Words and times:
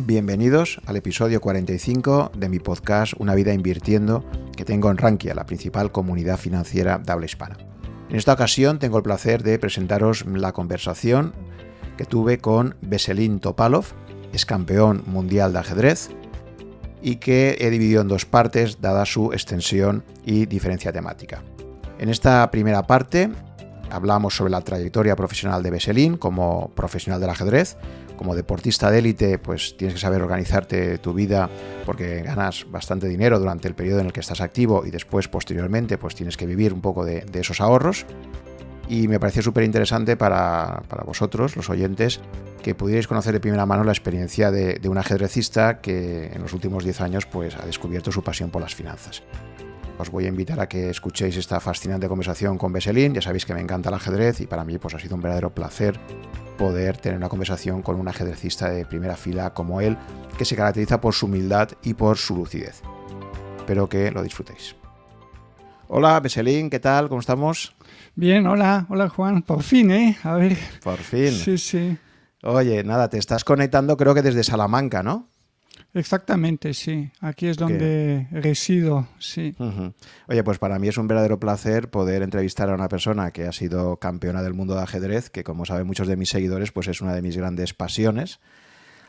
Bienvenidos 0.00 0.80
al 0.86 0.94
episodio 0.94 1.40
45 1.40 2.30
de 2.36 2.48
mi 2.48 2.60
podcast 2.60 3.14
Una 3.18 3.34
vida 3.34 3.52
invirtiendo 3.52 4.24
que 4.56 4.64
tengo 4.64 4.92
en 4.92 4.96
Rankia, 4.96 5.34
la 5.34 5.44
principal 5.44 5.90
comunidad 5.90 6.38
financiera 6.38 6.98
de 6.98 7.10
habla 7.10 7.26
hispana. 7.26 7.56
En 8.08 8.14
esta 8.14 8.32
ocasión 8.32 8.78
tengo 8.78 8.98
el 8.98 9.02
placer 9.02 9.42
de 9.42 9.58
presentaros 9.58 10.24
la 10.24 10.52
conversación 10.52 11.34
que 11.96 12.04
tuve 12.04 12.38
con 12.38 12.76
Veselin 12.80 13.40
Topalov, 13.40 13.86
es 14.32 14.46
campeón 14.46 15.02
mundial 15.06 15.52
de 15.52 15.58
ajedrez 15.58 16.10
y 17.02 17.16
que 17.16 17.56
he 17.58 17.68
dividido 17.68 18.00
en 18.00 18.08
dos 18.08 18.24
partes 18.24 18.80
dada 18.80 19.04
su 19.04 19.32
extensión 19.32 20.04
y 20.24 20.46
diferencia 20.46 20.92
temática. 20.92 21.42
En 21.98 22.08
esta 22.08 22.48
primera 22.52 22.86
parte 22.86 23.30
hablamos 23.90 24.36
sobre 24.36 24.50
la 24.50 24.60
trayectoria 24.60 25.16
profesional 25.16 25.62
de 25.62 25.70
Veselin 25.70 26.16
como 26.16 26.70
profesional 26.74 27.20
del 27.20 27.30
ajedrez. 27.30 27.76
Como 28.16 28.34
deportista 28.34 28.90
de 28.90 28.98
élite, 28.98 29.38
pues 29.38 29.76
tienes 29.76 29.94
que 29.94 30.00
saber 30.00 30.22
organizarte 30.22 30.98
tu 30.98 31.14
vida 31.14 31.48
porque 31.86 32.22
ganas 32.22 32.66
bastante 32.68 33.06
dinero 33.06 33.38
durante 33.38 33.68
el 33.68 33.74
periodo 33.74 34.00
en 34.00 34.06
el 34.06 34.12
que 34.12 34.20
estás 34.20 34.40
activo 34.40 34.84
y 34.84 34.90
después, 34.90 35.28
posteriormente, 35.28 35.98
pues 35.98 36.16
tienes 36.16 36.36
que 36.36 36.44
vivir 36.44 36.72
un 36.72 36.80
poco 36.80 37.04
de, 37.04 37.24
esos 37.34 37.60
ahorros. 37.60 38.06
Y 38.88 39.06
me 39.06 39.20
pareció 39.20 39.42
súper 39.42 39.64
interesante 39.64 40.16
para, 40.16 40.82
vosotros, 41.06 41.54
los 41.54 41.70
oyentes, 41.70 42.20
que 42.62 42.74
pudierais 42.74 43.06
conocer 43.06 43.34
de 43.34 43.40
primera 43.40 43.66
mano 43.66 43.84
la 43.84 43.92
experiencia 43.92 44.50
de, 44.50 44.80
de 44.80 44.88
un 44.88 44.98
ajedrecista 44.98 45.80
que 45.80 46.32
en 46.32 46.42
los 46.42 46.52
últimos 46.52 46.82
10 46.82 47.00
años 47.02 47.26
pues, 47.26 47.54
ha 47.56 47.66
descubierto 47.66 48.10
su 48.10 48.24
pasión 48.24 48.50
por 48.50 48.62
las 48.62 48.74
finanzas 48.74 49.22
os 49.98 50.10
voy 50.10 50.24
a 50.24 50.28
invitar 50.28 50.60
a 50.60 50.68
que 50.68 50.90
escuchéis 50.90 51.36
esta 51.36 51.60
fascinante 51.60 52.08
conversación 52.08 52.56
con 52.56 52.72
Beselín. 52.72 53.14
Ya 53.14 53.22
sabéis 53.22 53.44
que 53.44 53.54
me 53.54 53.60
encanta 53.60 53.88
el 53.88 53.96
ajedrez 53.96 54.40
y 54.40 54.46
para 54.46 54.64
mí 54.64 54.78
pues, 54.78 54.94
ha 54.94 54.98
sido 54.98 55.16
un 55.16 55.22
verdadero 55.22 55.54
placer 55.54 55.98
poder 56.56 56.96
tener 56.96 57.18
una 57.18 57.28
conversación 57.28 57.82
con 57.82 57.98
un 57.98 58.08
ajedrecista 58.08 58.70
de 58.70 58.84
primera 58.84 59.16
fila 59.16 59.54
como 59.54 59.80
él, 59.80 59.96
que 60.36 60.44
se 60.44 60.56
caracteriza 60.56 61.00
por 61.00 61.14
su 61.14 61.26
humildad 61.26 61.70
y 61.82 61.94
por 61.94 62.16
su 62.16 62.36
lucidez. 62.36 62.82
Espero 63.58 63.88
que 63.88 64.10
lo 64.10 64.22
disfrutéis. 64.22 64.76
Hola, 65.88 66.20
Beselín, 66.20 66.70
¿qué 66.70 66.80
tal? 66.80 67.08
¿Cómo 67.08 67.20
estamos? 67.20 67.74
Bien, 68.14 68.46
hola, 68.46 68.86
hola 68.88 69.08
Juan. 69.08 69.42
Por 69.42 69.62
fin, 69.62 69.90
¿eh? 69.90 70.18
A 70.22 70.34
ver. 70.34 70.56
Por 70.82 70.98
fin. 70.98 71.32
Sí, 71.32 71.58
sí. 71.58 71.96
Oye, 72.42 72.84
nada, 72.84 73.08
te 73.08 73.18
estás 73.18 73.44
conectando 73.44 73.96
creo 73.96 74.14
que 74.14 74.22
desde 74.22 74.44
Salamanca, 74.44 75.02
¿no? 75.02 75.28
Exactamente, 75.94 76.74
sí. 76.74 77.10
Aquí 77.20 77.46
es 77.46 77.56
donde 77.56 78.28
resido, 78.30 79.08
sí. 79.18 79.54
Oye, 80.28 80.44
pues 80.44 80.58
para 80.58 80.78
mí 80.78 80.88
es 80.88 80.98
un 80.98 81.08
verdadero 81.08 81.40
placer 81.40 81.90
poder 81.90 82.22
entrevistar 82.22 82.68
a 82.70 82.74
una 82.74 82.88
persona 82.88 83.30
que 83.30 83.46
ha 83.46 83.52
sido 83.52 83.96
campeona 83.96 84.42
del 84.42 84.54
mundo 84.54 84.74
de 84.74 84.82
ajedrez, 84.82 85.30
que 85.30 85.44
como 85.44 85.64
saben 85.64 85.86
muchos 85.86 86.06
de 86.06 86.16
mis 86.16 86.28
seguidores, 86.28 86.72
pues 86.72 86.88
es 86.88 87.00
una 87.00 87.14
de 87.14 87.22
mis 87.22 87.36
grandes 87.36 87.74
pasiones. 87.74 88.40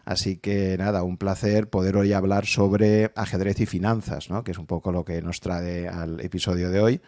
Así 0.06 0.38
que 0.38 0.78
nada, 0.78 1.04
un 1.04 1.18
placer 1.18 1.70
poder 1.70 1.98
hoy 1.98 2.14
hablar 2.14 2.46
sobre 2.46 3.12
ajedrez 3.16 3.60
y 3.60 3.66
finanzas, 3.66 4.30
¿no? 4.30 4.44
que 4.44 4.52
es 4.52 4.58
un 4.58 4.66
poco 4.66 4.92
lo 4.92 5.06
que 5.06 5.22
nos 5.22 5.40
trae 5.42 5.88
al 5.88 6.20
episodio 6.22 6.70
de 6.70 6.80
hoy 6.80 7.02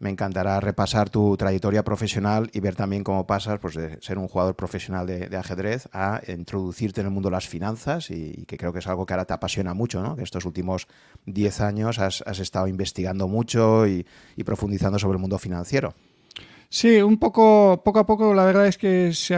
me 0.00 0.08
encantará 0.08 0.58
repasar 0.60 1.10
tu 1.10 1.36
trayectoria 1.36 1.84
profesional 1.84 2.50
y 2.54 2.60
ver 2.60 2.74
también 2.74 3.04
cómo 3.04 3.26
pasas 3.26 3.60
pues, 3.60 3.74
de 3.74 4.00
ser 4.00 4.16
un 4.18 4.28
jugador 4.28 4.56
profesional 4.56 5.06
de, 5.06 5.36
ajedrez 5.36 5.88
a 5.92 6.22
introducirte 6.26 7.02
en 7.02 7.06
el 7.06 7.12
mundo 7.12 7.28
de 7.28 7.34
las 7.34 7.46
finanzas 7.46 8.10
y, 8.10 8.44
que 8.46 8.56
creo 8.56 8.72
que 8.72 8.78
es 8.78 8.86
algo 8.86 9.04
que 9.04 9.12
ahora 9.12 9.26
te 9.26 9.34
apasiona 9.34 9.74
mucho, 9.74 10.02
¿no? 10.02 10.16
que 10.16 10.22
estos 10.22 10.46
últimos 10.46 10.88
10 11.26 11.60
años 11.60 11.98
has, 11.98 12.22
estado 12.40 12.66
investigando 12.66 13.28
mucho 13.28 13.86
y, 13.86 14.06
profundizando 14.44 14.98
sobre 14.98 15.16
el 15.16 15.20
mundo 15.20 15.38
financiero. 15.38 15.94
Sí, 16.70 17.02
un 17.02 17.18
poco, 17.18 17.82
poco 17.84 17.98
a 17.98 18.06
poco 18.06 18.32
la 18.32 18.44
verdad 18.44 18.66
es 18.68 18.78
que 18.78 19.12
se, 19.12 19.34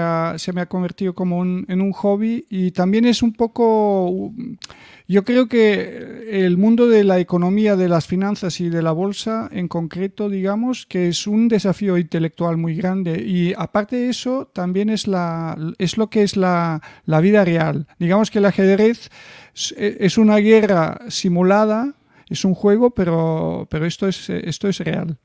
me 0.52 0.60
ha 0.60 0.68
convertido 0.68 1.14
como 1.14 1.42
en 1.42 1.80
un 1.80 1.92
hobby 1.92 2.46
y 2.50 2.72
también 2.72 3.06
es 3.06 3.22
un 3.22 3.32
poco 3.32 4.32
yo 5.08 5.24
creo 5.24 5.46
que 5.46 6.26
el 6.30 6.56
mundo 6.56 6.86
de 6.86 7.04
la 7.04 7.18
economía, 7.18 7.76
de 7.76 7.88
las 7.88 8.06
finanzas 8.06 8.60
y 8.60 8.70
de 8.70 8.82
la 8.82 8.92
bolsa 8.92 9.48
en 9.52 9.68
concreto, 9.68 10.28
digamos, 10.28 10.86
que 10.86 11.08
es 11.08 11.26
un 11.26 11.48
desafío 11.48 11.98
intelectual 11.98 12.56
muy 12.56 12.76
grande 12.76 13.22
y 13.22 13.52
aparte 13.56 13.96
de 13.96 14.08
eso, 14.08 14.50
también 14.54 14.88
es, 14.88 15.06
la, 15.06 15.56
es 15.78 15.98
lo 15.98 16.08
que 16.08 16.22
es 16.22 16.36
la, 16.36 16.80
vida 17.06 17.44
real. 17.44 17.86
Digamos 17.98 18.30
que 18.30 18.38
el 18.38 18.46
ajedrez 18.46 19.10
es 19.76 20.18
una 20.18 20.36
guerra 20.36 20.98
simulada, 21.08 21.94
es 22.28 22.44
un 22.44 22.54
juego, 22.54 22.92
pero, 22.94 23.66
pero 23.70 23.84
esto, 23.84 24.08
es, 24.08 24.30
esto 24.30 24.68
es 24.68 24.78
real. 24.78 25.18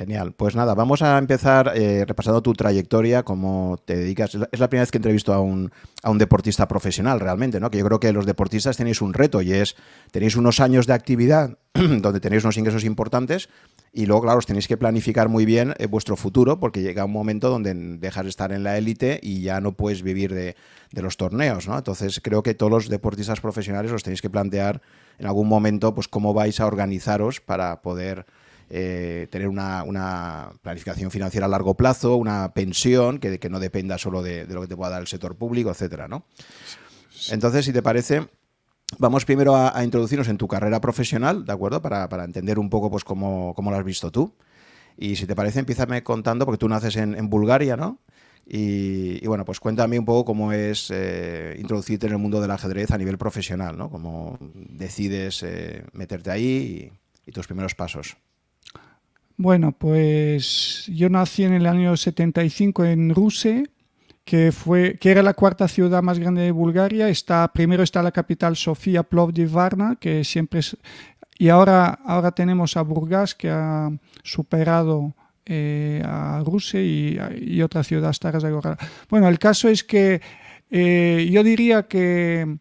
Genial. 0.00 0.32
Pues 0.32 0.56
nada, 0.56 0.74
vamos 0.74 1.02
a 1.02 1.18
empezar 1.18 1.72
eh, 1.74 2.06
repasando 2.08 2.42
tu 2.42 2.54
trayectoria, 2.54 3.22
cómo 3.22 3.78
te 3.84 3.96
dedicas. 3.96 4.34
Es 4.50 4.58
la 4.58 4.70
primera 4.70 4.84
vez 4.84 4.90
que 4.90 4.96
entrevisto 4.96 5.34
a 5.34 5.40
un, 5.40 5.70
a 6.02 6.10
un 6.10 6.16
deportista 6.16 6.66
profesional 6.66 7.20
realmente, 7.20 7.60
¿no? 7.60 7.70
Que 7.70 7.76
yo 7.76 7.84
creo 7.84 8.00
que 8.00 8.10
los 8.10 8.24
deportistas 8.24 8.78
tenéis 8.78 9.02
un 9.02 9.12
reto 9.12 9.42
y 9.42 9.52
es, 9.52 9.76
tenéis 10.10 10.36
unos 10.36 10.58
años 10.60 10.86
de 10.86 10.94
actividad 10.94 11.58
donde 11.74 12.18
tenéis 12.18 12.44
unos 12.44 12.56
ingresos 12.56 12.84
importantes 12.84 13.50
y 13.92 14.06
luego, 14.06 14.22
claro, 14.22 14.38
os 14.38 14.46
tenéis 14.46 14.68
que 14.68 14.78
planificar 14.78 15.28
muy 15.28 15.44
bien 15.44 15.74
eh, 15.76 15.84
vuestro 15.84 16.16
futuro 16.16 16.58
porque 16.58 16.80
llega 16.80 17.04
un 17.04 17.12
momento 17.12 17.50
donde 17.50 17.74
dejas 17.74 18.24
de 18.24 18.30
estar 18.30 18.52
en 18.52 18.64
la 18.64 18.78
élite 18.78 19.20
y 19.22 19.42
ya 19.42 19.60
no 19.60 19.72
puedes 19.72 20.00
vivir 20.00 20.32
de, 20.32 20.56
de 20.92 21.02
los 21.02 21.18
torneos, 21.18 21.68
¿no? 21.68 21.76
Entonces 21.76 22.22
creo 22.24 22.42
que 22.42 22.54
todos 22.54 22.72
los 22.72 22.88
deportistas 22.88 23.42
profesionales 23.42 23.92
os 23.92 24.02
tenéis 24.02 24.22
que 24.22 24.30
plantear 24.30 24.80
en 25.18 25.26
algún 25.26 25.46
momento 25.46 25.94
pues 25.94 26.08
cómo 26.08 26.32
vais 26.32 26.58
a 26.58 26.64
organizaros 26.64 27.42
para 27.42 27.82
poder 27.82 28.24
eh, 28.72 29.26
tener 29.30 29.48
una, 29.48 30.52
planificación 30.62 31.10
financiera 31.10 31.46
a 31.46 31.48
largo 31.48 31.74
plazo, 31.74 32.14
una 32.14 32.54
pensión 32.54 33.18
que, 33.18 33.40
no 33.50 33.58
dependa 33.58 33.98
solo 33.98 34.22
de, 34.22 34.46
lo 34.46 34.60
que 34.60 34.68
te 34.68 34.76
pueda 34.76 34.90
dar 34.92 35.00
el 35.00 35.08
sector 35.08 35.36
público, 35.36 35.70
etcétera, 35.70 36.06
¿no? 36.06 36.24
Entonces, 37.30 37.64
si 37.64 37.72
te 37.72 37.82
parece, 37.82 38.28
vamos 38.98 39.24
primero 39.24 39.56
a, 39.56 39.82
introducirnos 39.82 40.28
en 40.28 40.38
tu 40.38 40.46
carrera 40.46 40.80
profesional, 40.80 41.44
¿de 41.44 41.52
acuerdo? 41.52 41.82
Para, 41.82 42.24
entender 42.24 42.60
un 42.60 42.70
poco 42.70 42.92
pues 42.92 43.02
cómo, 43.02 43.54
lo 43.58 43.76
has 43.76 43.84
visto 43.84 44.12
tú. 44.12 44.36
Y 44.96 45.16
si 45.16 45.26
te 45.26 45.34
parece, 45.34 45.58
empiezame 45.58 46.04
contando, 46.04 46.44
porque 46.44 46.58
tú 46.58 46.68
naces 46.68 46.94
en, 46.96 47.28
Bulgaria, 47.28 47.76
¿no? 47.76 47.98
Y, 48.46 49.26
bueno, 49.26 49.44
pues 49.44 49.58
cuéntame 49.58 49.98
un 49.98 50.04
poco 50.04 50.24
cómo 50.24 50.52
es 50.52 50.92
eh, 50.92 51.56
introducirte 51.58 52.06
en 52.06 52.12
el 52.12 52.18
mundo 52.18 52.40
del 52.40 52.52
ajedrez 52.52 52.92
a 52.92 52.98
nivel 52.98 53.18
profesional, 53.18 53.76
¿no? 53.76 53.90
Cómo 53.90 54.38
decides 54.54 55.42
eh, 55.42 55.84
meterte 55.92 56.30
ahí 56.30 56.92
y, 57.26 57.32
tus 57.32 57.46
primeros 57.46 57.76
pasos. 57.76 58.16
Bueno, 59.42 59.72
pues 59.72 60.84
yo 60.92 61.08
nací 61.08 61.44
en 61.44 61.54
el 61.54 61.64
año 61.64 61.96
75 61.96 62.84
en 62.84 63.14
Rusia, 63.14 63.62
que, 64.22 64.52
fue, 64.52 64.98
que 65.00 65.10
era 65.10 65.22
la 65.22 65.32
cuarta 65.32 65.66
ciudad 65.66 66.02
más 66.02 66.18
grande 66.18 66.42
de 66.42 66.50
Bulgaria. 66.50 67.08
Está, 67.08 67.50
primero 67.50 67.82
está 67.82 68.02
la 68.02 68.12
capital 68.12 68.54
Sofía 68.54 69.02
Plovdiv 69.02 69.50
Varna, 69.50 69.96
que 69.98 70.24
siempre 70.24 70.60
es, 70.60 70.76
y 71.38 71.48
ahora, 71.48 72.00
ahora 72.04 72.32
tenemos 72.32 72.76
a 72.76 72.82
Burgas, 72.82 73.34
que 73.34 73.48
ha 73.48 73.90
superado 74.22 75.14
eh, 75.46 76.02
a 76.04 76.42
Rusia 76.44 76.82
y, 76.82 77.62
otra 77.62 77.82
ciudad, 77.82 78.12
Stara 78.12 78.76
Bueno, 79.08 79.26
el 79.26 79.38
caso 79.38 79.70
es 79.70 79.82
que 79.84 80.20
eh, 80.70 81.30
yo 81.32 81.42
diría 81.42 81.84
que, 81.84 82.58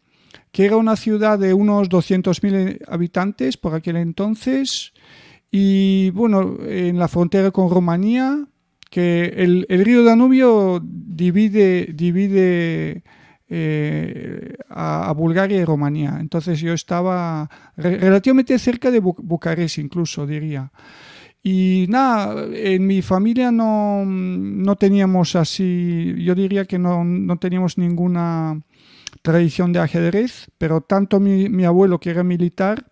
que 0.54 0.66
era 0.66 0.78
una 0.78 0.96
ciudad 0.96 1.38
de 1.40 1.54
unos 1.54 1.90
200.000 1.90 2.86
habitantes 2.88 3.58
por 3.58 3.76
aquel 3.76 3.98
entonces 3.98 4.94
y 5.52 6.12
bueno, 6.12 6.58
en 6.62 7.00
la 7.00 7.08
frontera 7.08 7.52
con 7.52 7.70
Rumanía, 7.70 8.46
que 8.90 9.34
el, 9.38 9.66
río 9.68 10.04
Danubio 10.04 10.82
divide, 10.84 11.88
divide 11.94 13.04
eh, 13.48 14.56
a, 14.70 15.14
Bulgaria 15.16 15.60
y 15.60 15.66
Rumanía. 15.66 16.18
Entonces 16.20 16.60
yo 16.60 16.74
estaba 16.74 17.50
relativamente 17.78 18.58
cerca 18.60 18.92
de 18.92 19.00
Bucarest 19.00 19.78
incluso, 19.78 20.26
diría. 20.26 20.72
Y 21.42 21.86
nada, 21.88 22.48
en 22.54 22.86
mi 22.86 23.02
familia 23.02 23.52
no, 23.52 24.04
no 24.06 24.76
teníamos 24.76 25.36
así, 25.36 26.16
yo 26.18 26.36
diría 26.36 26.66
que 26.66 26.78
no, 26.78 27.04
no, 27.06 27.38
teníamos 27.38 27.78
ninguna 27.78 28.62
tradición 29.22 29.72
de 29.72 29.80
ajedrez, 29.80 30.52
pero 30.58 30.82
tanto 30.82 31.20
mi, 31.22 31.48
mi 31.48 31.64
abuelo, 31.64 32.00
que 32.00 32.10
era 32.10 32.24
militar, 32.24 32.89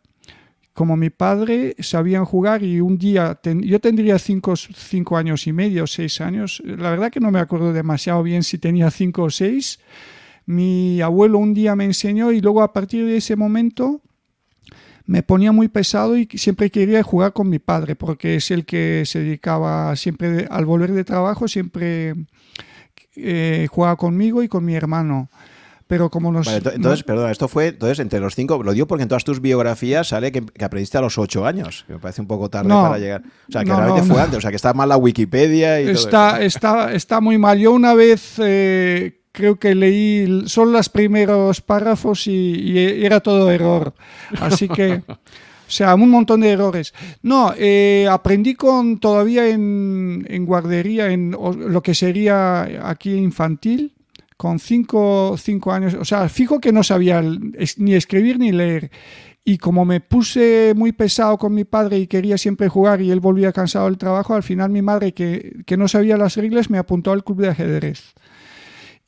como 0.77 0.95
mi 0.95 1.09
padre 1.09 1.75
sabían 1.79 2.23
jugar 2.23 2.61
y 2.61 2.81
un 2.81 2.99
día, 2.99 3.39
yo 3.43 3.79
tendría 3.79 4.19
cinco, 4.19 4.55
cinco, 4.55 5.17
años 5.17 5.47
y 5.47 5.51
medio, 5.51 5.87
seis 5.87 6.21
años, 6.21 6.61
la 6.63 6.91
verdad 6.91 7.11
que 7.11 7.19
no 7.19 7.31
me 7.31 7.39
acuerdo 7.39 7.73
demasiado 7.73 8.21
bien 8.21 8.43
si 8.43 8.59
tenía 8.59 8.91
cinco 8.91 9.23
o 9.23 9.31
seis, 9.31 9.79
mi 10.45 11.01
abuelo 11.01 11.39
un 11.39 11.55
día 11.55 11.75
me 11.75 11.85
enseñó 11.85 12.31
y 12.31 12.41
luego 12.41 12.61
a 12.61 12.73
partir 12.73 13.07
de 13.07 13.17
ese 13.17 13.35
momento 13.35 14.01
me 15.07 15.23
ponía 15.23 15.51
muy 15.51 15.67
pesado 15.67 16.15
y 16.15 16.27
siempre 16.35 16.69
quería 16.69 17.01
jugar 17.01 17.33
con 17.33 17.49
mi 17.49 17.57
padre 17.57 17.95
porque 17.95 18.35
es 18.35 18.51
el 18.51 18.63
que 18.63 19.01
se 19.07 19.21
dedicaba 19.21 19.95
siempre 19.95 20.45
al 20.47 20.65
volver 20.65 20.91
de 20.91 21.03
trabajo, 21.03 21.47
siempre 21.47 22.13
eh, 23.15 23.65
jugaba 23.71 23.95
conmigo 23.95 24.43
y 24.43 24.47
con 24.47 24.63
mi 24.63 24.75
hermano 24.75 25.27
pero 25.87 26.09
como 26.09 26.31
nos... 26.31 26.47
entonces, 26.47 27.03
perdona, 27.03 27.31
esto 27.31 27.47
fue, 27.47 27.67
entonces, 27.67 27.99
entre 27.99 28.19
los 28.19 28.35
cinco, 28.35 28.61
lo 28.61 28.73
digo 28.73 28.87
porque 28.87 29.03
en 29.03 29.09
todas 29.09 29.23
tus 29.23 29.41
biografías 29.41 30.09
sale 30.09 30.31
que, 30.31 30.43
aprendiste 30.63 30.97
a 30.97 31.01
los 31.01 31.17
ocho 31.17 31.45
años, 31.45 31.85
que 31.87 31.93
me 31.93 31.99
parece 31.99 32.21
un 32.21 32.27
poco 32.27 32.49
tarde 32.49 32.69
para 32.69 32.97
llegar. 32.99 33.23
O 33.47 33.51
sea, 33.51 33.63
que 33.63 33.73
realmente 33.73 34.03
fue 34.03 34.21
antes, 34.21 34.37
o 34.37 34.41
sea, 34.41 34.49
que 34.49 34.57
está 34.57 34.73
mal 34.73 34.89
la 34.89 34.97
Wikipedia 34.97 35.81
y 35.81 35.89
está, 35.89 36.31
todo 36.31 36.41
Está, 36.41 36.93
está 36.93 37.21
muy 37.21 37.37
mal. 37.37 37.57
Yo 37.57 37.71
una 37.71 37.93
vez... 37.93 38.35
Eh, 38.39 39.21
creo 39.37 39.59
que 39.59 39.75
leí 39.75 40.47
solo 40.47 40.71
los 40.71 40.89
primeros 40.89 41.61
párrafos 41.61 42.25
y, 42.25 43.05
era 43.05 43.19
todo 43.19 43.51
error. 43.51 43.93
Así 44.41 44.67
que, 44.67 45.03
o 45.07 45.15
sea, 45.67 45.93
un 45.93 46.09
montón 46.09 46.41
de 46.41 46.51
errores. 46.51 46.93
No, 47.21 47.53
eh, 47.55 48.07
aprendí 48.09 48.55
con 48.55 48.99
todavía 48.99 49.47
en, 49.47 50.43
guardería, 50.45 51.11
en 51.11 51.31
lo 51.31 51.81
que 51.83 51.93
sería 51.93 52.89
aquí 52.89 53.13
infantil, 53.13 53.93
con 54.37 54.59
cinco, 54.59 55.35
cinco 55.37 55.73
años. 55.73 55.95
O 55.95 56.05
sea, 56.05 56.29
fijo 56.29 56.59
que 56.59 56.71
no 56.71 56.83
sabía 56.83 57.21
ni 57.21 57.93
escribir 57.93 58.39
ni 58.39 58.51
leer. 58.51 58.91
Y 59.43 59.57
como 59.57 59.85
me 59.85 60.01
puse 60.01 60.73
muy 60.75 60.91
pesado 60.91 61.37
con 61.37 61.53
mi 61.53 61.63
padre 61.63 61.97
y 61.99 62.07
quería 62.07 62.37
siempre 62.37 62.67
jugar 62.67 63.01
y 63.01 63.11
él 63.11 63.19
volvía 63.19 63.53
cansado 63.53 63.85
del 63.85 63.97
trabajo, 63.97 64.35
al 64.35 64.43
final 64.43 64.69
mi 64.69 64.81
madre, 64.81 65.13
que, 65.13 65.63
que 65.65 65.77
no 65.77 65.87
sabía 65.87 66.17
las 66.17 66.35
reglas, 66.35 66.69
me 66.69 66.77
apuntó 66.77 67.11
al 67.11 67.23
club 67.23 67.41
de 67.41 67.49
ajedrez. 67.49 68.13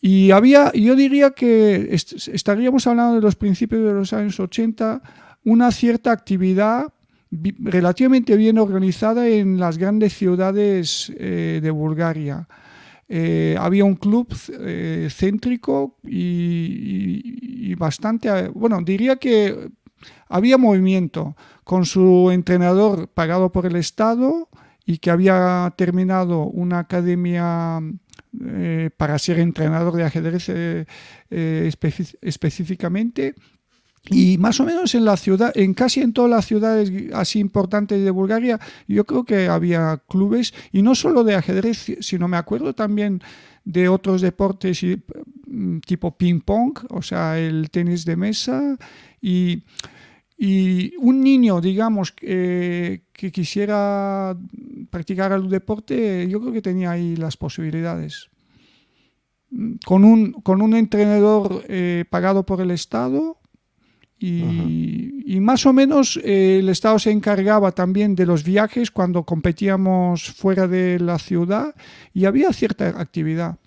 Y 0.02 0.31
había, 0.31 0.72
yo 0.72 0.96
diría 0.96 1.32
que 1.32 1.90
estaríamos 1.92 2.88
hablando 2.88 3.16
de 3.16 3.22
los 3.22 3.36
principios 3.36 3.84
de 3.84 3.94
los 3.94 4.14
años 4.14 4.40
80, 4.40 5.02
una 5.44 5.72
cierta 5.72 6.12
actividad 6.12 6.88
relativamente 7.32 8.36
bien 8.38 8.58
organizada 8.58 9.28
en 9.28 9.60
las 9.60 9.78
grandes 9.78 10.14
ciudades 10.14 11.12
eh, 11.18 11.60
de 11.62 11.72
Bulgaria. 11.72 12.48
Eh, 13.10 13.56
había 13.60 13.86
un 13.86 13.96
club 13.96 14.32
eh, 14.60 15.10
céntrico 15.12 15.98
y, 16.04 17.74
bastante, 17.76 18.50
bueno, 18.50 18.82
diría 18.84 19.16
que 19.16 19.72
había 20.28 20.58
movimiento 20.58 21.36
con 21.64 21.86
su 21.86 22.30
entrenador 22.32 23.08
pagado 23.10 23.52
por 23.52 23.66
el 23.66 23.76
Estado 23.76 24.50
y 24.86 25.00
que 25.00 25.12
había 25.12 25.74
terminado 25.76 26.44
una 26.46 26.80
academia 26.80 27.82
eh, 28.46 28.92
para 28.96 29.18
ser 29.18 29.40
entrenador 29.40 29.96
de 29.96 30.04
ajedrez 30.04 30.50
eh, 30.50 30.86
eh, 31.32 31.72
específicamente. 32.22 33.34
Y 34.06 34.38
más 34.38 34.60
o 34.60 34.66
menos 34.66 34.96
en 34.96 35.06
la 35.06 35.18
ciudad, 35.18 35.51
en 35.56 35.74
casi 35.74 36.01
en 36.01 36.13
todas 36.13 36.31
las 36.31 36.46
ciudades 36.46 36.92
así 37.13 37.40
importantes 37.40 38.04
de 38.04 38.12
Bulgaria, 38.12 38.60
yo 38.88 39.06
creo 39.06 39.24
que 39.24 39.48
había 39.48 40.01
clubes, 40.07 40.54
y 40.72 40.81
no 40.81 40.96
solo 40.96 41.24
de 41.24 41.36
ajedrez, 41.36 41.98
sino 42.00 42.28
me 42.28 42.38
acuerdo 42.38 42.74
también 42.74 43.22
de 43.66 43.90
otros 43.90 44.22
deportes 44.22 44.81
mm, 45.48 45.80
tipo 45.80 46.18
ping 46.18 46.40
pong, 46.40 46.80
o 46.90 47.01
sea, 47.01 47.38
el 47.38 47.69
tenis 47.69 48.06
de 48.06 48.16
mesa, 48.16 48.78
y 49.22 49.63
y 50.42 50.96
un 51.00 51.22
niño, 51.22 51.60
digamos, 51.60 52.13
que 52.13 53.04
quisiera 53.12 54.38
practicar 54.90 55.34
algún 55.34 55.50
deporte, 55.50 56.30
yo 56.30 56.40
creo 56.40 56.54
que 56.54 56.62
tenía 56.62 56.92
ahí 56.92 57.18
las 57.18 57.36
posibilidades. 57.36 58.30
Con 59.86 60.06
un, 60.06 60.31
con 60.31 60.62
un 60.62 60.75
entrenador 60.75 61.66
eh, 61.68 62.06
pagado 62.10 62.46
por 62.46 62.62
el 62.62 62.72
Estado 62.72 63.38
y, 64.19 65.39
más 65.39 65.66
o 65.66 65.74
menos 65.74 66.19
eh, 66.24 66.60
el 66.60 66.69
Estado 66.69 67.00
se 67.00 67.12
encargaba 67.12 67.71
también 67.71 68.16
de 68.16 68.25
los 68.25 68.44
viajes 68.44 68.92
cuando 68.92 69.24
competíamos 69.24 70.31
fuera 70.31 70.68
de 70.68 71.00
la 71.00 71.18
ciudad 71.18 71.74
y 72.13 72.25
había 72.25 72.51
cierta 72.51 72.89
actividad. 72.89 73.57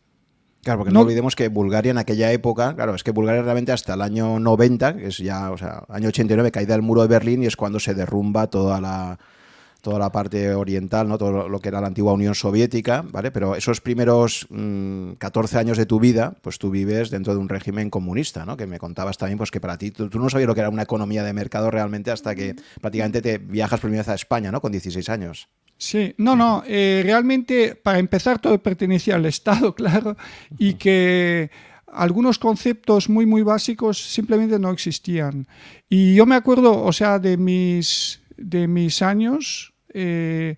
Claro, 0.62 0.81
porque 0.81 0.93
no, 0.93 1.00
olvidemos 1.00 1.34
que 1.34 1.49
Bulgaria 1.49 1.90
en 1.90 1.99
aquella 1.99 2.31
época, 2.31 2.75
claro, 2.76 2.94
es 2.94 3.02
que 3.02 3.10
Bulgaria 3.10 3.43
realmente 3.43 3.72
hasta 3.72 3.94
el 3.94 4.02
año 4.02 4.38
90, 4.38 4.96
que 4.96 5.06
es 5.08 5.19
ya, 5.19 5.50
o 5.50 5.58
sea, 5.58 5.84
año 5.88 6.08
89, 6.08 6.52
caída 6.52 6.75
del 6.75 6.82
muro 6.82 7.02
de 7.02 7.08
Berlín 7.08 7.43
y 7.43 7.46
es 7.46 7.56
cuando 7.56 7.81
se 7.81 7.94
derrumba 7.94 8.46
toda 8.46 8.81
la, 8.81 9.19
toda 9.82 9.99
la 9.99 10.12
parte 10.12 10.55
oriental, 10.55 11.08
¿no? 11.08 11.19
todo 11.19 11.49
lo 11.49 11.61
que 11.61 11.69
era 11.69 11.81
la 11.81 11.88
antigua 11.88 12.12
Unión 12.12 12.37
Soviética, 12.37 13.05
¿vale? 13.11 13.32
Pero 13.32 13.56
esos 13.56 13.81
primeros 13.81 14.46
14 14.49 15.56
mm, 15.56 15.58
años 15.58 15.76
de 15.76 15.87
tu 15.87 15.99
vida, 15.99 16.37
pues 16.40 16.58
tú 16.58 16.70
vives 16.70 17.11
dentro 17.11 17.34
de 17.34 17.40
un 17.40 17.49
régimen 17.49 17.90
comunista, 17.90 18.46
¿no? 18.46 18.56
Que 18.56 18.69
me 18.69 18.79
contabas 18.79 19.19
también, 19.19 19.38
pues 19.38 19.50
que 19.50 19.61
para 19.61 19.76
ti, 19.76 19.90
tú, 19.90 20.08
no 20.12 20.31
sabías 20.31 20.46
lo 20.46 20.55
que 20.55 20.61
era 20.61 20.70
una 20.70 20.84
economía 20.84 21.25
de 21.25 21.32
mercado 21.32 21.69
realmente 21.70 22.12
hasta 22.12 22.34
que 22.37 22.55
prácticamente 22.81 23.20
te 23.20 23.38
viajas 23.38 23.81
por 23.81 23.90
primera 23.90 24.02
vez 24.02 24.08
a 24.08 24.14
España, 24.14 24.52
¿no? 24.52 24.61
Con 24.61 24.70
16 24.70 25.08
años. 25.08 25.49
Sí, 25.76 26.14
no, 26.17 26.37
no, 26.37 26.62
eh, 26.64 27.02
realmente 27.05 27.75
para 27.75 27.99
empezar 27.99 28.38
todo 28.38 28.62
pertenecía 28.62 29.17
al 29.17 29.26
Estado, 29.26 29.75
claro, 29.75 30.17
y 30.58 30.75
que 30.75 31.50
algunos 31.88 32.38
conceptos 32.38 33.08
muy, 33.08 33.26
muy 33.26 33.43
básicos 33.43 33.99
simplemente 34.00 34.61
no 34.61 34.70
existían. 34.70 35.49
Y 35.88 36.14
yo 36.14 36.25
me 36.25 36.37
acuerdo, 36.37 36.84
o 36.84 36.93
sea, 36.93 37.19
de 37.19 37.37
mis, 37.37 38.23
de 38.37 38.69
mis 38.69 39.02
años, 39.02 39.71
eh, 39.94 40.56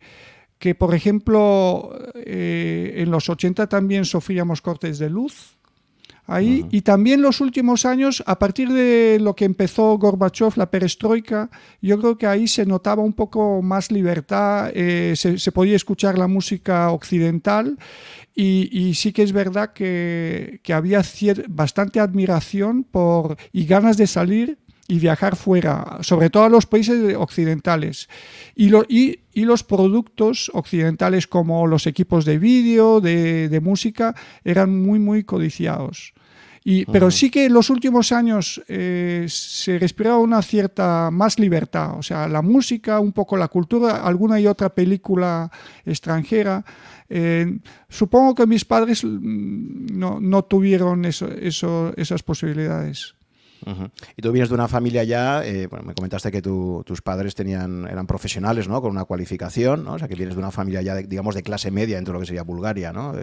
que 0.59 0.75
por 0.75 0.95
ejemplo 0.95 1.97
eh, 2.15 2.95
en 2.97 3.11
los 3.11 3.29
80 3.29 3.69
también 3.69 4.05
sufríamos 4.05 4.61
cortes 4.63 4.99
de 4.99 5.11
luz 5.11 5.55
ahí. 6.27 6.67
Y 6.71 6.83
también 6.83 7.23
los 7.23 7.41
últimos 7.41 7.85
años, 7.85 8.23
a 8.27 8.39
partir 8.39 8.73
de 8.73 9.19
lo 9.21 9.35
que 9.35 9.45
empezó 9.45 9.97
Gorbachev, 9.99 10.53
la 10.57 10.71
perestroika, 10.71 11.51
yo 11.81 11.99
creo 11.99 12.17
que 12.17 12.27
ahí 12.27 12.49
se 12.49 12.67
notaba 12.67 13.03
un 13.03 13.13
poco 13.13 13.63
más 13.63 13.91
libertad, 13.91 14.71
eh, 14.75 15.15
se, 15.17 15.53
podía 15.53 15.77
escuchar 15.77 16.19
la 16.19 16.27
música 16.27 16.91
occidental 16.91 17.79
y, 18.35 18.95
sí 18.95 19.13
que 19.13 19.23
es 19.23 19.33
verdad 19.33 19.73
que, 19.73 20.61
que 20.63 20.73
había 20.73 21.03
bastante 21.49 22.01
admiración 22.01 22.85
por, 22.85 23.37
y 23.53 23.67
ganas 23.67 23.97
de 23.97 24.07
salir 24.07 24.59
y 24.87 24.99
viajar 24.99 25.37
fuera, 25.37 25.99
sobre 26.03 26.31
todo 26.31 26.45
a 26.45 26.49
los 26.49 26.67
países 26.67 27.17
occidentales. 27.17 28.09
Y, 28.55 28.71
y, 28.89 29.45
los 29.45 29.65
productos 29.65 30.51
occidentales 30.55 31.27
como 31.27 31.67
los 31.67 31.87
equipos 31.87 32.25
de 32.25 32.39
vídeo, 32.39 33.01
de, 33.01 33.61
música, 33.63 34.15
eran 34.45 34.83
muy, 34.83 34.99
muy 34.99 35.25
codiciados. 35.25 36.13
Y, 36.67 36.87
pero 36.87 37.11
sí 37.11 37.31
que 37.31 37.47
en 37.47 37.53
los 37.53 37.69
últimos 37.69 38.11
años 38.11 38.63
eh, 38.69 39.27
se 39.29 39.79
respiraba 39.79 40.19
una 40.19 40.41
cierta 40.41 41.11
más 41.11 41.39
libertad, 41.39 41.99
o 41.99 42.03
sea, 42.03 42.27
la 42.27 42.41
música, 42.41 43.01
un 43.01 43.13
poco 43.13 43.37
la 43.37 43.49
cultura, 43.49 44.03
alguna 44.03 44.41
y 44.41 44.47
otra 44.47 44.71
película 44.71 45.51
extranjera. 45.85 46.65
Eh, 47.11 47.59
supongo 47.89 48.35
que 48.35 48.47
mis 48.47 48.65
padres 48.65 49.05
mm, 49.05 49.87
no, 49.93 50.21
no 50.21 50.45
tuvieron 50.45 51.05
eso, 51.05 51.29
eso, 51.31 51.93
esas 51.97 52.23
posibilidades. 52.23 53.14
Y 54.17 54.23
tú 54.23 54.33
vienes 54.33 54.49
de 54.49 54.55
una 54.55 54.69
familia 54.69 55.05
ya, 55.05 55.45
eh, 55.45 55.67
bueno, 55.67 55.85
me 55.85 55.95
comentaste 55.95 56.31
que 56.31 56.43
tus 56.43 57.03
padres 57.03 57.35
tenían, 57.35 57.87
eran 57.87 58.07
profesionales, 58.07 58.69
¿no? 58.69 58.81
Con 58.81 58.91
una 58.91 59.05
cualificación, 59.05 59.85
¿no? 59.85 59.95
O 59.95 59.99
sea, 59.99 60.09
que 60.09 60.15
vienes 60.15 60.35
de 60.35 60.41
una 60.41 60.51
familia 60.51 60.83
ya, 60.83 60.97
digamos, 60.97 61.35
de 61.35 61.43
clase 61.43 61.71
media 61.71 61.97
dentro 61.97 62.13
de 62.13 62.15
lo 62.17 62.21
que 62.21 62.27
sería 62.27 62.43
Bulgaria, 62.43 62.93
¿no? 62.93 63.15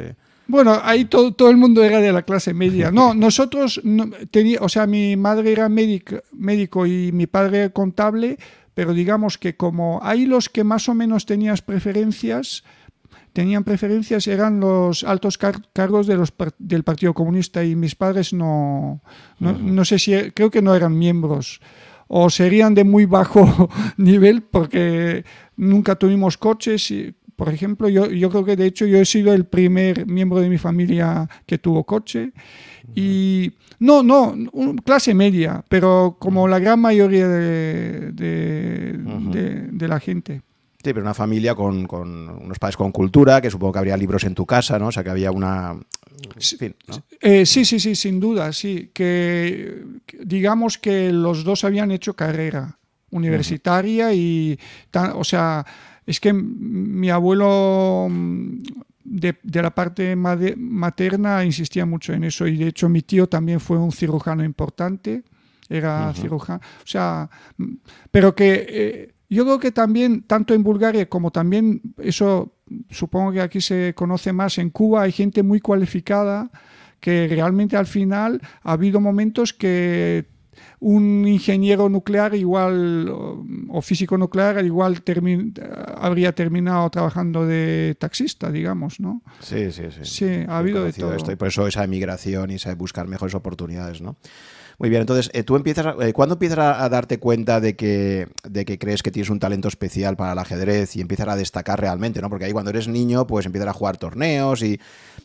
Bueno, 0.48 0.80
ahí 0.84 1.06
todo, 1.06 1.34
todo, 1.34 1.50
el 1.50 1.58
mundo 1.58 1.84
era 1.84 2.00
de 2.00 2.12
la 2.12 2.24
clase 2.24 2.54
media. 2.54 2.92
No, 2.92 3.14
nosotros, 3.16 3.82
tenía, 4.32 4.60
o 4.62 4.70
sea, 4.70 4.88
mi 4.88 5.16
madre 5.16 5.52
era 5.52 5.70
médico, 5.70 6.18
médico 6.32 6.86
y 6.86 7.12
mi 7.12 7.28
padre 7.28 7.72
contable, 7.72 8.38
pero 8.74 8.94
digamos 8.94 9.38
que 9.38 9.56
como 9.56 10.00
hay 10.02 10.26
los 10.26 10.50
que 10.50 10.64
más 10.64 10.90
o 10.90 10.94
menos 10.94 11.26
tenías 11.26 11.62
preferencias, 11.62 12.64
tenían 13.34 13.64
preferencias 13.64 14.28
eran 14.28 14.60
los 14.60 15.04
altos 15.04 15.38
cargos 15.38 16.08
de 16.08 16.16
los, 16.16 16.34
del 16.60 16.84
Partido 16.84 17.14
Comunista 17.14 17.64
y 17.64 17.76
mis 17.76 17.96
padres 17.96 18.34
no, 18.34 19.02
no, 19.40 19.86
sé 19.86 20.00
si, 20.00 20.32
creo 20.32 20.52
que 20.52 20.62
no 20.62 20.76
eran 20.76 20.98
miembros 20.98 21.62
o 22.08 22.30
serían 22.30 22.76
de 22.76 22.84
muy 22.84 23.06
bajo 23.06 23.70
nivel 23.98 24.44
porque 24.44 25.24
nunca 25.56 25.96
tuvimos 25.96 26.38
coches. 26.38 26.92
Y, 26.92 27.16
por 27.38 27.48
ejemplo, 27.48 27.88
yo, 27.88 28.12
yo 28.12 28.30
creo 28.30 28.44
que 28.44 28.58
de 28.58 28.66
hecho 28.66 28.86
yo 28.86 28.98
he 28.98 29.06
sido 29.06 29.34
el 29.34 29.46
primer 29.46 30.06
miembro 30.08 30.42
de 30.42 30.50
mi 30.50 30.58
familia 30.58 31.30
que 31.46 31.58
tuvo 31.58 31.86
coche. 31.86 32.34
Y 32.94 33.54
no, 33.80 34.04
no, 34.04 34.36
clase 34.84 35.14
media, 35.14 35.64
pero 35.70 36.18
como 36.20 36.50
la 36.50 36.60
gran 36.60 36.82
mayoría 36.82 37.30
de, 37.30 38.12
de 38.12 39.88
la 39.88 40.00
gente. 40.02 40.42
Sí, 40.84 40.94
pero 40.94 41.02
una 41.02 41.14
familia 41.14 41.54
con, 41.54 41.88
unos 41.92 42.58
padres 42.58 42.76
con 42.76 42.92
cultura, 42.92 43.40
que 43.40 43.52
supongo 43.52 43.74
que 43.74 43.80
habría 43.80 43.98
libros 43.98 44.24
en 44.24 44.34
tu 44.34 44.48
casa, 44.48 44.80
¿no? 44.80 44.88
O 44.88 44.92
sea, 44.92 45.04
que 45.04 45.12
había 45.12 45.32
una... 45.32 45.78
Eh, 47.20 47.46
sí, 47.46 47.66
sí, 47.66 47.80
sí, 47.80 47.94
sin 47.96 48.20
duda, 48.20 48.52
sí. 48.52 48.90
Que 48.92 49.84
digamos 50.24 50.80
que 50.80 51.12
los 51.12 51.44
dos 51.44 51.64
habían 51.66 51.92
hecho 51.92 52.16
carrera 52.16 52.80
universitaria 53.12 54.12
y, 54.14 54.58
o 55.14 55.24
sea, 55.24 55.64
es 56.08 56.20
que 56.20 56.34
mi 56.34 57.12
abuelo 57.12 58.08
de, 59.04 59.36
la 59.44 59.76
parte 59.76 60.16
materna 60.16 61.46
insistía 61.46 61.86
mucho 61.86 62.14
en 62.14 62.24
eso 62.24 62.48
y 62.48 62.58
de 62.58 62.70
hecho 62.70 62.90
mi 62.90 63.04
tío 63.04 63.28
también 63.28 63.60
fue 63.60 63.78
un 63.78 63.92
cirujano 63.92 64.44
importante, 64.44 65.24
era 65.70 66.12
cirujano, 66.16 66.60
o 66.60 66.88
sea, 66.88 67.30
pero 68.10 68.34
que... 68.34 68.66
Eh, 68.68 69.11
yo 69.36 69.46
creo 69.46 69.60
que 69.60 69.72
también, 69.72 70.24
tanto 70.24 70.54
en 70.54 70.62
Bulgaria 70.62 71.08
como 71.08 71.32
también, 71.32 71.82
eso 71.98 72.54
supongo 72.90 73.32
que 73.32 73.42
aquí 73.42 73.62
se 73.62 73.94
conoce 73.96 74.34
más, 74.34 74.58
en 74.58 74.70
Cuba 74.70 75.04
hay 75.04 75.12
gente 75.12 75.42
muy 75.42 75.62
cualificada 75.62 76.52
que 77.00 77.28
realmente 77.30 77.78
al 77.78 77.88
final 77.88 78.42
ha 78.62 78.74
habido 78.74 79.00
momentos 79.00 79.54
que 79.54 80.26
un 80.80 81.28
ingeniero 81.28 81.88
nuclear 81.90 82.36
igual 82.36 83.08
o 83.10 83.82
físico 83.82 84.18
nuclear 84.18 84.64
igual 84.66 85.02
habría 85.98 86.34
terminado 86.34 86.90
trabajando 86.90 87.46
de 87.46 87.96
taxista, 88.00 88.52
digamos, 88.52 89.00
¿no? 89.00 89.22
Sí, 89.40 89.72
sí, 89.72 89.84
sí. 89.92 90.02
Sí, 90.04 90.46
ha 90.48 90.58
habido 90.58 90.84
de 90.84 90.92
todo. 90.92 91.16
Esto, 91.16 91.32
y 91.32 91.36
por 91.38 91.48
eso 91.48 91.68
esa 91.68 91.84
emigración 91.84 92.52
y 92.52 92.56
esa 92.56 92.76
buscar 92.76 93.08
mejores 93.08 93.34
oportunidades, 93.34 94.02
¿no? 94.02 94.18
Muy 94.82 94.90
bien, 94.90 95.02
entonces, 95.02 95.30
eh, 95.36 95.44
¿tú 95.44 95.56
empiezas, 95.56 95.94
eh, 96.02 96.12
¿cuándo 96.12 96.34
empiezas 96.34 96.58
a, 96.58 96.90
darte 96.90 97.20
cuenta 97.20 97.60
de 97.60 97.76
que, 97.76 98.28
de 98.50 98.66
que 98.66 98.80
crees 98.80 99.04
que 99.04 99.12
tienes 99.12 99.30
un 99.30 99.38
talento 99.38 99.68
especial 99.68 100.18
para 100.18 100.32
el 100.32 100.40
ajedrez 100.40 100.96
y 100.96 101.02
empiezas 101.02 101.28
a 101.28 101.36
destacar 101.36 101.80
realmente, 101.80 102.20
¿no? 102.20 102.32
Porque 102.32 102.46
ahí 102.46 102.52
cuando 102.52 102.72
eres 102.72 102.88
niño, 102.88 103.28
pues 103.28 103.46
empiezas 103.46 103.70
a 103.70 103.74
jugar 103.74 103.98
torneos 103.98 104.64
y... 104.64 104.80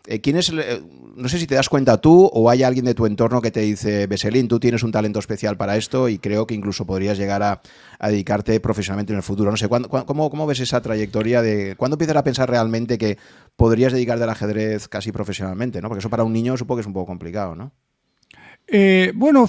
Eh, 0.08 0.20
¿quién 0.20 0.36
es, 0.36 0.52
no 0.52 1.28
sé 1.30 1.38
si 1.38 1.46
te 1.46 1.54
das 1.54 1.70
cuenta 1.70 1.98
tú 2.02 2.30
o 2.34 2.50
hay 2.50 2.64
alguien 2.64 2.84
de 2.84 2.92
tu 2.94 3.06
entorno 3.06 3.40
que 3.40 3.50
te 3.50 3.60
dice, 3.60 4.06
Beselín, 4.06 4.46
tú 4.46 4.60
tienes 4.60 4.82
un 4.82 4.92
talento 4.92 5.20
especial 5.20 5.56
para 5.56 5.78
esto 5.78 6.10
y 6.10 6.18
creo 6.18 6.46
que 6.46 6.54
incluso 6.54 6.84
podrías 6.84 7.16
llegar 7.16 7.42
a, 7.42 7.62
dedicarte 7.98 8.60
profesionalmente 8.60 9.14
en 9.14 9.16
el 9.16 9.22
futuro. 9.22 9.50
No 9.50 9.56
sé, 9.56 9.68
¿cuándo, 9.68 9.88
cómo, 9.88 10.28
cómo, 10.28 10.46
ves 10.46 10.60
esa 10.60 10.82
trayectoria 10.82 11.40
de... 11.40 11.76
¿Cuándo 11.78 11.94
empiezas 11.94 12.16
a 12.16 12.24
pensar 12.24 12.50
realmente 12.50 12.98
que 12.98 13.16
podrías 13.56 13.94
dedicarte 13.94 14.24
al 14.24 14.30
ajedrez 14.30 14.86
casi 14.86 15.12
profesionalmente, 15.12 15.80
¿no? 15.80 15.88
Porque 15.88 16.00
eso 16.00 16.10
para 16.10 16.24
un 16.24 16.34
niño 16.34 16.58
supongo 16.58 16.76
que 16.76 16.80
es 16.82 16.86
un 16.86 16.92
poco 16.92 17.06
complicado, 17.06 17.56
¿no? 17.56 17.72
Eh, 18.68 19.12
bueno, 19.14 19.48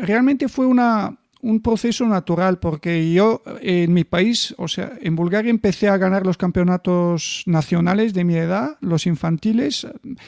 realmente 0.00 0.48
fue 0.48 0.66
una, 0.66 1.18
un 1.40 1.60
proceso 1.60 2.06
natural 2.06 2.58
porque 2.58 3.12
yo 3.12 3.42
en 3.60 3.92
mi 3.92 4.04
país, 4.04 4.54
o 4.58 4.68
sea, 4.68 4.92
en 5.00 5.14
Bulgaria 5.14 5.50
empecé 5.50 5.88
a 5.88 5.96
ganar 5.96 6.26
los 6.26 6.36
campeonatos 6.36 7.42
nacionales 7.46 8.12
de 8.12 8.24
mi 8.24 8.34
edad, 8.34 8.76
los 8.80 9.06
infantiles, 9.06 9.86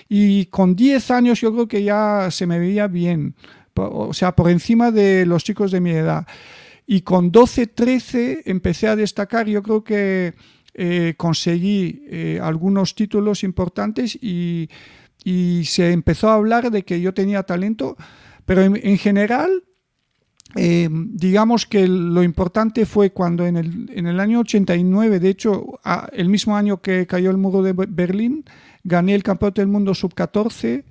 y 0.08 0.46
con 0.46 0.76
10 0.76 1.10
años 1.10 1.40
yo 1.40 1.52
creo 1.52 1.68
que 1.68 1.82
ya 1.82 2.28
se 2.30 2.46
me 2.46 2.58
veía 2.58 2.86
bien, 2.86 3.34
o 3.74 4.12
sea, 4.12 4.36
por 4.36 4.50
encima 4.50 4.90
de 4.90 5.26
los 5.26 5.44
chicos 5.44 5.70
de 5.70 5.80
mi 5.80 5.90
edad. 5.90 6.26
Y 6.86 7.02
con 7.02 7.30
12, 7.30 7.68
13 7.68 8.42
empecé 8.46 8.88
a 8.88 8.96
destacar, 8.96 9.46
yo 9.46 9.62
creo 9.62 9.84
que 9.84 10.34
eh, 10.74 11.14
conseguí 11.16 12.02
eh, 12.08 12.40
algunos 12.42 12.94
títulos 12.94 13.42
importantes 13.42 14.16
y 14.20 14.68
y 15.24 15.64
se 15.64 15.92
empezó 15.92 16.28
a 16.28 16.34
hablar 16.34 16.70
de 16.70 16.84
que 16.84 17.00
yo 17.00 17.14
tenía 17.14 17.42
talento, 17.42 17.96
pero 18.46 18.62
en, 18.62 18.98
general, 18.98 19.64
eh, 20.56 20.88
digamos 20.90 21.66
que 21.66 21.86
lo 21.86 22.22
importante 22.22 22.86
fue 22.86 23.10
cuando 23.10 23.46
en 23.46 23.56
el, 23.56 23.90
en 23.94 24.06
el 24.06 24.18
año 24.18 24.40
89, 24.40 25.20
de 25.20 25.28
hecho, 25.28 25.78
el 26.12 26.28
mismo 26.28 26.56
año 26.56 26.80
que 26.80 27.06
cayó 27.06 27.30
el 27.30 27.36
muro 27.36 27.62
de 27.62 27.72
Berlín, 27.72 28.44
gané 28.82 29.14
el 29.14 29.22
campeonato 29.22 29.60
del 29.60 29.68
mundo 29.68 29.94
sub-14 29.94 30.84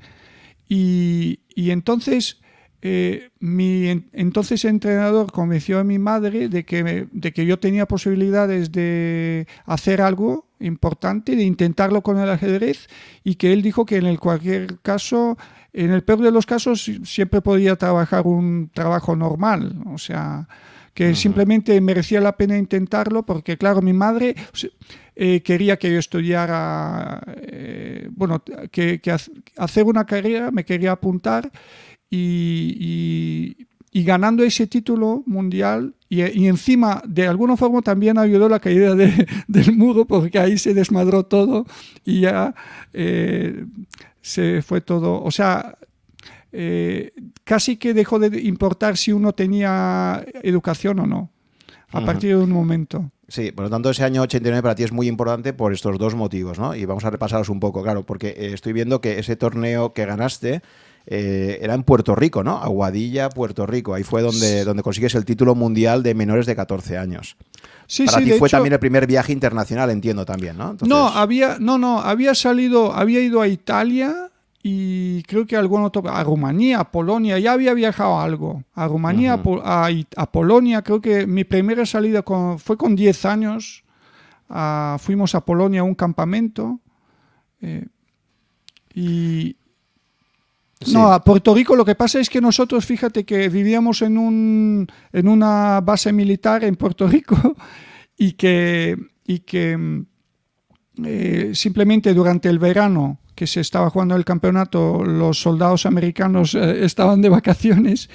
y, 0.68 1.40
y, 1.56 1.72
entonces... 1.72 2.40
Eh, 2.82 3.30
mi 3.40 3.90
entonces 4.14 4.64
entrenador 4.64 5.32
convenció 5.34 5.80
a 5.80 5.84
mi 5.84 6.00
madre 6.00 6.48
de 6.48 6.64
que, 6.64 7.08
de 7.12 7.34
que 7.34 7.46
yo 7.46 7.60
tenía 7.60 7.86
posibilidades 7.86 8.72
de 8.72 9.48
hacer 9.66 10.02
algo 10.02 10.48
importante 10.60 11.36
de 11.36 11.44
intentarlo 11.44 12.02
con 12.02 12.20
el 12.20 12.30
ajedrez 12.30 12.88
y 13.24 13.36
que 13.36 13.54
él 13.54 13.62
dijo 13.62 13.86
que 13.86 13.98
en 13.98 14.06
el 14.06 14.20
cualquier 14.20 14.80
caso, 14.80 15.38
en 15.74 15.92
el 15.92 16.04
peor 16.04 16.22
de 16.22 16.32
los 16.32 16.46
casos, 16.46 16.90
siempre 17.04 17.42
podía 17.42 17.76
trabajar 17.76 18.26
un 18.26 18.70
trabajo 18.74 19.16
normal, 19.16 19.82
o 19.86 19.98
sea, 19.98 20.48
que 20.94 21.16
simplemente 21.16 21.80
merecía 21.80 22.20
la 22.20 22.36
pena 22.36 22.58
intentarlo 22.58 23.24
porque, 23.24 23.58
claro, 23.58 23.82
mi 23.82 23.94
madre 23.94 24.36
eh, 25.16 25.42
quería 25.42 25.78
que 25.78 25.94
yo 25.94 26.00
estudiara, 26.00 27.22
eh, 27.38 28.10
bueno, 28.12 28.44
que, 28.72 29.00
hacer 29.56 29.86
una 29.86 30.06
carrera, 30.06 30.52
me 30.52 30.66
quería 30.66 30.92
apuntar 30.92 31.52
y, 32.10 33.68
y 33.92 34.04
ganando 34.04 34.44
ese 34.44 34.68
título 34.68 35.24
mundial 35.26 35.94
y, 36.10 36.48
encima 36.48 37.02
de 37.08 37.28
alguna 37.28 37.56
forma 37.56 37.82
también 37.82 38.18
ayudó 38.18 38.50
la 38.50 38.60
caída 38.60 38.96
del 39.48 39.76
muro 39.76 40.06
porque 40.06 40.40
ahí 40.40 40.58
se 40.58 40.74
desmadró 40.74 41.26
todo 41.26 41.66
y 42.04 42.22
ya 42.22 42.56
eh, 42.94 43.66
se 44.22 44.62
fue 44.62 44.82
todo, 44.82 45.24
o 45.24 45.32
sea, 45.32 45.78
eh, 46.52 47.14
casi 47.44 47.78
que 47.78 47.94
dejó 47.94 48.20
de 48.20 48.42
importar 48.42 48.98
si 48.98 49.12
uno 49.12 49.34
tenía 49.34 50.26
educación 50.44 51.00
o 51.00 51.08
no, 51.08 51.32
a 51.92 52.04
partir 52.04 52.32
de 52.32 52.44
un 52.44 52.52
momento. 52.52 53.12
Sí, 53.28 53.52
por 53.52 53.66
lo 53.66 53.70
tanto 53.70 53.92
ese 53.92 54.04
año 54.04 54.24
89 54.24 54.64
para 54.64 54.74
ti 54.74 54.84
es 54.84 54.92
muy 54.92 55.08
importante 55.08 55.54
por 55.54 55.72
estos 55.72 56.00
dos 56.00 56.16
motivos, 56.16 56.58
¿no? 56.58 56.74
Y 56.74 56.86
vamos 56.86 57.06
a 57.06 57.12
repasarlos 57.12 57.50
un 57.50 57.60
poco, 57.60 57.84
claro, 57.84 58.04
porque 58.04 58.30
eh, 58.30 58.54
estoy 58.54 58.74
viendo 58.74 59.02
que 59.02 59.20
ese 59.20 59.36
torneo 59.36 59.94
que 59.94 60.06
ganaste 60.06 60.64
eh, 61.06 61.60
era 61.62 61.74
en 61.74 61.84
Puerto 61.84 62.16
Rico, 62.16 62.44
¿no? 62.44 62.58
Aguadilla, 62.58 63.30
Puerto 63.30 63.66
Rico. 63.66 63.94
Ahí 63.94 64.04
fue 64.04 64.22
donde, 64.22 64.64
donde 64.64 64.84
consigues 64.84 65.16
el 65.16 65.26
título 65.26 65.56
mundial 65.56 66.04
de 66.04 66.14
menores 66.14 66.46
de 66.46 66.56
14 66.56 66.98
años. 66.98 67.36
Sí, 67.88 68.06
Para 68.06 68.20
ti 68.20 68.32
fue 68.34 68.50
también 68.50 68.74
el 68.74 68.80
primer 68.80 69.08
viaje 69.08 69.34
internacional, 69.34 69.90
entiendo 69.90 70.24
también, 70.26 70.58
¿no? 70.58 70.76
No, 70.86 71.08
había, 71.08 71.58
no, 71.60 71.80
no, 71.80 72.00
había 72.00 72.36
salido, 72.36 72.94
había 72.94 73.20
ido 73.20 73.42
a 73.42 73.48
Italia 73.48 74.30
y 74.62 75.24
creo 75.24 75.48
que 75.48 75.56
algún 75.56 75.84
otro, 75.84 76.08
a 76.08 76.24
Rumanía, 76.24 76.82
a 76.82 76.92
Polonia, 76.92 77.40
ya 77.40 77.54
había 77.54 77.74
viajado 77.74 78.20
algo. 78.20 78.64
A 78.74 78.88
Rumanía, 78.88 79.34
a, 79.34 80.32
Polonia, 80.32 80.82
creo 80.82 81.02
que 81.02 81.26
mi 81.26 81.46
primera 81.46 81.86
salida 81.86 82.24
fue 82.58 82.78
con 82.78 82.96
10 82.96 83.26
años. 83.26 83.84
fuimos 85.00 85.34
a 85.34 85.46
Polonia 85.46 85.82
a 85.82 85.86
un 85.86 85.96
campamento. 85.96 86.80
Eh, 87.62 87.88
y, 88.94 89.56
no, 90.88 91.12
a 91.12 91.22
Puerto 91.24 91.54
Rico 91.54 91.76
lo 91.76 91.84
que 91.84 91.96
pasa 91.96 92.20
es 92.20 92.30
que 92.30 92.40
nosotros, 92.40 92.86
fíjate 92.86 93.26
que 93.26 93.50
vivíamos 93.50 94.02
en, 94.02 94.18
un, 94.18 94.88
en 95.12 95.28
una 95.28 95.82
base 95.82 96.14
militar 96.14 96.64
en 96.64 96.76
Puerto 96.76 97.08
Rico 97.08 97.56
y 98.18 98.34
que, 98.34 98.98
y 99.28 99.40
que 99.40 100.06
eh, 101.04 101.52
simplemente 101.54 102.14
durante 102.14 102.50
el 102.50 102.60
verano 102.60 103.20
que 103.36 103.46
se 103.46 103.60
estaba 103.62 103.90
jugando 103.90 104.16
el 104.16 104.26
campeonato, 104.26 105.04
los 105.04 105.42
soldados 105.42 105.86
americanos 105.86 106.56
eh, 106.56 106.86
estaban 106.86 107.22
de 107.22 107.30
vacaciones 107.30 108.10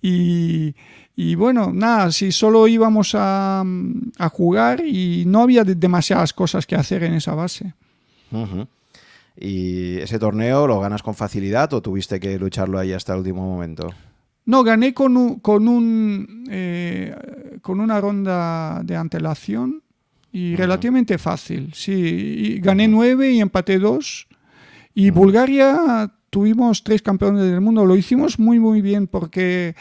y, 0.00 0.74
y, 1.16 1.34
bueno, 1.34 1.72
nada, 1.72 2.12
si 2.12 2.30
solo 2.30 2.68
íbamos 2.68 3.14
a, 3.14 3.64
a, 4.18 4.28
jugar 4.28 4.84
y 4.84 5.24
no 5.26 5.42
había 5.42 5.64
demasiadas 5.64 6.32
cosas 6.32 6.66
que 6.66 6.76
hacer 6.76 7.04
en 7.04 7.14
esa 7.14 7.34
base. 7.34 7.74
¿Y 9.36 9.98
ese 9.98 10.18
torneo 10.18 10.66
lo 10.66 10.80
ganas 10.80 11.02
con 11.02 11.14
facilidad 11.14 11.72
o 11.74 11.82
tuviste 11.82 12.20
que 12.20 12.38
lucharlo 12.38 12.78
ahí 12.78 12.92
hasta 12.92 13.12
el 13.14 13.20
último 13.20 13.42
momento? 13.42 13.90
No, 14.46 14.62
gané 14.62 14.92
con, 14.92 15.16
un, 15.16 15.40
con, 15.40 15.68
un, 15.68 16.44
eh, 16.50 17.14
con 17.62 17.80
una 17.80 18.00
ronda 18.00 18.82
de 18.84 18.96
antelación 18.96 19.82
y 20.30 20.54
relativamente 20.56 21.16
fácil. 21.18 21.72
Sí, 21.74 22.58
gané 22.60 22.88
nueve 22.88 23.32
y 23.32 23.40
empaté 23.40 23.78
dos. 23.78 24.26
Y 24.94 25.10
Bulgaria 25.10 26.12
tuvimos 26.30 26.84
tres 26.84 27.02
campeones 27.02 27.42
del 27.42 27.60
mundo. 27.60 27.84
Lo 27.84 27.96
hicimos 27.96 28.38
muy, 28.38 28.58
muy 28.58 28.80
bien 28.80 29.06
porque 29.06 29.74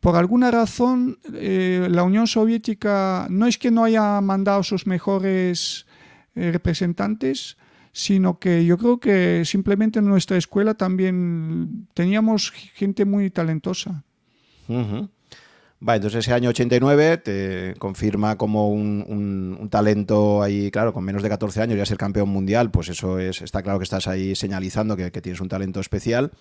por 0.00 0.16
alguna 0.16 0.50
razón 0.50 1.18
eh, 1.34 1.86
la 1.90 2.04
Unión 2.04 2.26
Soviética 2.26 3.26
no 3.28 3.46
es 3.46 3.58
que 3.58 3.70
no 3.70 3.84
haya 3.84 4.20
mandado 4.20 4.62
sus 4.62 4.86
mejores 4.86 5.86
eh, 6.34 6.50
representantes, 6.52 7.58
sino 7.92 8.38
que 8.38 8.64
yo 8.64 8.78
creo 8.78 9.00
que 9.00 9.42
simplemente 9.44 9.98
en 9.98 10.06
nuestra 10.06 10.36
escuela 10.36 10.74
también 10.74 11.88
teníamos 11.94 12.50
gente 12.50 13.04
muy 13.04 13.30
talentosa. 13.30 14.04
Vale, 15.82 15.96
entonces 15.96 16.26
ese 16.26 16.34
año 16.34 16.50
89 16.50 17.16
te 17.18 17.74
confirma 17.78 18.36
como 18.36 18.68
un, 18.68 19.68
talento 19.70 20.42
ahí, 20.42 20.70
claro, 20.70 20.92
con 20.92 21.02
menos 21.02 21.22
de 21.22 21.28
14 21.28 21.62
años 21.62 21.78
ya 21.78 21.86
ser 21.86 21.96
campeón 21.96 22.28
mundial, 22.28 22.70
pues 22.70 22.90
eso 22.90 23.18
es, 23.18 23.40
está 23.40 23.62
claro 23.62 23.78
que 23.78 23.84
estás 23.84 24.06
ahí 24.06 24.34
señalizando 24.34 24.96
que, 24.96 25.10
tienes 25.10 25.40
un 25.40 25.48
talento 25.48 25.80
especial. 25.80 26.32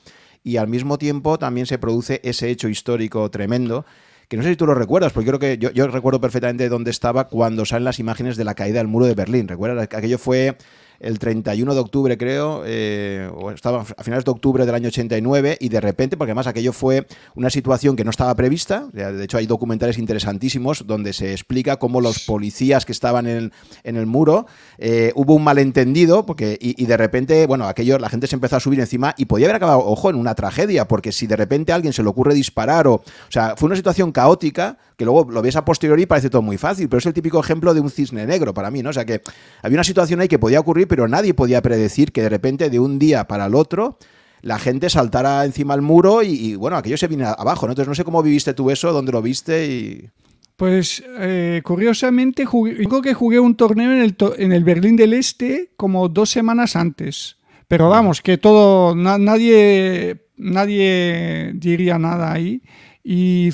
Y 0.44 0.58
al 0.58 0.68
mismo 0.68 0.98
tiempo 0.98 1.40
también 1.40 1.66
se 1.68 1.78
produce 1.78 2.22
ese 2.24 2.50
hecho 2.50 2.70
histórico 2.70 3.30
tremendo 3.32 3.86
que 4.28 4.38
no 4.38 4.44
sé 4.44 4.50
si 4.50 4.56
tú 4.56 4.68
lo 4.68 4.76
recuerdas, 4.76 5.12
porque 5.12 5.28
creo 5.28 5.40
que 5.40 5.58
yo, 5.58 5.72
yo 5.72 5.88
recuerdo 5.88 6.22
perfectamente 6.22 6.70
dónde 6.70 6.92
estaba 6.92 7.28
cuando 7.28 7.66
salen 7.66 7.86
las 7.86 7.98
imágenes 7.98 8.38
de 8.38 8.44
la 8.44 8.54
caída 8.54 8.78
del 8.78 8.88
muro 8.88 9.08
de 9.08 9.16
Berlín. 9.16 9.48
¿Recuerdas? 9.48 9.88
Aquello 9.92 10.20
fue 10.20 10.56
el 11.00 11.20
31 11.20 11.74
de 11.74 11.80
octubre, 11.80 12.18
creo, 12.18 12.64
eh, 12.66 13.30
o 13.34 13.52
estaba 13.52 13.82
a 13.82 14.04
finales 14.04 14.26
de 14.26 14.32
octubre 14.32 14.66
del 14.66 14.76
año 14.76 14.88
89, 14.88 15.58
y 15.60 15.70
de 15.70 15.82
repente, 15.82 16.18
porque 16.18 16.32
además 16.32 16.48
aquello 16.48 16.74
fue 16.74 17.08
una 17.36 17.50
situación 17.50 17.96
que 17.96 18.04
no 18.04 18.10
estaba 18.10 18.36
prevista, 18.36 18.88
de 18.92 19.24
hecho 19.24 19.38
hay 19.38 19.48
documentales 19.48 19.98
interesantísimos 19.98 20.86
donde 20.86 21.14
se 21.14 21.32
explica 21.32 21.78
cómo 21.78 22.02
los 22.02 22.20
policías 22.26 22.86
que 22.86 22.92
estaban 22.92 23.28
en 23.28 23.52
el, 23.84 24.06
muro, 24.06 24.46
eh, 24.78 25.12
hubo 25.16 25.36
un 25.36 25.44
malentendido, 25.44 26.26
porque, 26.26 26.58
y, 26.60 26.86
de 26.86 26.98
repente, 26.98 27.46
bueno, 27.48 27.68
aquello, 27.68 27.98
la 27.98 28.10
gente 28.10 28.28
se 28.28 28.36
empezó 28.36 28.58
a 28.58 28.60
subir 28.60 28.80
encima 28.80 29.14
y 29.18 29.26
podía 29.26 29.48
haber 29.48 29.58
acabado, 29.58 29.80
ojo, 29.80 30.10
en 30.10 30.16
una 30.16 30.36
tragedia, 30.36 30.88
porque 30.88 31.12
si 31.12 31.28
de 31.28 31.36
repente 31.36 31.72
a 31.72 31.76
alguien 31.76 31.94
se 31.94 32.04
le 32.04 32.10
ocurre 32.10 32.34
disparar, 32.34 32.88
o, 32.88 32.96
o 32.96 33.04
sea, 33.30 33.56
fue 33.56 33.68
una 33.68 33.76
situación 33.76 34.12
caótica 34.12 34.78
que 35.00 35.06
luego 35.06 35.32
lo 35.32 35.42
ves 35.42 35.56
a 35.56 35.64
posteriori 35.64 36.04
y 36.04 36.06
parece 36.06 36.30
todo 36.30 36.42
muy 36.42 36.58
fácil, 36.58 36.90
pero 36.90 36.98
es 36.98 37.06
el 37.06 37.14
típico 37.14 37.40
ejemplo 37.40 37.74
de 37.74 37.80
un 37.80 37.90
cisne 37.90 38.28
negro 38.28 38.54
para 38.54 38.70
mí, 38.70 38.84
¿no? 38.84 38.90
O 38.90 38.94
sea 38.94 39.06
que 39.06 39.22
había 39.64 39.78
una 39.78 39.86
situación 39.86 40.20
ahí 40.20 40.28
que 40.28 40.38
podía 40.38 40.60
ocurrir, 40.60 40.89
pero 40.90 41.08
nadie 41.08 41.34
podía 41.34 41.62
predecir 41.62 42.12
que 42.12 42.22
de 42.22 42.28
repente 42.28 42.70
de 42.70 42.80
un 42.80 43.00
día 43.00 43.26
para 43.26 43.46
el 43.46 43.56
otro 43.56 43.98
la 44.42 44.60
gente 44.60 44.90
saltara 44.90 45.46
encima 45.46 45.76
del 45.76 45.82
muro 45.82 46.24
y, 46.24 46.56
bueno, 46.56 46.78
aquello 46.78 46.98
se 46.98 47.08
viene 47.08 47.26
abajo, 47.26 47.66
¿no? 47.66 47.74
Entonces 47.74 47.88
no 47.88 47.96
sé 47.96 48.04
cómo 48.04 48.24
viviste 48.24 48.54
tú 48.54 48.70
eso, 48.72 48.92
dónde 48.92 49.12
lo 49.12 49.22
viste 49.22 49.66
y... 49.68 50.10
Pues 50.56 51.02
eh, 51.20 51.62
curiosamente 51.64 52.46
jugué, 52.46 52.76
creo 52.76 53.02
que 53.02 53.14
jugué 53.14 53.40
un 53.40 53.56
torneo 53.56 53.94
en 53.94 54.02
el, 54.02 54.16
en 54.38 54.52
el 54.52 54.66
Berlín 54.66 54.98
del 54.98 55.14
Este 55.14 55.72
como 55.78 56.10
dos 56.10 56.30
semanas 56.30 56.76
antes. 56.76 57.38
Pero 57.70 57.88
vamos, 57.88 58.22
que 58.22 58.38
todo, 58.38 58.94
nadie, 58.96 60.26
nadie 60.36 61.54
diría 61.56 61.98
nada 61.98 62.34
ahí. 62.34 62.62
Y, 63.04 63.52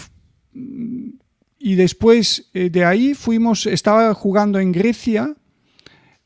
y 1.60 1.76
después 1.76 2.50
eh, 2.54 2.70
de 2.72 2.86
ahí 2.86 3.14
fuimos, 3.14 3.68
estaba 3.68 4.14
jugando 4.16 4.58
en 4.58 4.72
Grecia 4.72 5.36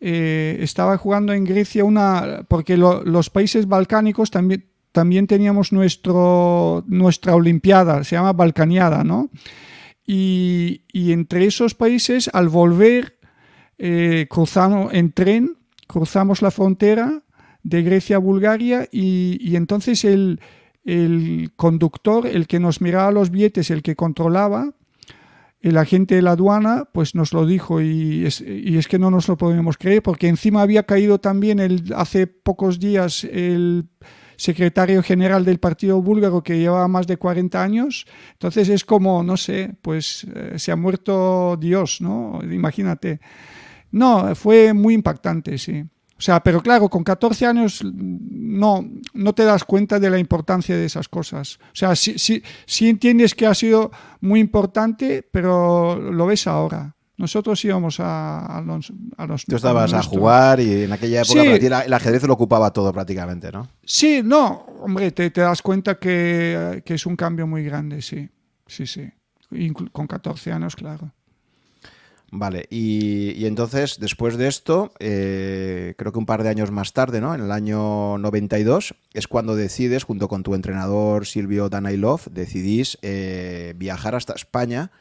eh, 0.02 0.58
estaba 0.62 0.98
jugando 0.98 1.34
en 1.34 1.44
Grecia 1.44 1.84
una, 1.84 2.46
porque 2.48 2.78
los 2.78 3.30
países 3.30 3.68
balcánicos 3.68 4.32
también, 4.32 4.66
también 4.92 5.28
teníamos 5.28 5.74
nuestro, 5.74 6.84
nuestra 6.88 7.36
Olimpiada, 7.36 8.04
se 8.04 8.16
llama 8.16 8.34
Balcaniada, 8.34 9.04
¿no? 9.04 9.30
Y, 10.06 10.82
entre 10.94 11.46
esos 11.46 11.76
países, 11.76 12.30
al 12.34 12.50
volver, 12.50 13.20
eh, 13.78 14.26
cruzamos 14.30 14.94
en 14.94 15.12
tren, 15.12 15.58
cruzamos 15.88 16.42
la 16.42 16.50
frontera 16.50 17.22
de 17.62 17.84
Grecia 17.84 18.16
a 18.16 18.20
Bulgaria 18.20 18.88
y, 18.92 19.56
entonces 19.56 20.06
el, 20.06 20.40
el, 20.84 21.52
conductor, 21.56 22.26
el 22.26 22.48
que 22.48 22.60
nos 22.60 22.82
miraba 22.82 23.12
los 23.12 23.30
billetes, 23.30 23.70
el 23.70 23.84
que 23.84 23.96
controlaba, 23.96 24.74
el 25.62 25.78
agente 25.78 26.16
de 26.16 26.22
la 26.22 26.32
aduana 26.32 26.88
pues 26.94 27.16
nos 27.16 27.34
lo 27.34 27.46
dijo 27.46 27.82
y 27.82 28.26
es, 28.26 28.88
que 28.88 29.00
no 29.00 29.12
nos 29.12 29.28
lo 29.28 29.38
podemos 29.38 29.78
creer 29.78 30.02
porque 30.02 30.28
encima 30.28 30.62
había 30.62 30.84
caído 30.84 31.20
también 31.20 31.60
hace 31.96 32.28
pocos 32.28 32.80
días 32.80 33.26
el 33.26 33.90
secretario 34.38 35.04
general 35.04 35.44
del 35.44 35.60
partido 35.60 36.02
búlgaro 36.02 36.42
que 36.42 36.58
llevaba 36.58 36.88
más 36.88 37.08
de 37.08 37.18
40 37.18 37.62
años. 37.62 38.06
Entonces 38.32 38.70
es 38.70 38.86
como, 38.86 39.22
no 39.22 39.36
sé, 39.36 39.76
pues 39.82 40.26
eh, 40.34 40.54
se 40.58 40.72
ha 40.72 40.78
muerto 40.78 41.58
Dios, 41.60 42.00
¿no? 42.00 42.40
Imagínate. 42.50 43.20
No, 43.92 44.34
fue 44.36 44.74
muy 44.74 44.94
impactante, 44.94 45.58
sí. 45.58 45.84
O 46.20 46.22
sea, 46.22 46.42
pero 46.42 46.62
claro, 46.62 46.90
con 46.90 47.02
14 47.02 47.46
años 47.46 47.82
no, 47.82 48.86
no 49.14 49.34
te 49.34 49.46
das 49.46 49.64
cuenta 49.64 50.00
de 50.00 50.10
la 50.10 50.20
importancia 50.20 50.76
de 50.76 50.84
esas 50.84 51.08
cosas. 51.08 51.60
O 51.72 51.76
sea, 51.76 51.96
sí, 51.96 52.20
sí, 52.20 52.44
sí 52.66 52.90
entiendes 52.90 53.34
que 53.34 53.48
ha 53.48 53.54
sido 53.54 53.90
muy 54.20 54.42
importante, 54.42 55.26
pero 55.32 55.96
lo 55.96 56.26
ves 56.26 56.46
ahora. 56.46 56.94
Nosotros 57.16 57.64
íbamos 57.64 58.02
a, 58.02 58.62
los, 58.66 58.92
a 59.16 59.26
los... 59.26 59.46
Tú 59.46 59.56
estabas 59.56 59.94
a, 59.94 60.04
jugar 60.04 60.60
y 60.60 60.84
en 60.84 60.92
aquella 60.92 61.22
época 61.22 61.86
el 61.86 61.94
ajedrez 61.94 62.24
lo 62.24 62.34
ocupaba 62.34 62.72
todo 62.72 62.92
prácticamente, 62.92 63.50
¿no? 63.52 63.70
Sí, 63.86 64.22
no, 64.22 64.66
hombre, 64.82 65.12
te, 65.12 65.30
te 65.32 65.40
das 65.40 65.62
cuenta 65.62 66.00
que, 66.00 66.84
que, 66.86 66.94
es 66.96 67.06
un 67.06 67.16
cambio 67.16 67.48
muy 67.48 67.64
grande, 67.64 68.02
sí, 68.02 68.30
sí, 68.68 68.86
sí. 68.86 69.10
con 69.94 70.08
14 70.08 70.52
años, 70.52 70.76
claro. 70.76 71.14
Vale, 72.32 72.68
y, 72.70 73.46
entonces, 73.46 73.98
después 74.00 74.38
de 74.38 74.48
esto, 74.48 74.92
eh, 75.00 75.96
creo 75.98 76.12
que 76.12 76.20
un 76.20 76.26
par 76.26 76.44
de 76.44 76.50
años 76.50 76.70
más 76.70 76.94
tarde, 76.94 77.22
¿no? 77.22 77.34
En 77.34 77.42
el 77.42 77.52
año 77.52 78.18
92, 78.20 78.94
es 79.14 79.28
cuando 79.28 79.56
decides, 79.56 80.04
junto 80.04 80.28
con 80.28 80.44
tu 80.44 80.54
entrenador 80.54 81.26
Silvio 81.26 81.70
Danailov, 81.70 82.30
decidís 82.32 83.00
eh, 83.02 83.74
viajar 83.78 84.14
hasta 84.14 84.34
España 84.34 84.92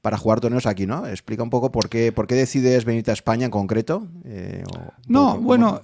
para 0.00 0.16
jugar 0.16 0.40
torneos 0.40 0.66
aquí, 0.66 0.86
¿no? 0.86 1.06
Explica 1.06 1.42
un 1.42 1.50
poco 1.50 1.70
por 1.72 1.90
qué, 1.90 2.12
por 2.12 2.26
qué 2.26 2.36
decides 2.36 2.84
venirte 2.84 3.10
a 3.10 3.14
España 3.14 3.44
en 3.44 3.50
concreto. 3.50 4.06
Eh, 4.24 4.62
no, 5.08 5.38
bueno, 5.38 5.82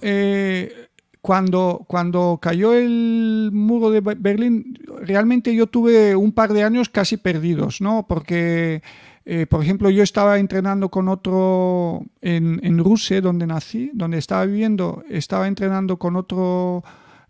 cuando, 1.21 1.83
cuando 1.87 2.39
cayó 2.41 2.73
el 2.73 3.49
muro 3.51 3.91
de 3.91 3.99
Berlín, 3.99 4.79
realmente 5.01 5.53
yo 5.53 5.67
tuve 5.67 6.15
un 6.15 6.31
par 6.31 6.53
de 6.53 6.63
años 6.63 6.89
casi 6.89 7.17
perdidos, 7.17 7.81
¿no? 7.81 8.05
Porque 8.07 8.81
eh, 9.25 9.47
por 9.47 9.63
ejemplo, 9.63 9.89
yo 9.89 10.03
estaba 10.03 10.37
entrenando 10.37 10.89
con 10.89 11.07
otro 11.07 12.05
en, 12.21 12.59
en, 12.63 12.77
Rusia, 12.77 13.21
donde 13.21 13.47
nací, 13.47 13.89
donde 13.93 14.19
estaba 14.19 14.45
viviendo, 14.45 15.03
estaba 15.09 15.47
entrenando 15.47 15.97
con 15.97 16.15
otro 16.15 16.83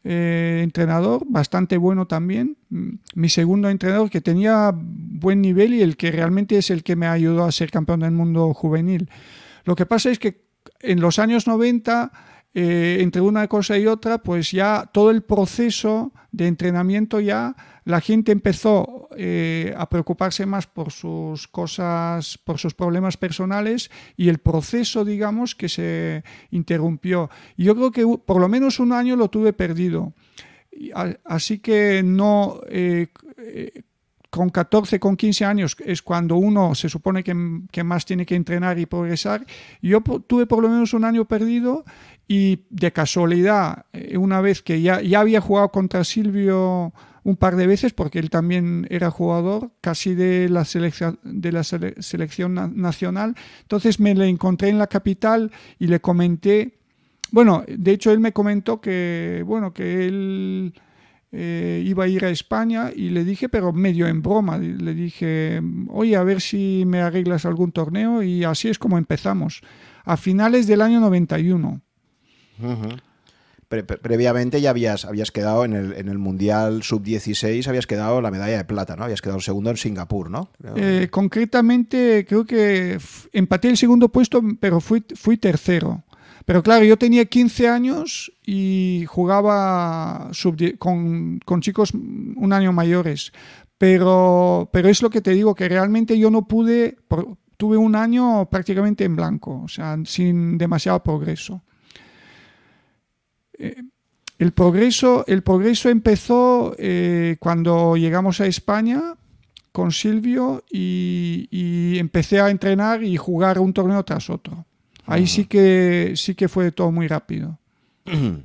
eh, 0.04 0.60
entrenador, 0.62 1.24
bastante 1.28 1.78
bueno 1.78 2.06
también, 2.06 2.58
mm, 2.70 2.90
mi 3.16 3.30
segundo 3.30 3.70
entrenador 3.70 4.10
que 4.10 4.20
tenía 4.20 4.72
buen 4.76 5.42
nivel 5.42 5.74
y 5.74 5.82
el 5.82 5.96
que 5.96 6.12
realmente 6.12 6.58
es 6.58 6.70
el 6.70 6.84
que 6.84 6.98
me 6.98 7.08
ayudó 7.08 7.46
a 7.46 7.52
ser 7.52 7.72
campeón 7.72 8.02
del 8.02 8.12
mundo 8.12 8.54
juvenil. 8.54 9.10
Lo 9.64 9.76
que 9.76 9.86
pasa 9.86 10.12
es 10.12 10.20
que 10.20 10.44
en 10.82 11.00
los 11.00 11.18
años 11.18 11.48
90 11.48 12.12
eh, 12.58 13.00
entre 13.02 13.20
una 13.20 13.50
cosa 13.50 13.78
y 13.78 13.86
otra, 13.86 14.20
pues 14.20 14.52
ya 14.52 14.90
todo 14.94 15.12
el 15.12 15.24
proceso 15.24 16.14
de 16.32 16.48
entrenamiento 16.48 17.20
ya 17.20 17.54
la 17.84 18.00
gente 18.00 18.32
empezó 18.32 19.10
eh, 19.18 19.74
a 19.78 19.90
preocuparse 19.90 20.46
más 20.46 20.66
por 20.66 20.94
sus 20.94 21.50
cosas, 21.50 22.38
por 22.38 22.58
sus 22.58 22.74
problemas 22.74 23.18
personales 23.18 23.92
y 24.16 24.30
el 24.30 24.38
proceso, 24.38 25.04
digamos, 25.04 25.54
que 25.54 25.68
se 25.68 26.24
interrumpió. 26.50 27.30
Yo 27.58 27.76
creo 27.76 27.92
que 27.92 28.06
por 28.26 28.40
lo 28.40 28.48
menos 28.48 28.80
un 28.80 28.94
año 28.94 29.18
lo 29.18 29.30
tuve 29.30 29.52
perdido. 29.52 30.14
Así 31.26 31.60
que 31.60 32.04
no, 32.04 32.62
eh, 32.70 33.08
con 34.36 34.50
14, 34.50 35.00
con 35.00 35.16
15 35.16 35.46
años 35.46 35.78
es 35.86 36.02
cuando 36.02 36.36
uno 36.36 36.76
se 36.76 36.90
supone 36.90 37.24
que, 37.24 37.84
más 37.86 38.06
tiene 38.06 38.26
que 38.26 38.36
entrenar 38.36 38.78
y 38.78 38.86
progresar. 38.86 39.46
Yo 39.82 40.02
tuve 40.02 40.46
por 40.46 40.62
lo 40.62 40.68
menos 40.68 40.94
un 40.94 41.06
año 41.06 41.24
perdido 41.24 41.86
y 42.28 42.66
de 42.70 42.92
casualidad, 42.92 43.86
eh, 43.94 44.18
una 44.18 44.42
vez 44.42 44.62
que 44.62 44.82
ya, 44.82 45.02
había 45.18 45.42
jugado 45.42 45.70
contra 45.70 46.04
Silvio 46.04 46.94
un 47.24 47.36
par 47.38 47.56
de 47.56 47.68
veces, 47.68 47.94
porque 47.94 48.20
él 48.20 48.30
también 48.30 48.88
era 48.90 49.10
jugador 49.10 49.72
casi 49.82 50.14
de 50.14 50.48
la 50.50 50.64
selección, 50.64 51.20
de 51.24 51.52
la 51.52 51.64
selección 51.64 52.54
nacional, 52.76 53.36
entonces 53.62 54.00
me 54.00 54.14
le 54.14 54.28
encontré 54.28 54.70
en 54.70 54.78
la 54.78 54.88
capital 54.88 55.52
y 55.80 55.88
le 55.88 56.00
comenté, 56.02 56.78
bueno, 57.32 57.64
de 57.68 57.92
hecho 57.92 58.12
él 58.12 58.20
me 58.20 58.32
comentó 58.32 58.80
que, 58.80 59.44
bueno, 59.46 59.74
que 59.74 60.06
él 60.06 60.74
eh, 61.32 61.84
iba 61.86 62.04
a 62.04 62.08
ir 62.08 62.24
a 62.26 62.30
España 62.30 62.92
y 62.96 63.10
le 63.10 63.24
dije, 63.24 63.50
pero 63.50 63.74
medio 63.74 64.08
en 64.08 64.22
broma, 64.22 64.58
le 64.58 64.94
dije, 64.94 65.62
oye, 65.90 66.16
a 66.16 66.24
ver 66.24 66.42
si 66.42 66.84
me 66.86 67.02
arreglas 67.02 67.46
algún 67.46 67.72
torneo 67.72 68.22
y 68.22 68.44
así 68.44 68.70
es 68.70 68.78
como 68.78 69.00
empezamos, 69.00 69.62
a 70.04 70.16
finales 70.16 70.68
del 70.68 70.82
año 70.82 71.00
91. 71.00 71.82
Previamente 73.68 74.62
ya 74.62 74.70
habías, 74.70 75.06
habías 75.06 75.32
quedado 75.32 75.66
en 75.66 75.74
el, 75.74 75.94
en 75.94 76.08
el 76.08 76.18
Mundial 76.18 76.84
Sub-16, 76.84 77.68
habías 77.68 77.88
quedado 77.88 78.22
la 78.22 78.32
medalla 78.32 78.58
de 78.58 78.66
plata, 78.66 78.96
¿no? 78.96 79.04
Habías 79.04 79.22
quedado 79.22 79.40
segundo 79.40 79.70
en 79.70 79.78
Singapur, 79.78 80.30
¿no? 80.30 80.50
Eh, 80.76 81.08
concretamente, 81.12 82.26
creo 82.28 82.46
que 82.46 83.00
empaté 83.34 83.70
el 83.70 83.78
segundo 83.78 84.10
puesto, 84.10 84.42
pero 84.60 84.80
fui, 84.80 85.04
fui 85.16 85.38
tercero. 85.38 86.04
Pero 86.46 86.62
claro, 86.62 86.86
yo 86.86 86.98
tenía 86.98 87.26
15 87.26 87.68
años 87.68 88.32
y 88.46 89.06
jugaba 89.08 90.30
con, 90.78 91.40
chicos 91.60 91.94
un 91.94 92.54
año 92.54 92.72
mayores. 92.72 93.34
Pero, 93.78 94.70
pero 94.72 94.88
es 94.88 95.02
lo 95.02 95.10
que 95.10 95.22
te 95.22 95.32
digo, 95.32 95.56
que 95.56 95.68
realmente 95.68 96.18
yo 96.18 96.30
no 96.30 96.48
pude, 96.48 96.98
tuve 97.58 97.78
un 97.78 97.96
año 97.96 98.48
prácticamente 98.50 99.04
en 99.04 99.16
blanco, 99.16 99.64
o 99.64 99.68
sea, 99.68 99.98
sin 100.06 100.58
demasiado 100.58 101.04
progreso. 101.04 101.64
Eh, 103.58 103.84
el 104.38 104.52
progreso, 104.52 105.24
el 105.28 105.44
progreso 105.44 105.90
empezó 105.90 106.76
eh, 106.78 107.38
cuando 107.40 107.96
llegamos 107.96 108.42
a 108.42 108.48
España 108.48 109.16
con 109.72 109.92
Silvio 109.92 110.64
y, 110.72 111.48
y, 111.52 112.00
empecé 112.00 112.40
a 112.40 112.50
entrenar 112.50 113.04
y 113.04 113.18
jugar 113.18 113.60
un 113.60 113.74
torneo 113.74 114.04
tras 114.04 114.30
otro. 114.30 114.66
Ahí 115.06 115.28
sí 115.28 115.46
que, 115.46 116.14
sí 116.16 116.34
que 116.34 116.48
fue 116.48 116.72
todo 116.72 116.92
muy 116.92 117.08
rápido. 117.08 117.60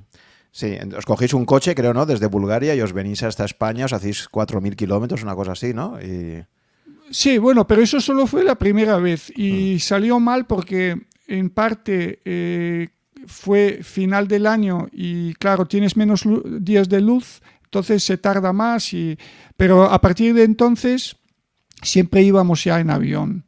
Sí, 0.52 0.76
os 0.98 1.06
cogéis 1.06 1.32
un 1.32 1.44
coche, 1.44 1.76
creo, 1.76 1.94
¿no? 1.94 2.06
Desde 2.06 2.26
Bulgaria 2.26 2.74
y 2.74 2.80
os 2.80 2.92
venís 2.92 3.22
hasta 3.22 3.44
España, 3.44 3.84
os 3.84 3.92
hacéis 3.92 4.28
4.000 4.28 4.74
kilómetros, 4.74 5.22
una 5.22 5.36
cosa 5.36 5.52
así, 5.52 5.72
¿no? 5.72 5.96
Sí, 7.10 7.38
bueno, 7.38 7.66
pero 7.66 7.82
eso 7.82 8.00
solo 8.00 8.26
fue 8.26 8.44
la 8.44 8.56
primera 8.56 8.98
vez 8.98 9.30
y 9.36 9.78
salió 9.80 10.18
mal 10.20 10.46
porque 10.46 11.00
en 11.26 11.50
parte 11.50 12.20
eh, 12.24 12.88
fue 13.26 13.80
final 13.82 14.28
del 14.28 14.46
año 14.46 14.88
y 14.92 15.34
claro, 15.34 15.66
tienes 15.66 15.96
menos 15.96 16.24
días 16.60 16.88
de 16.88 17.00
luz, 17.00 17.40
entonces 17.64 18.02
se 18.02 18.18
tarda 18.18 18.52
más, 18.52 18.92
y, 18.92 19.18
pero 19.56 19.84
a 19.84 20.00
partir 20.00 20.34
de 20.34 20.44
entonces 20.44 21.16
siempre 21.82 22.22
íbamos 22.22 22.64
ya 22.64 22.80
en 22.80 22.90
avión. 22.90 23.44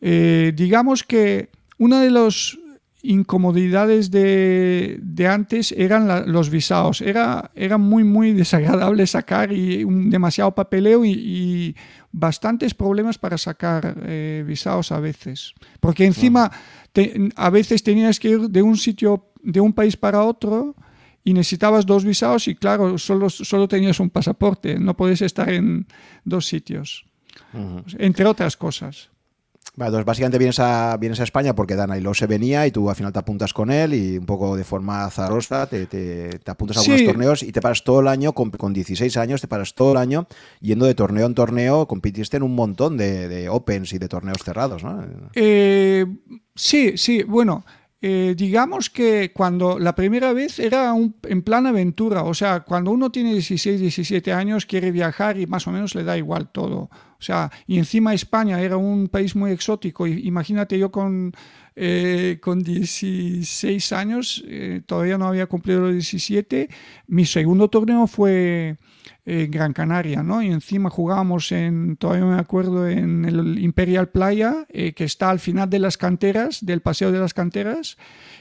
Eh, 0.00 0.52
digamos 0.56 1.04
que 1.04 1.50
una 1.78 2.00
de 2.00 2.10
las 2.10 2.58
incomodidades 3.02 4.10
de, 4.10 5.00
antes 5.28 5.72
eran 5.72 6.30
los 6.30 6.50
visados. 6.50 7.00
Era, 7.00 7.50
era 7.54 7.78
muy, 7.78 8.04
muy 8.04 8.32
desagradable 8.32 9.06
sacar 9.06 9.52
y 9.52 9.84
un 9.84 10.10
demasiado 10.10 10.54
papeleo 10.54 11.04
y, 11.04 11.74
bastantes 12.12 12.74
problemas 12.74 13.18
para 13.18 13.38
sacar 13.38 13.96
eh, 14.02 14.42
visados 14.44 14.90
a 14.90 14.98
veces. 14.98 15.54
Porque 15.78 16.04
encima 16.04 16.50
a 17.36 17.50
veces 17.50 17.82
tenías 17.82 18.18
que 18.18 18.28
ir 18.28 18.40
de 18.48 18.62
un 18.62 18.76
sitio, 18.76 19.30
de 19.42 19.60
un 19.60 19.72
país 19.72 19.96
para 19.96 20.22
otro 20.22 20.74
y 21.24 21.32
necesitabas 21.32 21.86
dos 21.86 22.04
visados 22.04 22.48
y 22.48 22.54
claro, 22.54 22.98
solo, 22.98 23.30
solo 23.30 23.68
tenías 23.68 24.00
un 24.00 24.10
pasaporte, 24.10 24.78
no 24.78 24.96
puedes 24.96 25.22
estar 25.22 25.50
en 25.50 25.86
dos 26.24 26.46
sitios, 26.46 27.04
entre 27.98 28.24
otras 28.24 28.56
cosas. 28.56 29.09
Entonces 29.86 30.04
básicamente 30.04 30.38
vienes 30.38 30.58
a, 30.58 30.96
vienes 30.98 31.20
a 31.20 31.24
España 31.24 31.54
porque 31.54 31.76
Danailo 31.76 32.14
se 32.14 32.26
venía 32.26 32.66
y 32.66 32.70
tú 32.70 32.90
al 32.90 32.96
final 32.96 33.12
te 33.12 33.18
apuntas 33.18 33.52
con 33.52 33.70
él 33.70 33.94
y 33.94 34.18
un 34.18 34.26
poco 34.26 34.56
de 34.56 34.64
forma 34.64 35.04
azarosa 35.04 35.66
te, 35.66 35.86
te, 35.86 36.40
apuntas 36.46 36.76
a 36.76 36.80
algunos 36.80 37.04
torneos 37.04 37.42
y 37.42 37.52
te 37.52 37.60
paras 37.60 37.82
todo 37.84 38.00
el 38.00 38.08
año, 38.08 38.32
con, 38.32 38.50
con, 38.50 38.72
16 38.72 39.16
años, 39.16 39.40
te 39.40 39.48
paras 39.48 39.74
todo 39.74 39.92
el 39.92 39.98
año 39.98 40.26
yendo 40.60 40.86
de 40.86 40.94
torneo 40.94 41.26
en 41.26 41.34
torneo, 41.34 41.86
compitiste 41.86 42.36
en 42.36 42.42
un 42.42 42.54
montón 42.54 42.96
de, 42.96 43.28
de 43.28 43.48
Opens 43.48 43.92
y 43.92 43.98
de 43.98 44.08
torneos 44.08 44.38
cerrados, 44.44 44.84
¿no? 44.84 45.04
Eh, 45.34 46.06
sí, 46.54 46.96
sí, 46.96 47.22
bueno, 47.22 47.64
eh, 48.02 48.34
digamos 48.36 48.88
que 48.88 49.30
cuando 49.32 49.78
la 49.78 49.94
primera 49.94 50.32
vez 50.32 50.58
era 50.58 50.92
un, 50.94 51.14
en 51.24 51.42
plan 51.42 51.66
aventura, 51.66 52.22
o 52.22 52.32
sea, 52.32 52.60
cuando 52.60 52.90
uno 52.90 53.10
tiene 53.10 53.32
16, 53.34 53.78
17 53.78 54.32
años 54.32 54.64
quiere 54.64 54.90
viajar 54.90 55.38
y 55.38 55.46
más 55.46 55.66
o 55.66 55.70
menos 55.70 55.94
le 55.94 56.04
da 56.04 56.16
igual 56.16 56.48
todo. 56.48 56.88
O 57.20 57.22
sea, 57.22 57.50
y 57.66 57.76
encima 57.76 58.14
España 58.14 58.60
era 58.62 58.78
un 58.78 59.08
país 59.08 59.36
muy 59.36 59.50
exótico. 59.50 60.06
Imagínate 60.06 60.78
yo 60.78 60.90
con, 60.90 61.32
eh, 61.82 62.38
con 62.42 62.62
16 62.62 63.92
años, 63.94 64.44
eh, 64.46 64.82
todavía 64.84 65.16
no 65.16 65.26
había 65.26 65.46
cumplido 65.46 65.80
los 65.80 65.92
17, 65.92 66.68
mi 67.06 67.24
segundo 67.24 67.70
torneo 67.70 68.06
fue 68.06 68.76
en 69.24 69.50
Gran 69.50 69.72
Canaria, 69.72 70.22
¿no? 70.22 70.42
Y 70.42 70.48
encima 70.48 70.90
jugábamos 70.90 71.52
en, 71.52 71.96
todavía 71.96 72.26
me 72.26 72.38
acuerdo, 72.38 72.86
en 72.86 73.24
el 73.24 73.58
Imperial 73.58 74.08
Playa, 74.08 74.66
eh, 74.68 74.92
que 74.92 75.04
está 75.04 75.30
al 75.30 75.38
final 75.38 75.70
de 75.70 75.78
las 75.78 75.96
canteras, 75.96 76.64
del 76.66 76.82
Paseo 76.82 77.12
de 77.12 77.18
las 77.18 77.32
Canteras, 77.32 77.96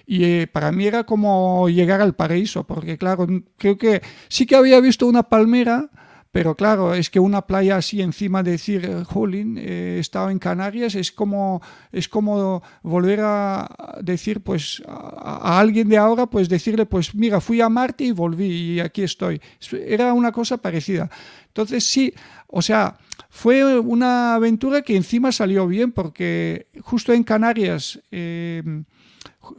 y 0.05 0.23
eh, 0.25 0.47
para 0.51 0.73
mí 0.73 0.85
era 0.85 1.05
como 1.05 1.69
llegar 1.69 2.01
al 2.01 2.15
paraíso, 2.15 2.65
porque 2.65 2.97
claro, 2.97 3.25
creo 3.57 3.77
que 3.77 4.01
sí 4.27 4.45
que 4.45 4.55
había 4.55 4.81
visto 4.81 5.07
una 5.07 5.23
palmera, 5.23 5.89
pero 6.31 6.55
claro, 6.55 6.93
es 6.93 7.09
que 7.09 7.19
una 7.19 7.41
playa 7.47 7.77
así 7.77 8.01
encima 8.01 8.43
de 8.43 8.51
decir, 8.51 8.85
eh, 8.85 9.03
jolín, 9.03 9.57
he 9.57 9.97
estado 9.97 10.29
en 10.29 10.37
Canarias, 10.37 10.93
es 10.93 11.11
como, 11.11 11.59
es 11.91 12.07
como 12.07 12.61
volver 12.83 13.21
a 13.23 13.97
decir, 14.01 14.41
pues, 14.41 14.83
a, 14.87 15.59
alguien 15.59 15.89
de 15.89 15.97
ahora, 15.97 16.27
pues 16.27 16.47
decirle, 16.47 16.85
pues 16.85 17.15
mira, 17.15 17.41
fui 17.41 17.61
a 17.61 17.69
Marte 17.69 18.03
y 18.03 18.11
volví 18.11 18.73
y 18.73 18.79
aquí 18.79 19.01
estoy. 19.01 19.41
Era 19.87 20.13
una 20.13 20.31
cosa 20.31 20.57
parecida. 20.57 21.09
Entonces 21.47 21.83
sí, 21.83 22.13
o 22.45 22.61
sea, 22.61 22.97
fue 23.31 23.79
una 23.79 24.35
aventura 24.35 24.83
que 24.83 24.95
encima 24.95 25.31
salió 25.31 25.67
bien 25.67 25.91
porque 25.91 26.67
justo 26.81 27.11
en 27.13 27.23
Canarias... 27.23 27.99
Eh, 28.11 28.83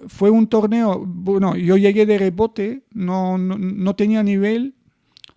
fue 0.09 0.31
un 0.31 0.47
torneo, 0.47 1.03
bueno, 1.05 1.57
yo 1.57 1.77
llegué 1.77 2.07
de 2.07 2.19
rebote, 2.19 2.85
no, 2.93 3.39
no, 3.39 3.59
no 3.59 3.97
tenía 3.97 4.23
nivel, 4.23 4.75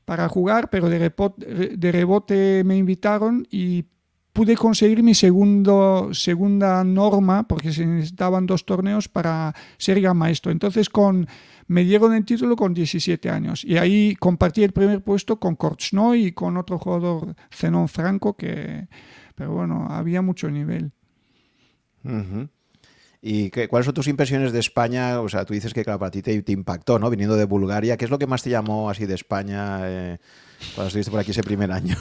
para 0.06 0.28
jugar, 0.30 0.70
pero 0.70 0.90
de 0.90 1.92
rebote, 1.92 2.64
me 2.64 2.78
invitaron 2.78 3.48
y 3.50 3.86
pude 4.34 4.56
conseguir 4.56 5.04
mi 5.04 5.14
segundo, 5.14 6.10
segunda 6.12 6.84
norma, 6.84 7.48
porque 7.48 7.72
se 7.72 7.86
necesitaban 7.86 8.48
dos 8.48 8.66
torneos 8.66 9.08
para 9.08 9.54
ser 9.78 10.02
gran 10.02 10.18
maestro. 10.18 10.52
Entonces 10.52 10.90
con, 10.90 11.28
me 11.68 11.84
dieron 11.84 12.14
el 12.14 12.26
título 12.26 12.56
con 12.56 12.74
17 12.74 13.30
años 13.30 13.64
y 13.64 13.78
ahí 13.78 14.16
compartí 14.16 14.64
el 14.64 14.72
primer 14.72 15.04
puesto 15.04 15.40
con 15.40 15.56
Korchnoi 15.56 16.28
y 16.28 16.32
con 16.32 16.58
otro 16.58 16.80
jugador, 16.80 17.36
Zenón 17.52 17.88
Franco, 17.88 18.36
que, 18.36 18.88
pero 19.36 19.54
bueno, 19.54 19.88
había 19.90 20.22
mucho 20.22 20.50
nivel. 20.50 20.92
¿Y 23.26 23.52
cuáles 23.52 23.86
son 23.86 23.94
tus 23.94 24.10
impresiones 24.10 24.52
de 24.52 24.60
España? 24.60 25.22
O 25.22 25.30
sea, 25.30 25.46
tú 25.46 25.54
dices 25.54 25.74
que 25.74 25.86
para 25.86 26.12
ti 26.12 26.22
te, 26.22 26.44
impactó, 26.52 27.00
¿no? 27.00 27.10
Viniendo 27.10 27.38
de 27.38 27.46
Bulgaria. 27.46 27.96
¿Qué 27.96 28.04
es 28.04 28.12
lo 28.12 28.20
que 28.20 28.28
más 28.28 28.44
te 28.44 28.50
llamó 28.50 28.90
así 28.90 29.06
de 29.06 29.16
España 29.16 29.80
eh, 29.84 30.18
cuando 30.76 30.90
estuviste 30.90 31.10
por 31.10 31.22
aquí 31.22 31.32
ese 31.32 31.42
primer 31.42 31.72
año? 31.72 31.96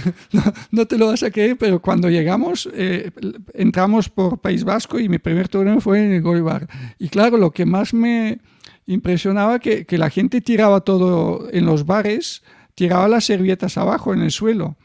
no, 0.70 0.86
te 0.86 0.96
lo 0.96 1.08
vas 1.08 1.22
a 1.22 1.30
creer, 1.30 1.58
pero 1.58 1.82
cuando 1.82 2.08
llegamos, 2.08 2.66
eh, 2.72 3.10
entramos 3.52 4.08
por 4.08 4.38
País 4.38 4.64
Vasco 4.64 4.98
y 4.98 5.10
mi 5.10 5.18
primer 5.18 5.48
torneo 5.48 5.82
fue 5.82 6.02
en 6.02 6.14
el 6.14 6.22
Goibar. 6.22 6.66
Y 6.98 7.10
claro, 7.10 7.36
lo 7.36 7.50
que 7.50 7.66
más 7.66 7.92
me 7.92 8.40
impresionaba 8.86 9.58
que, 9.58 9.84
que 9.84 9.98
la 9.98 10.08
gente 10.08 10.40
tiraba 10.40 10.80
todo 10.80 11.46
en 11.52 11.66
los 11.66 11.84
bares, 11.84 12.42
tiraba 12.74 13.06
las 13.06 13.26
servietas 13.26 13.76
abajo 13.76 14.14
en 14.14 14.22
el 14.22 14.30
suelo. 14.30 14.78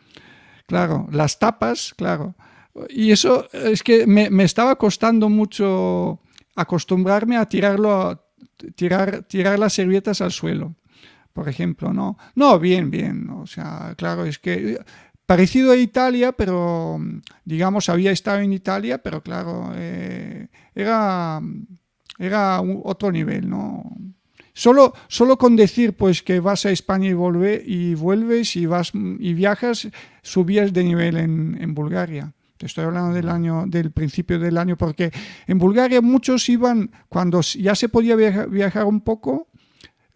Claro, 0.68 1.08
las 1.10 1.40
tapas, 1.40 1.94
claro. 1.96 2.36
Y 2.90 3.12
eso 3.12 3.48
es 3.52 3.84
que 3.84 4.06
me, 4.06 4.30
me 4.30 4.44
estaba 4.44 4.76
costando 4.78 5.30
mucho 5.30 6.20
acostumbrarme 6.56 7.38
a 7.38 7.46
tirarlo, 7.46 8.22
tirar, 8.76 9.24
tirar 9.24 9.58
las 9.58 9.74
servietas 9.74 10.22
al 10.22 10.32
suelo, 10.32 10.76
por 11.34 11.48
ejemplo, 11.48 11.94
¿no? 11.94 12.18
No, 12.36 12.60
bien, 12.60 12.92
bien, 12.92 13.30
o 13.30 13.48
sea, 13.48 13.94
claro, 13.98 14.26
es 14.26 14.40
que 14.40 14.80
parecido 15.26 15.72
a 15.72 15.78
Italia, 15.78 16.32
pero 16.34 17.00
digamos 17.46 17.88
había 17.90 18.12
estado 18.12 18.40
en 18.40 18.52
Italia, 18.52 18.98
pero 18.98 19.22
claro, 19.22 19.72
eh, 19.76 20.48
era, 20.76 21.40
era 22.18 22.62
otro 22.62 23.12
nivel, 23.12 23.50
¿no? 23.50 23.84
Solo, 24.54 24.94
solo 25.08 25.38
con 25.38 25.56
decir 25.56 25.94
pues 25.96 26.22
que 26.22 26.42
vas 26.42 26.66
a 26.66 26.72
España 26.72 27.08
y, 27.08 27.14
y 27.66 27.96
vuelves 27.96 28.58
y 28.58 28.66
vas 28.66 28.92
y 28.94 29.34
viajas, 29.34 29.88
subías 30.22 30.74
de 30.74 30.84
nivel 30.84 31.16
en 31.16 31.74
Bulgaria. 31.74 32.34
Te 32.60 32.66
estoy 32.66 32.84
hablando 32.84 33.14
del 33.16 33.30
año, 33.30 33.64
del 33.68 33.94
principio 33.94 34.38
del 34.38 34.58
año, 34.58 34.76
porque 34.76 35.14
en 35.48 35.58
Bulgaria 35.58 36.02
muchos 36.02 36.50
iban, 36.50 36.92
cuando 37.08 37.40
ya 37.40 37.74
se 37.74 37.88
podía 37.88 38.18
viajar 38.18 38.84
un 38.84 39.00
poco, 39.00 39.48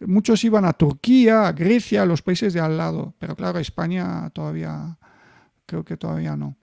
muchos 0.00 0.44
iban 0.44 0.66
a 0.66 0.74
Turquía, 0.74 1.48
a 1.48 1.52
Grecia, 1.52 2.02
a 2.02 2.06
los 2.06 2.20
países 2.20 2.52
de 2.52 2.60
al 2.60 2.76
lado. 2.76 3.14
Pero 3.18 3.34
claro, 3.34 3.58
España 3.58 4.28
todavía, 4.28 4.98
creo 5.64 5.86
que 5.86 5.96
todavía 5.96 6.36
no. 6.36 6.54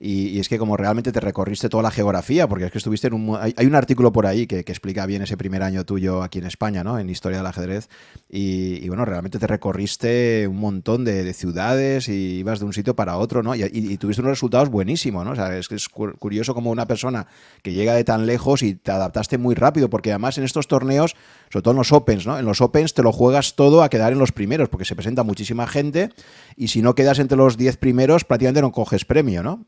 Y, 0.00 0.38
es 0.38 0.48
que 0.48 0.58
como 0.58 0.76
realmente 0.76 1.10
te 1.10 1.20
recorriste 1.20 1.68
toda 1.68 1.82
la 1.82 1.90
geografía, 1.90 2.48
porque 2.48 2.66
es 2.66 2.72
que 2.72 2.78
estuviste 2.78 3.08
en 3.08 3.14
un... 3.14 3.36
Hay, 3.36 3.66
un 3.66 3.74
artículo 3.74 4.12
por 4.12 4.26
ahí 4.26 4.46
que, 4.46 4.60
explica 4.60 5.06
bien 5.06 5.22
ese 5.22 5.36
primer 5.36 5.62
año 5.62 5.84
tuyo 5.84 6.22
aquí 6.22 6.38
en 6.38 6.46
España, 6.46 6.84
¿no? 6.84 6.98
En 6.98 7.10
Historia 7.10 7.38
del 7.38 7.46
Ajedrez. 7.46 7.88
Y, 8.28 8.86
bueno, 8.88 9.04
realmente 9.04 9.38
te 9.38 9.46
recorriste 9.46 10.46
un 10.48 10.58
montón 10.58 11.04
de, 11.04 11.32
ciudades 11.32 12.08
y 12.08 12.38
ibas 12.38 12.60
de 12.60 12.64
un 12.64 12.72
sitio 12.72 12.94
para 12.94 13.16
otro, 13.16 13.42
¿no? 13.42 13.54
Y, 13.54 13.96
tuviste 13.98 14.22
unos 14.22 14.32
resultados 14.32 14.68
buenísimos, 14.68 15.24
¿no? 15.24 15.32
O 15.32 15.34
sea, 15.36 15.56
es 15.56 15.68
que 15.68 15.74
es 15.74 15.88
curioso 15.88 16.54
como 16.54 16.70
una 16.70 16.86
persona 16.86 17.26
que 17.62 17.72
llega 17.72 17.94
de 17.94 18.04
tan 18.04 18.26
lejos 18.26 18.62
y 18.62 18.74
te 18.74 18.92
adaptaste 18.92 19.36
muy 19.38 19.54
rápido, 19.54 19.90
porque 19.90 20.10
además 20.10 20.38
en 20.38 20.44
estos 20.44 20.68
torneos, 20.68 21.16
sobre 21.50 21.62
todo 21.62 21.72
en 21.72 21.78
los 21.78 21.92
Opens, 21.92 22.26
¿no? 22.26 22.38
En 22.38 22.44
los 22.44 22.60
Opens 22.60 22.94
te 22.94 23.02
lo 23.02 23.12
juegas 23.12 23.56
todo 23.56 23.82
a 23.82 23.88
quedar 23.88 24.12
en 24.12 24.18
los 24.18 24.32
primeros, 24.32 24.68
porque 24.68 24.84
se 24.84 24.94
presenta 24.94 25.22
muchísima 25.24 25.66
gente 25.66 26.10
y 26.56 26.68
si 26.68 26.82
no 26.82 26.94
quedas 26.94 27.18
entre 27.18 27.36
los 27.36 27.56
10 27.56 27.76
primeros, 27.78 28.24
prácticamente 28.24 28.62
no 28.62 28.72
coges 28.72 29.04
premio, 29.04 29.42
¿no? 29.42 29.66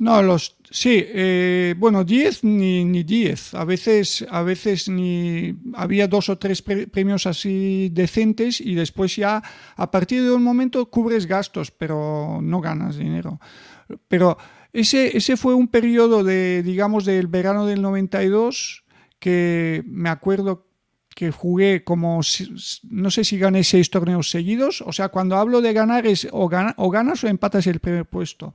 No, 0.00 0.22
los 0.22 0.56
sí, 0.70 1.04
eh, 1.06 1.74
bueno, 1.76 2.04
10 2.04 2.44
ni, 2.44 2.86
ni 2.86 3.02
10. 3.02 3.52
A 3.52 3.66
veces, 3.66 4.24
a 4.30 4.40
veces 4.40 4.88
ni 4.88 5.54
había 5.74 6.08
dos 6.08 6.30
o 6.30 6.38
tres 6.38 6.62
premios 6.62 7.26
así 7.26 7.90
decentes 7.92 8.62
y 8.62 8.74
después 8.74 9.14
ya 9.14 9.42
a 9.76 9.90
partir 9.90 10.22
de 10.22 10.30
un 10.30 10.42
momento 10.42 10.88
cubres 10.88 11.26
gastos, 11.26 11.70
pero 11.70 12.40
no 12.40 12.62
ganas 12.62 12.96
dinero. 12.96 13.40
Pero 14.08 14.38
ese, 14.72 15.14
ese 15.14 15.36
fue 15.36 15.52
un 15.52 15.68
periodo 15.68 16.24
de, 16.24 16.62
digamos, 16.62 17.04
del 17.04 17.26
verano 17.26 17.66
del 17.66 17.82
92 17.82 18.84
que 19.18 19.82
me 19.84 20.08
acuerdo 20.08 20.66
que 21.14 21.30
jugué 21.30 21.84
como, 21.84 22.22
no 22.88 23.10
sé 23.10 23.24
si 23.24 23.36
gané 23.36 23.64
seis 23.64 23.90
torneos 23.90 24.30
seguidos, 24.30 24.80
o 24.80 24.92
sea, 24.92 25.10
cuando 25.10 25.36
hablo 25.36 25.60
de 25.60 25.74
ganar 25.74 26.06
es 26.06 26.26
o, 26.32 26.48
o 26.76 26.90
ganas 26.90 27.22
o 27.22 27.28
empatas 27.28 27.66
el 27.66 27.80
primer 27.80 28.06
puesto. 28.06 28.54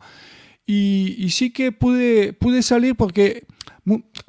Y, 0.67 1.27
sí 1.29 1.51
que 1.51 1.71
pude, 1.71 2.33
pude 2.33 2.63
salir 2.63 2.95
porque, 2.95 3.45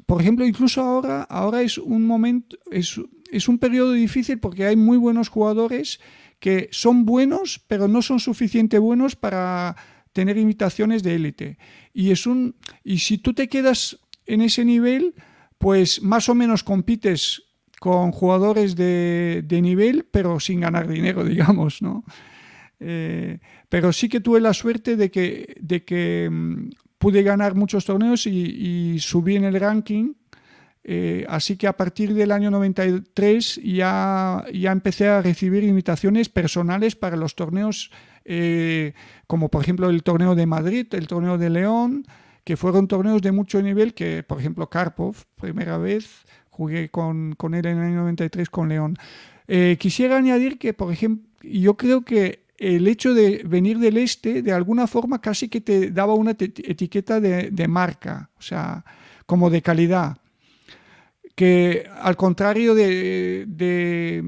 por 0.05 0.21
ejemplo, 0.21 0.45
incluso 0.45 0.81
ahora, 0.81 1.23
ahora 1.23 1.61
es 1.61 1.77
un 1.77 2.05
momento, 2.05 2.57
es, 2.71 2.99
es 3.31 3.47
un 3.47 3.57
periodo 3.57 3.93
difícil 3.93 4.39
porque 4.39 4.65
hay 4.65 4.75
muy 4.75 4.97
buenos 4.97 5.29
jugadores 5.29 5.99
que 6.39 6.69
son 6.71 7.05
buenos, 7.05 7.59
pero 7.67 7.87
no 7.87 8.01
son 8.01 8.19
suficientemente 8.19 8.77
buenos 8.79 9.15
para 9.15 9.75
tener 10.13 10.37
invitaciones 10.37 11.01
de 11.01 11.15
élite. 11.15 11.57
Y, 11.93 12.11
es 12.11 12.27
un, 12.27 12.55
y 12.83 12.99
si 12.99 13.17
tú 13.17 13.33
te 13.33 13.47
quedas 13.47 13.99
en 14.27 14.41
ese 14.41 14.63
nivel, 14.63 15.15
pues 15.57 16.01
más 16.03 16.29
o 16.29 16.35
menos 16.35 16.63
compites 16.63 17.43
con 17.79 18.11
jugadores 18.11 18.75
de, 18.75 19.43
de 19.45 19.61
nivel, 19.61 20.07
pero 20.11 20.39
sin 20.39 20.61
ganar 20.61 20.87
dinero, 20.87 21.23
digamos, 21.25 21.81
¿no? 21.81 22.03
Eh, 22.79 23.39
pero 23.69 23.91
sí 23.91 24.09
que 24.09 24.19
tuve 24.19 24.39
la 24.39 24.53
suerte 24.53 24.95
de 24.95 25.09
que, 25.09 25.55
de 25.59 25.83
que 25.83 26.29
mm, 26.31 26.69
pude 26.97 27.23
ganar 27.23 27.55
muchos 27.55 27.85
torneos 27.85 28.27
y, 28.27 28.97
subí 28.99 29.35
en 29.35 29.45
el 29.45 29.59
ranking. 29.59 30.13
Eh, 30.83 31.25
así 31.27 31.57
que 31.57 31.67
a 31.67 31.75
partir 31.75 32.13
del 32.13 32.31
año 32.31 32.49
93 32.49 33.59
ya, 33.63 34.45
ya 34.53 34.71
empecé 34.71 35.09
a 35.09 35.21
recibir 35.21 35.63
invitaciones 35.63 36.29
personales 36.29 36.95
para 36.95 37.17
los 37.17 37.35
torneos, 37.35 37.91
eh, 38.23 38.93
como 39.27 39.49
por 39.49 39.63
ejemplo 39.63 39.89
el 39.89 40.03
torneo 40.03 40.33
de 40.33 40.45
Madrid, 40.45 40.87
el 40.91 41.07
torneo 41.07 41.37
de 41.37 41.49
León, 41.49 42.05
que 42.45 42.55
fueron 42.55 42.87
torneos 42.87 43.21
de 43.21 43.33
mucho 43.33 43.61
nivel, 43.61 43.93
que 43.93 44.23
por 44.23 44.39
ejemplo 44.39 44.69
Karpov, 44.69 45.17
primera 45.35 45.77
vez, 45.77 46.23
jugué 46.49 46.89
con, 46.89 47.35
con 47.35 47.53
él 47.53 47.65
en 47.65 47.77
el 47.77 47.83
año 47.83 47.97
93 47.97 48.49
con 48.49 48.69
León. 48.69 48.97
Eh, 49.47 49.77
quisiera 49.79 50.17
añadir 50.17 50.57
que, 50.57 50.73
por 50.73 50.91
ejemplo, 50.91 51.27
yo 51.41 51.75
creo 51.75 52.01
que 52.01 52.46
el 52.57 52.87
hecho 52.87 53.13
de 53.13 53.43
venir 53.45 53.77
del 53.77 53.97
este, 53.97 54.41
de 54.41 54.51
alguna 54.51 54.87
forma, 54.87 55.21
casi 55.21 55.47
que 55.47 55.61
te 55.61 55.91
daba 55.91 56.13
una 56.15 56.31
etiqueta 56.31 57.19
de, 57.19 57.67
marca, 57.67 58.29
o 58.37 58.41
sea, 58.41 58.83
como 59.25 59.49
de 59.49 59.61
calidad. 59.61 60.17
Que 61.35 61.87
al 62.01 62.17
contrario 62.17 62.73
de, 62.73 64.23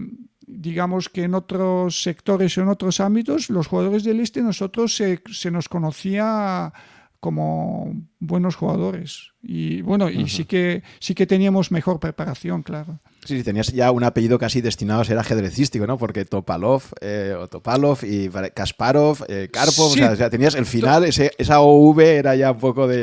digamos 0.46 1.10
que 1.10 1.24
en 1.24 1.34
otros 1.34 2.04
sectores 2.04 2.56
o 2.58 2.62
en 2.62 2.68
otros 2.68 3.00
ámbitos, 3.00 3.50
los 3.50 3.68
jugadores 3.68 4.04
del 4.04 4.20
este, 4.20 4.44
nosotros 4.44 4.96
se, 4.96 5.22
se 5.32 5.50
nos 5.50 5.68
conocía 5.68 6.72
como 7.20 7.94
buenos 8.20 8.56
jugadores. 8.56 9.32
Y 9.42 9.82
bueno, 9.82 10.10
y 10.10 10.30
sí 10.30 10.46
que 10.46 10.84
sí 11.00 11.16
que 11.16 11.26
teníamos 11.26 11.72
mejor 11.72 12.00
preparación, 12.00 12.62
claro. 12.64 13.00
Sí, 13.26 13.38
sí, 13.38 13.44
tenías 13.44 13.68
ya 13.68 13.92
un 13.92 14.04
apellido 14.04 14.40
casi 14.40 14.62
destinado 14.62 15.02
a 15.02 15.06
ser 15.06 15.18
ajedrecístico, 15.18 15.86
¿no? 15.86 15.98
Porque 15.98 16.26
Topalov, 16.26 16.84
eh, 17.02 17.36
o 17.38 17.48
Topalov 17.48 18.00
y 18.04 18.30
Kasparov, 18.54 19.26
eh, 19.28 19.50
Karpov, 19.52 19.92
o, 19.92 20.16
sea, 20.16 20.30
tenías 20.30 20.56
el 20.56 20.66
final, 20.66 21.04
ese, 21.04 21.32
esa 21.38 21.60
OV 21.60 22.00
era 22.00 22.36
ya 22.36 22.52
un 22.52 22.60
poco 22.60 22.88
de... 22.88 23.02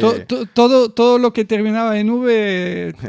todo, 0.54 0.90
todo 0.90 1.18
lo 1.18 1.32
que 1.32 1.44
terminaba 1.44 1.98
en 1.98 2.10
V... 2.10 2.94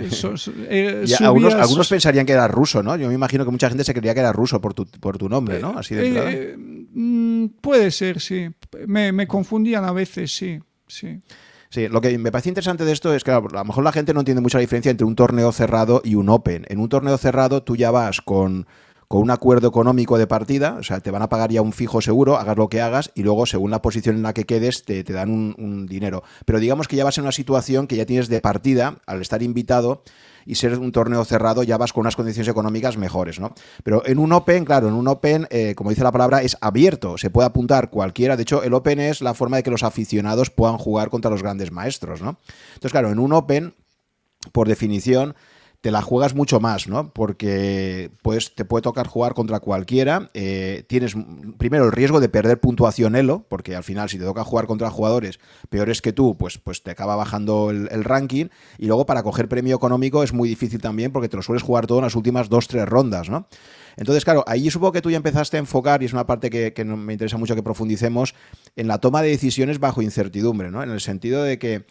Eh, 0.70 1.06
algunos, 1.20 1.88
pensarían 1.88 2.26
que 2.26 2.34
era 2.34 2.48
ruso, 2.48 2.84
¿no? 2.84 2.96
Yo 2.96 3.08
me 3.08 3.14
imagino 3.14 3.46
que 3.46 3.52
mucha 3.52 3.70
gente 3.70 3.84
se 3.84 3.94
creía 3.94 4.14
que 4.14 4.20
era 4.20 4.34
ruso 4.34 4.60
por 4.60 4.74
tu, 4.74 4.86
por 4.86 5.18
tu 5.18 5.30
nombre, 5.30 5.60
¿no? 5.60 5.78
Así 5.78 5.96
de 5.96 6.56
mm, 6.58 7.48
puede 7.62 7.92
ser, 7.92 8.20
sí. 8.20 8.50
Me, 8.86 9.12
me 9.12 9.28
confundían 9.28 9.86
a 9.86 9.92
veces, 9.92 10.32
sí 10.36 10.60
sí. 10.88 11.20
Sí, 11.70 11.88
lo 11.90 12.00
que 12.00 12.18
me 12.18 12.32
parece 12.32 12.50
interesante 12.50 12.86
de 12.86 12.94
esto 12.94 13.14
es 13.14 13.24
que 13.24 13.32
a 13.32 13.42
lo 13.42 13.66
mejor 13.66 13.84
la 13.84 13.92
gente 13.92 14.14
no 14.14 14.22
entiende 14.22 14.42
mucho 14.42 14.58
la 14.58 14.62
diferencia 14.62 14.90
entre 14.90 15.06
un 15.06 15.16
torneo 15.16 15.52
cerrado 15.52 16.02
y 16.04 16.16
un 16.16 16.30
Open. 16.30 16.66
En 16.70 16.80
un 16.80 16.88
torneo 16.88 17.18
cerrado 17.18 17.64
tú 17.64 17.76
ya 17.76 17.92
vas 17.92 18.22
con, 18.22 18.68
un 19.10 19.32
acuerdo 19.32 19.68
económico 19.68 20.18
de 20.18 20.28
partida, 20.28 20.78
o 20.80 20.84
sea, 20.84 21.02
te 21.02 21.12
van 21.12 21.22
a 21.22 21.30
pagar 21.30 21.52
ya 21.52 21.62
un 21.62 21.74
fijo 21.74 22.02
seguro, 22.02 22.38
hagas 22.38 22.58
lo 22.58 22.70
que 22.70 22.82
hagas, 22.82 23.12
y 23.16 23.24
luego, 23.24 23.46
según 23.46 23.72
la 23.72 23.82
posición 23.82 24.16
en 24.16 24.24
la 24.24 24.34
que 24.34 24.46
quedes, 24.46 24.84
te, 24.84 25.04
dan 25.04 25.30
un, 25.30 25.56
un, 25.58 25.88
dinero. 25.88 26.24
Pero 26.46 26.60
digamos 26.60 26.88
que 26.88 26.96
ya 26.96 27.04
vas 27.04 27.18
en 27.18 27.24
una 27.24 27.32
situación 27.32 27.88
que 27.88 27.98
ya 27.98 28.06
tienes 28.06 28.30
de 28.30 28.40
partida, 28.40 29.00
al 29.06 29.22
estar 29.22 29.44
invitado, 29.44 30.04
y 30.48 30.56
ser 30.56 30.80
un 30.80 30.92
torneo 30.94 31.24
cerrado 31.26 31.62
ya 31.62 31.78
vas 31.78 31.92
con 31.92 32.02
unas 32.02 32.16
condiciones 32.16 32.48
económicas 32.48 32.98
mejores, 32.98 33.40
¿no? 33.40 33.54
Pero 33.84 34.02
en 34.06 34.18
un 34.18 34.32
Open, 34.32 34.64
claro, 34.64 34.88
en 34.88 34.94
un 34.94 35.08
Open, 35.08 35.46
eh, 35.52 35.76
como 35.76 35.90
dice 35.90 36.04
la 36.04 36.12
palabra, 36.12 36.42
es 36.42 36.58
abierto, 36.62 37.18
se 37.18 37.30
puede 37.30 37.48
apuntar 37.48 37.90
cualquiera. 37.90 38.38
De 38.38 38.44
hecho, 38.44 38.64
el 38.64 38.74
Open 38.74 39.00
es 39.00 39.22
la 39.22 39.34
forma 39.34 39.58
de 39.58 39.64
que 39.64 39.72
los 39.72 39.84
aficionados 39.84 40.50
puedan 40.50 40.78
jugar 40.78 41.10
contra 41.10 41.30
los 41.30 41.44
grandes 41.44 41.72
maestros, 41.72 42.22
¿no? 42.22 42.38
Entonces, 42.70 42.92
claro, 42.92 43.12
en 43.12 43.20
un 43.20 43.34
Open, 43.34 43.74
por 44.54 44.70
definición, 44.70 45.36
te 45.82 45.92
la 45.92 46.02
juegas 46.02 46.34
mucho 46.34 46.60
más, 46.60 46.88
¿no? 46.88 47.14
Porque 47.14 48.10
pues, 48.24 48.56
te 48.56 48.66
puede 48.66 48.82
tocar 48.82 49.08
jugar 49.08 49.34
contra 49.34 49.60
cualquiera. 49.60 50.30
Eh, 50.34 50.84
tienes 50.88 51.16
primero 51.58 51.86
el 51.86 51.92
riesgo 51.92 52.20
de 52.20 52.30
perder 52.30 52.60
puntuación 52.60 53.16
elo, 53.16 53.46
porque 53.48 53.76
al 53.76 53.84
final 53.84 54.10
si 54.10 54.18
te 54.18 54.26
toca 54.26 54.44
jugar 54.44 54.66
contra 54.66 54.90
jugadores 54.90 55.40
peores 55.70 56.02
que 56.02 56.14
tú, 56.14 56.36
pues, 56.38 56.58
pues 56.58 56.82
te 56.82 56.92
acaba 56.92 57.16
bajando 57.16 57.70
el, 57.70 58.04
ranking. 58.04 58.48
Y 58.78 58.88
luego 58.88 59.06
para 59.06 59.22
coger 59.22 59.48
premio 59.48 59.76
económico 59.76 60.24
es 60.24 60.34
muy 60.34 60.50
difícil 60.50 60.82
también 60.82 61.12
porque 61.12 61.30
te 61.30 61.38
lo 61.38 61.44
sueles 61.44 61.64
jugar 61.64 61.86
todo 61.86 62.00
en 62.00 62.06
las 62.06 62.16
últimas 62.16 62.50
dos, 62.50 62.68
tres 62.68 62.88
rondas, 62.88 63.30
¿no? 63.30 63.48
Entonces, 63.98 64.24
claro, 64.24 64.44
ahí 64.48 64.70
supongo 64.70 64.94
que 64.94 65.02
tú 65.02 65.10
ya 65.10 65.18
empezaste 65.18 65.58
a 65.58 65.60
enfocar, 65.60 66.04
y 66.04 66.06
es 66.06 66.14
una 66.14 66.28
parte 66.28 66.50
que, 66.50 66.86
me 66.86 67.14
interesa 67.14 67.38
mucho 67.38 67.56
que 67.56 67.64
profundicemos, 67.64 68.36
en 68.76 68.88
la 68.88 69.00
toma 69.00 69.24
de 69.24 69.30
decisiones 69.30 69.80
bajo 69.80 70.04
incertidumbre, 70.04 70.70
¿no? 70.70 70.84
En 70.84 70.92
el 70.92 71.02
sentido 71.02 71.44
de 71.44 71.58
que 71.58 71.86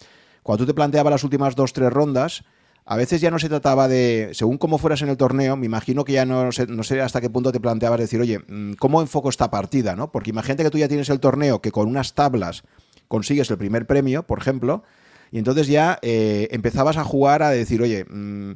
cuando 0.45 0.65
tú 0.65 0.69
te 0.69 0.75
planteabas 0.75 1.11
las 1.11 1.25
últimas 1.25 1.57
dos, 1.57 1.73
tres 1.73 1.93
rondas, 1.93 2.45
a 2.89 2.97
veces 2.97 3.21
ya 3.21 3.33
no 3.33 3.41
se 3.41 3.49
trataba 3.49 3.89
de, 3.89 4.31
según 4.33 4.59
cómo 4.59 4.79
fueras 4.79 5.03
en 5.03 5.09
el 5.09 5.17
torneo, 5.17 5.57
me 5.57 5.67
imagino 5.67 6.05
que 6.05 6.13
ya 6.13 6.25
no 6.25 6.53
sé, 6.53 6.69
no 6.69 6.85
sé 6.85 7.01
hasta 7.01 7.21
qué 7.21 7.29
punto 7.29 7.51
te 7.51 7.59
planteabas 7.59 7.99
decir, 7.99 8.21
oye, 8.21 8.39
mm, 8.39 8.75
¿cómo 8.75 9.01
enfoco 9.01 9.29
esta 9.29 9.51
partida? 9.51 9.97
¿no? 9.97 10.13
Porque 10.13 10.31
imagínate 10.31 10.63
que 10.63 10.71
tú 10.71 10.79
ya 10.79 10.87
tienes 10.87 11.11
el 11.11 11.19
torneo 11.19 11.61
que 11.61 11.73
con 11.73 11.89
unas 11.89 12.15
tablas 12.15 12.63
consigues 13.09 13.51
el 13.51 13.59
primer 13.59 13.89
premio, 13.89 14.23
por 14.23 14.39
ejemplo, 14.39 14.85
y 15.33 15.39
entonces 15.39 15.67
ya 15.67 15.99
eh, 16.03 16.47
empezabas 16.53 16.97
a 16.97 17.03
jugar 17.03 17.43
a 17.43 17.51
decir, 17.51 17.83
oye, 17.83 18.05
mm, 18.09 18.53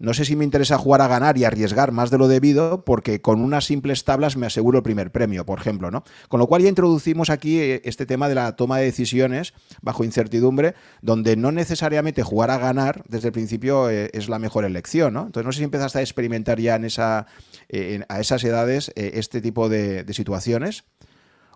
no 0.00 0.14
sé 0.14 0.24
si 0.24 0.34
me 0.34 0.44
interesa 0.44 0.78
jugar 0.78 1.02
a 1.02 1.08
ganar 1.08 1.36
y 1.36 1.44
arriesgar 1.44 1.92
más 1.92 2.10
de 2.10 2.16
lo 2.16 2.26
debido, 2.26 2.86
porque 2.86 3.20
con 3.20 3.42
unas 3.42 3.66
simples 3.66 4.02
tablas 4.04 4.34
me 4.34 4.46
aseguro 4.46 4.78
el 4.78 4.82
primer 4.82 5.12
premio, 5.12 5.44
por 5.44 5.60
ejemplo, 5.60 5.90
¿no? 5.90 6.04
Con 6.28 6.40
lo 6.40 6.46
cual 6.46 6.62
ya 6.62 6.70
introducimos 6.70 7.28
aquí 7.28 7.60
eh, 7.60 7.82
este 7.84 8.06
tema 8.06 8.30
de 8.30 8.34
la 8.34 8.56
toma 8.56 8.78
de 8.78 8.86
decisiones 8.86 9.52
bajo 9.82 10.02
incertidumbre, 10.02 10.74
donde 11.02 11.36
no 11.36 11.52
necesariamente 11.52 12.22
jugar 12.22 12.50
a 12.50 12.56
ganar 12.56 13.04
desde 13.08 13.28
el 13.28 13.32
principio 13.32 13.90
eh, 13.90 14.08
es 14.14 14.30
la 14.30 14.38
mejor 14.38 14.64
elección, 14.64 15.12
¿no? 15.12 15.26
Entonces 15.26 15.44
no 15.44 15.52
sé 15.52 15.58
si 15.58 15.64
empezaste 15.64 15.98
a 15.98 16.02
experimentar 16.02 16.58
ya 16.58 16.76
en 16.76 16.86
esa, 16.86 17.26
eh, 17.68 18.02
a 18.08 18.20
esas 18.20 18.42
edades 18.42 18.90
este 18.96 19.42
tipo 19.42 19.68
de, 19.68 20.04
situaciones, 20.10 20.84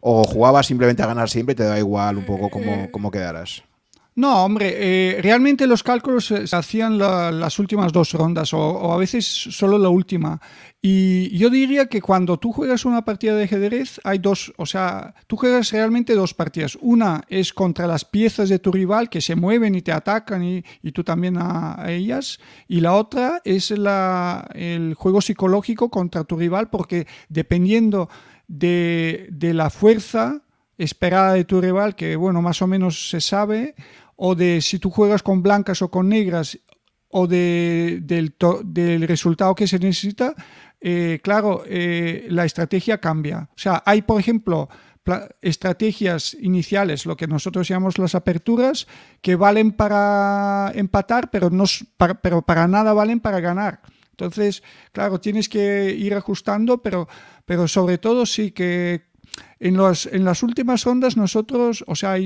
o 0.03 0.23
jugabas 0.25 0.67
simplemente 0.67 1.03
a 1.03 1.07
ganar 1.07 1.31
siempre 1.31 1.55
y 1.55 1.57
te 1.57 1.65
da 1.65 1.79
igual 1.79 2.19
un 2.19 2.27
poco 2.27 2.51
cómo, 2.51 2.91
cómo 2.93 3.11
quedaras. 3.11 3.65
No, 4.17 4.45
hombre, 4.45 4.75
eh, 4.77 5.23
realmente 5.23 5.67
los 5.67 5.83
cálculos 5.83 6.27
se, 6.27 6.45
hacían 6.57 6.99
las 6.99 7.59
últimas 7.59 7.93
dos 7.93 8.13
rondas 8.13 8.55
o, 8.55 8.93
a 8.93 8.97
veces 8.97 9.27
solo 9.27 9.77
la 9.77 9.89
última. 9.89 10.41
Y 10.81 11.37
yo 11.37 11.51
diría 11.51 11.87
que 11.87 12.01
cuando 12.01 12.39
tú 12.39 12.53
juegas 12.53 12.85
una 12.85 13.05
partida 13.05 13.35
de 13.35 13.45
ajedrez 13.45 14.01
hay 14.05 14.19
dos, 14.19 14.53
o 14.57 14.67
sea, 14.67 15.17
tú 15.27 15.37
juegas 15.37 15.73
realmente 15.73 16.15
dos 16.15 16.33
partidas. 16.33 16.79
Una 16.81 17.25
es 17.29 17.53
contra 17.53 17.89
las 17.89 18.05
piezas 18.05 18.49
de 18.49 18.61
tu 18.61 18.71
rival 18.71 19.09
que 19.09 19.21
se 19.21 19.35
mueven 19.35 19.75
y 19.75 19.83
te 19.83 19.91
atacan 19.91 20.45
y, 20.45 20.63
tú 20.93 21.03
también 21.03 21.37
a, 21.37 21.85
ellas. 21.89 22.39
Y 22.69 22.81
la 22.81 22.93
otra 22.93 23.43
es 23.45 23.73
el 23.73 24.95
juego 24.95 25.23
psicológico 25.23 25.91
contra 25.91 26.23
tu 26.23 26.37
rival 26.37 26.71
porque 26.71 27.09
dependiendo 27.29 28.09
de, 28.47 29.27
de 29.33 29.55
la 29.55 29.71
fuerza 29.71 30.45
esperada 30.79 31.35
de 31.35 31.45
tu 31.45 31.61
rival, 31.61 31.95
que 31.95 32.17
bueno, 32.17 32.43
más 32.43 32.61
o 32.63 32.67
menos 32.67 33.11
se 33.11 33.21
sabe, 33.21 33.75
o 34.17 34.35
de 34.35 34.61
si 34.61 34.79
tú 34.79 34.91
juegas 34.91 35.23
con 35.23 35.43
blancas 35.43 35.83
o 35.83 35.91
con 35.91 36.09
negras 36.09 36.59
o 37.09 37.27
de, 37.27 38.01
del, 38.03 38.35
del, 38.65 39.07
resultado 39.07 39.55
que 39.55 39.69
se 39.69 39.79
necesita, 39.79 40.35
eh, 40.81 41.21
claro, 41.23 41.63
eh, 41.67 42.27
la 42.29 42.45
estrategia 42.45 42.99
cambia. 42.99 43.49
O 43.51 43.59
sea, 43.59 43.83
hay, 43.87 44.03
por 44.03 44.21
ejemplo, 44.21 44.69
estrategias 45.41 46.37
iniciales, 46.41 47.07
lo 47.07 47.17
que 47.17 47.27
nosotros 47.27 47.69
llamamos 47.69 47.99
las 47.99 48.15
aperturas, 48.15 48.87
que 49.21 49.37
valen 49.37 49.73
para 49.73 50.73
empatar, 50.75 51.31
pero, 51.31 51.51
no, 51.51 51.65
para, 51.97 52.15
pero 52.15 52.43
para 52.43 52.67
nada 52.67 52.93
valen 52.93 53.21
para 53.21 53.41
ganar. 53.41 53.81
Entonces, 54.11 54.63
claro, 54.93 55.21
tienes 55.21 55.49
que 55.49 55.91
ir 55.91 56.15
ajustando, 56.15 56.83
pero, 56.83 57.09
pero 57.45 57.69
sobre 57.69 57.99
todo 57.99 58.27
sí 58.27 58.53
que 58.53 59.03
en, 59.65 59.77
en 60.13 60.25
las 60.27 60.43
últimas 60.43 60.87
ondas 60.87 61.17
nosotros, 61.17 61.85
o 61.87 61.95
sea, 61.95 62.17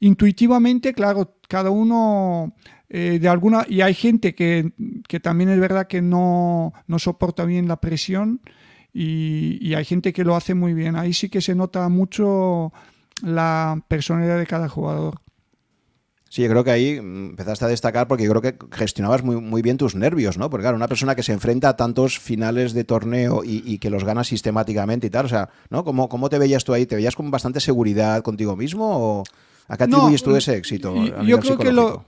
intuitivamente, 0.00 0.92
claro, 0.92 1.38
cada 1.48 1.70
uno 1.70 2.54
eh, 2.90 3.18
de 3.18 3.26
alguna, 3.26 3.64
y 3.66 3.80
hay 3.80 3.94
gente 3.94 4.34
que, 4.34 4.70
también 5.22 5.48
es 5.48 5.58
verdad 5.58 5.86
que 5.86 6.02
no, 6.02 6.74
no 6.86 6.98
soporta 6.98 7.46
bien 7.46 7.68
la 7.68 7.80
presión 7.80 8.42
y, 8.92 9.58
y, 9.66 9.74
hay 9.74 9.86
gente 9.86 10.12
que 10.12 10.24
lo 10.24 10.36
hace 10.36 10.54
muy 10.54 10.74
bien. 10.74 10.94
Ahí 10.94 11.14
sí 11.14 11.30
que 11.30 11.40
se 11.40 11.54
nota 11.54 11.88
mucho 11.88 12.72
la 13.22 13.82
personalidad 13.88 14.38
de 14.38 14.46
cada 14.46 14.68
jugador. 14.68 15.23
Sí, 16.34 16.42
yo 16.42 16.48
creo 16.48 16.64
que 16.64 16.72
ahí 16.72 16.88
empezaste 16.96 17.64
a 17.64 17.68
destacar 17.68 18.08
porque 18.08 18.24
yo 18.24 18.30
creo 18.30 18.42
que 18.42 18.56
gestionabas 18.72 19.22
muy, 19.22 19.36
muy 19.40 19.62
bien 19.62 19.76
tus 19.76 19.94
nervios, 19.94 20.36
¿no? 20.36 20.50
Porque 20.50 20.62
claro, 20.62 20.76
una 20.76 20.88
persona 20.88 21.14
que 21.14 21.22
se 21.22 21.32
enfrenta 21.32 21.68
a 21.68 21.76
tantos 21.76 22.18
finales 22.18 22.72
de 22.72 22.82
torneo 22.82 23.42
y, 23.44 23.78
que 23.78 23.88
los 23.88 24.02
gana 24.02 24.24
sistemáticamente 24.24 25.06
y 25.06 25.10
tal, 25.10 25.26
o 25.26 25.28
sea, 25.28 25.48
¿no? 25.70 25.84
¿Cómo, 25.84 26.08
¿Cómo, 26.08 26.28
te 26.28 26.40
veías 26.40 26.64
tú 26.64 26.74
ahí? 26.74 26.86
¿Te 26.86 26.96
veías 26.96 27.14
con 27.14 27.30
bastante 27.30 27.60
seguridad 27.60 28.20
contigo 28.24 28.56
mismo 28.56 28.84
o 28.84 29.22
a 29.68 29.76
qué 29.76 29.84
atribuyes 29.84 30.24
tú 30.24 30.34
ese 30.34 30.56
éxito? 30.56 30.92
yo 31.22 31.38
creo 31.38 31.56
que 31.56 31.70
lo, 31.70 32.04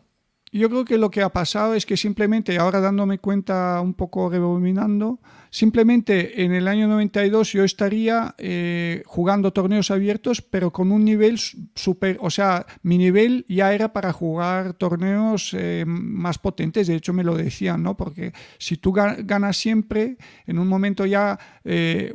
yo 0.51 0.71
creo 0.71 0.85
que 0.85 0.99
lo 0.99 1.09
que 1.09 1.23
ha 1.23 1.29
pasado 1.29 1.75
es 1.75 1.87
que 1.87 1.97
simplemente, 1.97 2.59
ahora 2.59 2.81
dándome 2.81 3.19
cuenta 3.19 3.81
un 3.81 3.95
poco 3.95 4.29
rebobinando, 4.29 5.21
simplemente 5.57 6.45
en 6.45 6.53
el 6.53 6.69
año 6.69 6.87
92 6.87 7.53
yo 7.53 7.64
estaría 7.64 8.35
eh, 8.37 9.03
jugando 9.07 9.55
torneos 9.55 9.90
abiertos, 9.90 10.42
pero 10.42 10.71
con 10.71 10.92
un 10.92 11.03
nivel 11.03 11.38
super, 11.38 12.19
o 12.21 12.29
sea, 12.29 12.66
mi 12.83 12.99
nivel 12.99 13.47
ya 13.49 13.73
era 13.73 13.95
para 13.95 14.12
jugar 14.12 14.75
torneos 14.75 15.57
eh, 15.57 15.85
más 15.87 16.37
potentes, 16.37 16.88
de 16.88 16.97
hecho 16.97 17.14
me 17.14 17.25
lo 17.25 17.35
decían, 17.35 17.83
¿no? 17.83 17.97
Porque 17.97 18.35
si 18.59 18.77
tú 18.77 18.92
ganas 18.92 19.57
siempre, 19.57 20.19
en 20.47 20.59
un 20.59 20.69
momento 20.69 21.07
ya, 21.07 21.38
eh, 21.64 22.12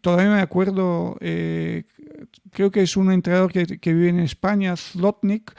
todavía 0.00 0.30
me 0.30 0.40
acuerdo, 0.40 1.18
creo 1.20 2.70
que 2.70 2.80
es 2.80 2.96
un 2.96 3.12
entrenador 3.12 3.52
que, 3.52 3.78
que 3.78 3.92
vive 3.92 4.08
en 4.08 4.20
España, 4.20 4.74
Zlotnik, 4.74 5.52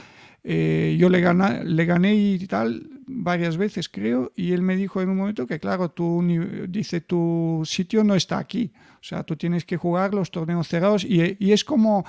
yo 0.44 1.10
le, 1.10 1.64
le 1.66 1.86
gané 1.86 2.16
y 2.16 2.48
tal 2.48 2.99
varias 3.12 3.58
veces, 3.58 3.90
creo, 3.90 4.32
y 4.36 4.54
él 4.54 4.62
me 4.62 4.76
dijo 4.76 5.02
en 5.02 5.10
un 5.10 5.18
momento 5.18 5.48
que, 5.48 5.60
claro, 5.60 5.90
tú, 5.90 6.24
dice, 6.70 7.02
tu 7.02 7.64
sitio 7.66 8.04
no 8.04 8.14
está 8.14 8.38
aquí. 8.38 8.72
O 9.02 9.04
sea, 9.04 9.24
tú 9.24 9.36
tienes 9.36 9.66
que 9.66 9.78
jugar 9.78 10.14
los 10.14 10.30
torneos 10.30 10.68
cerrados 10.68 11.04
y, 11.04 11.52
es 11.52 11.64
como 11.64 12.06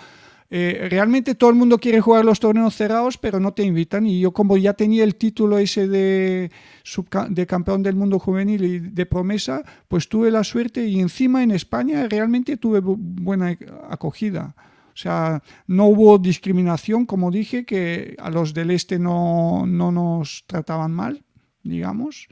eh, 0.50 0.88
realmente 0.90 1.34
todo 1.34 1.50
el 1.50 1.56
mundo 1.56 1.78
quiere 1.78 2.00
jugar 2.00 2.24
los 2.24 2.38
torneos 2.38 2.74
cerrados, 2.76 3.16
pero 3.16 3.40
no 3.40 3.52
te 3.52 3.62
invitan. 3.62 4.06
Y 4.06 4.20
yo 4.20 4.32
como 4.32 4.58
ya 4.58 4.74
tenía 4.74 5.04
el 5.04 5.14
título 5.14 5.58
ese 5.58 5.88
de, 5.88 6.50
de 7.30 7.46
campeón 7.46 7.82
del 7.82 7.96
mundo 7.96 8.18
juvenil 8.18 8.62
y 8.64 8.78
de 8.80 9.06
promesa, 9.06 9.62
pues 9.88 10.08
tuve 10.08 10.30
la 10.30 10.44
suerte 10.44 10.86
y 10.86 11.00
encima 11.00 11.42
en 11.42 11.52
España 11.52 12.06
realmente 12.08 12.58
tuve 12.58 12.80
buena 12.82 13.56
acogida. 13.88 14.54
O 14.92 14.96
sea, 14.96 15.42
no 15.66 15.86
hubo 15.86 16.18
discriminación, 16.18 17.06
como 17.06 17.30
dije, 17.30 17.64
que 17.64 18.16
a 18.18 18.30
los 18.30 18.54
del 18.54 18.70
este 18.70 18.98
no, 18.98 19.66
no 19.66 19.92
nos 19.92 20.44
trataban 20.46 20.92
mal, 20.92 21.24
digamos 21.62 22.28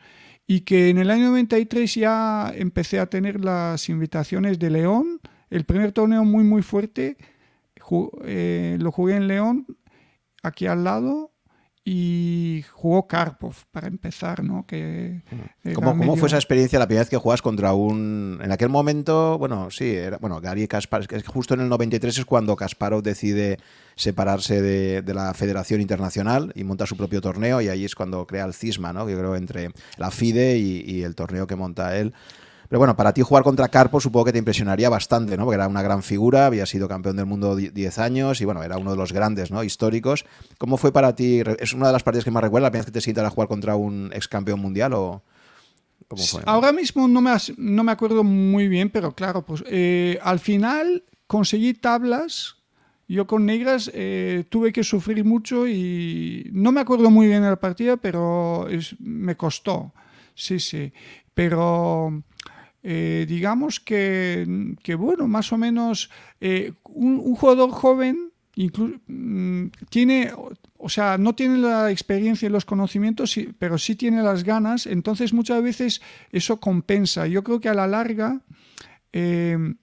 y 0.50 0.62
que 0.62 0.88
en 0.88 0.96
el 0.96 1.10
año 1.10 1.26
93 1.28 1.94
ya 1.94 2.50
empecé 2.56 2.98
a 2.98 3.06
tener 3.06 3.44
las 3.44 3.90
invitaciones 3.90 4.58
de 4.58 4.70
León, 4.70 5.20
el 5.50 5.64
primer 5.64 5.92
torneo 5.92 6.24
muy 6.24 6.42
muy 6.42 6.62
fuerte, 6.62 7.18
eh, 8.24 8.78
lo 8.80 8.90
jugué 8.90 9.16
en 9.16 9.28
León, 9.28 9.66
aquí 10.42 10.66
al 10.66 10.84
lado, 10.84 11.32
y 11.90 12.64
jugó 12.70 13.08
Karpov 13.08 13.54
para 13.72 13.86
empezar, 13.86 14.44
¿no? 14.44 14.66
Que 14.66 15.22
¿Cómo, 15.74 16.16
fue 16.18 16.28
esa 16.28 16.36
experiencia 16.36 16.78
la 16.78 16.86
primera 16.86 17.00
vez 17.00 17.08
que 17.08 17.16
juegas 17.16 17.40
contra 17.40 17.72
un... 17.72 18.38
En 18.42 18.52
aquel 18.52 18.68
momento, 18.68 19.38
bueno, 19.38 19.70
sí, 19.70 19.94
era, 19.94 20.18
bueno, 20.18 20.38
Gary 20.38 20.68
Kasparov, 20.68 21.06
es 21.10 21.22
que 21.22 21.30
justo 21.30 21.54
en 21.54 21.60
el 21.60 21.70
93 21.70 22.18
es 22.18 22.24
cuando 22.26 22.56
Kasparov 22.56 23.02
decide 23.02 23.58
separarse 23.96 24.60
de, 24.60 25.14
la 25.14 25.32
Federación 25.32 25.80
Internacional 25.80 26.52
y 26.54 26.62
monta 26.62 26.84
su 26.84 26.94
propio 26.94 27.22
torneo 27.22 27.62
y 27.62 27.68
ahí 27.68 27.86
es 27.86 27.94
cuando 27.94 28.26
crea 28.26 28.44
el 28.44 28.52
cisma, 28.52 28.92
¿no? 28.92 29.08
Yo 29.08 29.16
creo 29.16 29.34
entre 29.34 29.70
la 29.96 30.10
FIDE 30.10 30.58
y 30.58 31.02
el 31.04 31.14
torneo 31.14 31.46
que 31.46 31.56
monta 31.56 31.96
él. 31.96 32.12
Pero 32.68 32.78
bueno, 32.80 32.96
para 32.96 33.14
ti 33.14 33.22
jugar 33.22 33.44
contra 33.44 33.68
Carpo 33.68 34.00
supongo 34.00 34.26
que 34.26 34.32
te 34.32 34.38
impresionaría 34.38 34.90
bastante, 34.90 35.36
¿no? 35.36 35.44
Porque 35.44 35.54
era 35.54 35.68
una 35.68 35.82
gran 35.82 36.02
figura, 36.02 36.46
había 36.46 36.66
sido 36.66 36.86
campeón 36.86 37.16
del 37.16 37.26
mundo 37.26 37.56
10 37.56 37.98
años 37.98 38.40
y 38.40 38.44
bueno, 38.44 38.62
era 38.62 38.76
uno 38.76 38.90
de 38.90 38.96
los 38.96 39.12
grandes, 39.12 39.50
¿no? 39.50 39.64
Históricos. 39.64 40.26
¿Cómo 40.58 40.76
fue 40.76 40.92
para 40.92 41.14
ti? 41.14 41.42
¿Es 41.58 41.72
una 41.72 41.86
de 41.86 41.92
las 41.94 42.02
partidas 42.02 42.24
que 42.24 42.30
más 42.30 42.42
recuerdas 42.42 42.66
la 42.66 42.70
primera 42.70 42.82
vez 42.82 42.92
que 42.92 42.98
te 42.98 43.00
sientas 43.00 43.24
a 43.24 43.30
jugar 43.30 43.48
contra 43.48 43.76
un 43.76 44.10
ex 44.12 44.28
campeón 44.28 44.60
mundial 44.60 44.92
o...? 44.92 45.22
¿Cómo 46.08 46.22
fue? 46.22 46.42
Ahora 46.46 46.72
mismo 46.72 47.06
no 47.06 47.20
me, 47.20 47.32
no 47.56 47.84
me 47.84 47.92
acuerdo 47.92 48.24
muy 48.24 48.68
bien, 48.68 48.88
pero 48.88 49.12
claro, 49.12 49.44
pues 49.44 49.62
eh, 49.66 50.18
al 50.22 50.38
final 50.38 51.04
conseguí 51.26 51.74
tablas 51.74 52.58
yo 53.08 53.26
con 53.26 53.46
negras 53.46 53.90
eh, 53.94 54.44
tuve 54.50 54.70
que 54.70 54.84
sufrir 54.84 55.24
mucho 55.24 55.66
y 55.66 56.50
no 56.52 56.72
me 56.72 56.82
acuerdo 56.82 57.10
muy 57.10 57.26
bien 57.26 57.42
de 57.42 57.48
la 57.48 57.56
partida, 57.56 57.96
pero 57.96 58.68
me 58.98 59.34
costó. 59.34 59.94
Sí, 60.34 60.60
sí. 60.60 60.92
Pero 61.32 62.22
eh, 62.90 63.26
digamos 63.28 63.80
que, 63.80 64.46
bueno, 64.96 65.28
más 65.28 65.52
o 65.52 65.58
menos 65.58 66.08
eh, 66.40 66.72
un, 66.84 67.34
jugador 67.34 67.70
joven 67.70 68.32
mm, 68.56 69.66
tiene, 69.90 70.32
o 70.78 70.88
sea, 70.88 71.18
no 71.18 71.34
tiene 71.34 71.58
la 71.58 71.90
experiencia 71.90 72.46
y 72.46 72.50
los 72.50 72.64
conocimientos, 72.64 73.38
pero 73.58 73.76
sí 73.76 73.94
tiene 73.94 74.22
las 74.22 74.42
ganas, 74.42 74.86
entonces 74.86 75.34
muchas 75.34 75.62
veces 75.62 76.00
eso 76.32 76.60
compensa. 76.60 77.26
Yo 77.26 77.44
creo 77.44 77.60
que 77.60 77.68
a 77.68 77.74
la 77.74 77.86
larga, 77.86 78.40
em, 79.12 79.76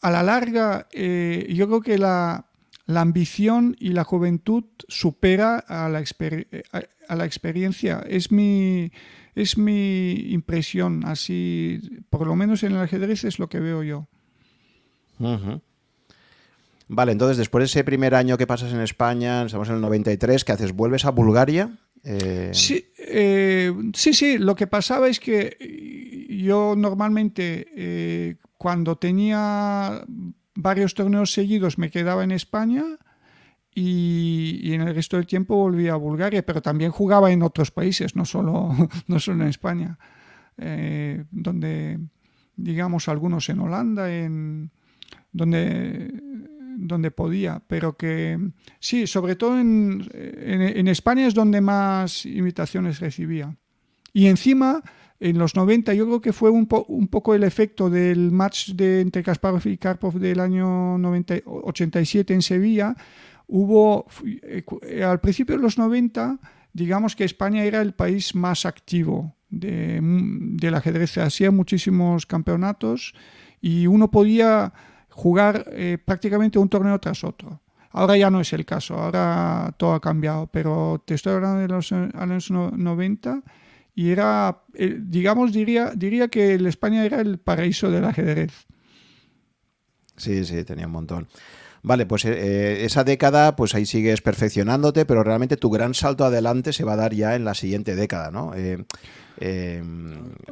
a 0.00 0.12
la 0.12 0.22
larga, 0.22 0.86
eh, 0.92 1.52
yo 1.52 1.66
creo 1.66 1.80
que 1.80 1.98
la, 1.98 2.44
ambición 2.86 3.74
y 3.80 3.94
la 3.94 4.04
juventud 4.04 4.62
supera 4.86 5.58
a 5.58 5.88
la, 5.88 6.04
a 7.08 7.16
la 7.16 7.24
experiencia. 7.24 8.04
Es 8.08 8.30
mi, 8.30 8.92
es 9.38 9.56
mi 9.56 10.32
impresión, 10.32 11.04
así, 11.06 11.80
por 12.10 12.26
lo 12.26 12.34
menos 12.34 12.62
en 12.64 12.72
el 12.72 12.78
ajedrez 12.78 13.24
es 13.24 13.38
lo 13.38 13.48
que 13.48 13.60
veo 13.60 13.82
yo. 13.82 14.08
Vale, 16.88 17.12
entonces 17.12 17.36
después 17.36 17.62
de 17.62 17.66
ese 17.66 17.84
primer 17.84 18.14
año 18.14 18.36
que 18.36 18.46
pasas 18.46 18.72
en 18.72 18.80
España, 18.80 19.44
estamos 19.44 19.68
en 19.68 19.76
el 19.76 19.80
93, 19.80 20.44
¿qué 20.44 20.52
haces? 20.52 20.72
¿Vuelves 20.72 21.04
a 21.04 21.10
Bulgaria? 21.10 21.70
Eh, 22.02 22.50
sí, 22.52 22.84
eh, 22.98 23.72
sí, 23.94 24.12
sí, 24.12 24.38
lo 24.38 24.56
que 24.56 24.66
pasaba 24.66 25.08
es 25.08 25.20
que 25.20 26.26
yo 26.30 26.74
normalmente 26.76 27.68
eh, 27.76 28.36
cuando 28.56 28.96
tenía 28.96 30.04
varios 30.54 30.94
torneos 30.94 31.32
seguidos 31.32 31.78
me 31.78 31.90
quedaba 31.90 32.24
en 32.24 32.32
España 32.32 32.84
y, 33.80 34.74
en 34.74 34.80
el 34.80 34.94
resto 34.94 35.16
del 35.16 35.26
tiempo 35.26 35.56
volví 35.56 35.88
a 35.88 35.94
Bulgaria, 35.94 36.44
pero 36.44 36.60
también 36.60 36.90
jugaba 36.90 37.30
en 37.30 37.42
otros 37.42 37.70
países, 37.70 38.16
no 38.16 38.24
solo, 38.24 38.74
no 39.06 39.20
solo 39.20 39.42
en 39.42 39.48
España, 39.48 39.98
eh, 40.56 41.24
donde, 41.30 41.98
digamos, 42.56 43.08
algunos 43.08 43.48
en 43.48 43.60
Holanda, 43.60 44.12
en, 44.12 44.72
donde, 45.30 46.10
donde 46.76 47.10
podía, 47.12 47.62
pero 47.66 47.96
que 47.96 48.38
sí, 48.80 49.06
sobre 49.06 49.36
todo 49.36 49.60
en, 49.60 50.08
en, 50.12 50.88
España 50.88 51.26
es 51.26 51.34
donde 51.34 51.60
más 51.60 52.26
invitaciones 52.26 52.98
recibía. 52.98 53.56
Y 54.12 54.26
encima, 54.26 54.82
en 55.20 55.38
los 55.38 55.54
90, 55.54 55.94
yo 55.94 56.06
creo 56.06 56.20
que 56.20 56.32
fue 56.32 56.50
un, 56.50 56.66
un 56.88 57.06
poco 57.06 57.34
el 57.34 57.44
efecto 57.44 57.90
del 57.90 58.32
match 58.32 58.70
de, 58.70 59.02
entre 59.02 59.22
Kasparov 59.22 59.64
y 59.66 59.76
Karpov 59.76 60.18
del 60.18 60.40
año 60.40 60.98
90, 60.98 61.42
87 61.44 62.34
en 62.34 62.42
Sevilla, 62.42 62.96
hubo, 63.48 64.06
eh, 64.24 65.02
al 65.02 65.20
principio 65.20 65.56
de 65.56 65.62
los 65.62 65.78
90, 65.78 66.38
digamos 66.72 67.16
que 67.16 67.24
España 67.24 67.64
era 67.64 67.80
el 67.80 67.94
país 67.94 68.34
más 68.34 68.64
activo 68.64 69.34
de, 69.48 69.98
del 70.02 70.74
ajedrez. 70.74 71.18
Hacía 71.18 71.50
muchísimos 71.50 72.26
campeonatos 72.26 73.14
y 73.60 73.86
uno 73.86 74.10
podía 74.10 74.72
jugar 75.08 75.64
eh, 75.72 75.98
prácticamente 76.02 76.58
un 76.58 76.68
torneo 76.68 76.98
tras 77.00 77.24
otro. 77.24 77.60
Ahora 77.90 78.16
ya 78.16 78.30
no 78.30 78.40
es 78.40 78.52
el 78.52 78.64
caso, 78.66 78.94
ahora 78.94 79.74
todo 79.78 79.94
ha 79.94 80.00
cambiado, 80.00 80.46
pero 80.46 81.02
te 81.04 81.14
estoy 81.14 81.34
hablando 81.34 81.60
de 81.60 81.68
los 81.68 81.90
años 81.90 82.50
90 82.50 83.42
y 83.94 84.10
era, 84.10 84.62
eh, 84.74 84.98
digamos, 85.00 85.52
diría, 85.52 85.92
diría 85.96 86.28
que 86.28 86.54
España 86.54 87.04
era 87.04 87.20
el 87.20 87.38
paraíso 87.38 87.90
del 87.90 88.04
ajedrez. 88.04 88.66
Sí, 90.16 90.44
sí, 90.44 90.62
tenía 90.64 90.86
un 90.86 90.92
montón. 90.92 91.28
Vale, 91.88 92.04
pues 92.04 92.26
eh, 92.26 92.34
eh, 92.36 92.84
esa 92.84 93.02
década, 93.02 93.56
pues 93.56 93.74
ahí 93.74 93.86
sigues 93.86 94.20
perfeccionándote, 94.20 95.06
pero 95.06 95.24
realmente 95.24 95.56
tu 95.56 95.70
gran 95.70 95.94
salto 95.94 96.26
adelante 96.26 96.74
se 96.74 96.84
va 96.84 96.92
a 96.92 96.96
dar 96.96 97.14
ya 97.14 97.34
en 97.34 97.46
la 97.46 97.54
siguiente 97.54 97.96
década, 97.96 98.30
¿no? 98.30 98.52
Eh, 98.54 98.76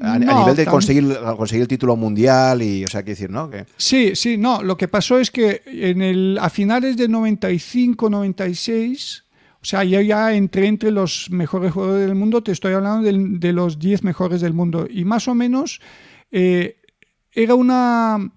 a, 0.01 0.19
nivel 0.19 0.57
de 0.57 0.65
conseguir, 0.65 1.15
conseguir 1.37 1.61
el 1.61 1.69
título 1.69 1.95
mundial 1.95 2.63
y, 2.63 2.87
o 2.87 2.89
sea, 2.89 3.03
qué 3.03 3.11
decir, 3.11 3.29
¿no? 3.29 3.51
Que... 3.51 3.67
Sí, 3.77 4.17
sí, 4.17 4.39
no, 4.39 4.63
lo 4.63 4.79
que 4.79 4.89
pasó 4.89 5.19
es 5.19 5.31
que 5.31 5.61
en 5.67 6.01
el, 6.01 6.39
a 6.41 6.49
finales 6.49 6.97
de 6.97 7.07
95, 7.07 8.09
96, 8.09 9.25
o 9.61 9.65
sea, 9.67 9.85
yo 9.85 10.01
ya 10.01 10.33
entré 10.33 10.69
entre 10.69 10.91
los 10.91 11.29
mejores 11.31 11.71
jugadores 11.71 12.07
del 12.07 12.17
mundo, 12.17 12.43
te 12.43 12.53
estoy 12.53 12.73
hablando 12.73 13.03
de, 13.03 13.39
de 13.39 13.53
los 13.53 13.79
10 13.79 14.05
mejores 14.05 14.41
del 14.41 14.55
mundo, 14.55 14.87
y 14.89 15.05
más 15.05 15.29
o 15.29 15.35
menos 15.35 15.83
era 16.31 17.55
una 17.55 18.33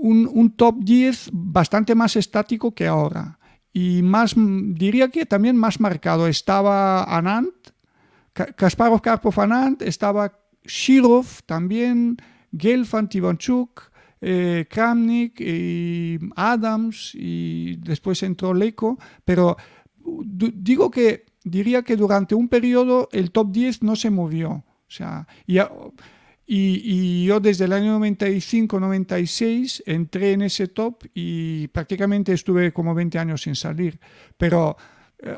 un, 0.00 0.54
top 0.56 0.76
10 0.80 1.30
bastante 1.32 1.94
más 1.94 2.16
estático 2.16 2.74
que 2.74 2.86
ahora. 2.86 3.38
Y 3.72 4.02
más, 4.02 4.34
diría 4.36 5.08
que 5.08 5.26
también 5.26 5.56
más 5.56 5.80
marcado. 5.80 6.26
Estaba 6.26 7.04
Anand, 7.04 7.52
Kasparov, 8.32 9.00
Karpov, 9.00 9.40
Anand, 9.40 9.82
estaba 9.82 10.32
Shirov 10.64 11.42
también, 11.46 12.16
Gelfand, 12.56 13.14
Ivanchuk, 13.14 13.90
eh, 14.20 14.66
Kramnik 14.68 15.40
Adams 16.34 17.12
y 17.14 17.76
después 17.76 18.22
entró 18.22 18.52
Leiko, 18.52 18.98
pero 19.24 19.56
digo 20.24 20.90
que 20.90 21.26
diría 21.44 21.82
que 21.82 21.96
durante 21.96 22.34
un 22.34 22.48
periodo 22.48 23.08
el 23.12 23.30
top 23.30 23.52
10 23.52 23.82
no 23.82 23.96
se 23.96 24.10
movió. 24.10 24.50
O 24.50 24.90
sea, 24.90 25.26
y, 26.50 27.26
yo 27.26 27.40
desde 27.40 27.66
el 27.66 27.74
año 27.74 28.00
95-96 28.00 29.82
entré 29.84 30.32
en 30.32 30.40
ese 30.42 30.68
top 30.68 31.04
y 31.12 31.68
prácticamente 31.68 32.32
estuve 32.32 32.72
como 32.72 32.94
20 32.94 33.18
años 33.18 33.42
sin 33.42 33.54
salir. 33.54 34.00
Pero 34.38 34.78
eh, 35.18 35.36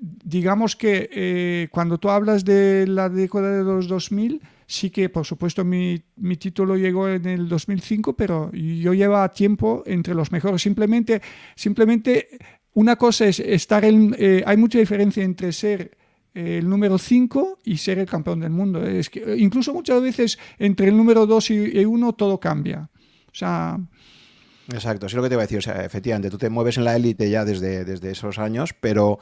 digamos 0.00 0.74
que 0.74 1.10
eh, 1.12 1.68
cuando 1.70 1.98
tú 1.98 2.08
hablas 2.08 2.46
de 2.46 2.86
la 2.86 3.10
década 3.10 3.58
de 3.58 3.64
los 3.64 3.88
2000, 3.88 4.40
sí 4.66 4.88
que 4.88 5.10
por 5.10 5.26
supuesto 5.26 5.66
mi, 5.66 6.02
mi, 6.16 6.36
título 6.36 6.78
llegó 6.78 7.10
en 7.10 7.26
el 7.26 7.46
2005, 7.46 8.16
pero 8.16 8.50
yo 8.52 8.94
llevaba 8.94 9.28
tiempo 9.30 9.82
entre 9.84 10.14
los 10.14 10.32
mejores. 10.32 10.62
Simplemente, 10.62 11.20
simplemente 11.56 12.38
una 12.72 12.96
cosa 12.96 13.26
es 13.26 13.38
estar 13.40 13.84
en... 13.84 14.16
Eh, 14.18 14.42
hay 14.46 14.56
mucha 14.56 14.78
diferencia 14.78 15.22
entre 15.22 15.52
ser 15.52 15.97
el 16.38 16.68
número 16.68 16.98
5 16.98 17.58
y 17.64 17.78
ser 17.78 17.98
el 17.98 18.06
campeón 18.06 18.40
del 18.40 18.50
mundo. 18.50 18.84
Es 18.84 19.10
que 19.10 19.36
incluso 19.36 19.72
muchas 19.72 20.00
veces 20.00 20.38
entre 20.58 20.88
el 20.88 20.96
número 20.96 21.26
2 21.26 21.50
y 21.50 21.84
1 21.84 22.12
todo 22.12 22.38
cambia. 22.38 22.88
O 23.26 23.34
sea, 23.34 23.78
Exacto, 24.72 25.06
es 25.06 25.14
lo 25.14 25.22
que 25.22 25.28
te 25.28 25.34
iba 25.34 25.42
a 25.42 25.46
decir. 25.46 25.58
O 25.58 25.62
sea, 25.62 25.84
efectivamente, 25.84 26.30
tú 26.30 26.38
te 26.38 26.50
mueves 26.50 26.76
en 26.76 26.84
la 26.84 26.94
élite 26.94 27.30
ya 27.30 27.44
desde, 27.44 27.84
desde 27.84 28.10
esos 28.10 28.38
años, 28.38 28.74
pero 28.78 29.18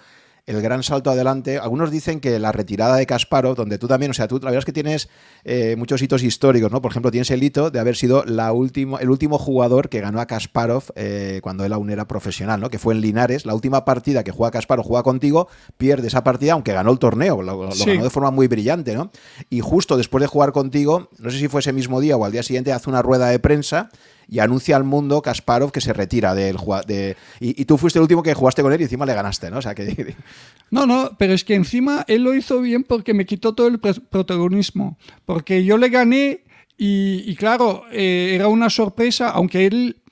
el 0.47 0.63
gran 0.63 0.83
salto 0.85 1.11
adelante. 1.11 1.59
Algunos 1.59 1.91
dicen 1.91 2.21
que 2.21 2.39
la 2.39 2.53
retirada 2.53 2.97
de 2.97 3.07
Kasparov, 3.07 3.57
donde 3.57 3.79
tú 3.79 3.89
también, 3.89 4.13
o 4.13 4.15
sea, 4.15 4.29
tú 4.29 4.37
la 4.37 4.47
verdad 4.47 4.61
es 4.61 4.65
que 4.65 4.73
tienes 4.73 5.09
eh, 5.45 5.75
muchos 5.77 6.01
hitos 6.01 6.23
históricos, 6.23 6.71
¿no? 6.71 6.81
Por 6.81 6.93
ejemplo, 6.93 7.11
tienes 7.11 7.31
el 7.33 7.43
hito 7.43 7.71
de 7.71 7.81
haber 7.81 7.97
sido 7.97 8.25
la 8.25 8.53
último, 8.53 8.99
el 9.01 9.11
último 9.11 9.39
jugador 9.39 9.89
que 9.89 10.01
ganó 10.01 10.21
a 10.21 10.27
Kasparov 10.27 10.85
eh, 10.95 11.41
cuando 11.43 11.65
él 11.65 11.73
aún 11.73 11.91
era 11.91 12.07
profesional, 12.07 12.61
¿no? 12.61 12.71
Que 12.71 12.79
fue 12.79 12.95
en 12.95 13.01
Linares. 13.01 13.45
La 13.45 13.55
última 13.55 13.85
partida 13.85 14.23
que 14.23 14.31
juega 14.31 14.53
Kasparov, 14.53 14.87
juega 14.87 15.03
contigo, 15.03 15.49
pierde 15.77 16.07
esa 16.07 16.23
partida, 16.23 16.53
aunque 16.53 16.73
ganó 16.73 16.93
el 16.93 17.01
torneo, 17.01 17.43
lo, 17.43 17.59
ganó 17.59 18.03
de 18.03 18.11
forma 18.11 18.31
muy 18.31 18.47
brillante, 18.47 18.95
¿no? 18.95 19.11
Y 19.51 19.61
justo 19.61 19.97
después 19.97 20.23
de 20.23 20.29
jugar 20.29 20.53
contigo, 20.53 21.11
no 21.19 21.31
sé 21.31 21.39
si 21.39 21.49
fue 21.49 21.61
ese 21.61 21.73
mismo 21.73 22.01
día 22.01 22.17
o 22.17 22.25
al 22.25 22.31
día 22.31 22.45
siguiente, 22.45 22.73
hace 22.73 22.89
una 22.89 23.03
rueda 23.03 23.29
de 23.29 23.41
prensa 23.41 23.91
y 24.29 24.41
anuncia 24.41 24.77
al 24.77 24.85
mundo 24.85 25.23
Kasparov 25.23 25.73
que 25.73 25.81
se 25.81 25.93
retira 25.93 26.35
del 26.35 26.57
de, 26.87 27.17
y, 27.41 27.61
y, 27.61 27.65
tú 27.65 27.79
fuiste 27.79 27.99
el 27.99 28.03
último 28.03 28.23
que 28.23 28.35
jugaste 28.35 28.63
con 28.63 28.73
él 28.73 28.81
y 28.81 28.85
encima 28.85 29.07
le 29.07 29.15
ganaste, 29.15 29.51
¿no? 29.51 29.59
O 29.59 29.63
sea 29.63 29.75
que 29.75 30.17
No, 30.71 30.87
no, 30.87 31.11
pero 31.19 31.33
es 31.33 31.45
que 31.45 31.55
encima 31.55 32.05
él 32.09 32.25
lo 32.25 32.35
hizo 32.35 32.61
bien 32.61 32.83
porque 32.83 33.15
me 33.15 33.27
quitó 33.27 33.55
todo 33.55 33.69
el 33.69 33.79
protagonismo, 33.79 34.99
porque 35.25 35.65
yo 35.65 35.79
le 35.79 35.89
gané 35.89 36.45
y, 36.79 37.35
claro, 37.37 37.85
eh, 37.91 38.33
era 38.35 38.49
una 38.49 38.69
sorpresa, 38.69 39.31
aunque 39.31 39.67
él 39.67 40.03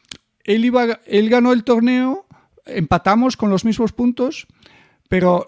él 0.45 0.65
iba 0.65 1.01
él 1.07 1.29
ganó 1.29 1.53
el 1.53 1.65
torneo, 1.65 2.27
empatamos 2.67 3.37
con 3.37 3.51
los 3.51 3.65
mismos 3.65 3.93
puntos, 3.93 4.47
pero 5.09 5.45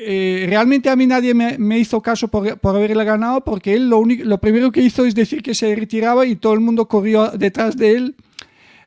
eh, 0.00 0.46
realmente 0.48 0.88
a 0.88 0.96
mí 0.96 1.06
nadie 1.06 1.34
me, 1.34 1.78
hizo 1.78 2.00
caso 2.00 2.28
por, 2.28 2.58
por, 2.58 2.76
haberle 2.76 3.04
ganado 3.04 3.42
porque 3.42 3.74
él 3.74 3.88
lo, 3.88 3.98
único, 3.98 4.24
lo 4.24 4.38
primero 4.38 4.70
que 4.70 4.80
hizo 4.80 5.04
es 5.04 5.14
decir 5.14 5.42
que 5.42 5.54
se 5.54 5.74
retiraba 5.74 6.24
y 6.24 6.36
todo 6.36 6.54
el 6.54 6.60
mundo 6.60 6.86
corrió 6.86 7.30
detrás 7.30 7.76
de 7.76 7.96
él. 7.96 8.16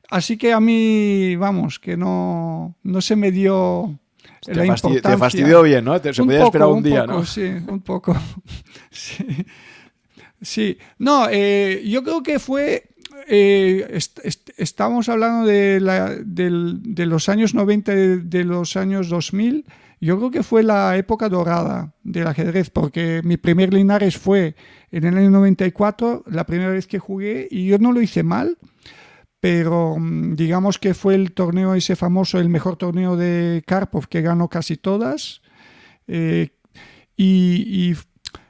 Así 0.10 0.38
que 0.38 0.54
a 0.54 0.60
mí, 0.60 1.36
vamos, 1.36 1.80
que 1.80 1.96
no, 1.96 2.76
no 2.84 3.02
se 3.02 3.16
me 3.16 3.32
dio 3.32 3.98
la 4.48 4.66
importancia. 4.66 5.02
Te 5.02 5.18
fastidió 5.18 5.62
bien, 5.64 5.86
¿no? 5.86 5.98
se 5.98 6.24
podía 6.24 6.44
esperar 6.44 6.68
un, 6.68 6.84
día, 6.84 7.06
¿no? 7.06 7.26
Sí, 7.26 7.44
un 7.68 7.82
poco. 7.82 8.16
sí. 10.42 10.78
No, 10.98 11.28
eh, 11.30 11.84
yo 11.86 12.04
creo 12.04 12.24
que 12.24 12.40
fue 12.40 12.92
eh, 13.28 14.00
estamos 14.58 15.10
hablando 15.10 15.48
de, 15.48 15.80
la, 15.80 16.16
de, 16.16 17.06
los 17.06 17.30
años 17.30 17.54
90, 17.54 17.92
de, 17.94 18.44
los 18.44 18.76
años 18.76 19.10
2000, 19.10 19.66
yo 20.02 20.18
creo 20.18 20.32
que 20.32 20.44
fue 20.44 20.64
la 20.64 20.98
época 20.98 21.30
dorada 21.30 21.94
del 22.04 22.28
ajedrez, 22.28 22.72
porque 22.72 23.22
mi 23.24 23.38
primer 23.38 23.72
Linares 23.72 24.18
fue 24.18 24.56
en 24.92 25.06
el 25.06 25.18
año 25.18 25.30
94, 25.30 26.24
la 26.26 26.46
primera 26.46 26.72
vez 26.72 26.88
que 26.88 26.98
jugué, 26.98 27.48
y 27.50 27.68
yo 27.68 27.78
no 27.78 27.92
lo 27.92 28.02
hice 28.02 28.24
mal, 28.24 28.58
pero 29.40 29.98
mm, 30.00 30.36
digamos 30.36 30.80
que 30.80 30.96
fue 30.96 31.16
el 31.16 31.34
torneo 31.34 31.76
ese 31.76 31.96
famoso, 31.96 32.40
el 32.40 32.50
mejor 32.50 32.78
torneo 32.78 33.16
de 33.16 33.64
Karpov, 33.68 34.08
que 34.08 34.22
ganó 34.22 34.48
casi 34.50 34.76
todas. 34.76 35.42
Eh, 36.08 36.50
y, 37.16 37.94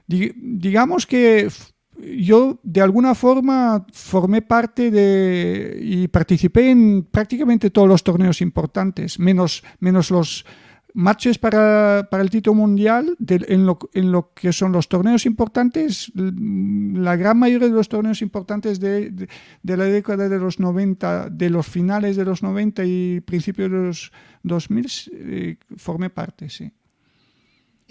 digamos 0.08 1.06
que 1.06 1.50
yo 1.98 2.60
de 2.64 2.82
alguna 2.82 3.16
forma 3.16 3.86
formé 3.94 4.42
parte 4.42 4.92
de 4.92 5.78
y 5.82 6.08
participé 6.08 6.70
en 6.70 7.04
prácticamente 7.04 7.70
todos 7.70 7.88
los 7.88 8.04
torneos 8.04 8.42
importantes, 8.42 9.20
menos, 9.20 9.64
menos 9.80 10.12
los 10.12 10.46
matches 10.94 11.38
para, 11.38 12.08
el 12.12 12.30
título 12.30 12.56
mundial, 12.56 13.16
en, 13.28 13.66
lo, 13.66 13.80
en, 13.94 14.12
lo, 14.12 14.34
que 14.34 14.54
son 14.54 14.72
los 14.72 14.90
torneos 14.90 15.26
importantes, 15.26 16.12
la 16.16 17.16
gran 17.16 17.38
mayoría 17.38 17.68
de 17.68 17.74
los 17.74 17.90
torneos 17.90 18.22
importantes 18.22 18.80
de, 18.80 19.28
la 19.64 19.86
década 19.86 20.30
de 20.30 20.40
los 20.40 20.60
90, 20.60 21.30
de 21.30 21.50
los 21.50 21.68
finales 21.68 22.16
de 22.16 22.26
los 22.26 22.44
90 22.44 22.86
y 22.86 23.22
principios 23.22 23.72
de 23.72 23.78
los 23.78 24.12
2000, 24.44 24.86
eh, 25.14 25.58
formé 25.78 26.10
parte, 26.10 26.50
sí. 26.50 26.72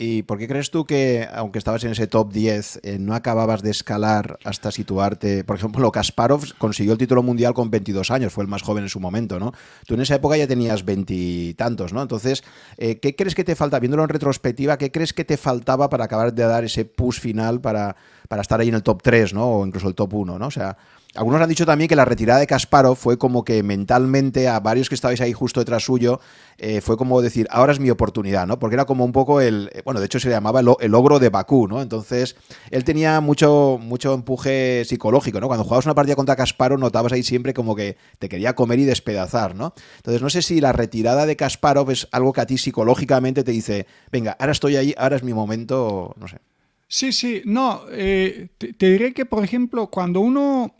¿Y 0.02 0.22
por 0.22 0.38
qué 0.38 0.48
crees 0.48 0.70
tú 0.70 0.86
que, 0.86 1.28
aunque 1.30 1.58
estabas 1.58 1.84
en 1.84 1.90
ese 1.90 2.06
top 2.06 2.32
10, 2.32 2.80
eh, 2.84 2.98
no 2.98 3.14
acababas 3.14 3.60
de 3.60 3.70
escalar 3.70 4.38
hasta 4.44 4.70
situarte? 4.70 5.44
Por 5.44 5.56
ejemplo, 5.56 5.92
Kasparov 5.92 6.56
consiguió 6.56 6.94
el 6.94 6.98
título 6.98 7.22
mundial 7.22 7.52
con 7.52 7.70
22 7.70 8.10
años, 8.10 8.32
fue 8.32 8.42
el 8.42 8.48
más 8.48 8.62
joven 8.62 8.84
en 8.84 8.88
su 8.88 8.98
momento, 8.98 9.38
¿no? 9.38 9.52
Tú 9.86 9.92
en 9.92 10.00
esa 10.00 10.14
época 10.14 10.38
ya 10.38 10.46
tenías 10.46 10.86
veintitantos, 10.86 11.92
¿no? 11.92 12.00
Entonces, 12.00 12.42
eh, 12.78 12.98
¿qué 12.98 13.14
crees 13.14 13.34
que 13.34 13.44
te 13.44 13.54
falta, 13.54 13.78
viéndolo 13.78 14.04
en 14.04 14.08
retrospectiva, 14.08 14.78
qué 14.78 14.90
crees 14.90 15.12
que 15.12 15.26
te 15.26 15.36
faltaba 15.36 15.90
para 15.90 16.06
acabar 16.06 16.32
de 16.32 16.44
dar 16.44 16.64
ese 16.64 16.86
push 16.86 17.20
final 17.20 17.60
para, 17.60 17.94
para 18.26 18.40
estar 18.40 18.58
ahí 18.58 18.68
en 18.68 18.76
el 18.76 18.82
top 18.82 19.02
3, 19.02 19.34
¿no? 19.34 19.50
O 19.50 19.66
incluso 19.66 19.86
el 19.86 19.94
top 19.94 20.14
1, 20.14 20.38
¿no? 20.38 20.46
O 20.46 20.50
sea, 20.50 20.78
algunos 21.14 21.40
han 21.40 21.48
dicho 21.48 21.66
también 21.66 21.88
que 21.88 21.96
la 21.96 22.04
retirada 22.04 22.38
de 22.38 22.46
Kasparov 22.46 22.96
fue 22.96 23.18
como 23.18 23.44
que 23.44 23.62
mentalmente 23.64 24.46
a 24.46 24.60
varios 24.60 24.88
que 24.88 24.94
estabais 24.94 25.20
ahí 25.20 25.32
justo 25.32 25.58
detrás 25.58 25.82
suyo, 25.82 26.20
eh, 26.56 26.80
fue 26.80 26.96
como 26.96 27.20
decir, 27.20 27.48
ahora 27.50 27.72
es 27.72 27.80
mi 27.80 27.90
oportunidad, 27.90 28.46
¿no? 28.46 28.60
Porque 28.60 28.74
era 28.74 28.84
como 28.84 29.04
un 29.04 29.10
poco 29.10 29.40
el, 29.40 29.70
eh, 29.72 29.82
bueno, 29.84 29.98
de 29.98 30.06
hecho 30.06 30.20
se 30.20 30.28
le 30.28 30.34
llamaba 30.34 30.60
el, 30.60 30.94
ogro 30.94 31.18
de 31.18 31.28
Bakú, 31.28 31.66
¿no? 31.66 31.82
Entonces, 31.82 32.36
él 32.70 32.84
tenía 32.84 33.20
mucho, 33.20 33.78
mucho 33.82 34.14
empuje 34.14 34.84
psicológico, 34.84 35.40
¿no? 35.40 35.48
Cuando 35.48 35.64
jugabas 35.64 35.86
una 35.86 35.96
partida 35.96 36.14
contra 36.14 36.36
Kasparov 36.36 36.78
notabas 36.78 37.12
ahí 37.12 37.24
siempre 37.24 37.54
como 37.54 37.74
que 37.74 37.96
te 38.20 38.28
quería 38.28 38.54
comer 38.54 38.78
y 38.78 38.84
despedazar, 38.84 39.56
¿no? 39.56 39.74
Entonces, 39.96 40.22
no 40.22 40.30
sé 40.30 40.42
si 40.42 40.60
la 40.60 40.72
retirada 40.72 41.26
de 41.26 41.34
Kasparov 41.34 41.90
es 41.90 42.06
algo 42.12 42.32
que 42.32 42.42
a 42.42 42.46
ti 42.46 42.56
psicológicamente 42.56 43.42
te 43.42 43.50
dice, 43.50 43.86
venga, 44.12 44.36
ahora 44.38 44.52
estoy 44.52 44.76
ahí, 44.76 44.94
ahora 44.96 45.16
es 45.16 45.24
mi 45.24 45.34
momento, 45.34 46.14
no 46.18 46.28
sé. 46.28 46.38
Sí, 46.86 47.12
sí, 47.12 47.42
no, 47.44 47.82
eh, 47.92 48.48
te 48.58 48.90
diré 48.90 49.12
que, 49.12 49.24
por 49.24 49.44
ejemplo, 49.44 49.86
cuando 49.88 50.18
uno 50.20 50.74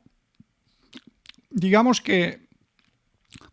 digamos 1.51 2.01
que 2.01 2.48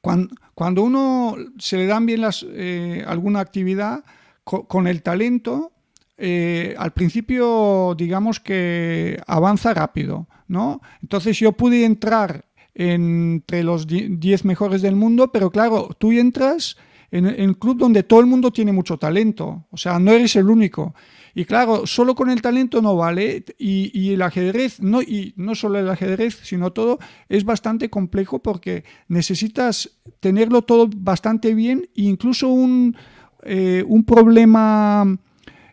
cuando, 0.01 0.33
cuando, 0.53 0.83
uno 0.83 1.35
se 1.57 1.77
le 1.77 1.85
dan 1.85 2.05
bien 2.05 2.21
las, 2.21 2.45
eh, 2.49 3.03
alguna 3.07 3.39
actividad, 3.39 4.03
con, 4.43 4.87
el 4.87 5.03
talento, 5.03 5.73
eh, 6.17 6.73
al 6.77 6.93
principio 6.93 7.93
digamos 7.97 8.39
que 8.39 9.21
avanza 9.27 9.73
rápido, 9.73 10.27
¿no? 10.47 10.81
Entonces 11.01 11.37
yo 11.37 11.51
pude 11.51 11.83
entrar 11.83 12.45
entre 12.73 13.63
los 13.63 13.85
10 13.87 14.45
mejores 14.45 14.81
del 14.81 14.95
mundo, 14.95 15.31
pero 15.33 15.49
claro, 15.49 15.89
tú 15.97 16.13
entras 16.13 16.77
en, 17.11 17.25
en 17.25 17.49
un 17.49 17.55
club 17.55 17.77
donde 17.77 18.03
todo 18.03 18.21
el 18.21 18.25
mundo 18.25 18.51
tiene 18.51 18.71
mucho 18.71 18.97
talento, 18.97 19.65
o 19.69 19.77
sea, 19.77 19.99
no 19.99 20.11
eres 20.11 20.35
el 20.37 20.49
único. 20.49 20.95
Y 21.37 21.45
claro, 21.45 21.85
solo 21.85 22.15
con 22.15 22.31
el 22.31 22.41
talento 22.41 22.81
no 22.81 22.95
vale 22.95 23.45
y, 23.59 24.11
el 24.11 24.23
ajedrez, 24.23 24.81
no, 24.81 25.03
y 25.03 25.35
no 25.37 25.53
solo 25.53 25.77
el 25.77 25.87
ajedrez, 25.87 26.39
sino 26.41 26.73
todo, 26.73 26.97
es 27.29 27.43
bastante 27.43 27.91
complejo 27.91 28.39
porque 28.39 28.83
necesitas 29.07 29.99
tenerlo 30.19 30.63
todo 30.63 30.89
bastante 30.91 31.53
bien 31.53 31.89
e 31.95 32.09
incluso 32.09 32.47
un, 32.47 32.97
eh, 33.43 33.83
un 33.85 34.03
problema 34.03 35.15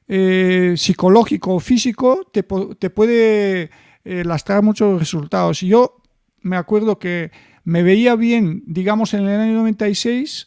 eh, 0.06 0.74
psicológico 0.76 1.54
o 1.54 1.60
físico 1.60 2.30
te, 2.30 2.42
puede 2.42 3.70
eh, 4.04 4.22
lastrar 4.22 4.62
muchos 4.62 4.98
resultados. 4.98 5.62
Y 5.62 5.68
yo 5.68 5.96
me 6.42 6.58
acuerdo 6.58 6.98
que 6.98 7.30
me 7.64 7.82
veía 7.82 8.16
bien, 8.16 8.64
digamos, 8.66 9.14
en 9.14 9.22
el 9.22 9.40
año 9.40 9.54
96, 9.54 10.46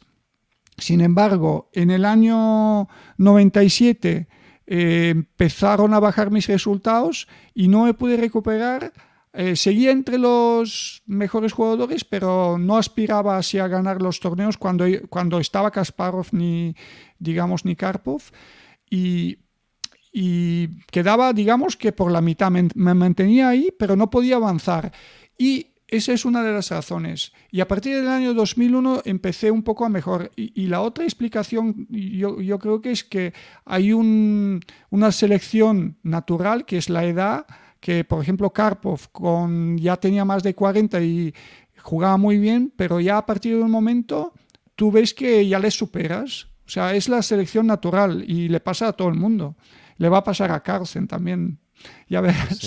sin 0.78 1.02
embargo, 1.02 1.72
en 1.74 1.90
el 1.90 2.06
año 2.06 2.88
97 3.18 4.28
eh, 4.70 5.10
empezaron 5.12 5.94
a 5.94 6.00
bajar 6.02 6.30
mis 6.30 6.48
resultados 6.48 7.28
y 7.54 7.70
no 7.70 7.86
me 7.86 7.94
pude 7.94 8.18
recuperar. 8.18 8.92
Eh, 9.32 9.56
seguía 9.56 9.92
entre 9.92 10.18
los 10.18 11.04
mejores 11.06 11.54
jugadores, 11.54 12.04
pero 12.04 12.58
no 12.60 12.76
aspiraba 12.76 13.38
así 13.38 13.60
a 13.60 13.68
ganar 13.70 14.02
los 14.02 14.20
torneos 14.20 14.58
cuando, 14.58 14.86
cuando 15.10 15.40
estaba 15.40 15.72
Kasparov 15.72 16.28
ni, 16.32 16.76
digamos, 17.18 17.64
ni 17.64 17.76
Karpov. 17.76 18.22
Y, 18.90 19.38
quedaba, 20.92 21.32
digamos, 21.32 21.78
que 21.78 21.92
por 21.92 22.12
la 22.12 22.22
mitad 22.22 22.50
me, 22.50 22.68
me 22.74 22.96
mantenía 22.96 23.50
ahí, 23.50 23.70
pero 23.78 23.96
no 23.96 24.10
podía 24.10 24.38
avanzar. 24.38 24.92
Y 25.38 25.68
esa 25.88 26.12
es 26.12 26.26
una 26.26 26.44
de 26.44 26.52
las 26.52 26.70
razones. 26.70 27.32
Y 27.50 27.62
a 27.62 27.68
partir 27.68 27.96
del 27.96 28.10
año 28.10 28.34
2001 28.34 29.04
empecé 29.06 29.52
un 29.52 29.64
poco 29.64 29.86
a 29.86 29.90
mejor. 29.90 30.32
Y, 30.36 30.68
la 30.68 30.82
otra 30.82 31.06
explicación 31.06 31.88
yo, 31.90 32.60
creo 32.60 32.82
que 32.82 32.92
es 32.92 33.04
que 33.04 33.34
hay 33.64 33.94
una 33.94 35.12
selección 35.12 35.98
natural, 36.04 36.66
que 36.66 36.78
es 36.78 36.90
la 36.90 37.06
edad, 37.06 37.46
que 37.80 38.04
por 38.04 38.22
ejemplo 38.22 38.52
Karpov 38.52 39.12
con, 39.12 39.78
ya 39.78 39.96
tenía 39.96 40.26
más 40.26 40.44
de 40.44 40.56
40 40.56 41.02
y 41.02 41.34
jugaba 41.78 42.18
muy 42.18 42.38
bien, 42.38 42.74
pero 42.76 43.00
ya 43.00 43.18
a 43.18 43.26
partir 43.26 43.56
de 43.56 43.64
un 43.64 43.72
momento 43.72 44.34
tú 44.76 44.92
ves 44.92 45.14
que 45.14 45.48
ya 45.48 45.60
le 45.60 45.72
superas. 45.72 46.48
O 46.66 46.70
sea, 46.70 46.94
es 46.94 47.08
la 47.08 47.22
selección 47.22 47.66
natural 47.66 48.26
y 48.28 48.50
le 48.50 48.60
pasa 48.60 48.90
a 48.90 48.94
todo 48.94 49.08
el 49.08 49.16
mundo. 49.16 49.56
Le 49.98 50.10
va 50.10 50.18
a 50.18 50.24
pasar 50.24 50.52
a 50.52 50.62
Carlsen 50.62 51.08
también. 51.08 51.60
Ya 52.10 52.22
verás. 52.22 52.58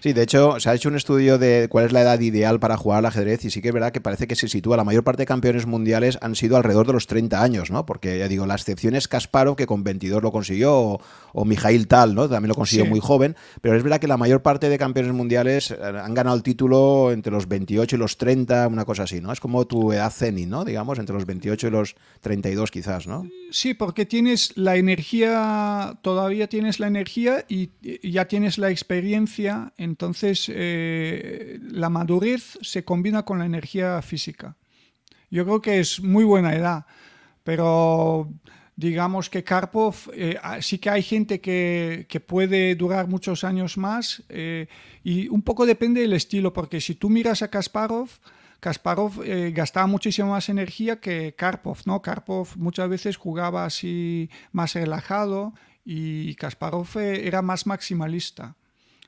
Sí. 0.00 0.12
de 0.12 0.22
hecho, 0.22 0.60
se 0.60 0.68
ha 0.68 0.74
hecho 0.74 0.88
un 0.88 0.96
estudio 0.96 1.38
de 1.38 1.68
cuál 1.70 1.86
es 1.86 1.92
la 1.92 2.02
edad 2.02 2.20
ideal 2.20 2.60
para 2.60 2.76
jugar 2.76 2.98
al 2.98 3.06
ajedrez 3.06 3.44
y 3.44 3.50
sí 3.50 3.62
que 3.62 3.68
es 3.68 3.74
verdad 3.74 3.92
que 3.92 4.00
parece 4.00 4.26
que 4.26 4.36
se 4.36 4.48
sitúa, 4.48 4.76
la 4.76 4.84
mayor 4.84 5.02
parte 5.02 5.22
de 5.22 5.26
campeones 5.26 5.66
mundiales 5.66 6.18
han 6.20 6.34
sido 6.34 6.56
alrededor 6.56 6.86
de 6.86 6.92
los 6.92 7.06
30 7.06 7.42
años, 7.42 7.70
¿no? 7.70 7.86
Porque 7.86 8.18
ya 8.18 8.28
digo, 8.28 8.46
la 8.46 8.54
excepción 8.54 8.94
es 8.94 9.08
Kasparov, 9.08 9.56
que 9.56 9.66
con 9.66 9.82
22 9.82 10.22
lo 10.22 10.30
consiguió, 10.30 10.74
o, 10.74 11.00
o 11.32 11.44
Mijail 11.44 11.88
Tal, 11.88 12.14
¿no? 12.14 12.28
También 12.28 12.48
lo 12.48 12.54
consiguió 12.54 12.86
muy 12.86 13.00
joven, 13.00 13.36
pero 13.60 13.76
es 13.76 13.82
verdad 13.82 13.98
que 13.98 14.08
la 14.08 14.16
mayor 14.16 14.42
parte 14.42 14.68
de 14.68 14.78
campeones 14.78 15.12
mundiales 15.12 15.70
eh, 15.70 15.76
han 15.80 16.14
ganado 16.14 16.36
el 16.36 16.42
título 16.42 17.12
entre 17.12 17.32
los 17.32 17.48
28 17.48 17.96
y 17.96 17.98
los 17.98 18.18
30, 18.18 18.68
una 18.68 18.84
cosa 18.84 19.04
así, 19.04 19.20
¿no? 19.20 19.32
Es 19.32 19.40
como 19.40 19.66
tu 19.66 19.92
edad 19.92 20.10
cenit, 20.10 20.48
¿no? 20.48 20.64
Digamos, 20.64 20.98
entre 20.98 21.14
los 21.14 21.26
28 21.26 21.68
y 21.68 21.70
los 21.70 21.96
32 22.20 22.70
quizás, 22.70 23.06
¿no? 23.06 23.28
Sí, 23.50 23.74
porque 23.74 24.06
tienes 24.06 24.56
la 24.56 24.76
energía, 24.76 25.98
todavía 26.02 26.48
tienes 26.48 26.80
la 26.80 26.86
energía 26.86 27.44
y 27.48 27.70
ya 28.02 28.26
tienes 28.26 28.58
la 28.58 28.65
experiencia, 28.70 29.72
entonces 29.76 30.50
eh, 30.52 31.58
la 31.62 31.90
madurez 31.90 32.58
se 32.62 32.84
combina 32.84 33.24
con 33.24 33.38
la 33.38 33.46
energía 33.46 34.00
física. 34.02 34.56
Yo 35.30 35.44
creo 35.44 35.60
que 35.60 35.80
es 35.80 36.00
muy 36.00 36.24
buena 36.24 36.54
edad, 36.54 36.86
pero 37.42 38.30
digamos 38.76 39.30
que 39.30 39.44
Karpov, 39.44 39.94
eh, 40.14 40.38
ah, 40.42 40.60
sí 40.62 40.78
que 40.78 40.90
hay 40.90 41.02
gente 41.02 41.40
que, 41.40 42.06
puede 42.26 42.74
durar 42.74 43.08
muchos 43.08 43.44
años 43.44 43.76
más 43.76 44.22
eh, 44.28 44.68
y 45.02 45.28
un 45.28 45.42
poco 45.42 45.66
depende 45.66 46.00
del 46.00 46.12
estilo, 46.12 46.52
porque 46.52 46.80
si 46.80 46.94
tú 46.94 47.08
miras 47.10 47.42
a 47.42 47.48
Kasparov, 47.48 48.08
Kasparov 48.60 49.20
gastaba 49.52 49.86
muchísimo 49.86 50.30
más 50.30 50.48
energía 50.48 50.98
que 50.98 51.34
Karpov, 51.36 51.78
¿no? 51.84 52.00
Karpov 52.00 52.56
muchas 52.56 52.88
veces 52.88 53.16
jugaba 53.16 53.66
así 53.66 54.30
más 54.50 54.74
relajado 54.74 55.52
y 55.86 56.34
Kasparov 56.34 56.98
era 56.98 57.40
más 57.40 57.66
maximalista. 57.66 58.56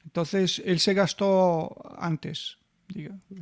Entonces 0.05 0.63
él 0.65 0.79
se 0.79 0.95
gastó 0.95 1.77
antes. 1.99 2.57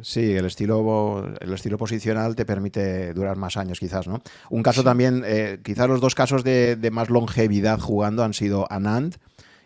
Sí, 0.02 0.32
el 0.32 0.46
estilo, 0.46 1.36
el 1.40 1.52
estilo 1.52 1.78
posicional 1.78 2.34
te 2.34 2.44
permite 2.44 3.12
durar 3.12 3.36
más 3.36 3.56
años, 3.56 3.78
quizás, 3.78 4.08
¿no? 4.08 4.22
Un 4.50 4.62
caso 4.62 4.82
también, 4.82 5.22
eh, 5.24 5.60
quizás 5.62 5.86
los 5.86 6.00
dos 6.00 6.16
casos 6.16 6.42
de, 6.42 6.88
más 6.90 7.10
longevidad 7.10 7.78
jugando 7.78 8.24
han 8.24 8.34
sido 8.34 8.66
Anand 8.72 9.18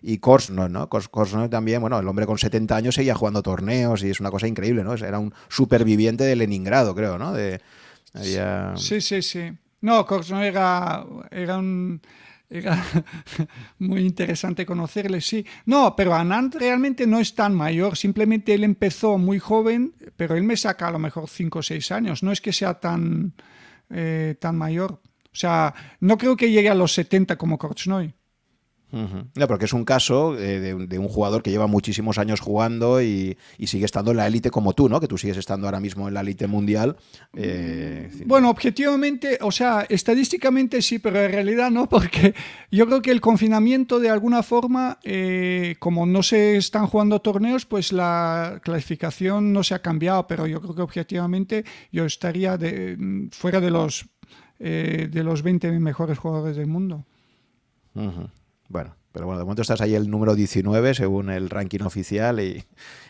y 0.03 0.19
Korsno, 0.19 0.69
¿no? 0.69 0.89
Korsno 0.91 1.49
también, 1.49 1.81
bueno, 1.81 1.99
el 1.99 2.09
hombre 2.09 2.27
con 2.27 2.37
70 2.37 2.77
años 2.77 2.97
seguía 2.97 3.15
jugando 3.15 3.43
torneos 3.43 4.03
y 4.03 4.11
es 4.11 4.21
una 4.21 4.31
cosa 4.31 4.47
increíble, 4.49 4.85
¿no? 4.85 4.95
Era 4.95 5.19
un 5.19 5.33
superviviente 5.49 6.25
de 6.25 6.37
Leningrado, 6.37 6.95
creo, 6.95 7.17
¿no? 7.17 7.33
De, 7.33 7.61
Sí, 8.77 9.01
sí, 9.01 9.23
sí. 9.23 9.53
No, 9.83 10.05
Korsno 10.05 10.43
era, 10.43 11.07
era 11.31 11.57
un 11.57 12.03
era 12.51 12.85
muy 13.79 14.01
interesante 14.01 14.67
conocerle, 14.67 15.21
sí. 15.21 15.47
No, 15.67 15.95
pero 15.95 16.15
Anand 16.15 16.57
realmente 16.57 17.07
no 17.07 17.21
es 17.21 17.35
tan 17.35 17.55
mayor, 17.55 17.97
simplemente 17.97 18.53
él 18.53 18.65
empezó 18.65 19.17
muy 19.17 19.39
joven, 19.39 19.95
pero 20.17 20.37
él 20.37 20.43
me 20.43 20.57
saca 20.57 20.89
a 20.89 20.91
lo 20.91 20.99
mejor 20.99 21.29
5 21.29 21.61
o 21.61 21.63
6 21.63 21.93
años, 21.93 22.23
no 22.23 22.33
es 22.33 22.41
que 22.41 22.53
sea 22.53 22.75
tan, 22.75 23.33
eh, 23.89 24.35
tan 24.41 24.57
mayor. 24.57 25.01
O 25.33 25.37
sea, 25.37 25.73
no 26.01 26.19
creo 26.19 26.37
que 26.37 26.51
llegue 26.51 26.69
a 26.69 26.75
los 26.75 26.93
70 26.93 27.37
como 27.37 27.57
Korchnoi. 27.57 28.13
No, 28.93 29.47
porque 29.47 29.67
es 29.67 29.73
un 29.73 29.85
caso 29.85 30.37
eh, 30.37 30.75
de, 30.75 30.99
un 30.99 31.09
jugador 31.09 31.43
que 31.43 31.51
lleva 31.51 31.67
muchísimos 31.67 32.19
años 32.19 32.41
jugando 32.41 33.01
y, 33.01 33.37
sigue 33.65 33.85
estando 33.85 34.11
en 34.11 34.17
la 34.17 34.27
élite 34.27 34.51
como 34.51 34.73
tú, 34.73 34.89
¿no? 34.89 35.01
Que 35.01 35.07
tú 35.07 35.17
sigues 35.17 35.37
estando 35.37 35.69
ahora 35.69 35.79
mismo 35.79 36.09
en 36.09 36.15
la 36.15 36.23
élite 36.23 36.49
mundial. 36.49 36.97
Eh, 37.37 38.11
bueno, 38.27 38.51
objetivamente, 38.51 39.39
o 39.43 39.53
sea, 39.53 39.87
estadísticamente 39.89 40.83
sí, 40.83 40.99
pero 40.99 41.21
en 41.21 41.31
realidad 41.31 41.71
no, 41.71 41.89
porque 41.89 42.35
yo 42.71 42.87
creo 42.87 43.01
que 43.01 43.13
el 43.13 43.21
confinamiento 43.21 44.01
de 44.01 44.11
alguna 44.11 44.43
forma, 44.43 44.99
eh, 45.05 45.77
como 45.79 46.05
no 46.05 46.23
se 46.23 46.57
están 46.57 46.87
jugando 46.87 47.21
torneos, 47.21 47.67
pues 47.67 47.93
la 47.93 48.61
clasificación 48.65 49.53
no 49.53 49.63
se 49.63 49.75
ha 49.75 49.83
cambiado, 49.83 50.27
pero 50.27 50.47
yo 50.47 50.61
creo 50.61 50.75
que 50.75 50.83
objetivamente 50.83 51.65
yo 51.93 52.05
estaría 52.05 52.57
de, 52.57 53.29
fuera 53.31 53.61
de 53.61 53.71
los, 53.71 54.07
de 54.59 55.23
los 55.25 55.43
20 55.43 55.71
mejores 55.79 56.19
jugadores 56.19 56.57
del 56.57 56.67
mundo. 56.67 57.05
Bueno, 58.71 58.95
pero 59.11 59.27
bueno, 59.27 59.41
de 59.41 59.45
momento 59.45 59.63
estás 59.63 59.81
ahí 59.81 59.97
el 59.97 60.09
número 60.09 60.37
19 60.37 60.95
según 60.95 61.29
el 61.29 61.51
ranking 61.51 61.81
oficial 61.81 62.39
y, 62.39 62.65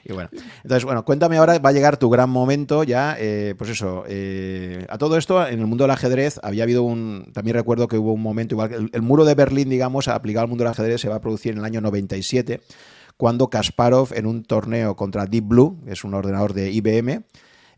bueno. 0.09 0.31
Entonces, 0.63 0.87
bueno, 0.87 1.05
cuéntame 1.05 1.37
ahora, 1.37 1.59
va 1.59 1.69
a 1.69 1.73
llegar 1.73 1.99
tu 1.99 2.09
gran 2.09 2.31
momento 2.31 2.83
ya, 2.83 3.15
eh, 3.19 3.55
pues 3.59 3.69
eso, 3.69 4.05
eh, 4.09 4.87
a 4.89 4.97
todo 4.97 5.19
esto 5.19 5.47
en 5.47 5.61
el 5.61 5.67
mundo 5.67 5.85
del 5.85 5.91
ajedrez 5.91 6.41
había 6.43 6.63
habido 6.63 6.83
un, 6.83 7.31
también 7.35 7.57
recuerdo 7.57 7.89
que 7.89 7.99
hubo 7.99 8.15
un 8.15 8.23
momento, 8.23 8.55
igual 8.55 8.71
que 8.71 8.77
el, 8.77 9.03
muro 9.03 9.27
de 9.27 9.35
Berlín, 9.35 9.69
digamos, 9.69 10.09
aplicado 10.09 10.45
al 10.45 10.49
mundo 10.49 10.65
del 10.65 10.71
ajedrez 10.71 11.03
se 11.03 11.11
va 11.11 11.17
a 11.17 11.21
producir 11.21 11.53
en 11.53 11.59
el 11.59 11.65
año 11.67 11.83
97, 11.83 12.63
cuando 13.19 13.51
Kasparov 13.51 14.15
en 14.15 14.25
un 14.25 14.45
torneo 14.45 14.97
contra 14.97 15.27
Deep 15.27 15.45
Blue, 15.45 15.79
que 15.85 15.93
es 15.93 16.05
un 16.05 16.15
ordenador 16.15 16.55
de 16.55 16.71
IBM, 16.71 17.25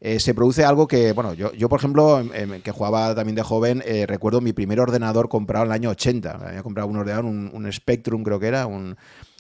eh, 0.05 0.19
se 0.19 0.35
produce 0.35 0.65
algo 0.65 0.89
que, 0.89 1.13
bueno, 1.13 1.33
yo, 1.33 1.53
yo 1.53 1.69
por 1.69 1.79
ejemplo, 1.79 2.19
em, 2.19 2.31
em, 2.35 2.61
que 2.61 2.73
jugaba 2.73 3.15
también 3.15 3.37
de 3.37 3.45
joven, 3.45 3.85
eh, 3.87 4.05
recuerdo 4.05 4.41
mi 4.41 4.53
primer 4.53 4.81
ordenador 4.81 5.29
comprado 5.29 5.65
en 5.65 5.71
el 5.71 5.75
año 5.75 5.91
80. 5.91 6.41
Había 6.45 6.65
comprado 6.65 6.89
un 6.89 6.97
ordenador, 6.97 7.25
un, 7.25 7.73
Spectrum 7.73 8.25
creo 8.25 8.41
que 8.41 8.49
era, 8.49 8.67
un, 8.67 8.97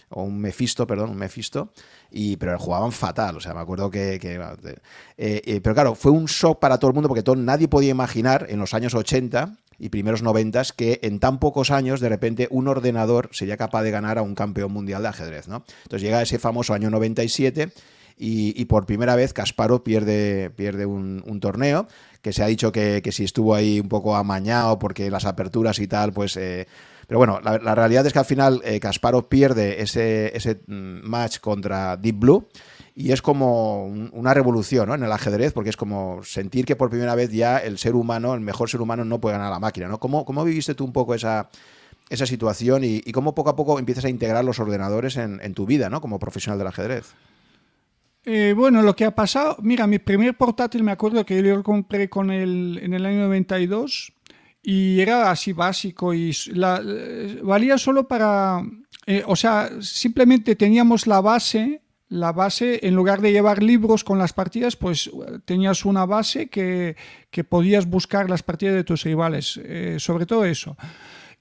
o 0.08 0.22
un 0.22 0.40
Mephisto, 0.40 0.86
perdón, 0.86 1.10
un 1.10 1.16
Mephisto, 1.16 1.72
y, 2.12 2.36
pero 2.36 2.56
jugaban 2.60 2.92
fatal, 2.92 3.38
o 3.38 3.40
sea, 3.40 3.54
me 3.54 3.60
acuerdo 3.60 3.90
que... 3.90 4.20
Eh, 5.16 5.60
pero 5.64 5.74
claro, 5.74 5.96
fue 5.96 6.12
un 6.12 6.26
shock 6.26 6.60
para 6.60 6.78
todo 6.78 6.90
el 6.90 6.94
mundo 6.94 7.08
porque 7.08 7.24
todo, 7.24 7.34
nadie 7.34 7.66
podía 7.66 7.90
imaginar 7.90 8.46
en 8.48 8.60
los 8.60 8.72
años 8.72 8.94
80 8.94 9.58
y 9.80 9.88
primeros 9.88 10.22
90 10.22 10.62
que 10.76 11.00
en 11.02 11.18
tan 11.18 11.40
pocos 11.40 11.72
años 11.72 11.98
de 11.98 12.08
repente 12.08 12.46
un 12.52 12.68
ordenador 12.68 13.30
sería 13.32 13.56
capaz 13.56 13.82
de 13.82 13.90
ganar 13.90 14.16
a 14.16 14.22
un 14.22 14.36
campeón 14.36 14.72
mundial 14.72 15.02
de 15.02 15.08
ajedrez, 15.08 15.48
¿no? 15.48 15.64
Entonces 15.82 16.02
llega 16.02 16.22
ese 16.22 16.38
famoso 16.38 16.72
año 16.72 16.88
97 16.88 17.72
y, 18.16 18.64
por 18.66 18.86
primera 18.86 19.16
vez 19.16 19.32
Kasparov 19.32 19.82
pierde, 19.82 20.50
pierde 20.50 20.86
un, 20.86 21.40
torneo, 21.40 21.86
que 22.20 22.32
se 22.32 22.42
ha 22.42 22.46
dicho 22.46 22.72
que, 22.72 23.02
si 23.10 23.24
estuvo 23.24 23.54
ahí 23.54 23.80
un 23.80 23.88
poco 23.88 24.16
amañado 24.16 24.78
porque 24.78 25.10
las 25.10 25.24
aperturas 25.24 25.78
y 25.78 25.86
tal, 25.86 26.12
pues... 26.12 26.36
Eh, 26.36 26.66
pero 27.08 27.18
bueno, 27.18 27.40
la, 27.42 27.74
realidad 27.74 28.06
es 28.06 28.12
que 28.14 28.20
al 28.20 28.24
final 28.24 28.62
eh, 28.64 28.80
pierde 29.28 29.82
ese, 29.82 30.34
ese 30.34 30.60
mm, 30.66 31.06
match 31.06 31.40
contra 31.40 31.96
Deep 31.98 32.18
Blue 32.18 32.48
y 32.94 33.12
es 33.12 33.22
como 33.22 33.86
una 33.86 34.34
revolución 34.34 34.92
en 34.92 35.02
el 35.02 35.12
ajedrez, 35.12 35.52
porque 35.52 35.70
es 35.70 35.76
como 35.76 36.22
sentir 36.24 36.66
que 36.66 36.76
por 36.76 36.90
primera 36.90 37.14
vez 37.14 37.30
ya 37.30 37.58
el 37.58 37.78
ser 37.78 37.94
humano, 37.94 38.34
el 38.34 38.40
mejor 38.40 38.68
ser 38.68 38.80
humano, 38.80 39.04
no 39.04 39.20
puede 39.20 39.34
ganar 39.34 39.48
a 39.48 39.54
la 39.54 39.60
máquina. 39.60 39.88
¿no? 39.88 39.98
¿Cómo, 39.98 40.24
cómo 40.24 40.44
viviste 40.44 40.74
tú 40.74 40.84
un 40.84 40.92
poco 40.92 41.14
esa, 41.14 41.48
esa 42.10 42.26
situación 42.26 42.82
y, 42.84 43.00
cómo 43.12 43.34
poco 43.34 43.50
a 43.50 43.56
poco 43.56 43.78
empiezas 43.78 44.04
a 44.04 44.10
integrar 44.10 44.44
los 44.44 44.60
ordenadores 44.60 45.16
en, 45.16 45.40
en 45.42 45.54
tu 45.54 45.64
vida 45.64 45.88
¿no? 45.88 46.00
como 46.00 46.18
profesional 46.18 46.58
del 46.58 46.68
ajedrez? 46.68 47.14
Eh, 48.24 48.54
bueno, 48.56 48.82
lo 48.82 48.94
que 48.94 49.04
ha 49.04 49.14
pasado, 49.14 49.56
mira, 49.62 49.86
mi 49.86 49.98
primer 49.98 50.36
portátil 50.36 50.84
me 50.84 50.92
acuerdo 50.92 51.26
que 51.26 51.42
yo 51.42 51.56
lo 51.56 51.62
compré 51.62 52.08
con 52.08 52.30
el, 52.30 52.78
en 52.80 52.94
el 52.94 53.04
año 53.04 53.22
92 53.22 54.12
y 54.62 55.00
era 55.00 55.30
así 55.30 55.52
básico 55.52 56.14
y 56.14 56.30
eh, 56.54 57.40
valía 57.42 57.78
solo 57.78 58.06
para, 58.06 58.62
eh, 59.06 59.24
o 59.26 59.34
sea, 59.34 59.70
simplemente 59.80 60.54
teníamos 60.54 61.08
la 61.08 61.20
base, 61.20 61.82
la 62.08 62.30
base, 62.30 62.86
en 62.86 62.94
lugar 62.94 63.22
de 63.22 63.32
llevar 63.32 63.60
libros 63.60 64.04
con 64.04 64.18
las 64.18 64.32
partidas, 64.32 64.76
pues 64.76 65.10
tenías 65.44 65.84
una 65.84 66.06
base 66.06 66.48
que, 66.48 66.94
que 67.30 67.42
podías 67.42 67.86
buscar 67.86 68.30
las 68.30 68.44
partidas 68.44 68.76
de 68.76 68.84
tus 68.84 69.02
rivales, 69.02 69.58
sobre 69.96 70.26
todo 70.26 70.44
eso. 70.44 70.76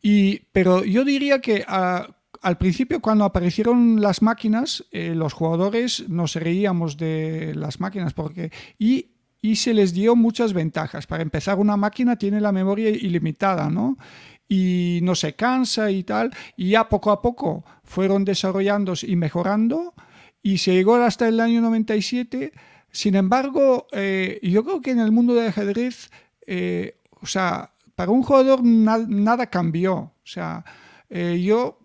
Y, 0.02 0.40
pero 0.52 0.84
yo 0.84 1.06
diría 1.06 1.42
que 1.42 1.64
ah, 1.68 2.08
al 2.42 2.58
principio 2.58 3.02
cuando 3.02 3.24
aparecieron 3.24 4.02
las 4.02 4.22
máquinas, 4.22 4.84
eh, 4.92 5.14
los 5.16 5.34
jugadores 5.34 6.10
nos 6.10 6.36
reíamos 6.36 6.98
de 6.98 7.54
las 7.56 7.80
máquinas 7.80 8.14
porque 8.14 8.52
y, 8.80 9.08
se 9.56 9.74
les 9.74 9.94
dio 9.94 10.16
muchas 10.16 10.54
ventajas. 10.54 11.08
Para 11.08 11.24
empezar, 11.24 11.58
una 11.58 11.78
máquina 11.78 12.16
tiene 12.16 12.42
la 12.42 12.52
memoria 12.52 12.90
ilimitada, 12.90 13.70
¿no? 13.70 13.98
Y 14.48 15.00
no 15.04 15.16
se 15.16 15.34
cansa 15.34 15.90
y 15.90 16.04
tal. 16.04 16.32
Y 16.56 16.72
ya 16.72 16.90
poco 16.90 17.12
a 17.12 17.22
poco 17.22 17.64
fueron 17.84 18.24
desarrollándose 18.24 19.08
y 19.08 19.16
mejorando 19.16 19.94
y 20.44 20.60
se 20.60 20.74
llegó 20.74 20.96
hasta 20.96 21.28
el 21.28 21.40
año 21.40 21.62
97. 21.62 22.52
Sin 22.92 23.16
embargo, 23.16 23.88
eh, 23.92 24.40
yo 24.44 24.64
creo 24.64 24.82
que 24.82 24.92
en 24.92 25.00
el 25.00 25.12
mundo 25.12 25.34
del 25.34 25.48
ajedrez, 25.48 26.12
eh, 26.46 27.00
o 27.20 27.26
sea, 27.26 27.74
para 27.96 28.12
un 28.12 28.22
jugador 28.22 28.64
nada 28.64 29.48
cambió. 29.48 29.96
O 29.96 30.14
sea, 30.24 30.64
yo 31.10 31.81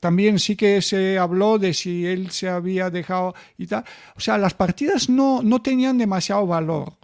también 0.00 0.38
sí 0.38 0.56
que 0.56 0.82
se 0.82 1.18
habló 1.18 1.58
de 1.58 1.74
si 1.74 2.06
él 2.06 2.30
se 2.30 2.48
había 2.48 2.90
dejado 2.90 3.34
y 3.56 3.66
tal. 3.66 3.84
O 4.16 4.20
sea, 4.20 4.38
las 4.38 4.54
partidas 4.54 5.08
no, 5.08 5.42
no 5.42 5.62
tenían 5.62 5.98
demasiado 5.98 6.46
valor, 6.46 6.94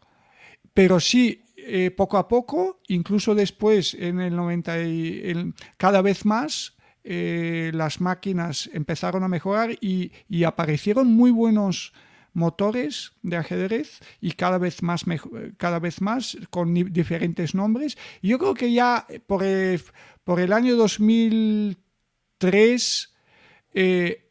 pero 0.73 1.01
sí 1.01 1.45
eh, 1.57 1.91
poco 1.91 2.19
a 2.19 2.29
poco, 2.29 2.81
incluso 2.89 3.35
después 3.35 3.95
en 3.95 4.21
el 4.21 4.37
90 4.37 4.83
y 4.83 5.55
cada 5.79 6.03
vez 6.03 6.27
más 6.27 6.75
eh, 7.07 7.71
las 7.75 8.01
máquinas 8.01 8.71
empezaron 8.73 9.23
a 9.23 9.29
mejorar 9.29 9.77
y, 9.81 10.11
aparecieron 10.45 11.07
muy 11.09 11.31
buenos 11.31 11.93
motores 12.33 13.13
de 13.23 13.37
ajedrez 13.37 14.01
y 14.21 14.33
cada 14.33 14.59
vez 14.59 14.83
más 14.83 15.05
cada 15.57 15.79
vez 15.79 16.01
más 16.01 16.37
con 16.51 16.75
diferentes 16.75 17.55
nombres. 17.55 17.97
Yo 18.23 18.39
creo 18.39 18.55
que 18.55 18.73
ya 18.73 19.07
por 19.27 19.45
por 20.25 20.41
el 20.41 20.53
año 20.53 20.77
2003 20.77 23.15
eh, 23.75 24.25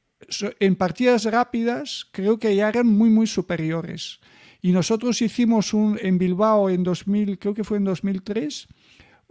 en 0.59 0.75
partidas 0.75 1.25
rápidas 1.25 2.07
creo 2.11 2.39
que 2.39 2.55
ya 2.55 2.69
eran 2.69 2.87
muy, 2.87 3.09
muy 3.09 3.27
superiores. 3.27 4.19
Y 4.61 4.71
nosotros 4.71 5.21
hicimos 5.21 5.73
un, 5.73 5.99
en 6.01 6.17
Bilbao 6.17 6.69
en 6.69 6.83
2000, 6.83 7.37
creo 7.37 7.53
que 7.53 7.65
fue 7.65 7.77
en 7.77 7.83
2003, 7.83 8.67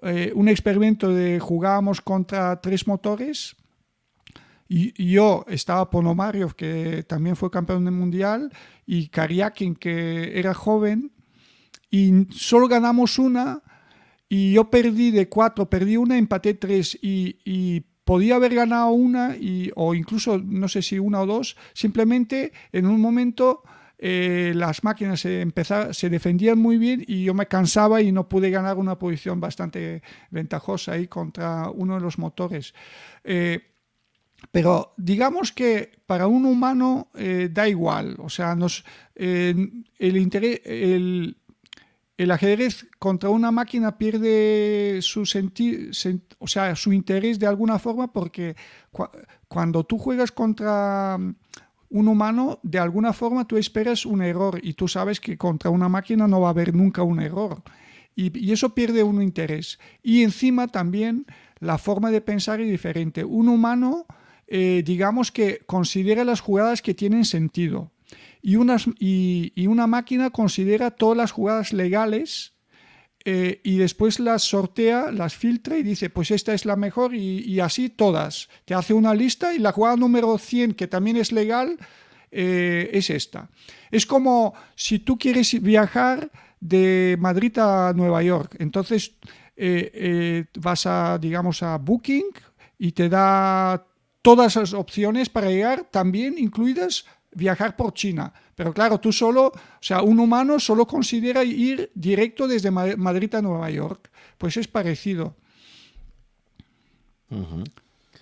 eh, 0.03 0.33
un 0.35 0.49
experimento 0.49 1.09
de 1.09 1.41
jugábamos 1.41 2.01
contra 2.01 2.61
tres 2.61 2.87
motores. 2.87 3.57
Y, 4.69 5.13
yo 5.13 5.45
estaba 5.49 5.89
Ponomario, 5.89 6.49
que 6.49 7.03
también 7.05 7.37
fue 7.37 7.51
campeón 7.51 7.85
del 7.85 7.95
mundial, 7.95 8.53
y 8.87 9.09
Kariakin, 9.09 9.75
que 9.75 10.39
era 10.39 10.55
joven, 10.55 11.13
y 11.91 12.27
solo 12.31 12.69
ganamos 12.69 13.19
una, 13.19 13.63
y 14.35 14.53
yo 14.53 14.71
perdí 14.71 15.11
de 15.11 15.29
cuatro, 15.29 15.69
perdí 15.69 15.99
una, 15.99 16.17
empaté 16.17 16.55
tres, 16.55 16.99
y, 17.03 17.85
podía 18.05 18.37
haber 18.37 18.55
ganado 18.55 18.89
una, 18.93 19.37
y, 19.37 19.71
o 19.77 19.95
incluso 19.95 20.39
no 20.39 20.69
sé 20.69 20.81
si 20.81 20.99
una 20.99 21.21
o 21.21 21.27
dos, 21.27 21.55
simplemente 21.75 22.55
en 22.73 22.87
un 22.87 22.99
momento 22.99 23.63
eh, 23.99 24.53
las 24.57 24.85
máquinas 24.85 25.21
se, 25.21 25.47
se 25.91 26.09
defendían 26.09 26.59
muy 26.59 26.79
bien 26.79 27.05
y 27.07 27.25
yo 27.25 27.35
me 27.35 27.47
cansaba 27.47 28.01
y 28.01 28.11
no 28.11 28.27
pude 28.27 28.51
ganar 28.51 28.79
una 28.79 28.99
posición 28.99 29.39
bastante 29.39 30.03
ventajosa 30.31 30.93
ahí 30.93 31.09
contra 31.09 31.69
uno 31.69 31.97
de 31.97 32.01
los 32.01 32.19
motores. 32.19 32.73
Eh, 33.25 33.61
pero 34.51 34.95
digamos 34.97 35.53
que 35.53 35.93
para 36.07 36.27
un 36.27 36.47
humano 36.47 37.11
eh, 37.15 37.51
da 37.53 37.69
igual, 37.69 38.17
o 38.19 38.31
sea, 38.31 38.57
nos, 38.57 38.83
el, 39.15 39.85
interés, 40.01 40.63
el, 40.65 41.37
ajedrez 42.31 42.87
contra 42.99 43.31
una 43.31 43.51
máquina 43.51 43.99
pierde 43.99 44.99
su, 45.03 45.23
o 46.39 46.47
sea, 46.47 46.77
su 46.77 46.93
interés 46.93 47.39
de 47.39 47.47
alguna 47.47 47.79
forma 47.79 48.13
porque 48.13 48.57
cuando 49.49 49.85
tú 49.85 49.99
juegas 49.99 50.33
contra 50.33 51.19
un 51.93 52.09
humano, 52.09 52.59
de 52.63 52.79
alguna 52.79 53.13
forma 53.13 53.47
tú 53.47 53.59
esperas 53.59 54.07
un 54.07 54.23
error 54.23 54.59
y 54.63 54.75
tú 54.75 54.89
sabes 54.89 55.21
que 55.21 55.37
contra 55.37 55.71
una 55.71 55.89
máquina 55.89 56.27
no 56.27 56.41
va 56.41 56.49
a 56.49 56.51
haber 56.51 56.75
nunca 56.75 57.03
un 57.03 57.21
error. 57.21 57.63
Y, 58.15 58.53
eso 58.53 58.75
pierde 58.75 59.03
un 59.03 59.23
interés. 59.23 59.79
Y 60.03 60.23
encima 60.23 60.69
también 60.69 61.27
la 61.61 61.79
forma 61.79 62.11
de 62.11 62.21
pensar 62.21 62.61
es 62.61 62.71
diferente. 62.71 63.25
Un 63.25 63.49
humano, 63.49 64.07
eh, 64.47 64.83
digamos 64.85 65.31
que 65.31 65.61
considera 65.67 66.25
las 66.25 66.41
jugadas 66.41 66.83
que 66.83 66.95
tienen 66.95 67.25
sentido. 67.25 67.92
Y, 68.43 68.57
unas, 68.57 68.87
y 68.99 69.67
una 69.69 69.87
máquina 69.87 70.31
considera 70.31 70.91
todas 70.91 71.17
las 71.17 71.31
jugadas 71.31 71.73
legales 71.73 72.53
eh, 73.25 73.61
y 73.63 73.77
después 73.77 74.19
las 74.19 74.43
sortea, 74.43 75.13
las 75.13 75.37
filtra 75.37 75.79
y 75.79 75.85
dice, 75.85 76.11
pues 76.11 76.33
esta 76.33 76.55
es 76.55 76.65
la 76.65 76.75
mejor 76.75 77.15
y, 77.15 77.61
así 77.61 77.89
todas. 77.89 78.49
Te 78.65 78.75
hace 78.75 78.95
una 78.95 79.15
lista 79.15 79.55
y 79.55 79.59
la 79.59 79.73
jugada 79.73 79.97
número 79.97 80.37
100, 80.39 80.75
que 80.75 80.89
también 80.89 81.17
es 81.17 81.31
legal, 81.31 81.79
eh, 82.33 82.91
es 82.93 83.11
esta. 83.11 83.49
Es 83.91 84.07
como 84.07 84.55
si 84.75 84.99
tú 84.99 85.19
quieres 85.19 85.61
viajar 85.63 86.31
de 86.61 87.17
Madrid 87.21 87.57
a 87.59 87.93
Nueva 87.95 88.23
York, 88.23 88.57
entonces 88.59 89.13
eh, 89.57 90.47
vas 90.59 90.87
a, 90.87 91.19
digamos, 91.19 91.63
a 91.63 91.79
Booking 91.79 92.27
y 92.79 92.93
te 92.93 93.09
da 93.09 93.87
todas 94.23 94.57
las 94.57 94.73
opciones 94.73 95.29
para 95.29 95.51
llegar, 95.51 95.85
también 95.91 96.39
incluidas 96.39 97.05
viajar 97.35 97.77
por 97.77 97.95
China. 97.95 98.33
Pero 98.55 98.73
claro, 98.73 99.01
tú 99.01 99.13
solo, 99.13 99.47
o 99.47 99.53
sea, 99.81 100.03
un 100.03 100.21
humano 100.21 100.61
solo 100.61 100.87
considera 100.87 101.45
ir 101.45 101.91
directo 101.95 102.47
desde 102.47 102.71
Madrid 102.71 103.35
a 103.35 103.43
Nueva 103.43 103.71
York. 103.71 104.11
Pues 104.39 104.57
es 104.57 104.69
parecido. 104.69 105.37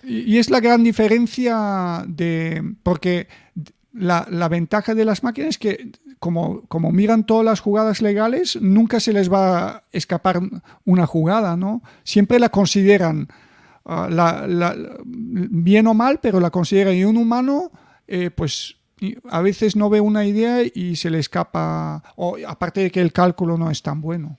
y, 0.03 0.37
es 0.37 0.49
la 0.49 0.59
gran 0.59 0.83
diferencia 0.83 2.03
de. 2.07 2.75
Porque 2.83 3.27
la, 3.93 4.47
ventaja 4.49 4.95
de 4.95 5.05
las 5.05 5.23
máquinas 5.23 5.49
es 5.49 5.57
que, 5.57 5.91
como, 6.19 6.61
como, 6.67 6.91
miran 6.91 7.25
todas 7.25 7.45
las 7.45 7.59
jugadas 7.59 8.01
legales, 8.01 8.57
nunca 8.61 8.99
se 8.99 9.13
les 9.13 9.31
va 9.31 9.67
a 9.67 9.83
escapar 9.91 10.39
una 10.85 11.05
jugada, 11.05 11.57
¿no? 11.57 11.81
Siempre 12.03 12.39
la 12.39 12.49
consideran. 12.49 13.27
Ah, 13.83 14.45
bien 15.25 15.87
o 15.87 15.93
mal, 15.93 16.19
pero 16.21 16.39
la 16.39 16.51
consideran. 16.51 16.95
Y 16.95 17.03
un 17.03 17.17
humano, 17.17 17.71
eh, 18.07 18.29
pues 18.29 18.80
a 19.29 19.41
veces 19.41 19.75
no 19.75 19.89
ve 19.89 20.01
una 20.01 20.25
idea 20.25 20.61
y 20.61 20.95
se 20.95 21.09
le 21.09 21.19
escapa, 21.19 22.03
o 22.15 22.37
aparte 22.47 22.81
de 22.81 22.91
que 22.91 23.01
el 23.01 23.11
cálculo 23.11 23.57
no 23.57 23.71
es 23.71 23.81
tan 23.81 24.01
bueno. 24.01 24.37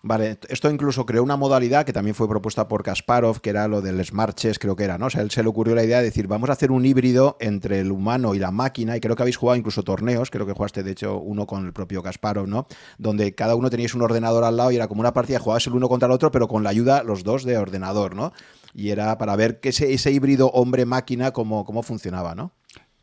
Vale, 0.00 0.38
esto 0.48 0.70
incluso 0.70 1.04
creó 1.04 1.24
una 1.24 1.36
modalidad 1.36 1.84
que 1.84 1.92
también 1.92 2.14
fue 2.14 2.28
propuesta 2.28 2.68
por 2.68 2.84
Kasparov, 2.84 3.40
que 3.40 3.50
era 3.50 3.66
lo 3.66 3.82
del 3.82 4.04
Smart 4.04 4.36
Chess, 4.36 4.58
creo 4.58 4.76
que 4.76 4.84
era, 4.84 4.96
¿no? 4.96 5.06
O 5.06 5.10
sea, 5.10 5.22
él 5.22 5.30
se 5.32 5.42
le 5.42 5.48
ocurrió 5.48 5.74
la 5.74 5.82
idea 5.82 5.98
de 5.98 6.04
decir, 6.04 6.28
vamos 6.28 6.50
a 6.50 6.52
hacer 6.52 6.70
un 6.70 6.86
híbrido 6.86 7.36
entre 7.40 7.80
el 7.80 7.90
humano 7.90 8.34
y 8.34 8.38
la 8.38 8.52
máquina, 8.52 8.96
y 8.96 9.00
creo 9.00 9.16
que 9.16 9.22
habéis 9.22 9.36
jugado 9.36 9.56
incluso 9.56 9.82
torneos, 9.82 10.30
creo 10.30 10.46
que 10.46 10.52
jugaste 10.52 10.84
de 10.84 10.92
hecho 10.92 11.18
uno 11.18 11.46
con 11.46 11.66
el 11.66 11.72
propio 11.72 12.02
Kasparov, 12.02 12.46
¿no? 12.46 12.68
Donde 12.96 13.34
cada 13.34 13.56
uno 13.56 13.70
teníais 13.70 13.94
un 13.94 14.02
ordenador 14.02 14.44
al 14.44 14.56
lado 14.56 14.70
y 14.70 14.76
era 14.76 14.86
como 14.86 15.00
una 15.00 15.12
partida, 15.12 15.40
jugabas 15.40 15.66
el 15.66 15.74
uno 15.74 15.88
contra 15.88 16.06
el 16.06 16.12
otro, 16.12 16.30
pero 16.30 16.46
con 16.46 16.62
la 16.62 16.70
ayuda 16.70 17.02
los 17.02 17.24
dos 17.24 17.42
de 17.42 17.58
ordenador, 17.58 18.14
¿no? 18.14 18.32
Y 18.78 18.90
era 18.90 19.18
para 19.18 19.34
ver 19.34 19.58
que 19.58 19.70
ese, 19.70 19.92
ese 19.92 20.12
híbrido 20.12 20.50
hombre-máquina, 20.52 21.32
cómo, 21.32 21.64
cómo 21.64 21.82
funcionaba, 21.82 22.36
¿no? 22.36 22.52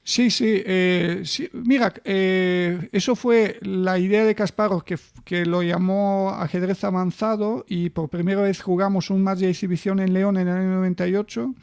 Sí, 0.04 0.32
sí, 0.32 0.64
eh, 0.66 1.22
Mira, 1.52 1.94
eh, 2.06 2.90
eso 2.94 3.14
fue 3.18 3.60
la 3.62 4.00
idea 4.00 4.24
de 4.24 4.36
Kasparov, 4.36 4.86
que, 4.86 4.98
que, 5.26 5.46
lo 5.46 5.64
llamó 5.64 6.30
ajedrez 6.30 6.86
avanzado 6.86 7.66
y 7.68 7.90
por 7.90 8.08
primera 8.10 8.42
vez 8.42 8.62
jugamos 8.62 9.10
un 9.10 9.22
match 9.22 9.40
de 9.40 9.50
exhibición 9.50 10.00
en 10.00 10.14
León 10.14 10.38
en 10.38 10.48
el 10.48 10.56
año 10.56 10.76
98 10.76 11.54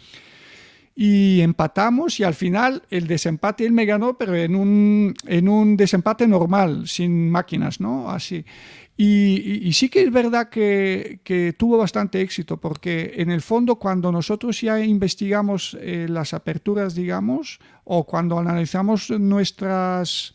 y 0.95 1.41
empatamos 1.41 2.21
y 2.21 2.25
al 2.25 2.35
final 2.35 2.83
el 2.91 3.07
desempate 3.07 3.65
él 3.65 3.73
me 3.73 3.87
ganó, 3.87 4.19
pero 4.19 4.35
en 4.35 4.55
un, 4.55 5.15
en 5.27 5.49
un 5.49 5.77
desempate 5.77 6.27
normal, 6.27 6.87
sin 6.87 7.31
máquinas, 7.31 7.81
¿no? 7.81 8.11
Así. 8.11 8.45
Y, 8.97 9.73
sí 9.73 9.89
que 9.89 10.03
es 10.03 10.13
verdad 10.13 10.49
que, 10.49 11.55
tuvo 11.59 11.79
bastante 11.79 12.21
éxito, 12.21 12.59
porque 12.59 13.15
en 13.17 13.31
el 13.31 13.41
fondo 13.41 13.77
cuando 13.77 14.13
nosotros 14.13 14.61
ya 14.61 14.79
investigamos 14.81 15.77
eh, 15.81 16.07
las 16.09 16.35
aperturas, 16.35 16.95
digamos, 16.95 17.59
o 17.85 18.05
cuando 18.05 18.39
analizamos 18.39 19.11
nuestras 19.11 20.35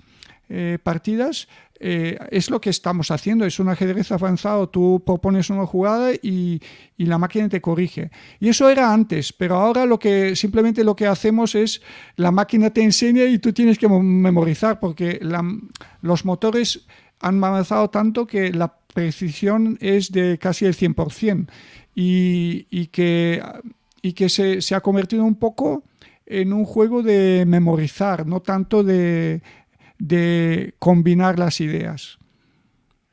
eh, 0.50 0.80
partidas, 0.82 1.48
eh, 1.80 2.18
es 2.32 2.50
lo 2.50 2.60
que 2.60 2.72
estamos 2.72 3.12
haciendo, 3.12 3.46
es 3.46 3.60
un 3.60 3.70
ajedrez 3.70 4.12
avanzado, 4.12 4.68
tú 4.68 5.04
propones 5.06 5.50
una 5.50 5.66
jugada 5.66 6.12
y, 6.14 6.62
la 6.98 7.20
máquina 7.20 7.48
te 7.48 7.62
corrige. 7.62 8.10
Y 8.40 8.50
eso 8.50 8.70
era 8.70 8.92
antes, 8.92 9.32
pero 9.32 9.56
ahora 9.56 9.86
lo 9.86 10.00
que 10.00 10.36
simplemente 10.36 10.84
lo 10.84 10.96
que 10.96 11.06
hacemos 11.06 11.54
es 11.54 11.82
la 12.16 12.32
máquina 12.32 12.72
te 12.72 12.82
enseña 12.82 13.26
y 13.26 13.38
tú 13.38 13.54
tienes 13.54 13.78
que 13.78 13.88
memorizar, 13.88 14.80
porque 14.80 15.20
los 16.02 16.26
motores 16.26 16.88
han 17.20 17.44
avanzado 17.44 17.90
tanto 17.90 18.28
que 18.28 18.52
la 18.52 18.74
precisión 18.94 19.78
es 19.82 20.12
de 20.12 20.38
casi 20.38 20.66
el 20.66 20.76
100% 20.76 21.48
y, 21.96 22.68
y 22.70 22.88
que, 22.88 23.44
y 24.02 24.14
que 24.14 24.30
se, 24.30 24.62
se, 24.62 24.76
ha 24.76 24.82
convertido 24.82 25.24
un 25.24 25.36
poco 25.36 25.84
en 26.26 26.54
un 26.54 26.66
juego 26.66 27.04
de 27.04 27.46
memorizar, 27.48 28.28
no 28.28 28.42
tanto 28.42 28.84
de, 28.84 29.42
de 29.98 30.76
combinar 30.80 31.40
las 31.40 31.62
ideas. 31.62 32.20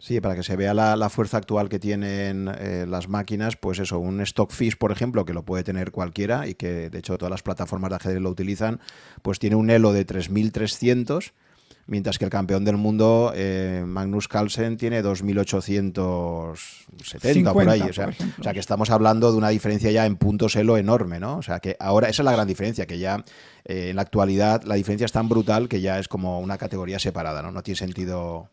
Sí, 0.04 0.20
para 0.20 0.34
que 0.34 0.42
se 0.42 0.54
vea 0.54 0.74
la, 0.74 1.08
fuerza 1.08 1.38
actual 1.38 1.70
que 1.70 1.78
tienen 1.78 2.50
eh, 2.58 2.84
las 2.86 3.08
máquinas, 3.08 3.56
pues 3.56 3.78
eso, 3.78 3.98
un 3.98 4.20
Stockfish, 4.20 4.76
por 4.76 4.92
ejemplo, 4.92 5.24
que 5.24 5.32
lo 5.32 5.46
puede 5.46 5.64
tener 5.64 5.92
cualquiera 5.92 6.46
y 6.46 6.54
que 6.54 6.90
de 6.90 6.98
hecho 6.98 7.16
todas 7.16 7.30
las 7.30 7.42
plataformas 7.42 7.88
de 7.88 7.96
ajedrez 7.96 8.20
lo 8.20 8.28
utilizan, 8.28 8.80
pues 9.22 9.38
tiene 9.38 9.56
un 9.56 9.70
elo 9.70 9.94
de 9.94 10.04
3300 10.04 11.32
mientras 11.86 12.18
que 12.18 12.24
el 12.24 12.30
campeón 12.30 12.64
del 12.64 12.76
mundo, 12.76 13.32
eh, 13.34 13.84
Magnus 13.86 14.26
Carlsen, 14.28 14.76
tiene 14.76 15.02
2.870 15.02 17.52
por 17.52 17.68
ahí. 17.68 17.82
O 17.82 17.92
sea, 17.92 18.10
que 18.52 18.60
estamos 18.60 18.90
hablando 18.90 19.30
de 19.30 19.38
una 19.38 19.50
diferencia 19.50 19.90
ya 19.90 20.06
en 20.06 20.16
puntos 20.16 20.56
elo 20.56 20.76
enorme, 20.76 21.20
¿no? 21.20 21.36
O 21.36 21.42
sea, 21.42 21.60
que 21.60 21.76
ahora 21.78 22.08
esa 22.08 22.22
es 22.22 22.24
la 22.24 22.32
gran 22.32 22.48
diferencia, 22.48 22.86
que 22.86 22.98
ya 22.98 23.22
eh, 23.64 23.90
en 23.90 23.96
la 23.96 24.02
actualidad 24.02 24.62
la 24.64 24.76
diferencia 24.76 25.04
es 25.04 25.12
tan 25.12 25.28
brutal 25.28 25.68
que 25.68 25.80
ya 25.80 25.98
es 25.98 26.08
como 26.08 26.40
una 26.40 26.58
categoría 26.58 26.98
separada, 26.98 27.42
¿no? 27.42 27.50
No 27.50 27.62
tiene 27.62 27.76
sentido... 27.76 28.48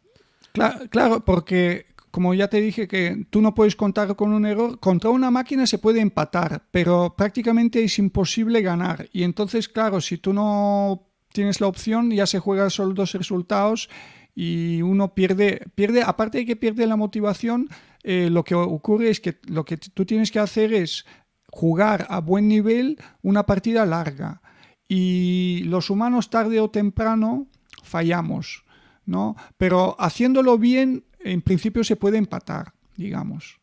Claro, 0.53 0.79
claro 0.89 1.23
porque 1.23 1.85
como 2.11 2.33
ya 2.33 2.49
te 2.49 2.59
dije 2.59 2.87
que 2.87 3.25
tú 3.29 3.41
no 3.41 3.55
puedes 3.55 3.75
contar 3.75 4.15
con 4.15 4.33
un 4.33 4.45
error, 4.45 4.79
contra 4.79 5.09
una 5.09 5.31
máquina 5.31 5.65
se 5.65 5.77
puede 5.77 6.01
empatar, 6.01 6.63
pero 6.69 7.15
prácticamente 7.17 7.83
es 7.83 7.97
imposible 7.97 8.61
ganar. 8.61 9.07
Y 9.13 9.23
entonces, 9.23 9.69
claro, 9.69 10.01
si 10.01 10.17
tú 10.17 10.33
no 10.33 11.07
tienes 11.33 11.61
la 11.61 11.67
opción, 11.67 12.11
ya 12.11 12.25
se 12.25 12.39
juega 12.39 12.69
solo 12.69 12.93
dos 12.93 13.13
resultados 13.13 13.89
y 14.35 14.81
uno 14.81 15.13
pierde, 15.13 15.67
pierde 15.75 16.03
aparte 16.03 16.39
de 16.39 16.45
que 16.45 16.55
pierde 16.55 16.87
la 16.87 16.95
motivación, 16.95 17.69
eh, 18.03 18.29
lo 18.29 18.43
que 18.43 18.55
ocurre 18.55 19.09
es 19.09 19.19
que 19.19 19.39
lo 19.47 19.65
que 19.65 19.77
tú 19.77 20.05
tienes 20.05 20.31
que 20.31 20.39
hacer 20.39 20.73
es 20.73 21.05
jugar 21.47 22.07
a 22.09 22.21
buen 22.21 22.47
nivel 22.47 22.97
una 23.21 23.45
partida 23.45 23.85
larga. 23.85 24.41
Y 24.87 25.63
los 25.65 25.89
humanos 25.89 26.29
tarde 26.29 26.59
o 26.59 26.69
temprano 26.69 27.47
fallamos, 27.83 28.63
¿no? 29.05 29.35
Pero 29.57 29.95
haciéndolo 29.99 30.57
bien, 30.57 31.05
en 31.19 31.41
principio 31.41 31.83
se 31.83 31.95
puede 31.95 32.17
empatar, 32.17 32.73
digamos. 32.97 33.59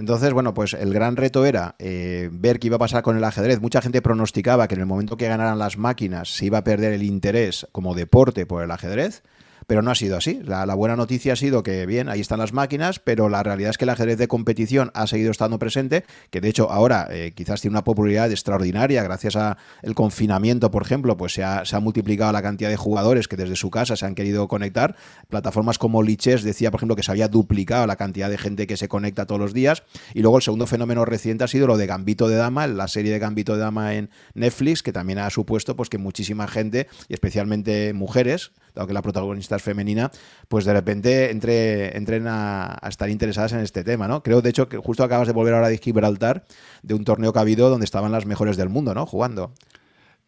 Entonces, 0.00 0.32
bueno, 0.32 0.54
pues 0.54 0.72
el 0.72 0.94
gran 0.94 1.16
reto 1.16 1.44
era 1.44 1.74
eh, 1.78 2.30
ver 2.32 2.58
qué 2.58 2.68
iba 2.68 2.76
a 2.76 2.78
pasar 2.78 3.02
con 3.02 3.18
el 3.18 3.24
ajedrez. 3.24 3.60
Mucha 3.60 3.82
gente 3.82 4.00
pronosticaba 4.00 4.66
que 4.66 4.74
en 4.74 4.80
el 4.80 4.86
momento 4.86 5.18
que 5.18 5.28
ganaran 5.28 5.58
las 5.58 5.76
máquinas 5.76 6.34
se 6.34 6.46
iba 6.46 6.56
a 6.56 6.64
perder 6.64 6.94
el 6.94 7.02
interés 7.02 7.66
como 7.70 7.94
deporte 7.94 8.46
por 8.46 8.62
el 8.62 8.70
ajedrez 8.70 9.22
pero 9.70 9.82
no 9.82 9.92
ha 9.92 9.94
sido 9.94 10.16
así. 10.16 10.40
La, 10.44 10.74
buena 10.74 10.96
noticia 10.96 11.34
ha 11.34 11.36
sido 11.36 11.62
que, 11.62 11.86
bien, 11.86 12.08
ahí 12.08 12.18
están 12.18 12.40
las 12.40 12.52
máquinas, 12.52 12.98
pero 12.98 13.28
la 13.28 13.44
realidad 13.44 13.70
es 13.70 13.78
que 13.78 13.84
el 13.84 13.90
ajedrez 13.90 14.18
de 14.18 14.26
competición 14.26 14.90
ha 14.94 15.06
seguido 15.06 15.30
estando 15.30 15.60
presente, 15.60 16.04
que 16.30 16.40
de 16.40 16.48
hecho 16.48 16.72
ahora 16.72 17.06
eh, 17.08 17.34
quizás 17.36 17.60
tiene 17.60 17.74
una 17.74 17.84
popularidad 17.84 18.32
extraordinaria 18.32 19.00
gracias 19.04 19.36
al 19.36 19.56
confinamiento, 19.94 20.72
por 20.72 20.82
ejemplo, 20.82 21.16
pues 21.16 21.34
se 21.34 21.44
ha, 21.44 21.80
multiplicado 21.80 22.32
la 22.32 22.42
cantidad 22.42 22.68
de 22.68 22.74
jugadores 22.74 23.28
que 23.28 23.36
desde 23.36 23.54
su 23.54 23.70
casa 23.70 23.94
se 23.94 24.04
han 24.04 24.16
querido 24.16 24.48
conectar. 24.48 24.96
Plataformas 25.28 25.78
como 25.78 26.02
Liches 26.02 26.42
decía, 26.42 26.72
por 26.72 26.80
ejemplo, 26.80 26.96
que 26.96 27.04
se 27.04 27.12
había 27.12 27.28
duplicado 27.28 27.86
la 27.86 27.94
cantidad 27.94 28.28
de 28.28 28.38
gente 28.38 28.66
que 28.66 28.76
se 28.76 28.88
conecta 28.88 29.26
todos 29.26 29.40
los 29.40 29.54
días. 29.54 29.84
Y 30.14 30.22
luego 30.22 30.38
el 30.38 30.42
segundo 30.42 30.66
fenómeno 30.66 31.04
reciente 31.04 31.44
ha 31.44 31.46
sido 31.46 31.68
lo 31.68 31.76
de 31.76 31.86
Gambito 31.86 32.26
de 32.26 32.34
Dama, 32.34 32.66
la 32.66 32.88
serie 32.88 33.12
de 33.12 33.20
Gambito 33.20 33.54
de 33.54 33.60
Dama 33.60 33.94
en 33.94 34.10
Netflix, 34.34 34.82
que 34.82 34.92
también 34.92 35.20
ha 35.20 35.30
supuesto 35.30 35.76
pues 35.76 35.88
que 35.88 35.98
muchísima 35.98 36.48
gente, 36.48 36.88
y 37.08 37.14
especialmente 37.14 37.92
mujeres, 37.92 38.50
dado 38.74 38.86
que 38.86 38.94
la 38.94 39.02
protagonista 39.02 39.56
es 39.56 39.62
femenina, 39.62 40.10
pues 40.48 40.64
de 40.64 40.72
repente 40.72 41.30
entre, 41.30 41.96
entren 41.96 42.26
a, 42.26 42.78
estar 42.88 43.08
interesadas 43.10 43.52
en 43.52 43.60
este 43.60 43.84
tema, 43.84 44.08
¿no? 44.08 44.22
Creo, 44.22 44.42
de 44.42 44.50
hecho, 44.50 44.68
que 44.68 44.76
justo 44.76 45.04
acabas 45.04 45.26
de 45.26 45.32
volver 45.32 45.54
ahora 45.54 45.68
de 45.68 45.78
Gibraltar, 45.78 46.44
de 46.82 46.94
un 46.94 47.04
torneo 47.04 47.32
que 47.32 47.38
ha 47.38 47.42
habido 47.42 47.70
donde 47.70 47.84
estaban 47.84 48.12
las 48.12 48.26
mejores 48.26 48.56
del 48.56 48.68
mundo, 48.68 48.94
¿no? 48.94 49.06
Jugando. 49.06 49.52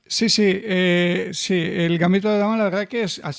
Sí, 0.06 0.28
sí, 0.28 0.44
eh, 0.46 1.30
sí, 1.32 1.54
el 1.54 1.98
Gambito 1.98 2.28
de 2.28 2.38
Dama 2.38 2.56
la 2.56 2.64
verdad 2.64 2.88
que 2.88 3.04
es, 3.04 3.20
ha, 3.24 3.32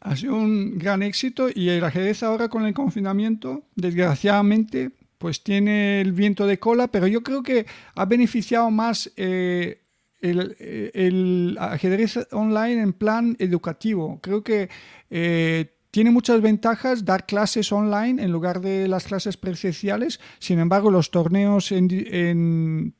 ha 0.00 0.16
sido 0.16 0.34
un 0.34 0.78
gran 0.78 1.02
éxito 1.02 1.48
y 1.54 1.68
el 1.68 1.84
ajedrez 1.84 2.22
ahora 2.22 2.48
con 2.48 2.66
el 2.66 2.74
confinamiento, 2.74 3.62
desgraciadamente, 3.76 4.90
pues 5.18 5.42
tiene 5.42 6.00
el 6.00 6.12
viento 6.12 6.46
de 6.46 6.58
cola, 6.58 6.88
pero 6.88 7.06
yo 7.06 7.22
creo 7.22 7.42
que 7.42 7.66
ha 7.94 8.04
beneficiado 8.04 8.70
más 8.70 9.12
eh, 9.16 9.82
el, 10.30 11.56
ajedrez 11.58 12.18
online 12.32 12.80
en 12.80 12.92
plan 12.92 13.36
educativo. 13.38 14.20
Creo 14.22 14.42
que 14.42 14.68
eh, 15.10 15.74
tiene 15.90 16.10
muchas 16.10 16.40
ventajas 16.40 17.04
dar 17.04 17.26
clases 17.26 17.72
online 17.72 18.22
en 18.22 18.32
lugar 18.32 18.60
de 18.60 18.88
las 18.88 19.04
clases 19.04 19.36
presenciales. 19.36 20.20
Sin 20.38 20.58
embargo, 20.58 20.90
los 20.90 21.10
torneos 21.10 21.72
en, 21.72 22.94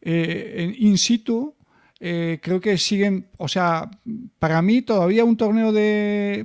eh, 0.00 0.74
in 0.78 0.98
situ 0.98 1.54
eh, 2.04 2.40
creo 2.42 2.60
que 2.60 2.78
siguen, 2.78 3.28
o 3.38 3.46
sea, 3.46 3.88
para 4.40 4.60
mí 4.60 4.82
todavía 4.82 5.24
un 5.24 5.36
torneo 5.36 5.70
de 5.72 6.44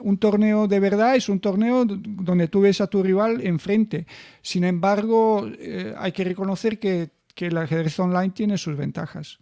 un 0.00 0.18
torneo 0.18 0.68
de 0.68 0.80
verdad 0.80 1.16
es 1.16 1.30
un 1.30 1.40
torneo 1.40 1.86
donde 1.86 2.48
tú 2.48 2.60
ves 2.60 2.82
a 2.82 2.86
tu 2.88 3.02
rival 3.02 3.40
enfrente. 3.40 4.06
Sin 4.42 4.64
embargo, 4.64 5.50
hay 5.96 6.12
que 6.12 6.24
reconocer 6.24 6.78
que 6.78 7.10
que 7.38 7.46
el 7.46 7.56
ajedrez 7.56 7.96
online 8.00 8.30
tiene 8.30 8.58
sus 8.58 8.76
ventajas. 8.76 9.38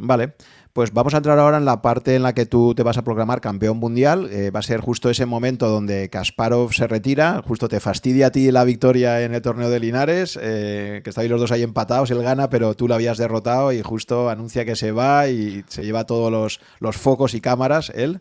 Vale, 0.00 0.34
pues 0.72 0.92
vamos 0.92 1.12
a 1.12 1.16
entrar 1.16 1.36
ahora 1.40 1.56
en 1.56 1.64
la 1.64 1.82
parte 1.82 2.14
en 2.14 2.22
la 2.22 2.32
que 2.32 2.46
tú 2.46 2.72
te 2.72 2.84
vas 2.84 2.96
a 2.96 3.02
programar 3.02 3.40
campeón 3.40 3.78
mundial. 3.78 4.28
Eh, 4.30 4.52
va 4.52 4.60
a 4.60 4.62
ser 4.62 4.80
justo 4.80 5.10
ese 5.10 5.26
momento 5.26 5.68
donde 5.68 6.08
Kasparov 6.08 6.72
se 6.72 6.86
retira, 6.86 7.42
justo 7.44 7.68
te 7.68 7.80
fastidia 7.80 8.28
a 8.28 8.30
ti 8.30 8.52
la 8.52 8.62
victoria 8.62 9.22
en 9.22 9.34
el 9.34 9.42
torneo 9.42 9.70
de 9.70 9.80
Linares, 9.80 10.38
eh, 10.40 11.00
que 11.02 11.10
estáis 11.10 11.28
los 11.28 11.40
dos 11.40 11.50
ahí 11.50 11.64
empatados, 11.64 12.12
él 12.12 12.22
gana, 12.22 12.48
pero 12.48 12.74
tú 12.74 12.86
lo 12.86 12.94
habías 12.94 13.18
derrotado 13.18 13.72
y 13.72 13.82
justo 13.82 14.30
anuncia 14.30 14.64
que 14.64 14.76
se 14.76 14.92
va 14.92 15.28
y 15.28 15.64
se 15.66 15.82
lleva 15.82 16.04
todos 16.04 16.30
los, 16.30 16.60
los 16.78 16.96
focos 16.96 17.34
y 17.34 17.40
cámaras, 17.40 17.90
él. 17.94 18.20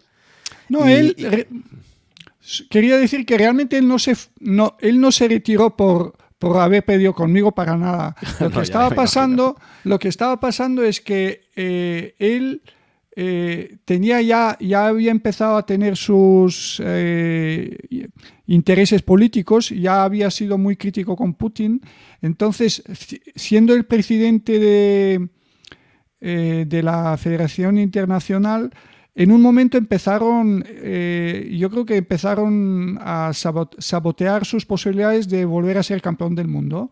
No, 0.69 0.85
él... 0.87 1.15
Quería 2.69 2.97
decir 2.97 3.25
que 3.25 3.37
realmente 3.37 3.77
él 3.77 3.87
no 3.87 3.99
se, 3.99 4.15
no, 4.39 4.77
él 4.79 5.01
no 5.01 5.11
se 5.11 5.27
retiró 5.27 5.75
por 5.75 6.15
por 6.39 6.57
haber 6.57 6.83
pedido 6.83 7.13
conmigo 7.13 7.51
para 7.51 7.77
nada. 7.77 8.15
Lo 8.39 8.51
que, 8.51 8.61
estaba, 8.61 8.89
pasando, 8.91 9.57
lo 9.83 9.99
que 9.99 10.07
estaba 10.07 10.39
pasando 10.39 10.83
es 10.83 11.01
que 11.01 11.49
eh, 11.55 12.15
él 12.19 12.61
eh, 13.15 13.77
tenía 13.85 14.21
ya, 14.21 14.57
ya 14.59 14.87
había 14.87 15.11
empezado 15.11 15.57
a 15.57 15.65
tener 15.65 15.97
sus 15.97 16.81
eh, 16.85 17.75
intereses 18.45 19.01
políticos, 19.01 19.69
ya 19.69 20.03
había 20.03 20.29
sido 20.29 20.57
muy 20.57 20.75
crítico 20.75 21.15
con 21.15 21.33
Putin. 21.33 21.81
Entonces, 22.21 22.83
siendo 23.35 23.73
el 23.73 23.85
presidente 23.85 24.59
de, 24.59 25.29
de 26.19 26.83
la 26.83 27.17
Federación 27.17 27.79
Internacional, 27.79 28.71
en 29.19 29.31
un 29.31 29.41
momento 29.41 29.79
empezaron, 29.79 30.63
eh, 30.67 31.49
yo 31.57 31.71
creo 31.71 31.87
que 31.87 31.95
empezaron 31.95 32.99
a 33.01 33.31
sabotear 33.33 34.45
sus 34.45 34.63
posibilidades 34.63 35.27
de 35.27 35.43
volver 35.43 35.79
a 35.79 35.83
ser 35.83 36.03
campeón 36.03 36.35
del 36.35 36.47
mundo. 36.47 36.91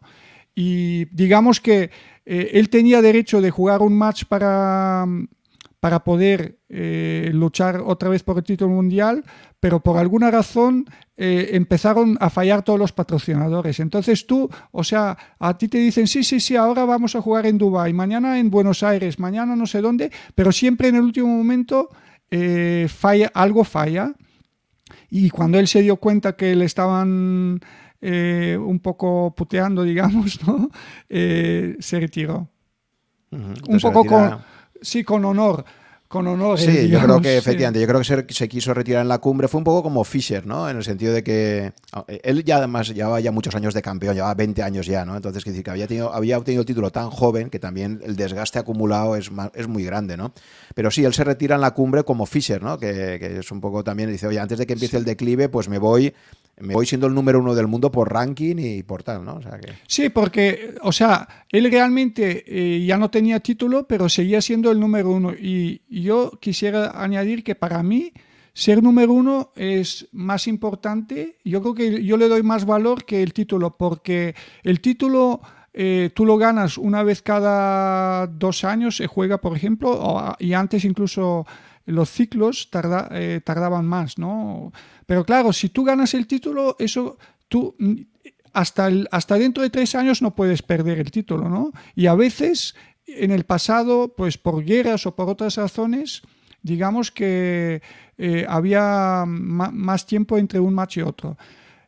Y 0.56 1.06
digamos 1.16 1.62
que 1.62 1.92
eh, 2.26 2.50
él 2.54 2.72
tenía 2.72 3.04
derecho 3.04 3.42
de 3.42 3.52
jugar 3.52 3.84
un 3.84 3.96
match 3.96 4.24
para, 4.26 5.06
para 5.80 6.04
poder 6.04 6.58
eh, 6.68 7.30
luchar 7.32 7.84
otra 7.86 8.10
vez 8.10 8.24
por 8.24 8.38
el 8.38 8.44
título 8.44 8.72
mundial, 8.72 9.24
pero 9.60 9.84
por 9.84 9.98
alguna 9.98 10.32
razón 10.32 10.86
empezaron 11.18 12.18
a 12.20 12.30
fallar 12.30 12.64
todos 12.64 12.80
los 12.80 12.92
patrocinadores. 12.92 13.80
Entonces 13.80 14.26
tú, 14.26 14.50
o 14.72 14.84
sea, 14.84 15.16
a 15.40 15.58
ti 15.58 15.68
te 15.68 15.78
dicen, 15.78 16.08
sí, 16.08 16.24
sí, 16.24 16.40
sí, 16.40 16.56
ahora 16.56 16.86
vamos 16.86 17.16
a 17.16 17.22
jugar 17.22 17.46
en 17.46 17.60
Dubái, 17.60 17.94
mañana 17.94 18.40
en 18.40 18.50
Buenos 18.50 18.82
Aires, 18.84 19.20
mañana 19.20 19.56
no 19.56 19.66
sé 19.68 19.80
dónde, 19.80 20.12
pero 20.34 20.52
siempre 20.52 20.90
en 20.90 20.96
el 20.96 21.04
último 21.04 21.28
momento 21.28 21.90
eh, 22.32 22.88
falla, 22.90 23.32
algo 23.34 23.64
falla. 23.64 24.14
Y 25.10 25.30
cuando 25.30 25.60
él 25.60 25.68
se 25.68 25.82
dio 25.82 25.98
cuenta 25.98 26.36
que 26.36 26.56
le 26.56 26.66
estaban 26.66 27.60
eh, 28.02 28.58
un 28.60 28.80
poco 28.80 29.34
puteando, 29.36 29.84
digamos, 29.84 30.46
¿no? 30.46 30.70
Eh, 31.10 31.76
se 31.80 32.00
retiró. 32.00 32.50
Un 33.32 33.80
poco 33.82 34.06
con, 34.06 34.40
sí, 34.82 35.04
con 35.04 35.26
honor 35.26 35.66
con 36.16 36.28
honor. 36.28 36.58
Sí, 36.58 36.88
yo 36.88 37.02
creo 37.02 37.20
que 37.20 37.38
efectivamente, 37.38 37.82
yo 37.82 37.88
creo 37.88 38.00
que 38.00 38.34
se, 38.34 38.48
quiso 38.48 38.74
retirar 38.74 39.02
en 39.02 39.10
la 39.10 39.18
cumbre. 39.18 39.50
Fue 39.50 39.58
un 39.58 39.66
poco 39.66 39.84
como 39.84 40.02
Fischer, 40.06 40.46
¿no? 40.46 40.70
En 40.70 40.78
el 40.78 40.84
sentido 40.86 41.14
de 41.14 41.26
que 41.26 41.74
ah, 41.92 42.06
él 42.08 42.46
ya 42.46 42.56
además 42.56 42.88
llevaba 42.88 43.20
ya 43.20 43.34
muchos 43.34 43.54
años 43.54 43.74
de 43.74 43.82
campeón, 43.82 44.16
llevaba 44.16 44.34
20 44.34 44.64
años 44.64 44.86
ya, 44.86 45.04
¿no? 45.04 45.18
Entonces, 45.18 45.44
decir, 45.44 45.62
que 45.62 45.72
había, 45.72 45.88
tenido, 45.88 46.14
había 46.14 46.38
obtenido 46.38 46.62
el 46.62 46.66
título 46.66 46.90
tan 46.90 47.10
joven 47.10 47.50
que 47.50 47.60
también 47.60 48.00
el 48.06 48.16
desgaste 48.16 48.60
acumulado 48.60 49.18
es, 49.18 49.30
es 49.56 49.68
muy 49.68 49.84
grande, 49.84 50.16
¿no? 50.16 50.34
Pero 50.74 50.90
sí, 50.90 51.04
él 51.04 51.14
se 51.14 51.26
retira 51.26 51.56
en 51.56 51.62
la 51.62 51.72
cumbre 51.72 52.06
como 52.06 52.26
Fischer, 52.26 52.64
¿no? 52.64 52.78
Que, 52.78 53.18
que 53.20 53.40
es 53.40 53.52
un 53.52 53.60
poco 53.60 53.84
también, 53.84 54.10
dice, 54.10 54.28
oye, 54.28 54.40
antes 54.40 54.58
de 54.58 54.66
que 54.66 54.74
empiece 54.74 54.96
el 54.96 55.04
declive, 55.04 55.50
pues 55.50 55.68
me 55.68 55.80
voy 55.80 56.14
me 56.58 56.74
voy 56.74 56.86
siendo 56.86 57.08
el 57.08 57.14
número 57.14 57.40
uno 57.40 57.54
del 57.54 57.68
mundo 57.68 57.92
por 57.92 58.12
ranking 58.12 58.56
y 58.58 58.84
por 58.84 59.04
tal, 59.04 59.26
¿no? 59.26 59.40
Sí, 59.88 60.10
porque, 60.10 60.76
o 60.82 60.92
sea, 60.92 61.28
él 61.52 61.70
realmente 61.70 62.46
eh, 62.48 62.86
ya 62.86 62.98
no 62.98 63.12
tenía 63.12 63.42
título, 63.42 63.86
pero 63.88 64.08
seguía 64.08 64.42
siendo 64.42 64.72
el 64.72 64.80
número 64.80 65.12
uno. 65.12 65.34
Y, 65.34 65.82
yo 65.90 66.32
quisiera 66.40 67.02
añadir 67.02 67.44
que 67.44 67.56
para 67.56 67.82
mí 67.84 68.14
ser 68.54 68.82
número 68.82 69.12
uno 69.12 69.52
es 69.56 70.08
más 70.14 70.48
importante. 70.48 71.38
Yo 71.44 71.62
creo 71.62 71.74
que 71.74 72.04
yo 72.04 72.16
le 72.16 72.30
doy 72.30 72.44
más 72.44 72.66
valor 72.66 73.04
que 73.04 73.22
el 73.22 73.34
título, 73.34 73.76
porque 73.76 74.34
el 74.64 74.80
título 74.80 75.42
eh, 75.74 76.12
tú 76.14 76.26
lo 76.26 76.38
ganas 76.38 76.78
una 76.78 77.04
vez 77.04 77.22
cada 77.22 78.28
dos 78.28 78.64
años, 78.64 78.96
se 78.96 79.08
juega, 79.08 79.40
por 79.42 79.58
ejemplo, 79.58 80.34
y 80.40 80.54
antes 80.54 80.86
incluso 80.86 81.46
los 81.86 82.10
ciclos 82.10 82.70
eh, 83.12 83.42
tardaban 83.44 83.86
más, 83.86 84.18
¿no? 84.18 84.72
Pero 85.06 85.26
claro, 85.26 85.54
si 85.54 85.70
tú 85.70 85.84
ganas 85.84 86.14
el 86.14 86.28
título, 86.28 86.76
eso 86.80 87.18
tú 87.48 87.76
hasta, 88.54 88.90
hasta 89.12 89.38
dentro 89.38 89.64
de 89.64 89.70
tres 89.70 89.96
años 89.96 90.22
no 90.22 90.36
puedes 90.36 90.62
perder 90.62 91.00
el 91.00 91.12
título, 91.12 91.50
¿no? 91.50 91.72
Y 91.96 92.08
a 92.08 92.16
veces 92.16 92.76
en 93.06 93.32
el 93.32 93.44
pasado, 93.44 94.14
pues 94.16 94.38
por 94.38 94.64
guerras 94.64 95.06
o 95.06 95.16
por 95.16 95.30
otras 95.30 95.58
razones, 95.58 96.22
digamos 96.62 97.12
que 97.12 97.82
eh, 98.18 98.46
había 98.48 99.26
más 99.28 100.06
tiempo 100.06 100.38
entre 100.38 100.60
un 100.60 100.74
match 100.74 100.98
y 100.98 101.02
otro. 101.02 101.38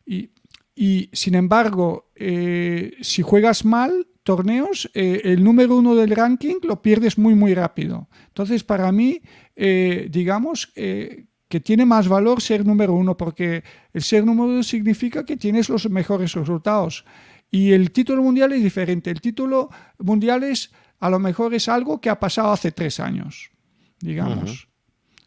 Y, 0.05 1.09
sin 1.11 1.33
embargo, 1.33 2.11
eh, 2.15 2.93
si 3.01 3.23
juegas 3.23 3.65
mal 3.65 4.07
torneos, 4.21 4.91
el 4.93 5.43
número 5.43 5.77
uno 5.77 5.95
del 5.95 6.11
ranking 6.11 6.55
lo 6.63 6.81
pierdes 6.81 7.17
muy, 7.17 7.33
muy 7.33 7.55
rápido. 7.55 8.09
Entonces, 8.27 8.63
para 8.63 8.91
mí, 8.91 9.21
eh, 9.55 10.07
digamos, 10.11 10.71
eh, 10.75 11.25
que 11.47 11.59
tiene 11.59 11.85
más 11.85 12.07
valor 12.07 12.41
ser 12.41 12.65
número 12.65 12.93
uno, 12.93 13.15
porque 13.15 13.63
el 13.93 14.01
ser 14.01 14.25
número 14.25 14.49
uno 14.49 14.63
significa 14.63 15.25
que 15.25 15.37
tienes 15.37 15.69
los 15.69 15.89
mejores 15.89 16.33
resultados. 16.33 17.05
Y 17.49 17.71
el 17.71 17.91
título 17.91 18.21
mundial 18.21 18.51
es 18.53 18.61
diferente. 18.61 19.09
El 19.09 19.21
título 19.21 19.69
mundial 19.99 20.43
es, 20.43 20.71
a 20.99 21.09
lo 21.09 21.19
mejor 21.19 21.53
es 21.53 21.69
algo 21.69 22.01
que 22.01 22.09
ha 22.09 22.19
pasado 22.19 22.51
hace 22.51 22.71
tres 22.71 22.99
años, 22.99 23.51
digamos. 23.99 24.67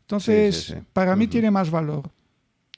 Entonces, 0.01 0.77
para 0.93 1.17
mí 1.17 1.27
tiene 1.29 1.51
más 1.51 1.71
valor. 1.71 2.11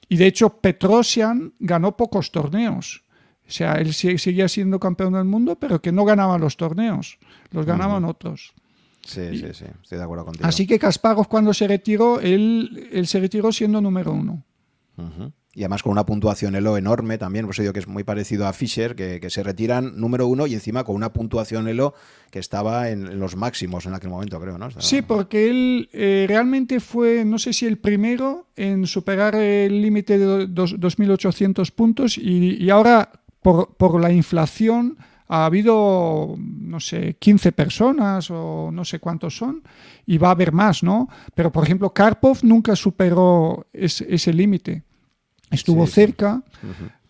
Y 0.09 0.17
de 0.17 0.27
hecho, 0.27 0.51
Petrosian 0.51 1.55
ganó 1.59 1.97
pocos 1.97 2.31
torneos. 2.31 3.03
O 3.49 3.51
sea, 3.51 3.75
él 3.75 3.93
seguía 3.93 4.49
siendo 4.49 4.79
campeón 4.79 5.15
del 5.15 5.25
mundo, 5.25 5.59
pero 5.59 5.83
que 5.83 5.91
no 5.91 6.05
ganaba 6.05 6.39
los 6.39 6.57
torneos, 6.57 7.19
los 7.51 7.67
ganaban 7.67 8.05
otros. 8.05 8.55
Sí, 9.05 9.39
sí, 9.39 9.47
sí, 9.53 9.65
estoy 9.83 9.99
de 9.99 10.05
acuerdo 10.05 10.25
contigo. 10.25 10.47
Así 10.47 10.67
que 10.67 10.79
Kasparov 10.79 11.29
cuando 11.29 11.53
se 11.53 11.67
retiró, 11.67 12.21
él, 12.21 12.89
él 12.93 13.07
se 13.07 13.21
retiró 13.21 13.51
siendo 13.53 13.81
número 13.81 14.13
uno. 14.13 14.45
y 15.55 15.63
además 15.63 15.83
con 15.83 15.93
una 15.93 16.07
puntuación 16.07 16.55
Elo 16.55 16.77
enorme 16.77 17.19
también, 17.19 17.45
por 17.45 17.55
eso 17.55 17.63
digo 17.63 17.73
que 17.73 17.81
es 17.81 17.89
muy 17.89 18.05
parecido 18.05 18.47
a 18.47 18.53
Fischer, 18.53 18.95
que, 18.95 19.29
se 19.29 19.43
retiran 19.43 20.01
número 20.01 20.29
uno 20.29 20.47
y 20.47 20.55
encima 20.55 20.85
con 20.85 20.95
una 20.95 21.13
puntuación 21.13 21.67
Elo 21.67 21.95
que 22.31 22.39
estaba 22.39 22.91
en, 22.91 23.19
los 23.19 23.35
máximos 23.35 23.87
en 23.87 23.95
aquel 23.95 24.11
momento, 24.11 24.41
creo, 24.41 24.57
¿no? 24.57 24.71
Sí, 24.79 25.03
porque 25.03 25.51
él 25.51 25.89
eh, 25.93 26.27
realmente 26.29 26.79
fue, 26.79 27.25
no 27.25 27.39
sé 27.39 27.53
si 27.53 27.67
el 27.67 27.79
primero 27.79 28.47
en 28.55 28.87
superar 28.87 29.35
el 29.35 29.83
límite 29.83 30.19
de 30.19 30.49
2.800 30.49 31.73
puntos 31.73 32.19
y, 32.19 32.71
ahora 32.71 33.11
por, 33.43 33.75
por 33.75 34.01
la 34.01 34.13
inflación 34.13 34.97
ha 35.29 35.47
habido, 35.47 36.35
no 36.39 36.81
sé, 36.81 37.17
15 37.19 37.53
personas 37.53 38.31
o 38.31 38.71
no 38.73 38.85
sé 38.85 38.99
cuántos 38.99 39.37
son, 39.37 39.63
y 40.07 40.19
va 40.19 40.29
a 40.29 40.33
haber 40.33 40.53
más, 40.53 40.83
¿no? 40.83 41.09
Pero, 41.35 41.51
por 41.51 41.65
ejemplo, 41.65 41.91
Karpov 41.91 42.39
nunca 42.43 42.77
superó 42.77 43.67
ese, 43.73 44.33
límite. 44.33 44.83
Estuvo 45.51 45.87
cerca, 45.87 46.43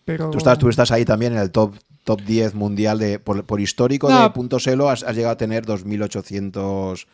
pero... 0.05 0.29
Tú 0.31 0.37
estás, 0.37 0.57
tú 0.57 0.69
estás 0.69 0.91
ahí 0.91 1.05
también 1.05 1.33
en 1.33 1.39
el 1.39 1.51
top 1.51 1.75
top 2.03 2.21
10 2.21 2.55
mundial 2.55 2.99
de 2.99 3.17
por, 3.19 3.61
histórico 3.61 4.09
de 4.09 4.29
puntos 4.31 4.67
elo 4.67 4.89
has, 4.89 5.03
has, 5.03 5.15
llegado 5.15 5.33
a 5.33 5.37
tener 5.37 5.65
2.800 5.65 7.07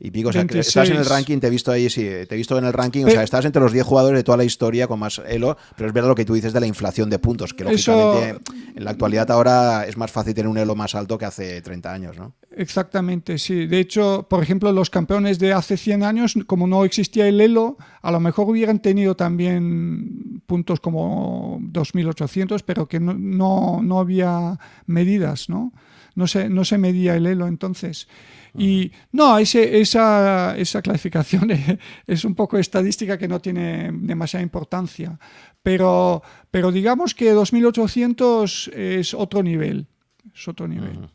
y 0.00 0.10
pico. 0.10 0.30
O 0.30 0.32
sea, 0.32 0.42
estás 0.42 0.88
en 0.88 0.96
el 0.96 1.04
ranking, 1.04 1.38
te 1.38 1.46
he 1.46 1.50
visto 1.50 1.70
ahí, 1.70 1.90
sí, 1.90 2.02
te 2.02 2.34
he 2.34 2.36
visto 2.36 2.56
en 2.56 2.64
el 2.64 2.72
ranking. 2.72 3.04
o 3.04 3.10
sea, 3.10 3.22
estás 3.22 3.44
entre 3.44 3.60
los 3.62 3.72
10 3.72 3.84
jugadores 3.84 4.18
de 4.18 4.24
toda 4.24 4.38
la 4.38 4.44
historia 4.44 4.88
con 4.88 4.98
más 4.98 5.20
elo, 5.28 5.56
pero 5.76 5.88
es 5.88 5.94
verdad 5.94 6.08
lo 6.08 6.14
que 6.14 6.24
tú 6.24 6.34
dices 6.34 6.52
de 6.52 6.60
la 6.60 6.66
inflación 6.66 7.10
de 7.10 7.18
puntos, 7.18 7.52
que 7.52 7.64
lógicamente 7.64 8.40
en 8.74 8.84
la 8.84 8.90
actualidad 8.90 9.30
ahora 9.30 9.84
es 9.86 9.96
más 9.96 10.10
fácil 10.10 10.34
tener 10.34 10.48
un 10.48 10.56
elo 10.56 10.74
más 10.74 10.94
alto 10.94 11.18
que 11.18 11.26
hace 11.26 11.60
30 11.60 11.92
años, 11.92 12.16
¿no? 12.16 12.34
Exactamente, 12.50 13.38
sí. 13.38 13.66
De 13.66 13.78
hecho, 13.78 14.26
por 14.28 14.42
ejemplo, 14.42 14.72
los 14.72 14.90
campeones 14.90 15.38
de 15.38 15.52
hace 15.52 15.76
100 15.76 16.02
años, 16.02 16.34
como 16.46 16.66
no 16.66 16.84
existía 16.84 17.28
el 17.28 17.40
elo, 17.40 17.76
a 18.00 18.10
lo 18.10 18.20
mejor 18.20 18.48
hubieran 18.48 18.80
tenido 18.80 19.14
también 19.14 20.42
puntos 20.46 20.80
como 20.80 21.60
2.800, 21.60 22.62
pero 22.64 22.88
que 22.88 22.98
no, 22.98 23.14
no, 23.14 23.80
no 23.82 24.00
había 24.00 24.58
medidas, 24.86 25.48
¿no? 25.48 25.72
No 26.14 26.26
se, 26.26 26.48
no 26.48 26.64
se 26.64 26.76
medía 26.76 27.14
el 27.14 27.26
elo 27.26 27.46
entonces. 27.46 28.08
Y 28.56 28.92
no, 29.12 29.38
ese, 29.38 29.80
esa, 29.80 30.56
esa 30.56 30.82
clasificación 30.82 31.50
es 32.06 32.24
un 32.24 32.34
poco 32.34 32.58
estadística 32.58 33.18
que 33.18 33.28
no 33.28 33.40
tiene 33.40 33.90
demasiada 33.92 34.42
importancia. 34.42 35.18
Pero, 35.62 36.22
pero 36.50 36.72
digamos 36.72 37.14
que 37.14 37.30
2800 37.32 38.70
es 38.74 39.14
otro 39.14 39.42
nivel. 39.42 39.86
Es 40.34 40.48
otro 40.48 40.66
nivel. 40.66 41.08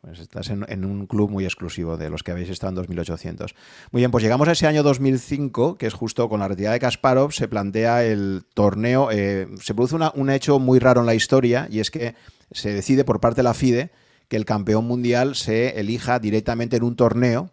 Pues 0.00 0.20
estás 0.20 0.48
en, 0.50 0.84
un 0.84 1.06
club 1.06 1.28
muy 1.28 1.44
exclusivo 1.44 1.96
de 1.96 2.08
los 2.08 2.22
que 2.22 2.30
habéis 2.30 2.48
estado 2.50 2.70
en 2.70 2.76
2800. 2.76 3.54
Muy 3.90 4.00
bien, 4.00 4.10
pues 4.10 4.22
llegamos 4.22 4.46
a 4.48 4.52
ese 4.52 4.66
año 4.66 4.84
2005, 4.84 5.76
que 5.76 5.86
es 5.86 5.94
justo 5.94 6.28
con 6.28 6.40
la 6.40 6.48
retirada 6.48 6.74
de 6.74 6.80
Kasparov, 6.80 7.32
se 7.32 7.48
plantea 7.48 8.04
el 8.04 8.44
torneo. 8.54 9.10
Eh, 9.10 9.48
se 9.60 9.74
produce 9.74 9.96
un 10.14 10.30
hecho 10.30 10.60
muy 10.60 10.78
raro 10.78 11.00
en 11.00 11.06
la 11.06 11.14
historia 11.14 11.66
y 11.70 11.80
es 11.80 11.90
que 11.90 12.14
se 12.52 12.72
decide 12.72 13.04
por 13.04 13.20
parte 13.20 13.40
de 13.40 13.42
la 13.42 13.54
FIDE 13.54 13.90
que 14.28 14.36
el 14.36 14.44
campeón 14.44 14.86
mundial 14.86 15.34
se 15.34 15.80
elija 15.80 16.18
directamente 16.18 16.76
en 16.76 16.84
un 16.84 16.96
torneo 16.96 17.50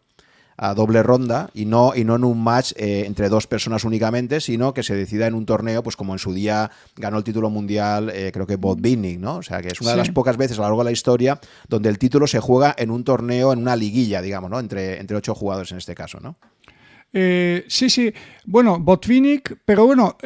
a 0.58 0.74
doble 0.74 1.04
ronda 1.04 1.50
y 1.54 1.66
no, 1.66 1.94
y 1.96 2.04
no 2.06 2.16
en 2.16 2.24
un 2.24 2.42
match 2.42 2.72
eh, 2.78 3.04
entre 3.06 3.28
dos 3.30 3.48
personas 3.48 3.84
únicamente, 3.84 4.40
sino 4.40 4.74
que 4.74 4.84
se 4.84 4.96
decida 4.96 5.28
en 5.28 5.34
un 5.34 5.46
torneo, 5.46 5.84
pues 5.84 5.96
como 5.96 6.14
en 6.14 6.20
su 6.20 6.34
día 6.34 6.72
ganó 6.96 7.18
el 7.18 7.24
título 7.24 7.50
mundial, 7.50 8.10
eh, 8.14 8.32
creo 8.34 8.48
que 8.48 8.56
Bob 8.56 8.80
Binning, 8.80 9.20
¿no? 9.20 9.38
O 9.38 9.44
sea, 9.44 9.62
que 9.62 9.70
es 9.70 9.82
una 9.82 9.92
de 9.92 9.98
las 9.98 10.12
pocas 10.12 10.38
veces 10.38 10.58
a 10.58 10.62
lo 10.62 10.68
largo 10.68 10.82
de 10.82 10.86
la 10.86 10.92
historia 10.92 11.40
donde 11.68 11.90
el 11.90 11.98
título 11.98 12.26
se 12.26 12.40
juega 12.40 12.74
en 12.78 12.90
un 12.90 13.04
torneo, 13.04 13.52
en 13.52 13.60
una 13.60 13.76
liguilla, 13.76 14.22
digamos, 14.22 14.50
¿no? 14.50 14.60
Entre, 14.60 15.00
entre 15.00 15.18
ocho 15.18 15.36
jugadores 15.36 15.72
en 15.72 15.78
este 15.78 15.94
caso, 15.94 16.20
¿no? 16.22 16.38
Eh, 17.12 17.66
sí, 17.68 17.90
sí. 17.90 18.14
Bueno, 18.46 18.80
Botvinnik, 18.80 19.58
pero 19.66 19.86
bueno, 19.86 20.18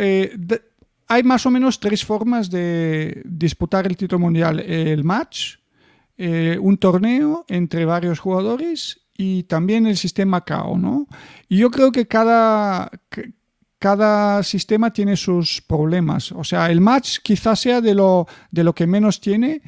hay 1.07 1.23
más 1.23 1.45
o 1.45 1.51
menos 1.51 1.79
tres 1.79 2.03
formas 2.05 2.49
de 2.49 3.21
disputar 3.25 3.85
el 3.87 3.97
título 3.97 4.19
mundial. 4.19 4.59
El 4.59 5.03
match, 5.03 5.58
eh, 6.21 6.57
un 6.59 6.77
torneo 6.77 7.45
entre 7.47 7.85
varios 7.85 8.19
jugadores 8.19 8.99
y 9.17 9.43
también 9.43 9.87
el 9.87 9.95
sistema 9.95 10.41
KO, 10.41 10.77
¿no? 10.77 11.07
Y 11.47 11.59
yo 11.59 11.71
creo 11.71 11.93
que 11.93 12.07
cada, 12.07 12.91
cada 13.79 14.43
sistema 14.43 14.91
tiene 14.91 15.15
sus 15.15 15.61
problemas. 15.61 16.33
O 16.33 16.43
sea, 16.43 16.69
el 16.69 16.81
match 16.81 17.19
quizás 17.23 17.61
sea 17.61 17.79
de 17.79 17.95
lo, 17.95 18.27
de 18.51 18.65
lo 18.65 18.75
que 18.75 18.85
menos 18.85 19.21
tiene, 19.21 19.61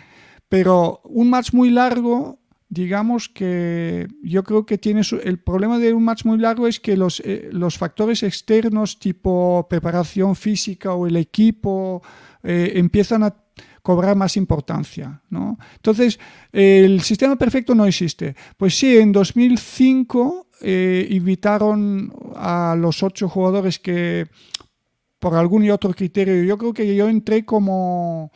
pero 0.49 0.99
un 1.05 1.29
match 1.29 1.53
muy 1.53 1.69
largo, 1.69 2.39
digamos 2.67 3.29
que 3.29 4.09
yo 4.21 4.43
creo 4.43 4.65
que 4.65 4.77
tiene 4.77 5.03
el 5.23 5.39
problema 5.39 5.79
de 5.79 5.93
un 5.93 6.03
match 6.03 6.25
muy 6.25 6.37
largo 6.37 6.67
es 6.67 6.81
que 6.81 6.97
los, 6.97 7.21
eh, 7.21 7.47
los 7.53 7.77
factores 7.77 8.23
externos 8.23 8.99
tipo 8.99 9.67
preparación 9.69 10.35
física 10.35 10.93
o 10.93 11.07
el 11.07 11.15
equipo 11.15 12.01
eh, 12.43 12.73
empiezan 12.75 13.23
a 13.23 13.35
cobrar 13.81 14.15
más 14.15 14.37
importancia. 14.37 15.21
¿no? 15.29 15.57
Entonces, 15.75 16.19
el 16.51 17.01
sistema 17.01 17.35
perfecto 17.35 17.75
no 17.75 17.85
existe. 17.85 18.35
Pues 18.57 18.77
sí, 18.77 18.97
en 18.97 19.11
2005 19.11 20.47
eh, 20.61 21.07
invitaron 21.09 22.13
a 22.35 22.75
los 22.77 23.01
ocho 23.03 23.27
jugadores 23.27 23.79
que, 23.79 24.27
por 25.19 25.35
algún 25.35 25.63
y 25.63 25.71
otro 25.71 25.93
criterio, 25.93 26.43
yo 26.43 26.57
creo 26.57 26.73
que 26.73 26.95
yo 26.95 27.09
entré 27.09 27.45
como 27.45 28.31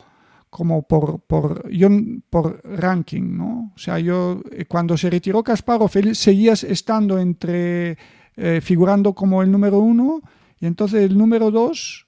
como 0.56 0.86
por, 0.88 1.20
por, 1.20 1.68
yo, 1.70 1.90
por 2.30 2.62
ranking, 2.64 3.36
¿no? 3.36 3.72
O 3.76 3.78
sea, 3.78 3.98
yo 3.98 4.40
eh, 4.50 4.64
cuando 4.64 4.96
se 4.96 5.10
retiró 5.10 5.42
Kasparov, 5.42 5.90
seguías 6.14 6.64
estando 6.64 7.18
entre, 7.18 7.98
eh, 8.36 8.60
figurando 8.62 9.12
como 9.12 9.42
el 9.42 9.50
número 9.50 9.80
uno, 9.80 10.22
y 10.58 10.64
entonces 10.64 11.02
el 11.02 11.18
número 11.18 11.50
dos 11.50 12.06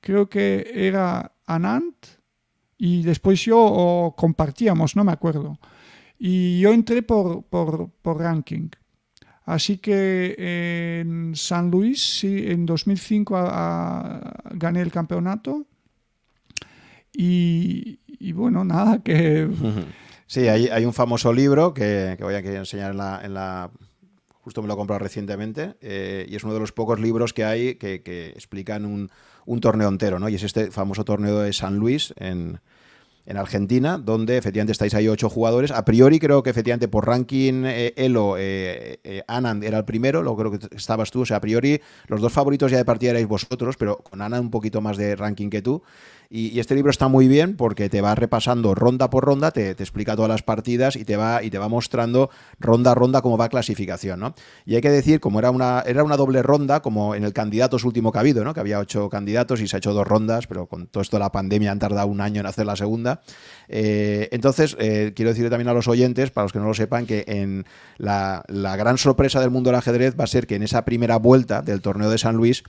creo 0.00 0.28
que 0.28 0.72
era 0.74 1.36
Anand, 1.46 1.94
y 2.84 3.02
después 3.02 3.42
yo 3.42 4.12
compartíamos, 4.14 4.94
no 4.94 5.04
me 5.04 5.12
acuerdo. 5.12 5.58
Y 6.18 6.60
yo 6.60 6.70
entré 6.70 7.02
por, 7.02 7.42
por, 7.44 7.90
ranking. 8.04 8.68
Así 9.46 9.78
que 9.78 10.34
en 11.00 11.34
San 11.34 11.70
Luis, 11.70 12.18
sí, 12.18 12.44
en 12.46 12.66
2005 12.66 13.36
gané 14.50 14.82
el 14.82 14.92
campeonato. 14.92 15.64
Y, 17.10 17.98
bueno, 18.34 18.66
nada, 18.66 19.02
que... 19.02 19.48
Sí, 20.26 20.48
hay, 20.48 20.68
hay 20.68 20.84
un 20.84 20.92
famoso 20.92 21.32
libro 21.32 21.72
que, 21.72 22.18
voy 22.20 22.34
a 22.34 22.38
enseñar 22.40 22.90
en 22.90 23.34
la. 23.34 23.70
Justo 24.42 24.60
me 24.60 24.68
lo 24.68 24.74
he 24.74 24.76
comprado 24.76 24.98
recientemente 24.98 25.76
eh, 25.80 26.26
y 26.28 26.36
es 26.36 26.44
uno 26.44 26.52
de 26.52 26.60
los 26.60 26.72
pocos 26.72 27.00
libros 27.00 27.32
que 27.32 27.44
hay 27.44 27.76
que, 27.76 28.02
que 28.02 28.28
explican 28.30 28.84
un, 28.84 29.10
un 29.46 29.60
torneo 29.60 29.88
entero, 29.88 30.18
¿no? 30.18 30.28
Y 30.28 30.34
es 30.34 30.42
este 30.42 30.70
famoso 30.70 31.04
torneo 31.04 31.40
de 31.40 31.52
San 31.54 31.76
Luis 31.76 32.12
en, 32.18 32.60
en 33.26 33.36
Argentina, 33.36 33.98
donde 33.98 34.36
efectivamente 34.36 34.72
estáis 34.72 34.94
ahí 34.94 35.08
ocho 35.08 35.30
jugadores. 35.30 35.70
A 35.70 35.84
priori 35.84 36.18
creo 36.18 36.42
que 36.42 36.50
efectivamente 36.50 36.88
por 36.88 37.06
ranking 37.06 37.64
eh, 37.64 37.94
Elo, 37.96 38.36
eh, 38.38 39.00
eh, 39.02 39.22
Anand 39.26 39.64
era 39.64 39.78
el 39.78 39.84
primero, 39.84 40.22
luego 40.22 40.36
creo 40.36 40.50
que 40.58 40.76
estabas 40.76 41.10
tú, 41.10 41.22
o 41.22 41.26
sea, 41.26 41.38
a 41.38 41.40
priori 41.40 41.80
los 42.06 42.20
dos 42.20 42.32
favoritos 42.32 42.70
ya 42.70 42.76
de 42.76 42.84
partida 42.84 43.10
erais 43.10 43.26
vosotros, 43.26 43.76
pero 43.76 43.98
con 43.98 44.20
Anand 44.20 44.44
un 44.44 44.50
poquito 44.50 44.80
más 44.80 44.96
de 44.96 45.16
ranking 45.16 45.48
que 45.48 45.62
tú. 45.62 45.82
Y, 46.30 46.58
este 46.58 46.74
libro 46.74 46.90
está 46.90 47.08
muy 47.08 47.28
bien 47.28 47.56
porque 47.56 47.88
te 47.88 48.00
va 48.00 48.14
repasando 48.14 48.74
ronda 48.74 49.10
por 49.10 49.24
ronda, 49.24 49.50
te, 49.50 49.70
explica 49.70 50.16
todas 50.16 50.28
las 50.28 50.42
partidas 50.42 50.96
y 50.96 51.04
te 51.04 51.16
va, 51.16 51.42
y 51.42 51.50
te 51.50 51.58
va 51.58 51.68
mostrando 51.68 52.30
ronda 52.58 52.92
a 52.92 52.94
ronda 52.94 53.22
cómo 53.22 53.36
va 53.36 53.48
clasificación, 53.48 54.20
¿no? 54.20 54.34
Y 54.64 54.76
hay 54.76 54.80
que 54.80 54.90
decir, 54.90 55.20
como 55.20 55.38
era 55.38 55.50
una, 55.50 55.82
era 55.86 56.02
una 56.02 56.16
doble 56.16 56.42
ronda, 56.42 56.80
como 56.80 57.14
en 57.14 57.24
el 57.24 57.32
candidatos 57.32 57.84
último 57.84 58.12
que 58.12 58.18
ha 58.18 58.20
habido, 58.20 58.44
¿no? 58.44 58.54
Que 58.54 58.60
había 58.60 58.78
ocho 58.78 59.08
candidatos 59.08 59.60
y 59.60 59.68
se 59.68 59.76
ha 59.76 59.78
hecho 59.78 59.92
dos 59.92 60.06
rondas, 60.06 60.46
pero 60.46 60.66
con 60.66 60.86
todo 60.86 61.02
esto 61.02 61.16
de 61.16 61.20
la 61.20 61.32
pandemia 61.32 61.70
han 61.70 61.78
tardado 61.78 62.06
un 62.08 62.20
año 62.20 62.40
en 62.40 62.46
hacer 62.46 62.66
la 62.66 62.76
segunda. 62.76 63.20
Eh, 63.68 64.28
entonces, 64.32 64.76
eh, 64.78 65.12
quiero 65.14 65.30
decirle 65.30 65.50
también 65.50 65.68
a 65.68 65.74
los 65.74 65.88
oyentes, 65.88 66.30
para 66.30 66.44
los 66.44 66.52
que 66.52 66.58
no 66.58 66.66
lo 66.66 66.74
sepan, 66.74 67.06
que 67.06 67.24
en 67.26 67.64
la, 67.98 68.44
la 68.48 68.76
gran 68.76 68.98
sorpresa 68.98 69.40
del 69.40 69.50
mundo 69.50 69.70
del 69.70 69.78
ajedrez 69.78 70.18
va 70.18 70.24
a 70.24 70.28
ser 70.28 70.46
que 70.46 70.56
en 70.56 70.62
esa 70.62 70.84
primera 70.84 71.16
vuelta 71.16 71.62
del 71.62 71.80
torneo 71.80 72.10
de 72.10 72.18
San 72.18 72.36
Luis, 72.36 72.64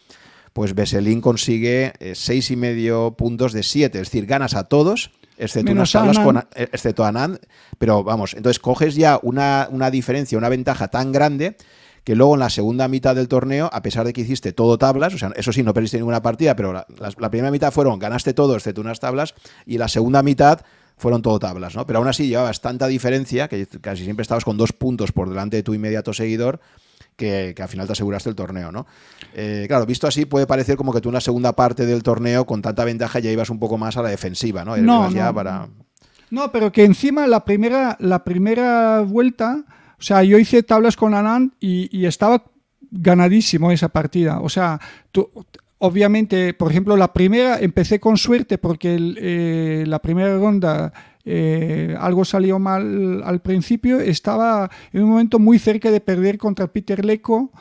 pues 0.56 0.74
Beselín 0.74 1.20
consigue 1.20 1.92
eh, 2.00 2.16
seis 2.16 2.50
y 2.50 2.56
medio 2.56 3.12
puntos 3.18 3.52
de 3.52 3.62
siete, 3.62 4.00
es 4.00 4.08
decir, 4.08 4.26
ganas 4.26 4.56
a 4.56 4.64
todos, 4.64 5.12
excepto 5.38 5.74
unas 5.74 5.92
tablas 5.92 6.18
con, 6.18 6.38
eh, 6.38 6.70
excepto 6.72 7.04
Anand, 7.04 7.40
pero 7.78 8.06
vamos, 8.06 8.36
entonces 8.36 8.60
coges 8.60 8.96
ya 8.96 9.20
una, 9.22 9.68
diferencia, 9.92 10.38
una 10.38 10.48
ventaja 10.48 10.88
tan 10.88 11.12
grande 11.12 11.58
que 12.06 12.16
luego 12.16 12.36
en 12.36 12.40
la 12.40 12.50
segunda 12.50 12.88
mitad 12.88 13.18
del 13.18 13.28
torneo, 13.28 13.70
a 13.74 13.82
pesar 13.82 14.06
de 14.06 14.14
que 14.14 14.22
hiciste 14.22 14.54
todo 14.54 14.78
tablas, 14.78 15.14
o 15.14 15.18
sea, 15.18 15.34
eso 15.36 15.52
sí, 15.52 15.62
no 15.62 15.74
perdiste 15.74 15.98
ninguna 15.98 16.22
partida, 16.22 16.56
pero 16.56 16.72
la, 16.72 17.30
primera 17.30 17.52
mitad 17.52 17.74
fueron 17.74 18.00
ganaste 18.00 18.34
todo 18.34 18.56
excepto 18.56 18.80
unas 18.80 19.02
tablas, 19.02 19.36
y 19.66 19.78
la 19.78 19.90
segunda 19.90 20.24
mitad 20.24 20.62
fueron 20.96 21.22
todo 21.22 21.38
tablas, 21.38 21.76
¿no? 21.76 21.86
Pero 21.86 22.00
aún 22.00 22.08
así 22.08 22.30
llevabas 22.30 22.62
tanta 22.62 22.88
diferencia, 22.88 23.50
que 23.50 23.68
casi 23.82 24.06
siempre 24.06 24.22
estabas 24.22 24.46
con 24.46 24.56
dos 24.56 24.72
puntos 24.72 25.12
por 25.12 25.28
delante 25.28 25.58
de 25.58 25.64
tu 25.64 25.74
inmediato 25.74 26.14
seguidor, 26.14 26.62
que, 27.16 27.56
al 27.58 27.68
final 27.68 27.88
te 27.88 27.94
aseguraste 27.94 28.30
el 28.30 28.36
torneo, 28.36 28.72
¿no? 28.72 28.86
Eh, 29.34 29.66
claro, 29.68 29.86
visto 29.86 30.08
así 30.08 30.26
puede 30.26 30.48
parecer 30.48 30.76
como 30.76 30.94
que 30.94 31.02
tú 31.02 31.10
en 31.10 31.16
la 31.16 31.22
segunda 31.22 31.54
parte 31.54 31.86
del 31.86 32.04
torneo 32.04 32.46
con 32.46 32.62
tanta 32.62 32.86
ventaja 32.86 33.20
ya 33.20 33.32
ibas 33.32 33.50
un 33.50 33.60
poco 33.60 33.78
más 33.78 33.98
a 33.98 34.02
la 34.02 34.10
defensiva, 34.10 34.66
¿no? 34.66 34.78
No, 34.78 35.10
no, 35.10 35.34
para... 35.34 35.68
no 36.30 36.52
pero 36.52 36.72
que 36.72 36.84
encima 36.84 37.28
la 37.28 37.46
primera, 37.46 37.98
la 38.00 38.24
primera 38.24 39.02
vuelta, 39.02 39.66
o 40.00 40.04
sea, 40.04 40.24
yo 40.24 40.38
hice 40.38 40.64
tablas 40.64 40.96
con 40.96 41.14
Anand 41.14 41.54
y, 41.60 42.06
estaba 42.06 42.44
ganadísimo 42.92 43.72
esa 43.72 43.90
partida. 43.90 44.40
O 44.40 44.50
sea, 44.50 44.80
tú, 45.12 45.30
obviamente, 45.80 46.54
por 46.54 46.72
ejemplo, 46.72 46.98
la 46.98 47.14
primera 47.14 47.60
empecé 47.60 48.00
con 48.00 48.18
suerte 48.18 48.58
porque 48.58 48.98
eh, 49.18 49.84
la 49.88 50.00
primera 50.00 50.38
ronda 50.38 50.94
eh, 51.26 51.96
algo 52.00 52.24
salió 52.24 52.60
mal 52.60 53.24
al 53.24 53.42
principio, 53.42 54.00
estaba 54.00 54.70
en 54.94 55.04
un 55.04 55.10
momento 55.10 55.40
muy 55.40 55.58
cerca 55.58 55.90
de 55.90 56.00
perder 56.00 56.38
contra 56.38 56.68
Peter 56.68 57.04
Leco, 57.04 57.52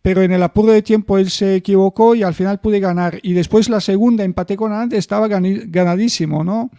pero 0.00 0.22
en 0.22 0.32
el 0.32 0.42
apuro 0.42 0.72
de 0.72 0.82
tiempo 0.82 1.18
él 1.18 1.30
se 1.30 1.56
equivocó 1.56 2.14
y 2.14 2.22
al 2.22 2.34
final 2.34 2.60
pude 2.60 2.80
ganar. 2.80 3.18
Y 3.22 3.32
después 3.34 3.68
la 3.68 3.80
segunda 3.80 4.24
empaté 4.24 4.56
con 4.56 4.72
Anand, 4.72 4.94
estaba 4.94 5.28
ganadísimo, 5.28 6.44
¿no? 6.44 6.70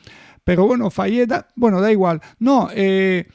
Pero 0.44 0.68
bueno, 0.68 0.92
fallé, 0.92 1.28
bueno, 1.56 1.82
da 1.82 1.92
igual. 1.92 2.22
No, 2.40 2.70
eh, 2.74 3.28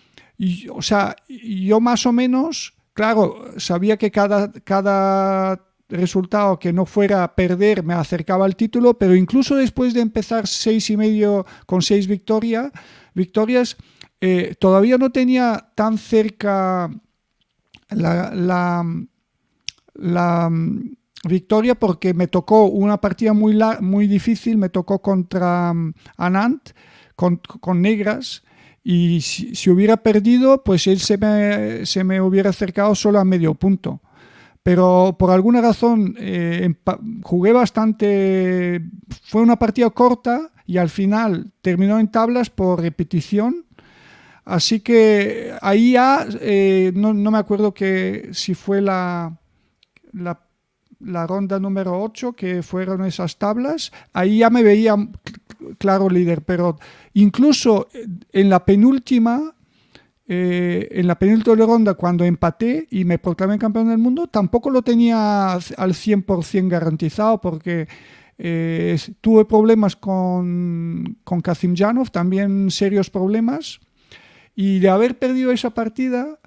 o 0.72 0.80
sea, 0.80 1.16
yo 1.28 1.80
más 1.80 2.06
o 2.06 2.12
menos, 2.12 2.74
claro, 2.92 3.46
sabía 3.56 3.96
que 3.96 4.10
cada, 4.10 4.52
cada 4.52 5.69
resultado 5.90 6.58
que 6.58 6.72
no 6.72 6.86
fuera 6.86 7.34
perder 7.34 7.82
me 7.82 7.94
acercaba 7.94 8.44
al 8.44 8.56
título, 8.56 8.94
pero 8.94 9.14
incluso 9.14 9.56
después 9.56 9.94
de 9.94 10.00
empezar 10.00 10.46
seis 10.46 10.88
y 10.90 10.96
medio 10.96 11.46
con 11.66 11.82
seis 11.82 12.06
victorias, 12.06 13.76
eh, 14.20 14.54
todavía 14.58 14.98
no 14.98 15.10
tenía 15.10 15.70
tan 15.74 15.98
cerca 15.98 16.90
la, 17.90 18.32
la, 19.94 20.50
mm, 20.50 20.96
victoria 21.28 21.74
porque 21.74 22.14
me 22.14 22.28
tocó 22.28 22.64
una 22.66 23.00
partida 23.00 23.32
muy, 23.32 23.58
muy 23.80 24.06
difícil, 24.06 24.56
me 24.58 24.68
tocó 24.68 25.02
contra 25.02 25.72
mm, 25.74 25.94
Anant, 26.16 26.70
con, 27.16 27.36
con 27.60 27.82
negras, 27.82 28.42
y 28.82 29.20
si, 29.20 29.70
hubiera 29.70 29.98
perdido, 29.98 30.64
pues 30.64 30.86
él 30.86 31.00
se 31.00 31.18
me, 31.18 31.84
se 31.84 32.02
me 32.02 32.20
hubiera 32.20 32.50
acercado 32.50 32.94
solo 32.94 33.18
a 33.18 33.24
medio 33.24 33.54
punto 33.54 34.00
pero 34.62 35.16
por 35.18 35.30
alguna 35.30 35.60
razón 35.60 36.14
eh, 36.18 36.74
jugué 37.22 37.52
bastante, 37.52 38.82
fue 39.22 39.42
una 39.42 39.58
partida 39.58 39.88
corta 39.90 40.50
y 40.66 40.76
al 40.76 40.90
final 40.90 41.52
terminó 41.62 41.98
en 41.98 42.10
tablas 42.10 42.50
por 42.50 42.80
repetición. 42.80 43.64
Así 44.44 44.80
que 44.80 45.52
ahí 45.62 45.92
ya, 45.92 46.26
eh, 46.40 46.92
no, 46.94 47.14
me 47.14 47.38
acuerdo 47.38 47.72
que 47.72 48.30
si 48.32 48.54
fue 48.54 48.82
la, 48.82 49.38
la, 50.12 51.26
ronda 51.26 51.58
número 51.58 52.02
8 52.02 52.32
que 52.32 52.62
fueron 52.62 53.04
esas 53.04 53.38
tablas, 53.38 53.92
ahí 54.12 54.38
ya 54.38 54.50
me 54.50 54.62
veía 54.62 54.96
claro 55.78 56.08
líder, 56.10 56.42
pero 56.42 56.78
incluso 57.14 57.88
en 58.32 58.50
la 58.50 58.64
penúltima 58.64 59.54
eh, 60.32 60.86
en 60.92 61.08
la 61.08 61.18
penúltima 61.18 61.56
ronda, 61.56 61.94
cuando 61.94 62.24
empaté 62.24 62.86
y 62.88 63.04
me 63.04 63.18
proclamé 63.18 63.58
campeón 63.58 63.88
del 63.88 63.98
mundo, 63.98 64.28
tampoco 64.28 64.70
lo 64.70 64.82
tenía 64.82 65.54
al 65.54 65.60
100% 65.92 66.68
garantizado 66.68 67.40
porque 67.40 67.88
eh, 68.38 68.96
tuve 69.20 69.44
problemas 69.44 69.96
con, 69.96 71.18
con 71.24 71.42
Janov, 71.42 72.12
también 72.12 72.70
serios 72.70 73.10
problemas. 73.10 73.80
Y 74.54 74.78
de 74.78 74.88
haber 74.90 75.18
perdido 75.18 75.50
esa 75.50 75.70
partida, 75.70 76.38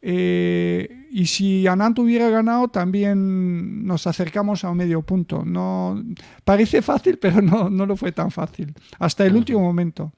eh, 0.00 1.06
y 1.10 1.26
si 1.26 1.66
Anant 1.66 1.98
hubiera 1.98 2.30
ganado, 2.30 2.68
también 2.68 3.84
nos 3.84 4.06
acercamos 4.06 4.64
a 4.64 4.70
un 4.70 4.78
medio 4.78 5.02
punto. 5.02 5.44
No, 5.44 6.02
parece 6.42 6.80
fácil, 6.80 7.18
pero 7.20 7.42
no, 7.42 7.68
no 7.68 7.84
lo 7.84 7.98
fue 7.98 8.12
tan 8.12 8.30
fácil, 8.30 8.72
hasta 8.98 9.26
el 9.26 9.36
último 9.36 9.60
momento. 9.60 10.14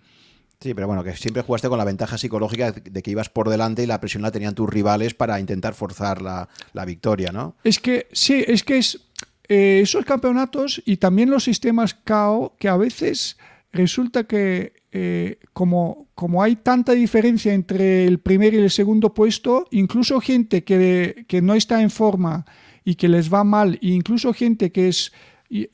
Sí, 0.61 0.75
pero 0.75 0.89
bueno, 0.89 1.05
que 1.05 1.15
siempre 1.15 1.43
jugaste 1.43 1.69
con 1.69 1.79
la 1.79 1.85
ventaja 1.85 2.19
psicológica 2.19 2.73
de 2.73 3.03
que 3.03 3.11
ibas 3.13 3.29
por 3.29 3.49
delante 3.49 3.85
y 3.85 3.87
la 3.87 4.01
presión 4.01 4.23
la 4.23 4.33
tenían 4.33 4.57
tus 4.57 4.69
rivales 4.69 5.15
para 5.15 5.39
intentar 5.39 5.75
forzar 5.75 6.21
la, 6.21 6.49
victoria, 6.85 7.31
¿no? 7.31 7.55
Es 7.63 7.79
que, 7.79 8.09
sí, 8.13 8.45
es 8.47 8.65
que 8.65 8.79
es, 8.79 9.09
eh, 9.49 9.81
esos 9.83 10.05
campeonatos 10.05 10.83
y 10.85 10.97
también 10.97 11.31
los 11.31 11.45
sistemas 11.45 11.95
KO 11.95 12.57
que 12.59 12.69
a 12.69 12.77
veces 12.77 13.37
resulta 13.73 14.25
que 14.25 14.73
eh, 14.91 15.39
como, 15.53 16.09
como 16.17 16.43
hay 16.43 16.57
tanta 16.57 16.93
diferencia 16.93 17.55
entre 17.55 18.07
el 18.07 18.19
primer 18.19 18.55
y 18.55 18.57
el 18.57 18.71
segundo 18.71 19.15
puesto, 19.15 19.69
incluso 19.71 20.21
gente 20.21 20.65
que, 20.65 21.25
que 21.29 21.41
no 21.41 21.55
está 21.55 21.83
en 21.83 21.91
forma 21.91 22.47
y 22.85 22.97
que 22.97 23.09
les 23.09 23.33
va 23.33 23.45
mal, 23.45 23.79
e 23.81 23.89
incluso 23.89 24.33
gente 24.33 24.73
que 24.73 24.89
es 24.89 25.13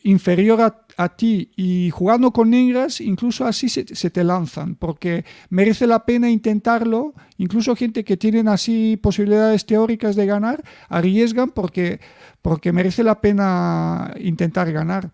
inferior 0.02 0.60
a, 0.60 0.83
ti 1.16 1.50
y 1.56 1.90
jugando 1.90 2.32
con 2.32 2.50
negras, 2.50 3.00
incluso 3.00 3.44
así 3.46 3.68
se, 3.68 3.84
te 3.84 4.24
lanzan, 4.24 4.76
porque 4.76 5.24
merece 5.50 5.86
la 5.86 6.04
pena 6.04 6.30
intentarlo. 6.30 7.14
Incluso 7.36 7.76
gente 7.76 8.04
que 8.04 8.16
tienen 8.16 8.48
así 8.48 8.96
posibilidades 8.96 9.66
teóricas 9.66 10.16
de 10.16 10.26
ganar, 10.26 10.62
arriesgan 10.88 11.50
porque, 11.50 12.00
porque 12.42 12.72
merece 12.72 13.02
la 13.02 13.20
pena 13.20 14.14
intentar 14.20 14.72
ganar. 14.72 15.10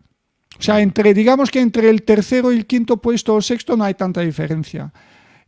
O 0.58 0.62
sea, 0.62 0.80
entre, 0.80 1.14
digamos 1.14 1.50
que 1.50 1.60
entre 1.60 1.88
el 1.88 2.02
tercero 2.02 2.52
y 2.52 2.56
el 2.56 2.66
quinto 2.66 2.98
puesto 2.98 3.34
o 3.34 3.40
sexto 3.40 3.76
no 3.76 3.84
hay 3.84 3.94
tanta 3.94 4.20
diferencia. 4.20 4.92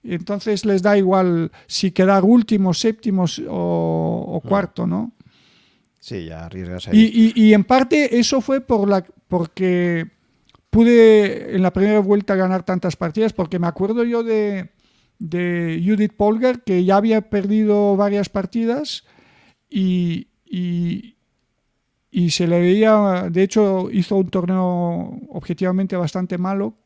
Entonces 0.03 0.65
les 0.65 0.83
da 0.83 0.97
igual 0.97 1.53
si 1.67 1.93
quedar 1.93 2.25
últimos, 2.25 2.81
séptimos 2.81 3.41
o, 3.49 4.25
o 4.29 4.41
cuarto, 4.41 4.87
¿no? 4.87 5.13
Sí, 6.03 6.25
ya 6.25 6.47
arriesgas 6.47 6.89
ahí. 6.89 7.33
Y, 7.37 7.55
en 7.55 7.63
parte 7.63 8.19
eso 8.19 8.41
fue 8.41 8.61
por 8.61 8.89
la, 8.89 9.05
porque 9.29 10.11
pude 10.73 11.55
en 11.55 11.61
la 11.61 11.71
primera 11.71 12.01
vuelta 12.01 12.35
ganar 12.35 12.63
tantas 12.63 12.97
partidas, 12.97 13.35
porque 13.35 13.59
me 13.59 13.67
acuerdo 13.67 14.05
yo 14.05 14.23
de, 14.23 14.71
de 15.19 15.83
Judith 15.85 16.15
Polgar, 16.17 16.65
que 16.65 16.83
ya 16.83 16.97
había 16.97 17.29
perdido 17.29 17.95
varias 17.95 18.31
partidas 18.31 19.05
y, 19.69 20.29
y, 20.47 21.15
se 22.31 22.47
le 22.47 22.59
veía, 22.59 23.29
de 23.31 23.43
hecho 23.43 23.91
hizo 23.91 24.17
un 24.17 24.31
torneo 24.31 25.21
objetivamente 25.29 25.95
bastante 25.95 26.39
malo. 26.39 26.79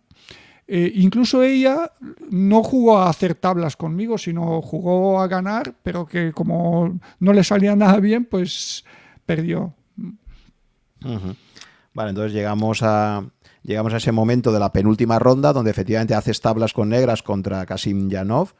Eh, 0.66 0.90
incluso 0.96 1.44
ella 1.44 1.92
no 2.28 2.64
jugó 2.64 2.98
a 2.98 3.08
hacer 3.08 3.36
tablas 3.36 3.76
conmigo, 3.76 4.18
sino 4.18 4.60
jugó 4.62 5.20
a 5.20 5.28
ganar, 5.28 5.76
pero 5.84 6.06
que 6.06 6.32
como 6.32 6.98
no 7.20 7.32
le 7.32 7.44
salía 7.44 7.76
nada 7.76 8.00
bien, 8.00 8.24
pues 8.24 8.84
perdió. 9.24 9.74
Vale, 11.94 12.10
entonces 12.10 12.32
llegamos 12.32 12.82
a, 12.82 13.24
llegamos 13.66 13.92
a 13.92 13.98
ese 13.98 14.12
momento 14.12 14.52
de 14.52 14.60
la 14.60 14.72
penúltima 14.72 15.18
ronda 15.18 15.52
donde 15.52 15.70
efectivamente 15.70 16.14
haces 16.14 16.40
tablas 16.40 16.72
con 16.72 16.88
negras 16.88 17.22
contra 17.22 17.66
Kasim 17.66 18.08
Yanov 18.08 18.54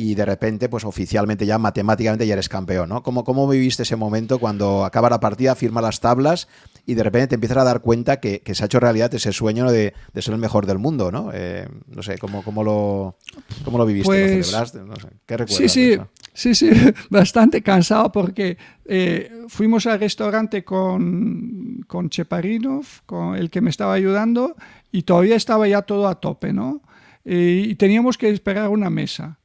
y 0.00 0.14
de 0.14 0.24
repente, 0.24 0.68
pues 0.68 0.84
oficialmente 0.84 1.44
ya 1.44 1.58
matemáticamente 1.58 2.24
ya 2.24 2.34
eres 2.34 2.48
campeón, 2.48 2.88
¿no? 2.88 3.02
¿Cómo, 3.02 3.24
cómo 3.24 3.48
viviste 3.48 3.82
ese 3.82 3.96
momento 3.96 4.38
cuando 4.38 4.84
acaba 4.84 5.10
la 5.10 5.18
partida, 5.18 5.56
firma 5.56 5.80
las 5.80 5.98
tablas 5.98 6.46
y 6.86 6.94
de 6.94 7.02
repente 7.02 7.26
te 7.26 7.34
empiezas 7.34 7.58
a 7.58 7.64
dar 7.64 7.80
cuenta 7.80 8.20
que, 8.20 8.40
se 8.54 8.62
ha 8.62 8.66
hecho 8.66 8.78
realidad 8.78 9.12
ese 9.12 9.32
sueño 9.32 9.68
de, 9.72 9.94
ser 10.14 10.34
el 10.34 10.38
mejor 10.38 10.66
del 10.66 10.78
mundo, 10.78 11.10
¿no? 11.10 11.30
Eh, 11.34 11.66
no 11.88 12.04
sé, 12.04 12.16
¿cómo, 12.16 12.44
cómo, 12.44 12.62
lo, 12.62 13.16
cómo 13.64 13.76
lo 13.76 13.84
viviste? 13.84 14.08
¿Lo 14.12 14.34
pues 14.36 14.46
celebraste? 14.46 14.78
No 14.84 14.94
sé, 14.94 15.08
¿Qué 15.26 15.36
recuerdas? 15.36 15.72
Sí, 15.72 15.96
sí, 15.96 15.98
sí, 16.32 16.54
sí, 16.54 16.70
bastante 17.10 17.60
cansado 17.60 18.12
porque 18.12 18.56
eh, 18.84 19.32
fuimos 19.48 19.84
al 19.86 19.98
restaurante 19.98 20.62
con, 20.62 21.57
con 21.88 22.10
Cheparinov, 22.10 22.86
con 23.06 23.34
el 23.34 23.50
que 23.50 23.60
me 23.60 23.70
estaba 23.70 23.94
ayudando, 23.94 24.54
y 24.92 25.02
todavía 25.02 25.34
estaba 25.34 25.66
ya 25.66 25.82
todo 25.82 26.06
a 26.06 26.20
tope, 26.20 26.52
¿no? 26.52 26.80
Eh, 27.24 27.66
y 27.68 27.74
teníamos 27.74 28.16
que 28.16 28.30
esperar 28.30 28.68
una 28.68 28.90
mesa. 28.90 29.38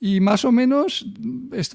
Y 0.00 0.18
más 0.18 0.44
o 0.44 0.50
menos 0.50 1.06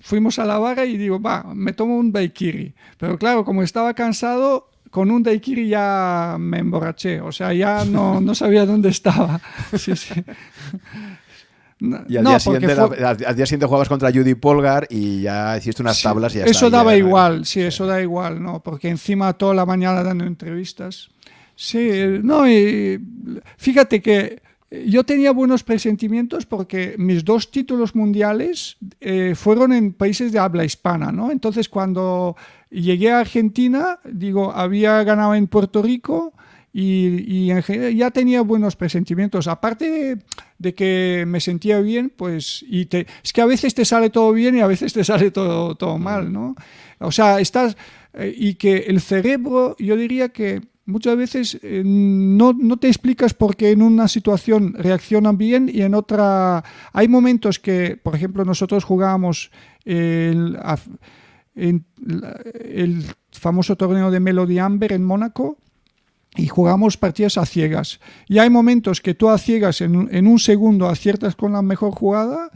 fuimos 0.01 0.37
a 0.37 0.45
la 0.45 0.59
barra 0.59 0.85
y 0.85 0.97
digo, 0.97 1.21
va, 1.21 1.43
me 1.55 1.71
tomo 1.71 1.97
un 1.97 2.11
daiquiri. 2.11 2.75
Pero 2.97 3.17
claro, 3.17 3.45
como 3.45 3.63
estaba 3.63 3.93
cansado, 3.93 4.69
con 4.91 5.11
un 5.11 5.23
daiquiri 5.23 5.69
ya 5.69 6.35
me 6.37 6.59
emborraché. 6.59 7.21
O 7.21 7.31
sea, 7.31 7.53
ya 7.53 7.85
no, 7.85 8.19
no 8.19 8.35
sabía 8.35 8.65
dónde 8.65 8.89
estaba. 8.89 9.39
Sí, 9.77 9.95
sí. 9.95 10.13
Y 11.79 12.17
al, 12.17 12.25
día 12.25 12.39
siguiente, 12.39 12.71
al, 12.71 13.35
día 13.35 13.45
siguiente, 13.45 13.65
jugabas 13.67 13.87
contra 13.87 14.11
Judy 14.11 14.33
Polgar 14.33 14.87
y 14.89 15.21
ya 15.21 15.57
hiciste 15.57 15.83
unas 15.83 16.01
tablas 16.01 16.33
y 16.35 16.39
ya 16.39 16.45
Eso 16.45 16.71
daba 16.71 16.95
igual, 16.95 17.45
sí, 17.45 17.61
eso 17.61 17.85
da 17.85 18.01
igual, 18.01 18.41
¿no? 18.41 18.61
Porque 18.63 18.89
encima 18.89 19.33
toda 19.33 19.53
la 19.53 19.65
mañana 19.65 20.01
dando 20.01 20.25
entrevistas. 20.25 21.09
Sí, 21.55 21.89
no, 22.23 22.49
y 22.49 22.99
fíjate 23.57 24.01
que 24.01 24.41
yo 24.69 25.03
tenía 25.03 25.31
buenos 25.31 25.63
presentimientos 25.63 26.45
porque 26.45 26.95
mis 26.97 27.23
dos 27.23 27.51
títulos 27.51 27.95
mundiales 27.95 28.77
eh, 28.99 29.33
fueron 29.35 29.71
en 29.71 29.93
países 29.93 30.31
de 30.31 30.39
habla 30.39 30.65
hispana, 30.65 31.11
¿no? 31.11 31.31
Entonces 31.31 31.69
cuando 31.69 32.35
llegué 32.69 33.11
a 33.11 33.19
Argentina, 33.19 33.99
digo, 34.03 34.51
había 34.51 35.03
ganado 35.03 35.35
en 35.35 35.47
Puerto 35.47 35.81
Rico 35.81 36.33
y, 36.73 37.47
ya 37.95 38.11
tenía 38.11 38.41
buenos 38.41 38.75
presentimientos. 38.75 39.47
Aparte 39.47 40.19
de, 40.59 40.75
que 40.75 41.25
me 41.27 41.39
sentía 41.39 41.79
bien, 41.79 42.11
pues, 42.15 42.63
y 42.67 42.87
es 43.23 43.33
que 43.33 43.41
a 43.41 43.45
veces 43.45 43.73
te 43.73 43.85
sale 43.85 44.09
todo 44.09 44.31
bien 44.33 44.55
y 44.55 44.61
a 44.61 44.67
veces 44.67 44.93
te 44.93 45.03
sale 45.03 45.31
todo, 45.31 45.75
todo 45.75 45.97
mal, 45.97 46.31
¿no? 46.31 46.55
O 46.99 47.11
sea, 47.11 47.39
estás, 47.39 47.77
eh, 48.13 48.33
y 48.35 48.55
que 48.55 48.77
el 48.87 49.01
cerebro, 49.01 49.75
yo 49.79 49.95
diría 49.95 50.29
que 50.29 50.61
muchas 50.85 51.17
veces 51.17 51.59
eh, 51.61 51.83
no, 51.85 52.55
te 52.77 52.87
explicas 52.87 53.33
por 53.33 53.55
qué 53.55 53.71
en 53.71 53.81
una 53.81 54.07
situación 54.07 54.73
reaccionan 54.73 55.37
bien 55.37 55.69
y 55.73 55.81
en 55.81 55.95
otra... 55.95 56.63
Hay 56.93 57.07
momentos 57.07 57.59
que, 57.59 57.97
por 57.97 58.15
ejemplo, 58.15 58.45
nosotros 58.45 58.83
jugábamos 58.83 59.51
el, 59.83 60.59
el 61.55 63.05
famoso 63.31 63.75
torneo 63.75 64.11
de 64.11 64.19
Melody 64.19 64.59
Amber 64.59 64.93
en 64.93 65.03
Mónaco 65.03 65.57
y 66.37 66.47
jugamos 66.47 66.97
partidas 66.97 67.37
a 67.37 67.45
ciegas. 67.45 67.99
Y 68.27 68.37
hay 68.37 68.49
momentos 68.49 69.01
que 69.01 69.13
tú 69.13 69.29
a 69.29 69.37
ciegas 69.37 69.81
en, 69.81 70.07
en 70.11 70.27
un 70.27 70.39
segundo 70.39 70.87
aciertas 70.87 71.35
con 71.35 71.53
la 71.53 71.61
mejor 71.61 71.91
jugada 71.91 72.51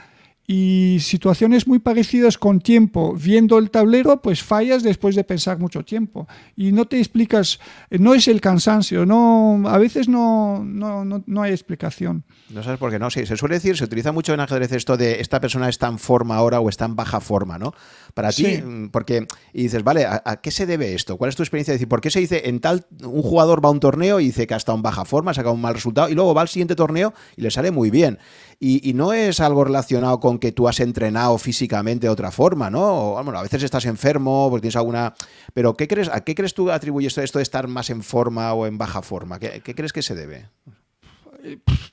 y 0.52 1.00
situaciones 1.00 1.66
muy 1.66 1.80
parecidas 1.80 2.38
con 2.38 2.60
tiempo, 2.60 3.16
viendo 3.16 3.58
el 3.58 3.72
tablero, 3.72 4.22
pues 4.22 4.44
fallas 4.44 4.84
después 4.84 5.16
de 5.16 5.24
pensar 5.24 5.60
mucho 5.60 5.86
tiempo 5.86 6.28
y 6.58 6.74
no 6.74 6.84
te 6.84 6.98
explicas, 6.98 7.62
no 7.90 8.14
es 8.14 8.28
el 8.28 8.42
cansancio, 8.42 9.06
no, 9.06 9.64
a 9.66 9.78
veces 9.78 10.10
no, 10.10 10.62
no, 10.66 11.06
no, 11.06 11.42
hay 11.42 11.54
explicación. 11.54 12.26
No 12.50 12.64
sabes 12.64 12.80
por 12.80 12.92
qué 12.92 13.00
no, 13.00 13.10
sí, 13.10 13.26
se 13.26 13.38
suele 13.38 13.56
decir, 13.56 13.78
se 13.78 13.86
utiliza 13.86 14.12
mucho 14.12 14.34
en 14.34 14.42
ajedrez 14.42 14.74
esto 14.74 14.98
de 14.98 15.22
esta 15.22 15.40
persona 15.40 15.70
está 15.70 15.88
en 15.88 15.98
forma 15.98 16.36
ahora 16.36 16.60
o 16.60 16.68
está 16.68 16.84
en 16.84 16.98
baja 16.98 17.22
forma, 17.22 17.58
¿no? 17.58 17.74
Para 18.14 18.34
ti, 18.34 18.62
mm, 18.62 18.90
porque, 18.90 19.28
y 19.54 19.64
dices, 19.64 19.86
vale, 19.86 20.06
¿a, 20.06 20.42
qué 20.44 20.52
se 20.52 20.66
debe 20.66 20.94
esto? 20.94 21.16
¿Cuál 21.16 21.30
es 21.30 21.38
tu 21.38 21.44
experiencia? 21.44 21.72
de 21.72 21.76
decir, 21.76 21.88
¿por 21.88 22.02
qué 22.02 22.10
se 22.10 22.20
dice 22.20 22.50
en 22.50 22.60
tal, 22.60 22.86
un 23.06 23.22
jugador 23.22 23.64
va 23.64 23.70
a 23.70 23.72
un 23.72 23.80
torneo 23.80 24.20
y 24.20 24.26
dice 24.26 24.48
que 24.48 24.54
ha 24.54 24.58
estado 24.58 24.76
en 24.76 24.82
baja 24.82 25.06
forma, 25.06 25.32
ha 25.32 25.34
sacado 25.34 25.56
un 25.56 25.62
mal 25.62 25.76
resultado 25.76 26.10
y 26.10 26.14
luego 26.14 26.34
va 26.34 26.42
al 26.42 26.50
siguiente 26.50 26.76
torneo 26.76 27.14
y 27.38 27.42
le 27.42 27.52
sale 27.52 27.72
muy 27.72 27.90
bien? 27.90 28.20
Y, 28.64 28.94
no 28.94 29.12
es 29.12 29.40
algo 29.40 29.64
relacionado 29.64 30.20
con 30.20 30.38
que 30.42 30.52
tú 30.52 30.68
has 30.68 30.82
entrenado 30.82 31.38
físicamente 31.38 32.08
de 32.08 32.12
otra 32.12 32.32
forma, 32.32 32.70
¿no? 32.70 33.14
bueno, 33.24 33.40
a 33.40 33.44
veces 33.44 33.64
estás 33.64 33.86
enfermo, 33.86 34.48
porque 34.50 34.64
tienes 34.64 34.76
alguna... 34.76 35.14
Pero 35.54 35.78
¿qué 35.78 35.88
crees, 35.88 36.10
¿a 36.10 36.22
qué 36.22 36.36
crees 36.36 36.54
tú 36.54 36.70
atribuyes 36.70 37.18
esto 37.18 37.40
de 37.40 37.44
estar 37.44 37.70
más 37.70 37.90
en 37.90 38.04
forma 38.04 38.54
o 38.54 38.66
en 38.66 38.78
baja 38.78 39.02
forma? 39.02 39.40
¿Qué, 39.40 39.62
crees 39.62 39.94
que 39.94 40.02
se 40.02 40.16
debe? 40.16 40.50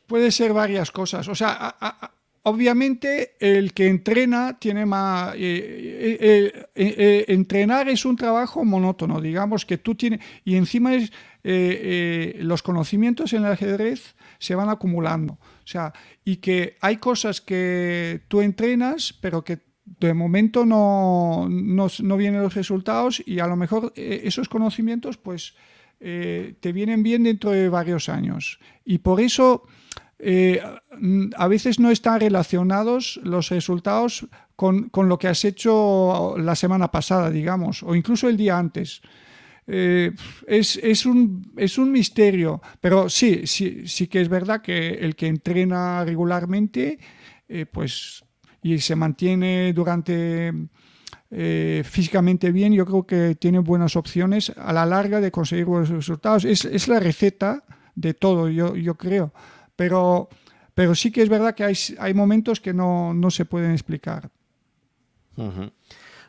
Puede 0.09 0.33
ser 0.33 0.53
varias 0.53 0.91
cosas. 0.91 1.29
O 1.29 1.37
sea, 1.37 1.77
obviamente 2.43 3.37
el 3.39 3.73
que 3.73 3.89
entrena 3.89 4.59
tiene 4.59 4.87
más... 4.87 5.35
Eh, 5.37 6.19
eh, 6.21 6.67
eh, 6.75 7.25
entrenar 7.29 7.89
es 7.89 8.05
un 8.05 8.17
trabajo 8.17 8.65
monótono, 8.65 9.21
digamos, 9.21 9.65
que 9.65 9.79
tú 9.79 9.95
tienes... 9.95 10.21
Y 10.45 10.57
encima 10.57 10.95
es... 10.95 11.13
los 12.43 12.63
conocimientos 12.63 13.33
en 13.33 13.45
el 13.45 13.53
ajedrez 13.53 14.17
se 14.39 14.55
van 14.55 14.69
acumulando. 14.69 15.39
O 15.69 15.71
sea, 15.71 15.93
y 16.25 16.37
que 16.37 16.79
hay 16.81 16.97
cosas 16.97 17.43
que 17.43 18.23
tú 18.29 18.41
entrenas, 18.41 19.13
pero 19.21 19.45
que 19.45 19.59
de 19.85 20.15
momento 20.15 20.65
no, 20.65 21.47
no, 21.51 22.17
vienen 22.17 22.43
los 22.43 22.55
resultados 22.55 23.23
y 23.27 23.41
a 23.41 23.47
lo 23.47 23.55
mejor 23.55 23.93
eh, 23.95 24.23
esos 24.25 24.49
conocimientos 24.49 25.19
pues 25.19 25.55
eh, 26.01 26.55
te 26.61 26.73
vienen 26.73 27.03
bien 27.03 27.25
dentro 27.25 27.51
de 27.51 27.69
varios 27.69 28.09
años. 28.09 28.61
Y 28.83 28.99
por 28.99 29.21
eso 29.21 29.65
eh, 30.19 30.63
a 31.37 31.49
veces 31.49 31.79
no 31.79 31.91
están 31.91 32.21
relacionados 32.21 33.21
los 33.23 33.51
resultados 33.51 34.27
con, 34.57 34.89
con, 34.89 35.11
lo 35.11 35.19
que 35.19 35.29
has 35.29 35.45
hecho 35.45 36.35
la 36.39 36.57
semana 36.57 36.91
pasada, 36.91 37.29
digamos, 37.29 37.83
o 37.83 37.95
incluso 37.95 38.27
el 38.27 38.39
día 38.39 38.57
antes. 38.57 39.03
Eh, 39.71 40.13
es, 40.47 41.05
un, 41.05 41.53
es 41.59 41.77
un 41.77 41.93
misterio, 41.93 42.63
pero 42.81 43.11
sí, 43.11 43.47
sí, 43.47 43.87
sí 43.87 44.07
que 44.07 44.23
es 44.23 44.29
verdad 44.31 44.63
que 44.63 44.89
el 44.89 45.15
que 45.15 45.27
entrena 45.27 46.03
regularmente, 46.07 46.99
eh, 47.47 47.67
pues, 47.67 48.25
y 48.63 48.79
se 48.79 48.97
mantiene 48.97 49.75
durante 49.75 50.55
eh, 51.31 51.83
físicamente 51.85 52.51
bien, 52.51 52.73
yo 52.73 52.87
creo 52.87 53.07
que 53.07 53.35
tiene 53.35 53.59
buenas 53.59 53.95
opciones 53.95 54.51
a 54.57 54.73
la 54.73 54.87
larga 54.87 55.21
de 55.21 55.31
conseguir 55.31 55.67
buenos 55.67 55.91
resultados. 55.91 56.47
Es, 56.47 56.89
la 56.89 56.99
receta 56.99 57.63
de 57.95 58.15
todo, 58.15 58.49
yo, 58.49 58.75
yo 58.75 58.95
creo. 58.95 59.35
Pero, 59.77 60.31
pero 60.73 60.95
sí 60.95 61.13
que 61.13 61.21
es 61.23 61.29
verdad 61.29 61.55
que 61.55 61.65
hay, 61.65 61.75
hay 61.99 62.15
momentos 62.15 62.61
que 62.61 62.73
no, 62.73 63.15
se 63.31 63.45
pueden 63.45 63.73
explicar. 63.73 64.31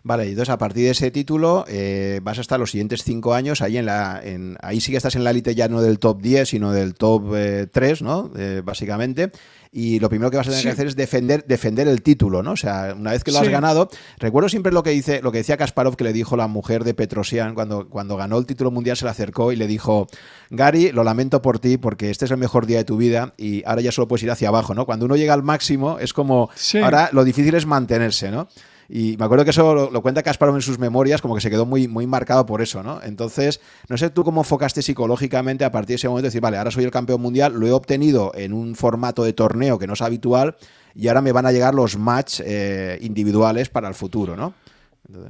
Vale, 0.04 0.26
y 0.26 0.30
entonces 0.30 0.50
a 0.50 0.58
partir 0.58 0.86
de 0.86 0.92
ese 0.92 1.12
título 1.12 1.66
eh, 1.68 2.22
vas 2.24 2.38
a 2.38 2.42
estar 2.42 2.60
los 2.60 2.72
siguientes 2.72 3.04
cinco 3.04 3.34
años 3.34 3.62
ahí 3.62 3.78
en 3.78 3.86
la. 3.86 4.22
En, 4.24 4.58
ahí 4.62 4.80
sí 4.80 4.92
que 4.92 4.98
estás 4.98 5.16
en 5.16 5.24
la 5.24 5.32
élite 5.32 5.56
ya 5.56 5.68
no 5.68 5.82
del 5.82 6.00
top 6.00 6.22
10, 6.22 6.50
sino 6.50 6.72
del 6.72 6.94
top 6.96 7.34
3, 7.72 8.02
eh, 8.02 8.04
¿no? 8.04 8.32
Eh, 8.38 8.62
básicamente. 8.64 9.32
Y 9.72 10.00
lo 10.00 10.10
primero 10.10 10.32
que 10.32 10.38
vas 10.38 10.48
a 10.48 10.50
tener 10.50 10.64
que 10.64 10.72
hacer 10.72 10.88
es 10.88 10.96
defender, 10.96 11.46
defender 11.46 11.88
el 11.88 12.02
título, 12.02 12.42
¿no? 12.42 12.54
O 12.54 12.56
sea, 12.56 12.96
una 12.98 13.12
vez 13.12 13.24
que 13.24 13.32
lo 13.32 13.38
has 13.38 13.50
ganado. 13.50 13.90
Recuerdo 14.18 14.50
siempre 14.50 14.72
lo 14.72 14.82
que 14.82 14.90
dice, 14.90 15.22
lo 15.22 15.32
que 15.32 15.40
decía 15.40 15.58
Kasparov, 15.58 15.96
que 15.96 16.04
le 16.06 16.14
dijo 16.14 16.36
la 16.36 16.48
mujer 16.48 16.84
de 16.84 16.96
Petrosian 16.96 17.54
cuando, 17.54 17.88
cuando 17.88 18.18
ganó 18.18 18.40
el 18.40 18.48
título 18.48 18.72
mundial, 18.72 18.98
se 18.98 19.06
le 19.06 19.12
acercó 19.12 19.52
y 19.52 19.58
le 19.58 19.68
dijo: 19.68 20.08
Gary, 20.50 20.92
lo 20.92 21.04
lamento 21.04 21.44
por 21.44 21.60
ti, 21.60 21.78
porque 21.78 22.10
este 22.10 22.26
es 22.26 22.32
el 22.32 22.38
mejor 22.38 22.66
día 22.66 22.78
de 22.78 22.86
tu 22.86 22.98
vida 22.98 23.34
y 23.38 23.64
ahora 23.66 23.82
ya 23.82 23.92
solo 23.92 24.08
puedes 24.08 24.24
ir 24.24 24.32
hacia 24.32 24.48
abajo, 24.48 24.74
¿no? 24.74 24.88
Cuando 24.88 25.06
uno 25.06 25.16
llega 25.18 25.36
al 25.36 25.44
máximo, 25.44 26.00
es 26.00 26.14
como. 26.14 26.50
Ahora 26.82 27.10
lo 27.12 27.24
difícil 27.24 27.54
es 27.54 27.68
mantenerse, 27.68 28.32
¿no? 28.32 28.48
Y 28.90 29.16
me 29.18 29.26
acuerdo 29.26 29.44
que 29.44 29.52
eso 29.52 29.90
lo, 29.92 30.02
cuenta 30.02 30.24
Kasparov 30.24 30.56
en 30.56 30.64
sus 30.64 30.80
memorias, 30.80 31.22
como 31.22 31.36
que 31.36 31.42
se 31.42 31.52
quedó 31.52 31.68
muy, 31.68 31.88
muy 31.88 32.08
marcado 32.08 32.48
por 32.48 32.62
eso, 32.62 32.82
¿no? 32.82 33.00
Entonces, 33.04 33.62
no 33.88 33.98
sé 33.98 34.10
tú 34.10 34.24
cómo 34.24 34.42
enfocaste 34.42 34.82
psicológicamente 34.82 35.64
a 35.64 35.72
partir 35.72 35.90
de 35.90 35.96
ese 35.96 36.10
momento, 36.10 36.26
decir, 36.26 36.42
vale, 36.42 36.58
ahora 36.58 36.72
soy 36.72 36.86
el 36.86 36.92
campeón 36.92 37.22
mundial, 37.22 37.54
lo 37.54 37.68
he 37.68 37.72
obtenido 37.72 38.32
en 38.34 38.52
un 38.52 38.74
formato 38.74 39.24
de 39.24 39.34
torneo 39.34 39.78
que 39.78 39.86
no 39.86 39.94
es 39.94 40.02
habitual 40.02 40.56
y 40.96 41.08
ahora 41.08 41.22
me 41.22 41.32
van 41.32 41.46
a 41.46 41.52
llegar 41.52 41.76
los 41.76 41.98
match 41.98 42.42
eh, 42.44 42.98
individuales 43.02 43.70
para 43.70 43.88
el 43.88 43.94
futuro, 43.94 44.36
¿no? 44.36 44.56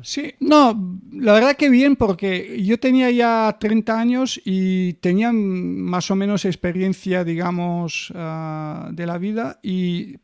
Sí, 0.01 0.33
no, 0.41 0.99
la 1.13 1.33
verdad 1.33 1.55
que 1.55 1.69
bien, 1.69 1.95
porque 1.95 2.61
yo 2.63 2.79
tenía 2.79 3.09
ya 3.11 3.55
30 3.59 3.97
años 3.97 4.41
y 4.43 4.93
tenía 4.93 5.31
más 5.31 6.11
o 6.11 6.15
menos 6.17 6.43
experiencia, 6.43 7.23
digamos, 7.23 8.11
ah, 8.13 8.89
de 8.91 9.05
la 9.05 9.17
vida 9.17 9.59
y, 9.63 10.17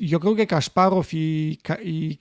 yo 0.00 0.20
creo 0.20 0.36
que 0.36 0.46
Kasparov 0.46 1.06
y, 1.12 1.58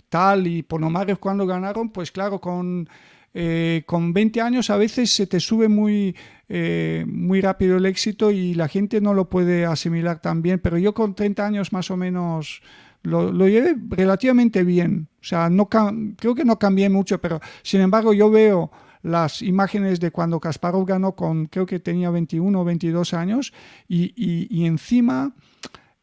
tal 0.07 0.47
y 0.47 0.63
Ponomarev 0.63 1.19
cuando 1.19 1.45
ganaron, 1.45 1.89
pues 1.89 2.11
claro, 2.11 2.39
con, 2.39 2.87
eh, 3.33 3.83
con 3.85 4.13
20 4.13 4.39
años 4.39 4.69
a 4.69 4.77
veces 4.77 5.11
se 5.11 5.27
te 5.27 5.41
sube 5.41 5.67
muy, 5.67 6.15
eh, 6.47 7.03
muy 7.05 7.41
rápido 7.41 7.77
el 7.77 7.85
éxito 7.85 8.31
y 8.31 8.53
la 8.53 8.69
gente 8.69 9.01
no 9.01 9.13
lo 9.13 9.29
puede 9.29 9.65
asimilar 9.65 10.21
tan 10.21 10.41
bien, 10.41 10.59
pero 10.59 10.77
yo 10.77 10.93
con 10.93 11.15
30 11.15 11.45
años 11.45 11.73
más 11.73 11.91
o 11.91 11.97
menos 11.97 12.61
lo, 13.03 13.47
llevé 13.47 13.75
relativamente 13.89 14.63
bien. 14.63 15.09
O 15.21 15.23
sea, 15.23 15.49
no 15.49 15.69
creo 15.69 16.35
que 16.35 16.45
no 16.45 16.57
cambié 16.57 16.89
mucho, 16.89 17.19
pero 17.19 17.39
sin 17.61 17.81
embargo 17.81 18.13
yo 18.13 18.29
veo 18.29 18.71
las 19.01 19.41
imágenes 19.41 19.99
de 19.99 20.11
cuando 20.11 20.39
Kasparov 20.39 20.85
ganó 20.85 21.13
con, 21.13 21.45
creo 21.47 21.65
que 21.65 21.79
tenía 21.79 22.09
21 22.09 22.59
o 22.59 22.63
22 22.63 23.13
años, 23.13 23.53
y, 23.87 24.65
encima, 24.65 25.35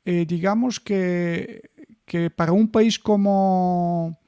eh, 0.05 0.27
digamos 0.29 0.81
que, 0.81 1.71
que 2.05 2.31
para 2.31 2.53
un 2.53 2.71
país 2.71 2.99
como... 2.99 4.19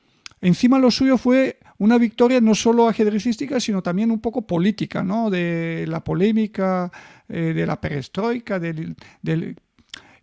Encima 0.41 0.81
lo 0.81 0.91
suyo 0.91 1.19
fue 1.19 1.61
una 1.79 1.99
victoria 1.99 2.41
no 2.41 2.57
solo 2.57 2.89
ajedrecística, 2.89 3.61
sino 3.61 3.81
también 3.81 4.11
un 4.11 4.21
poco 4.21 4.45
política, 4.45 5.05
¿no? 5.05 5.31
De 5.31 5.85
la 5.87 6.03
polémica, 6.03 6.91
eh, 7.29 7.53
de 7.55 7.67
la 7.67 7.81
perestroika, 7.81 8.59
del, 8.59 8.97
del 9.21 9.57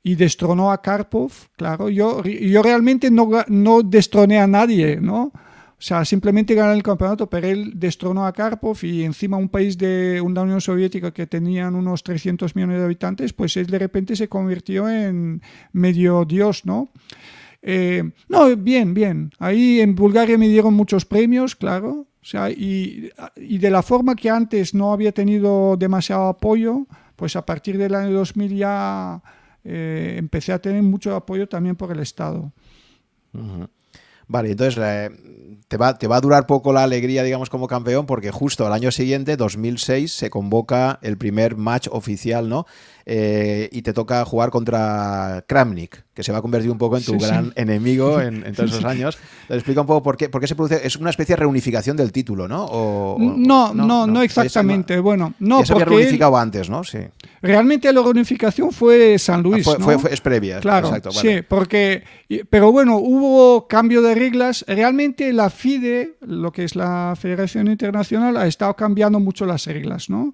y 0.03 0.15
destronó 0.15 0.71
a 0.71 0.81
Karpov, 0.81 1.31
claro, 1.55 1.89
yo, 1.89 2.23
yo 2.23 2.63
realmente 2.63 3.11
no, 3.11 3.29
no 3.47 3.83
destroné 3.83 4.39
a 4.39 4.47
nadie, 4.47 4.97
¿no? 5.01 5.31
O 5.79 5.81
sea, 5.81 6.03
simplemente 6.03 6.55
gané 6.55 6.73
el 6.73 6.83
campeonato, 6.83 7.29
pero 7.29 7.47
él 7.47 7.71
destronó 7.75 8.25
a 8.25 8.33
Karpov 8.33 8.77
y 8.83 9.03
encima 9.03 9.37
un 9.37 9.47
país 9.47 9.77
de 9.77 10.19
una 10.19 10.41
Unión 10.41 10.59
Soviética 10.59 11.11
que 11.11 11.25
tenían 11.25 11.73
unos 11.73 12.03
300 12.03 12.53
millones 12.53 12.79
de 12.79 12.83
habitantes, 12.83 13.31
pues 13.31 13.55
él 13.55 13.67
de 13.67 13.79
repente 13.79 14.17
se 14.17 14.27
convirtió 14.27 14.89
en 14.89 15.41
medio 15.71 16.25
dios, 16.25 16.65
¿no? 16.65 16.89
Eh, 17.61 18.11
no, 18.27 18.55
bien, 18.57 18.93
bien. 18.93 19.31
Ahí 19.39 19.79
en 19.79 19.95
Bulgaria 19.95 20.37
me 20.37 20.49
dieron 20.49 20.73
muchos 20.73 21.05
premios, 21.05 21.55
claro. 21.55 22.07
O 22.21 22.25
sea, 22.25 22.49
y, 22.49 23.09
y 23.37 23.57
de 23.57 23.69
la 23.69 23.81
forma 23.81 24.15
que 24.15 24.29
antes 24.29 24.73
no 24.73 24.91
había 24.91 25.13
tenido 25.13 25.77
demasiado 25.77 26.27
apoyo, 26.27 26.87
pues 27.15 27.37
a 27.37 27.45
partir 27.45 27.77
del 27.77 27.95
año 27.95 28.11
2000 28.11 28.57
ya 28.57 29.21
eh, 29.63 30.15
empecé 30.17 30.53
a 30.53 30.59
tener 30.59 30.83
mucho 30.83 31.15
apoyo 31.15 31.47
también 31.47 31.75
por 31.75 31.91
el 31.91 31.99
Estado. 31.99 32.51
Vale, 34.27 34.51
entonces 34.51 34.77
eh, 34.79 35.09
te, 35.67 35.77
va, 35.77 35.97
te 35.97 36.05
va 36.05 36.17
a 36.17 36.21
durar 36.21 36.45
poco 36.45 36.71
la 36.71 36.83
alegría, 36.83 37.23
digamos, 37.23 37.49
como 37.49 37.67
campeón, 37.67 38.05
porque 38.05 38.29
justo 38.29 38.65
al 38.65 38.73
año 38.73 38.91
siguiente, 38.91 39.37
2006, 39.37 40.11
se 40.11 40.29
convoca 40.29 40.99
el 41.01 41.17
primer 41.17 41.55
match 41.57 41.87
oficial, 41.91 42.47
¿no? 42.47 42.65
Eh, 43.11 43.69
y 43.71 43.81
te 43.81 43.91
toca 43.91 44.23
jugar 44.23 44.51
contra 44.51 45.43
Kramnik, 45.47 46.03
que 46.13 46.21
se 46.21 46.31
va 46.31 46.37
a 46.37 46.41
convertir 46.43 46.69
un 46.69 46.77
poco 46.77 46.95
en 46.95 47.03
tu 47.03 47.17
gran 47.17 47.51
enemigo 47.55 48.21
en, 48.21 48.53
todos 48.53 48.69
esos 48.69 48.85
años. 48.85 49.17
Te 49.47 49.55
explica 49.55 49.81
un 49.81 49.87
poco 49.87 50.03
por 50.03 50.15
qué, 50.15 50.29
por 50.29 50.39
qué 50.39 50.45
se 50.45 50.53
produce. 50.53 50.85
Es 50.85 50.95
una 50.95 51.09
especie 51.09 51.33
de 51.33 51.39
reunificación 51.39 51.97
del 51.97 52.11
título, 52.11 52.47
¿no? 52.47 53.17
no, 53.17 53.73
no, 53.73 54.05
no, 54.05 54.21
exactamente. 54.21 54.99
bueno, 54.99 55.33
no. 55.39 55.61
Ya 55.61 55.65
se 55.65 55.73
había 55.73 55.85
reunificado 55.85 56.37
antes, 56.37 56.69
¿no? 56.69 56.83
Sí. 56.83 56.99
Realmente 57.41 57.91
la 57.91 58.03
reunificación 58.03 58.71
fue 58.71 59.17
San 59.17 59.41
Luis. 59.41 59.67
Ah, 59.67 59.77
fue, 59.79 59.97
fue, 59.97 60.13
es 60.13 60.21
previa. 60.21 60.59
Claro, 60.59 60.93
sí, 61.09 61.41
porque. 61.47 62.03
Pero 62.47 62.71
bueno, 62.71 62.97
hubo 62.97 63.67
cambio 63.67 64.03
de 64.03 64.13
reglas. 64.13 64.63
Realmente 64.67 65.33
la 65.33 65.49
FIDE, 65.49 66.17
lo 66.21 66.51
que 66.51 66.63
es 66.63 66.75
la 66.75 67.15
Federación 67.19 67.69
Internacional, 67.69 68.37
ha 68.37 68.45
estado 68.45 68.75
cambiando 68.75 69.19
mucho 69.19 69.47
las 69.47 69.65
reglas, 69.65 70.11
¿no? 70.11 70.31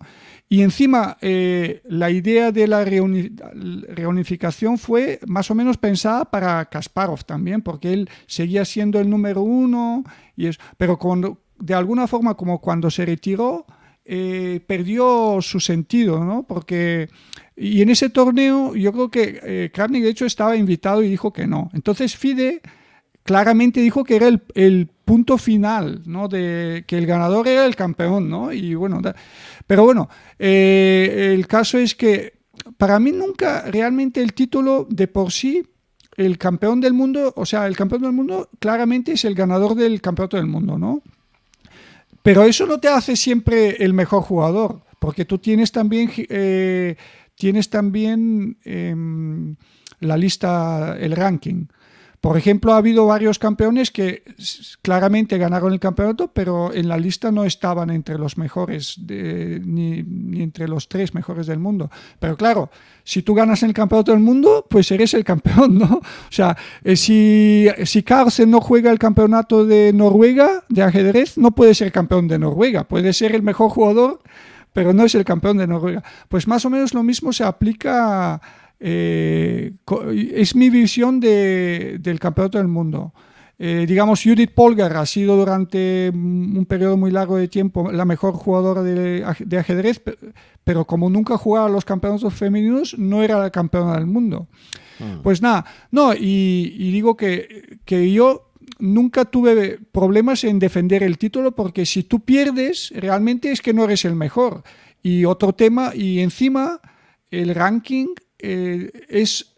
Y 0.47 0.61
encima, 0.61 1.17
eh, 1.21 1.81
la 1.85 2.11
idea 2.11 2.51
de 2.51 2.67
la 2.67 2.85
reunificación 2.85 4.77
fue 4.77 5.19
más 5.25 5.49
o 5.49 5.55
menos 5.55 5.77
pensada 5.77 6.25
para 6.25 6.65
Kasparov 6.65 7.23
también, 7.23 7.61
porque 7.61 7.93
él 7.93 8.09
seguía 8.27 8.63
siendo 8.63 8.99
el 8.99 9.09
número 9.09 9.41
uno, 9.41 10.03
y 10.35 10.47
es, 10.47 10.59
pero 10.77 10.99
cuando, 10.99 11.41
de 11.57 11.73
alguna 11.73 12.07
forma, 12.07 12.35
como 12.35 12.61
cuando 12.61 12.91
se 12.91 13.05
retiró, 13.05 13.65
eh, 14.05 14.61
perdió 14.67 15.39
su 15.41 15.59
sentido, 15.59 16.23
¿no? 16.23 16.43
Porque 16.43 17.09
y 17.55 17.81
en 17.81 17.89
ese 17.89 18.09
torneo 18.09 18.75
yo 18.75 18.91
creo 18.91 19.09
que 19.09 19.39
eh, 19.43 19.71
Kramnik 19.73 20.03
de 20.03 20.09
hecho 20.09 20.25
estaba 20.25 20.57
invitado 20.57 21.01
y 21.03 21.09
dijo 21.09 21.31
que 21.31 21.47
no. 21.47 21.69
Entonces 21.73 22.15
FIDE 22.17 22.61
claramente 23.23 23.79
dijo 23.79 24.03
que 24.03 24.17
era 24.17 24.27
el, 24.27 24.89
punto 25.05 25.37
final, 25.37 26.01
¿no? 26.05 26.27
De 26.27 26.83
que 26.87 26.97
el 26.97 27.05
ganador 27.05 27.47
era 27.47 27.65
el 27.65 27.75
campeón, 27.75 28.29
¿no? 28.29 28.51
Y 28.51 28.75
bueno, 28.75 29.01
pero 29.67 29.83
bueno, 29.83 30.09
eh, 30.39 31.31
el 31.33 31.47
caso 31.47 31.77
es 31.77 31.95
que 31.95 32.33
para 32.77 32.99
mí 32.99 33.11
nunca 33.11 33.61
realmente 33.69 34.21
el 34.21 34.33
título 34.33 34.87
de 34.89 35.07
por 35.07 35.31
sí 35.31 35.63
el 36.17 36.37
campeón 36.37 36.79
del 36.81 36.93
mundo, 36.93 37.33
o 37.35 37.45
sea, 37.45 37.67
el 37.67 37.75
campeón 37.75 38.03
del 38.03 38.13
mundo 38.13 38.49
claramente 38.59 39.13
es 39.13 39.25
el 39.25 39.35
ganador 39.35 39.75
del 39.75 40.01
campeonato 40.01 40.37
del 40.37 40.47
mundo, 40.47 40.77
¿no? 40.77 41.01
Pero 42.23 42.43
eso 42.43 42.65
no 42.65 42.79
te 42.79 42.87
hace 42.87 43.15
siempre 43.15 43.83
el 43.83 43.93
mejor 43.93 44.23
jugador, 44.23 44.81
porque 44.99 45.25
tú 45.25 45.37
tienes 45.37 45.71
también, 45.71 46.09
eh, 46.17 46.95
tienes 47.35 47.69
también 47.69 48.57
em, 48.63 49.55
la 49.99 50.17
lista, 50.17 50.97
el 50.99 51.15
ranking. 51.15 51.67
Por 52.25 52.39
ejemplo, 52.39 52.73
ha 52.73 52.77
habido 52.77 53.05
varios 53.05 53.37
campeones 53.37 53.91
que 53.91 54.23
claramente 54.81 55.37
ganaron 55.37 55.71
el 55.71 55.79
campeonato, 55.79 56.31
pero 56.33 56.73
en 56.73 56.87
la 56.87 56.97
lista 56.97 57.31
no 57.31 57.43
estaban 57.43 57.91
entre 57.91 58.17
los 58.17 58.39
mejores, 58.39 58.97
ni, 58.97 59.99
entre 60.41 60.67
los 60.67 60.89
tres 60.89 61.13
mejores 61.13 61.45
del 61.45 61.59
mundo. 61.59 61.91
Pero 62.17 62.35
claro, 62.35 62.71
si 63.03 63.21
tú 63.21 63.35
ganas 63.35 63.61
el 63.61 63.73
campeonato 63.73 64.11
del 64.11 64.21
mundo, 64.21 64.65
pues 64.67 64.89
eres 64.89 65.13
el 65.13 65.23
campeón, 65.23 65.77
¿no? 65.77 65.97
O 65.97 66.31
sea, 66.31 66.57
eh, 66.83 66.95
si, 66.95 67.67
si 67.83 68.01
Carlsen 68.01 68.49
no 68.49 68.59
juega 68.59 68.89
el 68.89 68.97
campeonato 68.97 69.63
de 69.63 69.93
Noruega 69.93 70.63
de 70.67 70.81
ajedrez, 70.81 71.37
no 71.37 71.51
puede 71.51 71.75
ser 71.75 71.91
campeón 71.91 72.27
de 72.27 72.39
Noruega. 72.39 72.85
Puede 72.85 73.13
ser 73.13 73.35
el 73.35 73.43
mejor 73.43 73.69
jugador, 73.69 74.23
pero 74.73 74.93
no 74.93 75.05
es 75.05 75.13
el 75.13 75.25
campeón 75.25 75.57
de 75.57 75.67
Noruega. 75.67 76.03
Pues 76.27 76.47
más 76.47 76.65
o 76.65 76.71
menos 76.71 76.95
lo 76.95 77.03
mismo 77.03 77.31
se 77.31 77.43
aplica 77.43 78.41
eh, 78.79 79.73
es 80.33 80.55
mi 80.55 80.69
visión 80.69 81.19
del 81.19 82.19
campeonato 82.19 82.57
del 82.57 82.67
mundo. 82.67 83.13
Eh, 83.57 83.85
digamos, 83.87 84.21
Judith 84.21 84.51
Polgar 84.53 84.97
ha 84.97 85.05
sido 85.05 85.37
durante 85.37 86.11
un 86.13 86.65
periodo 86.67 86.97
muy 86.97 87.09
largo 87.09 87.37
de 87.37 87.47
tiempo 87.47 87.89
la 87.89 88.03
mejor 88.03 88.33
jugadora 88.33 88.83
de, 88.83 89.23
ajedrez, 89.57 90.01
pero 90.63 90.85
como 90.85 91.09
nunca 91.09 91.37
jugaba 91.37 91.69
los 91.69 91.85
campeonatos 91.85 92.33
femeninos, 92.33 92.97
no 92.97 93.23
era 93.23 93.39
la 93.39 93.49
campeona 93.49 93.93
del 93.95 94.07
mundo. 94.07 94.47
Mm. 94.99 95.21
Pues 95.23 95.41
nada, 95.41 95.65
no, 95.91 96.13
y, 96.13 96.91
digo 96.91 97.15
que, 97.15 97.79
que, 97.85 98.11
yo 98.11 98.51
nunca 98.79 99.23
tuve 99.23 99.79
problemas 99.91 100.43
en 100.43 100.59
defender 100.59 101.01
el 101.03 101.17
título 101.17 101.55
porque 101.55 101.85
si 101.85 102.03
tú 102.03 102.19
pierdes, 102.19 102.91
realmente 102.93 103.51
es 103.51 103.61
que 103.61 103.73
no 103.73 103.85
eres 103.85 104.03
el 104.03 104.15
mejor. 104.15 104.63
Y 105.01 105.23
otro 105.23 105.53
tema, 105.53 105.91
y 105.95 106.19
encima 106.19 106.81
el 107.31 107.55
ranking 107.55 108.07
eh, 108.45 108.91
es, 109.09 109.55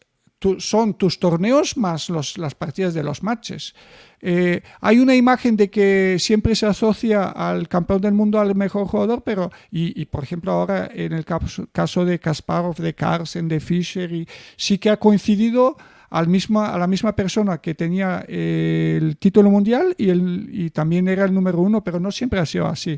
son 0.59 0.93
tus 0.93 1.19
torneos 1.19 1.75
más 1.77 2.09
las 2.09 2.55
partidas 2.55 2.93
de 2.93 3.03
los 3.03 3.23
matches. 3.23 3.73
Eh, 4.21 4.61
hay 4.81 4.99
una 4.99 5.15
imagen 5.15 5.55
de 5.57 5.69
que 5.69 6.17
siempre 6.19 6.55
se 6.55 6.65
asocia 6.65 7.25
al 7.25 7.67
campeón 7.67 8.01
del 8.01 8.13
mundo 8.13 8.39
al 8.39 8.55
mejor 8.55 8.87
jugador, 8.87 9.21
pero, 9.23 9.51
y, 9.69 10.05
por 10.05 10.23
ejemplo 10.23 10.51
ahora 10.51 10.89
en 10.93 11.13
el 11.13 11.25
caso, 11.25 12.05
de 12.05 12.19
Kasparov, 12.19 12.77
de 12.77 12.95
Carlsen, 12.95 13.47
de 13.47 13.59
Fischer, 13.59 14.11
y, 14.11 14.27
sí 14.55 14.77
que 14.77 14.89
ha 14.89 14.97
coincidido 14.97 15.77
al 16.09 16.27
misma, 16.27 16.73
a 16.73 16.77
la 16.77 16.87
misma 16.87 17.15
persona 17.15 17.59
que 17.59 17.75
tenía 17.75 18.23
eh, 18.27 18.97
el 19.01 19.17
título 19.17 19.51
mundial 19.51 19.93
y, 19.97 20.09
el, 20.09 20.49
y 20.51 20.69
también 20.69 21.07
era 21.07 21.25
el 21.25 21.33
número 21.33 21.59
uno, 21.59 21.83
pero 21.83 21.99
no 21.99 22.11
siempre 22.11 22.39
ha 22.39 22.45
sido 22.45 22.67
así. 22.67 22.97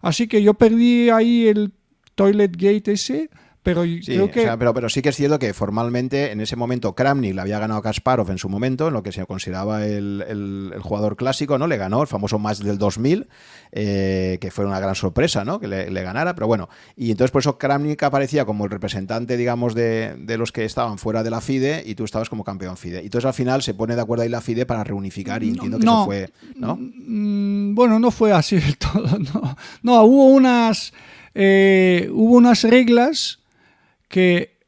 Así 0.00 0.26
que 0.26 0.42
yo 0.42 0.54
perdí 0.54 1.10
ahí 1.10 1.46
el 1.46 1.72
Toilet 2.14 2.52
Gate 2.52 2.92
ese 2.92 3.28
pero 3.66 3.82
sí, 3.82 4.00
creo 4.04 4.30
que... 4.30 4.48
pero, 4.56 4.72
pero, 4.72 4.88
sí 4.88 5.02
que 5.02 5.08
es 5.08 5.16
cierto 5.16 5.40
que 5.40 5.52
formalmente 5.52 6.30
en 6.30 6.40
ese 6.40 6.54
momento 6.54 6.94
Kramnik 6.94 7.34
le 7.34 7.40
había 7.40 7.58
ganado 7.58 7.80
a 7.80 7.82
Kasparov 7.82 8.30
en 8.30 8.38
su 8.38 8.48
momento, 8.48 8.86
en 8.86 8.94
lo 8.94 9.02
que 9.02 9.10
se 9.10 9.26
consideraba 9.26 9.84
el, 9.84 10.72
jugador 10.80 11.16
clásico, 11.16 11.58
¿no? 11.58 11.66
Le 11.66 11.76
ganó 11.76 12.00
el 12.00 12.06
famoso 12.06 12.38
match 12.38 12.58
del 12.58 12.78
2000, 12.78 13.26
eh, 13.72 14.38
que 14.40 14.52
fue 14.52 14.66
una 14.66 14.78
gran 14.78 14.94
sorpresa, 14.94 15.44
¿no? 15.44 15.58
Que 15.58 15.66
le, 15.66 16.02
ganara, 16.02 16.36
pero 16.36 16.46
bueno. 16.46 16.68
Y 16.94 17.10
entonces 17.10 17.32
por 17.32 17.40
eso 17.40 17.58
Kramnik 17.58 18.04
aparecía 18.04 18.44
como 18.44 18.66
el 18.66 18.70
representante, 18.70 19.36
digamos, 19.36 19.74
de, 19.74 20.14
los 20.38 20.52
que 20.52 20.64
estaban 20.64 20.96
fuera 20.98 21.24
de 21.24 21.30
la 21.30 21.40
FIDE 21.40 21.82
y 21.84 21.96
tú 21.96 22.04
estabas 22.04 22.28
como 22.28 22.44
campeón 22.44 22.76
FIDE. 22.76 23.02
Y 23.02 23.06
entonces 23.06 23.26
al 23.26 23.34
final 23.34 23.62
se 23.62 23.74
pone 23.74 23.96
de 23.96 24.02
acuerdo 24.02 24.22
ahí 24.22 24.28
la 24.28 24.42
FIDE 24.42 24.64
para 24.64 24.84
reunificar 24.84 25.42
y 25.42 25.48
entiendo 25.48 25.80
que 25.80 25.86
eso 25.86 26.04
fue, 26.04 26.30
¿no? 26.54 26.78
Mm, 26.78 27.74
bueno, 27.74 27.98
no 27.98 28.12
fue 28.12 28.32
así 28.32 28.60
del 28.60 28.78
todo, 28.78 29.18
no. 29.18 29.56
No, 29.82 30.02
hubo 30.04 30.26
unas... 30.26 30.92
Eh, 31.38 32.08
hubo 32.12 32.36
unas 32.36 32.62
reglas 32.62 33.40
que, 34.08 34.58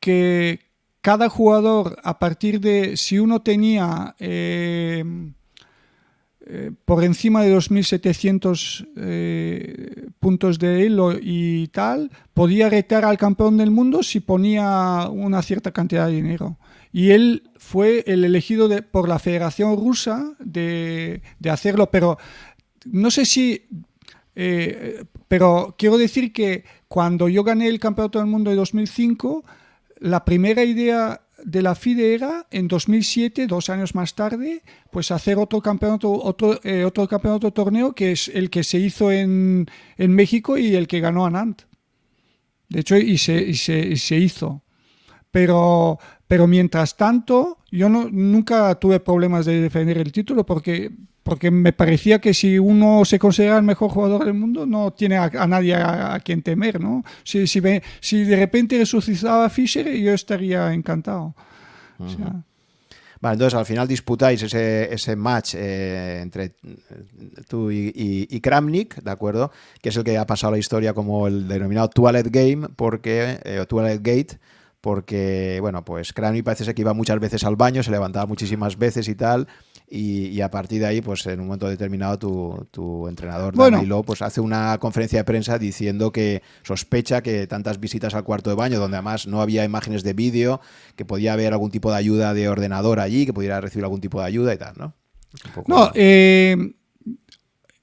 que 0.00 0.70
cada 1.00 1.28
jugador, 1.28 1.98
a 2.02 2.18
partir 2.18 2.60
de 2.60 2.96
si 2.96 3.18
uno 3.18 3.40
tenía 3.40 4.14
eh, 4.18 5.02
eh, 6.46 6.72
por 6.84 7.04
encima 7.04 7.42
de 7.42 7.56
2.700 7.56 8.88
eh, 8.96 10.06
puntos 10.18 10.58
de 10.58 10.86
elo 10.86 11.12
y 11.20 11.68
tal, 11.68 12.10
podía 12.34 12.68
retar 12.68 13.04
al 13.04 13.18
campeón 13.18 13.56
del 13.56 13.70
mundo 13.70 14.02
si 14.02 14.20
ponía 14.20 15.08
una 15.10 15.42
cierta 15.42 15.72
cantidad 15.72 16.06
de 16.06 16.14
dinero. 16.14 16.58
Y 16.92 17.10
él 17.10 17.50
fue 17.56 18.04
el 18.06 18.24
elegido 18.24 18.68
por 18.90 19.08
la 19.08 19.18
Federación 19.18 19.76
Rusa 19.76 20.32
de, 20.40 21.22
de 21.38 21.50
hacerlo, 21.50 21.90
pero 21.90 22.18
no 22.84 23.10
sé 23.10 23.24
si 23.24 23.68
pero 25.30 25.76
quiero 25.78 25.96
decir 25.96 26.32
que 26.32 26.64
cuando 26.88 27.28
yo 27.28 27.44
gané 27.44 27.68
el 27.68 27.78
Campeonato 27.78 28.18
del 28.18 28.26
Mundo 28.26 28.50
de 28.50 28.56
2005, 28.56 29.44
la 30.00 30.24
primera 30.24 30.64
idea 30.64 31.20
de 31.44 31.62
la 31.62 31.76
FIDE 31.76 32.14
era 32.14 32.48
en 32.50 32.66
2007, 32.66 33.46
dos 33.46 33.70
años 33.70 33.94
más 33.94 34.16
tarde, 34.16 34.64
pues 34.90 35.12
hacer 35.12 35.38
otro 35.38 35.60
campeonato, 35.60 36.10
otro, 36.10 36.58
eh, 36.64 36.84
campeonato 37.08 37.52
torneo 37.52 37.92
que 37.92 38.10
es 38.10 38.26
el 38.26 38.50
que 38.50 38.64
se 38.64 38.80
hizo 38.80 39.12
en, 39.12 39.68
México 39.98 40.58
y 40.58 40.74
el 40.74 40.88
que 40.88 40.98
ganó 40.98 41.24
Anant. 41.24 41.62
De 42.68 42.80
hecho, 42.80 42.96
y 42.96 43.16
se, 43.16 43.40
y 43.40 43.54
se, 43.54 44.16
hizo. 44.16 44.64
Pero, 45.30 46.00
pero 46.26 46.48
mientras 46.48 46.96
tanto, 46.96 47.59
yo 47.70 47.88
no, 47.88 48.08
nunca 48.10 48.74
tuve 48.76 49.00
problemas 49.00 49.46
de 49.46 49.60
defender 49.60 49.98
el 49.98 50.12
título 50.12 50.44
porque 50.44 50.90
porque 51.22 51.50
me 51.50 51.72
parecía 51.72 52.18
que 52.18 52.34
si 52.34 52.58
uno 52.58 53.04
se 53.04 53.18
considera 53.18 53.56
el 53.58 53.62
mejor 53.62 53.90
jugador 53.90 54.24
del 54.24 54.34
mundo, 54.34 54.66
no 54.66 54.92
tiene 54.92 55.18
a, 55.18 55.28
nadie 55.46 55.74
a, 55.74 56.18
quien 56.24 56.42
temer, 56.42 56.80
¿no? 56.80 57.04
Si, 57.22 57.46
si, 57.46 57.60
si, 58.00 58.24
de 58.24 58.36
repente 58.36 58.78
resucitaba 58.78 59.48
Fischer, 59.50 59.94
yo 59.96 60.12
estaría 60.12 60.72
encantado. 60.72 61.34
Vale, 63.20 63.34
entonces 63.34 63.54
al 63.54 63.66
final 63.66 63.86
disputáis 63.86 64.42
ese, 64.42 64.92
ese 64.92 65.14
match 65.14 65.54
eh, 65.54 66.20
entre 66.22 66.44
eh, 66.44 66.54
tú 67.46 67.70
y, 67.70 68.40
Kramnik, 68.40 69.02
¿de 69.02 69.10
acuerdo? 69.10 69.52
Que 69.82 69.90
es 69.90 69.96
el 69.96 70.04
que 70.04 70.16
ha 70.16 70.26
pasado 70.26 70.52
la 70.52 70.58
historia 70.58 70.94
como 70.94 71.26
el 71.26 71.46
denominado 71.46 71.90
Toilet 71.90 72.28
Game, 72.30 72.68
porque, 72.74 73.38
eh, 73.44 73.64
Toilet 73.68 74.00
Gate, 74.02 74.38
porque, 74.80 75.58
bueno, 75.60 75.84
pues 75.84 76.12
Kramnik 76.12 76.44
parece 76.44 76.74
que 76.74 76.82
iba 76.82 76.94
muchas 76.94 77.20
veces 77.20 77.44
al 77.44 77.56
baño, 77.56 77.82
se 77.82 77.90
levantaba 77.90 78.26
muchísimas 78.26 78.78
veces 78.78 79.08
y 79.08 79.14
tal, 79.14 79.46
y, 79.92 80.40
a 80.40 80.50
partir 80.50 80.80
de 80.80 80.86
ahí, 80.86 81.00
pues 81.00 81.26
en 81.26 81.40
un 81.40 81.46
momento 81.46 81.68
determinado, 81.68 82.18
tu, 82.18 82.68
tu 82.70 83.08
entrenador, 83.08 83.56
Danilo, 83.56 84.04
pues 84.04 84.22
hace 84.22 84.40
una 84.40 84.78
conferencia 84.78 85.18
de 85.18 85.24
prensa 85.24 85.58
diciendo 85.58 86.12
que 86.12 86.42
sospecha 86.62 87.22
que 87.22 87.48
tantas 87.48 87.80
visitas 87.80 88.14
al 88.14 88.22
cuarto 88.22 88.50
de 88.50 88.56
baño, 88.56 88.78
donde 88.78 88.98
además 88.98 89.26
no 89.26 89.42
había 89.42 89.64
imágenes 89.64 90.04
de 90.04 90.12
vídeo, 90.12 90.60
que 90.94 91.04
podía 91.04 91.32
haber 91.32 91.52
algún 91.52 91.72
tipo 91.72 91.90
de 91.90 91.98
ayuda 91.98 92.34
de 92.34 92.48
ordenador 92.48 93.00
allí, 93.00 93.26
que 93.26 93.32
pudiera 93.32 93.60
recibir 93.60 93.84
algún 93.84 94.00
tipo 94.00 94.20
de 94.20 94.26
ayuda 94.26 94.54
y 94.54 94.58
tal, 94.58 94.74
¿no? 94.78 94.94
No, 95.66 95.90
eh, 95.94 96.56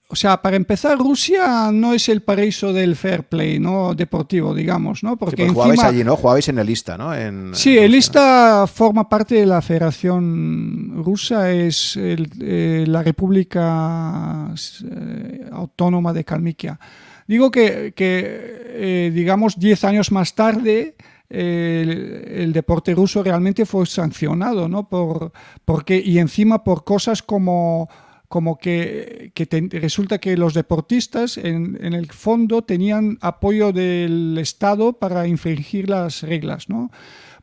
o 0.10 0.16
sea, 0.16 0.42
para 0.42 0.56
empezar, 0.56 0.98
Rusia 0.98 1.70
no 1.74 1.94
es 1.94 2.08
el 2.08 2.22
paraíso 2.22 2.72
del 2.72 2.96
fair 2.96 3.26
play, 3.26 3.60
¿no? 3.60 3.94
Deportivo, 3.94 4.54
digamos, 4.54 5.04
¿no? 5.04 5.18
Porque 5.18 5.46
sí, 5.46 5.54
jugabais 5.54 5.84
allí, 5.84 6.04
¿no? 6.06 6.16
Jugabais 6.16 6.48
en 6.48 6.60
el 6.60 6.70
ISTA, 6.70 6.98
¿no? 6.98 7.12
sí, 7.54 7.78
el 7.78 7.94
ISTA 7.94 8.68
forma 8.68 9.10
parte 9.10 9.36
de 9.36 9.46
la 9.46 9.62
Federación 9.62 11.04
Rusa, 11.04 11.52
es 11.52 11.98
eh, 11.98 12.86
la 12.88 13.04
República 13.04 14.54
eh, 14.90 15.50
Autónoma 15.52 16.14
de 16.14 16.24
Kalmykia. 16.24 16.80
Digo 17.28 17.52
que, 17.52 17.94
eh, 17.98 19.12
digamos, 19.14 19.60
10 19.60 19.84
años 19.84 20.14
más 20.14 20.36
tarde, 20.36 20.96
el, 21.30 22.54
deporte 22.54 22.96
ruso 22.96 23.22
realmente 23.22 23.66
fue 23.66 23.86
sancionado, 23.86 24.70
¿no? 24.70 24.88
Por, 24.88 25.34
porque, 25.66 26.02
y 26.04 26.20
encima 26.20 26.64
por 26.64 26.86
cosas 26.86 27.22
como 27.22 27.90
como 28.28 28.58
que, 28.58 29.32
resulta 29.72 30.18
que 30.18 30.36
los 30.36 30.54
deportistas 30.54 31.38
en, 31.38 31.78
el 31.82 32.12
fondo 32.12 32.62
tenían 32.62 33.18
apoyo 33.22 33.72
del 33.72 34.38
Estado 34.40 34.94
para 34.94 35.28
infringir 35.28 35.90
las 35.90 36.24
reglas. 36.24 36.68
¿no? 36.68 36.92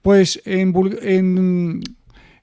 Pues 0.03 0.43
en, 0.45 1.83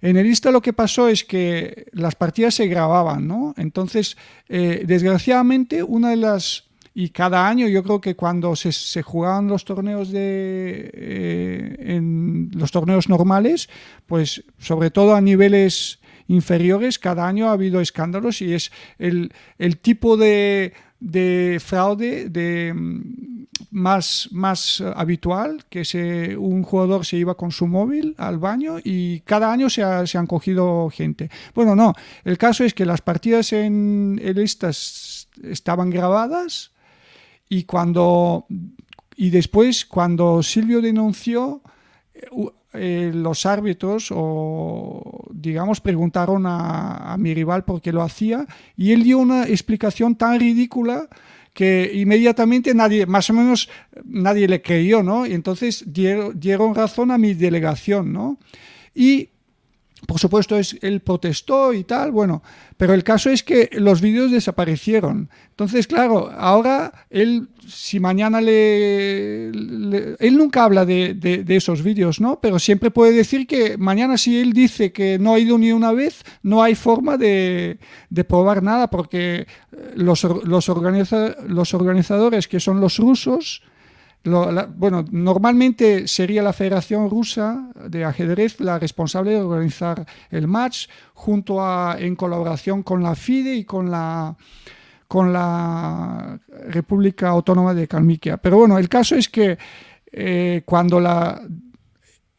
el 0.01 0.25
ISTA 0.25 0.51
lo 0.51 0.61
que 0.61 0.73
pasó 0.73 1.07
es 1.07 1.23
que 1.23 1.85
las 1.91 2.15
partidas 2.15 2.55
se 2.55 2.67
grababan, 2.67 3.27
¿no? 3.27 3.53
Entonces, 3.57 4.17
eh, 4.49 4.83
desgraciadamente, 4.87 5.83
una 5.83 6.09
de 6.09 6.15
las 6.15 6.71
y 6.93 7.09
cada 7.09 7.47
año 7.47 7.67
yo 7.69 7.83
creo 7.83 8.01
que 8.01 8.15
cuando 8.15 8.55
se, 8.55 8.73
se 8.73 9.01
jugaban 9.01 9.47
los 9.47 9.63
torneos 9.63 10.11
de 10.11 10.89
eh, 10.93 11.75
en 11.79 12.51
los 12.53 12.71
torneos 12.71 13.07
normales, 13.07 13.69
pues 14.07 14.43
sobre 14.57 14.91
todo 14.91 15.15
a 15.15 15.21
niveles 15.21 16.00
inferiores, 16.31 16.97
cada 16.97 17.27
año 17.27 17.49
ha 17.49 17.53
habido 17.53 17.81
escándalos 17.81 18.41
y 18.41 18.53
es 18.53 18.71
el, 18.97 19.33
el 19.57 19.77
tipo 19.77 20.15
de, 20.15 20.73
de 20.99 21.59
fraude 21.59 22.29
de, 22.29 22.73
mm, 22.73 23.47
más, 23.71 24.29
más 24.31 24.81
habitual, 24.95 25.65
que 25.69 25.83
se, 25.83 26.37
un 26.37 26.63
jugador 26.63 27.05
se 27.05 27.17
iba 27.17 27.35
con 27.35 27.51
su 27.51 27.67
móvil 27.67 28.15
al 28.17 28.39
baño 28.39 28.77
y 28.81 29.19
cada 29.21 29.51
año 29.51 29.69
se, 29.69 29.83
ha, 29.83 30.07
se 30.07 30.17
han 30.17 30.27
cogido 30.27 30.89
gente. 30.89 31.29
Bueno, 31.53 31.75
no, 31.75 31.93
el 32.23 32.37
caso 32.37 32.63
es 32.63 32.73
que 32.73 32.85
las 32.85 33.01
partidas 33.01 33.51
en, 33.51 34.19
en 34.23 34.37
estas 34.37 35.27
estaban 35.43 35.89
grabadas 35.89 36.71
y 37.49 37.63
cuando 37.63 38.45
y 39.17 39.29
después 39.29 39.85
cuando 39.85 40.41
Silvio 40.41 40.81
denunció 40.81 41.61
eh, 42.73 43.11
los 43.13 43.45
árbitros 43.45 44.07
o 44.11 45.27
digamos 45.31 45.81
preguntaron 45.81 46.45
a, 46.45 47.13
a, 47.13 47.17
mi 47.17 47.33
rival 47.33 47.65
por 47.65 47.81
qué 47.81 47.91
lo 47.91 48.01
hacía 48.01 48.47
y 48.77 48.93
él 48.93 49.03
dio 49.03 49.17
una 49.17 49.43
explicación 49.43 50.15
tan 50.15 50.39
ridícula 50.39 51.09
que 51.53 51.91
inmediatamente 51.93 52.73
nadie, 52.73 53.05
más 53.05 53.29
o 53.29 53.33
menos 53.33 53.69
nadie 54.05 54.47
le 54.47 54.61
creyó, 54.61 55.03
¿no? 55.03 55.25
Y 55.25 55.33
entonces 55.33 55.83
dieron, 55.87 56.39
dieron 56.39 56.73
razón 56.73 57.11
a 57.11 57.17
mi 57.17 57.33
delegación, 57.33 58.13
¿no? 58.13 58.37
Y 58.95 59.29
por 60.07 60.19
supuesto, 60.19 60.57
es, 60.57 60.77
él 60.81 61.01
protestó 61.01 61.73
y 61.73 61.83
tal, 61.83 62.11
bueno, 62.11 62.41
pero 62.77 62.93
el 62.93 63.03
caso 63.03 63.29
es 63.29 63.43
que 63.43 63.69
los 63.73 64.01
vídeos 64.01 64.31
desaparecieron. 64.31 65.29
Entonces, 65.49 65.85
claro, 65.85 66.31
ahora 66.31 67.05
él, 67.09 67.49
si 67.67 67.99
mañana 67.99 68.41
le... 68.41 69.49
él 69.49 70.37
nunca 70.37 70.63
habla 70.63 70.85
de, 70.85 71.45
esos 71.49 71.83
vídeos, 71.83 72.19
¿no? 72.19 72.39
Pero 72.41 72.57
siempre 72.57 72.89
puede 72.89 73.11
decir 73.11 73.45
que 73.45 73.77
mañana 73.77 74.17
si 74.17 74.39
él 74.39 74.53
dice 74.53 74.91
que 74.91 75.19
no 75.19 75.35
ha 75.35 75.39
ido 75.39 75.57
ni 75.57 75.71
una 75.71 75.91
vez, 75.91 76.23
no 76.41 76.63
hay 76.63 76.73
forma 76.73 77.17
de, 77.17 77.77
probar 78.27 78.63
nada, 78.63 78.89
porque 78.89 79.45
los, 79.95 80.23
los, 80.23 80.69
organiza, 80.69 81.35
los 81.47 81.73
organizadores, 81.73 82.47
que 82.47 82.59
son 82.59 82.81
los 82.81 82.97
rusos, 82.97 83.61
bueno, 84.23 85.03
normalmente 85.11 86.07
sería 86.07 86.43
la 86.43 86.53
Federación 86.53 87.09
Rusa 87.09 87.71
de 87.89 88.05
Ajedrez 88.05 88.59
la 88.59 88.77
responsable 88.77 89.31
de 89.31 89.41
organizar 89.41 90.05
el 90.29 90.47
match, 90.47 90.87
junto 91.13 91.63
a, 91.63 91.97
en 91.99 92.15
colaboración 92.15 92.83
con 92.83 93.01
la 93.01 93.15
FIDE 93.15 93.55
y 93.55 93.63
con 93.65 93.89
la, 93.89 94.35
con 95.07 95.33
la 95.33 96.39
República 96.67 97.29
Autónoma 97.29 97.73
de 97.73 97.87
Kalmykia. 97.87 98.37
Pero 98.37 98.57
bueno, 98.57 98.77
el 98.77 98.89
caso 98.89 99.15
es 99.15 99.27
que 99.27 99.57
eh, 100.11 100.61
cuando 100.65 100.99
la 100.99 101.41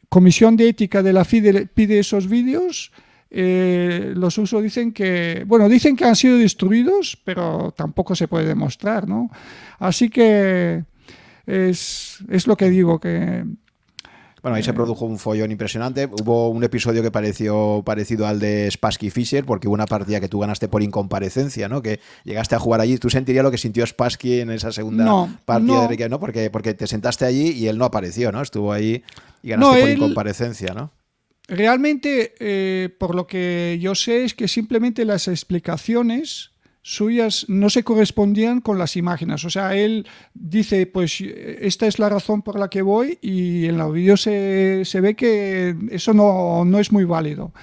Comisión 0.07 0.55
de 0.55 0.69
Ética 0.69 1.01
de 1.01 1.11
la 1.11 1.25
FIDE 1.25 1.67
pide 1.67 1.99
esos 1.99 2.29
vídeos, 2.29 2.91
eh, 3.29 4.13
los 4.15 4.37
rusos 4.37 4.61
dicen 4.61 4.91
que, 4.91 5.43
bueno, 5.47 5.67
dicen 5.67 5.95
que 5.95 6.05
han 6.05 6.15
sido 6.15 6.37
destruidos, 6.37 7.19
pero 7.25 7.73
tampoco 7.75 8.15
se 8.15 8.27
puede 8.27 8.45
demostrar, 8.45 9.07
¿no? 9.09 9.31
Así 9.79 10.09
que 10.09 10.83
es, 11.45 12.17
es 12.29 12.47
lo 12.47 12.57
que 12.57 12.69
digo, 12.69 12.99
que 12.99 13.45
bueno, 14.43 14.57
ahí 14.57 14.63
se 14.63 14.73
produjo 14.73 15.05
un 15.05 15.19
follón 15.19 15.51
impresionante. 15.51 16.09
Hubo 16.21 16.49
un 16.49 16.65
episodio 16.65 17.01
que 17.01 17.11
pareció 17.11 17.81
parecido 17.85 18.27
al 18.27 18.39
de 18.39 18.69
Spassky 18.69 19.09
Fisher, 19.09 19.45
porque 19.45 19.69
hubo 19.69 19.73
una 19.73 19.85
partida 19.85 20.19
que 20.19 20.27
tú 20.27 20.39
ganaste 20.39 20.67
por 20.67 20.83
incomparecencia, 20.83 21.69
¿no? 21.69 21.81
Que 21.81 22.01
llegaste 22.25 22.53
a 22.53 22.59
jugar 22.59 22.81
allí. 22.81 22.97
¿Tú 22.97 23.09
sentirías 23.09 23.41
lo 23.41 23.51
que 23.51 23.57
sintió 23.57 23.87
Spassky 23.87 24.41
en 24.41 24.49
esa 24.51 24.73
segunda 24.73 25.05
no, 25.05 25.33
partida 25.45 25.83
no. 25.83 25.87
de 25.87 26.09
¿no? 26.09 26.19
Porque, 26.19 26.49
porque 26.49 26.73
te 26.73 26.87
sentaste 26.87 27.23
allí 27.23 27.51
y 27.51 27.67
él 27.69 27.77
no 27.77 27.85
apareció, 27.85 28.33
¿no? 28.33 28.41
Estuvo 28.41 28.73
ahí 28.73 29.01
y 29.41 29.47
ganaste 29.49 29.75
No, 29.75 29.79
por 29.79 29.89
él- 29.89 29.97
incomparecencia, 29.97 30.73
¿no? 30.73 30.91
Realmente, 31.47 32.35
eh, 32.39 32.89
por 32.99 33.15
lo 33.15 33.27
que 33.27 33.77
yo 33.81 33.95
sé, 33.95 34.25
es 34.25 34.33
que 34.33 34.49
simplemente 34.49 35.05
las 35.05 35.29
explicaciones 35.29 36.51
suyas 36.83 37.45
no 37.47 37.69
se 37.69 37.83
correspondían 37.83 38.61
con 38.61 38.77
las 38.77 38.95
imágenes. 38.95 39.43
O 39.45 39.49
sea, 39.49 39.75
él 39.75 40.05
dice, 40.33 40.85
pues 40.85 41.19
esta 41.21 41.87
es 41.87 41.97
la 41.97 42.09
razón 42.09 42.43
por 42.43 42.59
la 42.59 42.69
que 42.69 42.83
voy 42.83 43.17
y 43.21 43.65
en 43.65 43.77
los 43.77 43.91
vídeos 43.91 44.21
se, 44.21 44.83
se 44.85 45.01
ve 45.01 45.15
que 45.15 45.75
eso 45.89 46.13
no, 46.13 46.63
no 46.65 46.79
es 46.79 46.91
muy 46.91 47.05
válido. 47.05 47.53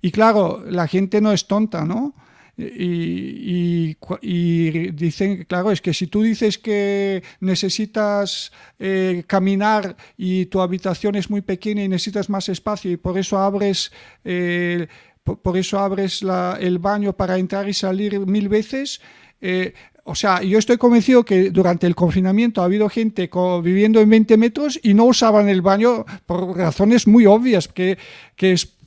Y 0.00 0.12
claro, 0.12 0.64
la 0.66 0.86
gente 0.86 1.20
no 1.20 1.32
es 1.32 1.46
tonta, 1.46 1.84
¿no? 1.84 2.14
Y, 2.56 3.92
y, 3.92 3.96
y, 4.20 4.90
dicen, 4.90 5.44
claro, 5.44 5.70
es 5.70 5.80
que 5.80 5.94
si 5.94 6.08
tú 6.08 6.22
dices 6.22 6.58
que 6.58 7.22
necesitas 7.38 8.50
eh, 8.80 9.22
caminar 9.28 9.96
y 10.16 10.46
tu 10.46 10.60
habitación 10.60 11.14
es 11.14 11.30
muy 11.30 11.40
pequeña 11.40 11.84
y 11.84 11.88
necesitas 11.88 12.28
más 12.28 12.48
espacio 12.48 12.90
y 12.90 12.96
por 12.96 13.16
eso 13.16 13.38
abres, 13.38 13.92
eh, 14.24 14.88
por, 15.28 15.40
por, 15.40 15.56
eso 15.58 15.78
abres 15.78 16.22
la, 16.22 16.56
el 16.58 16.78
baño 16.78 17.12
para 17.12 17.36
entrar 17.36 17.68
y 17.68 17.74
salir 17.74 18.18
mil 18.20 18.48
veces, 18.48 19.00
eh, 19.40 19.74
o 20.04 20.14
sea, 20.14 20.42
yo 20.42 20.58
estoy 20.58 20.78
convencido 20.78 21.22
que 21.22 21.50
durante 21.50 21.86
el 21.86 21.94
confinamiento 21.94 22.62
ha 22.62 22.64
habido 22.64 22.88
gente 22.88 23.28
viviendo 23.62 24.00
en 24.00 24.08
20 24.08 24.38
metros 24.38 24.80
y 24.82 24.94
no 24.94 25.04
usaban 25.04 25.50
el 25.50 25.60
baño 25.60 26.06
por 26.24 26.56
razones 26.56 27.06
muy 27.06 27.26
obvias, 27.26 27.68
que, 27.68 27.98
que 28.34 28.52
es 28.52 28.78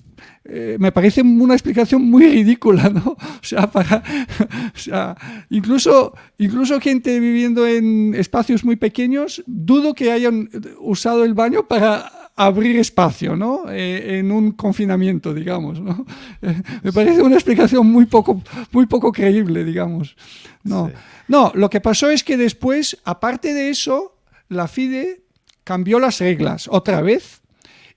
eh, 0.43 0.77
me 0.79 0.91
parece 0.91 1.21
una 1.21 1.53
explicación 1.53 2.01
muy 2.01 2.25
ridícula, 2.25 2.89
¿no? 2.89 3.11
O 3.11 3.43
sea, 3.43 3.69
para, 3.69 4.03
o 4.75 4.77
sea, 4.77 5.15
incluso, 5.51 6.15
incluso 6.39 6.79
gente 6.79 7.19
viviendo 7.19 7.67
en 7.67 8.15
espacios 8.15 8.65
muy 8.65 8.75
pequeños, 8.75 9.43
dudo 9.45 9.93
que 9.93 10.11
hayan 10.11 10.49
usado 10.79 11.23
el 11.23 11.35
baño 11.35 11.67
para 11.67 12.30
abrir 12.35 12.77
espacio, 12.77 13.35
¿no? 13.35 13.69
Eh, 13.69 14.19
en 14.19 14.31
un 14.31 14.51
confinamiento, 14.51 15.33
digamos, 15.33 15.79
¿no? 15.79 16.05
Eh, 16.41 16.61
me 16.81 16.91
parece 16.91 17.21
una 17.21 17.35
explicación 17.35 17.85
muy 17.87 18.05
poco, 18.05 18.41
muy 18.71 18.87
poco 18.87 19.11
creíble, 19.11 19.63
digamos. 19.63 20.15
No. 20.63 20.87
Sí. 20.87 20.93
no, 21.27 21.51
lo 21.53 21.69
que 21.69 21.81
pasó 21.81 22.09
es 22.09 22.23
que 22.23 22.37
después, 22.37 22.97
aparte 23.03 23.53
de 23.53 23.69
eso, 23.69 24.17
la 24.49 24.67
FIDE 24.67 25.23
cambió 25.63 25.99
las 25.99 26.19
reglas 26.19 26.67
otra 26.71 27.01
vez 27.01 27.41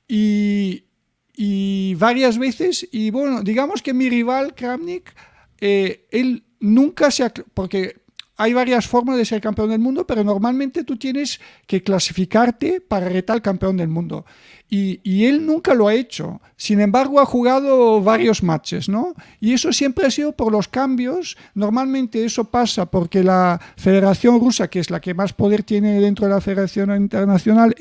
y, 0.07 0.85
y 1.35 1.95
varias 1.95 2.39
veces, 2.39 2.87
y 2.93 3.11
bueno, 3.11 3.43
digamos 3.43 3.83
que 3.83 3.95
mi 3.95 4.09
rival 4.09 4.55
Kramnik, 4.55 5.15
eh, 5.61 6.07
él 6.11 6.45
nunca 6.61 7.11
se... 7.11 7.31
porque 7.31 8.04
hay 8.37 8.53
varias 8.53 8.87
formas 8.89 9.17
de 9.17 9.25
ser 9.25 9.41
campeón 9.41 9.71
del 9.71 9.79
mundo, 9.79 10.07
pero 10.07 10.25
normalmente 10.25 10.83
tú 10.83 10.97
tienes 10.97 11.41
que 11.67 11.83
clasificarte 11.83 12.81
para 12.81 13.09
retar 13.09 13.35
al 13.35 13.43
campeón 13.43 13.77
del 13.77 13.89
mundo. 13.89 14.25
Y, 14.69 15.25
él 15.25 15.47
nunca 15.47 15.73
lo 15.73 15.87
ha 15.87 15.95
hecho. 15.95 16.41
Sin 16.57 16.81
embargo, 16.81 17.21
ha 17.21 17.27
jugado 17.27 18.03
varios 18.03 18.43
matches, 18.43 18.89
¿no? 18.89 19.15
Y 19.39 19.53
eso 19.53 19.73
siempre 19.73 20.05
ha 20.05 20.11
sido 20.11 20.33
por 20.33 20.51
los 20.51 20.67
cambios. 20.67 21.37
Normalmente 21.55 22.25
eso 22.25 22.47
pasa 22.51 22.87
porque 22.87 23.23
la 23.23 23.61
Federación 23.77 24.41
Rusa, 24.41 24.69
que 24.69 24.81
es 24.81 24.91
la 24.91 25.01
que 25.01 25.15
más 25.15 25.33
poder 25.33 25.63
tiene 25.63 26.01
dentro 26.01 26.27
de 26.27 26.33
la 26.33 26.41
Federación 26.41 26.93
Internacional, 26.97 27.73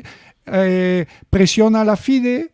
eh, 0.46 1.08
presiona 1.32 1.82
a 1.82 1.86
la 1.86 1.98
FIDE 1.98 2.52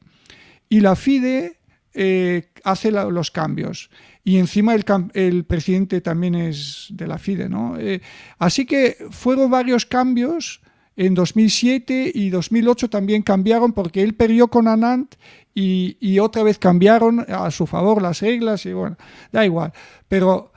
y 0.69 0.79
la 0.79 0.95
FIDE 0.95 1.57
eh, 1.93 2.47
hace 2.63 2.91
los 2.91 3.31
cambios. 3.31 3.89
Y 4.29 4.37
encima 4.37 4.75
el, 4.75 4.85
el, 5.15 5.43
presidente 5.43 6.01
también 6.01 6.35
es 6.35 6.85
de 6.91 7.07
la 7.07 7.17
FIDE, 7.17 7.49
¿no? 7.49 7.79
Eh, 7.79 7.99
así 8.37 8.67
que 8.67 8.95
fueron 9.09 9.49
varios 9.49 9.87
cambios. 9.87 10.61
En 10.95 11.15
2007 11.15 12.11
y 12.13 12.29
2008 12.29 12.91
también 12.91 13.23
cambiaron 13.23 13.73
porque 13.73 14.03
él 14.03 14.13
perdió 14.13 14.47
con 14.47 14.67
Anand 14.67 15.15
y, 15.55 15.97
y, 15.99 16.19
otra 16.19 16.43
vez 16.43 16.59
cambiaron 16.59 17.25
a 17.27 17.49
su 17.49 17.65
favor 17.65 18.03
las 18.03 18.21
reglas 18.21 18.67
y 18.67 18.73
bueno, 18.73 18.97
da 19.31 19.43
igual. 19.43 19.73
Pero 20.07 20.51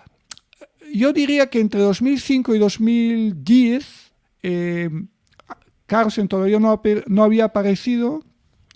yo 0.92 1.14
diría 1.14 1.46
que 1.48 1.60
entre 1.60 1.80
2005 1.80 2.54
y 2.54 2.58
2010 2.58 4.12
eh, 4.42 4.90
Carlsen 5.86 6.28
todavía 6.28 6.60
no, 6.60 6.82
no 7.06 7.24
había 7.24 7.46
aparecido 7.46 8.22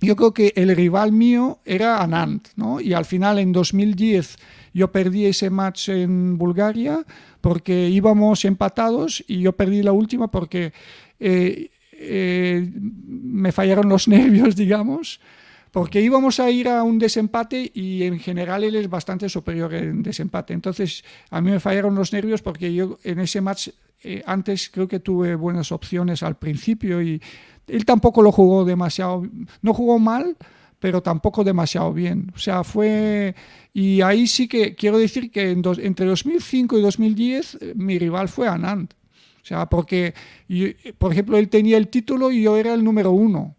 yo 0.00 0.16
creo 0.16 0.34
que 0.34 0.52
el 0.56 0.74
rival 0.76 1.12
mío 1.12 1.60
era 1.64 2.02
Anand, 2.02 2.48
¿no? 2.56 2.80
Y 2.80 2.92
al 2.92 3.04
final 3.04 3.38
en 3.38 3.52
2010 3.52 4.36
yo 4.76 4.92
perdí 4.92 5.24
ese 5.24 5.48
match 5.48 5.88
en 5.88 6.36
Bulgaria 6.36 7.02
porque 7.40 7.88
íbamos 7.88 8.44
empatados 8.44 9.24
y 9.26 9.40
yo 9.40 9.54
perdí 9.54 9.82
la 9.82 9.92
última 9.92 10.30
porque 10.30 10.74
eh, 11.18 11.70
eh, 11.92 12.70
me 12.76 13.52
fallaron 13.52 13.88
los 13.88 14.06
nervios, 14.16 14.54
digamos, 14.54 15.18
porque 15.72 16.02
íbamos 16.02 16.40
a 16.40 16.50
ir 16.50 16.68
a 16.68 16.82
un 16.82 16.98
desempate 16.98 17.70
y 17.72 18.02
en 18.02 18.18
general 18.18 18.64
él 18.64 18.76
es 18.76 18.90
bastante 18.90 19.30
superior 19.30 19.72
en 19.72 20.02
desempate. 20.02 20.52
Entonces 20.52 21.04
a 21.30 21.40
mí 21.40 21.50
me 21.50 21.60
fallaron 21.60 21.94
los 21.94 22.12
nervios 22.12 22.42
porque 22.42 22.74
yo 22.74 22.98
en 23.02 23.20
ese 23.20 23.40
match 23.40 23.70
eh, 24.04 24.22
antes 24.26 24.68
creo 24.68 24.86
que 24.86 25.00
tuve 25.00 25.36
buenas 25.36 25.72
opciones 25.72 26.22
al 26.22 26.36
principio 26.36 27.00
y 27.00 27.22
él 27.66 27.86
tampoco 27.86 28.20
lo 28.20 28.30
jugó 28.30 28.66
demasiado, 28.66 29.26
no 29.62 29.72
jugó 29.72 29.98
mal, 29.98 30.36
pero 30.78 31.02
tampoco 31.02 31.44
demasiado 31.44 31.94
bien. 31.94 32.30
O 32.34 32.38
sea, 32.38 32.62
fue... 32.62 33.34
Y 33.78 34.00
ahí 34.00 34.26
sí 34.26 34.48
que 34.48 34.74
quiero 34.74 34.96
decir 34.96 35.30
que 35.30 35.50
en 35.50 35.60
dos, 35.60 35.78
entre 35.78 36.06
2005 36.06 36.78
y 36.78 36.80
2010 36.80 37.58
mi 37.74 37.98
rival 37.98 38.26
fue 38.30 38.48
Anand. 38.48 38.94
O 38.94 39.44
sea, 39.44 39.66
porque, 39.66 40.14
por 40.96 41.12
ejemplo, 41.12 41.36
él 41.36 41.50
tenía 41.50 41.76
el 41.76 41.88
título 41.88 42.32
y 42.32 42.40
yo 42.40 42.56
era 42.56 42.72
el 42.72 42.82
número 42.82 43.10
uno. 43.10 43.54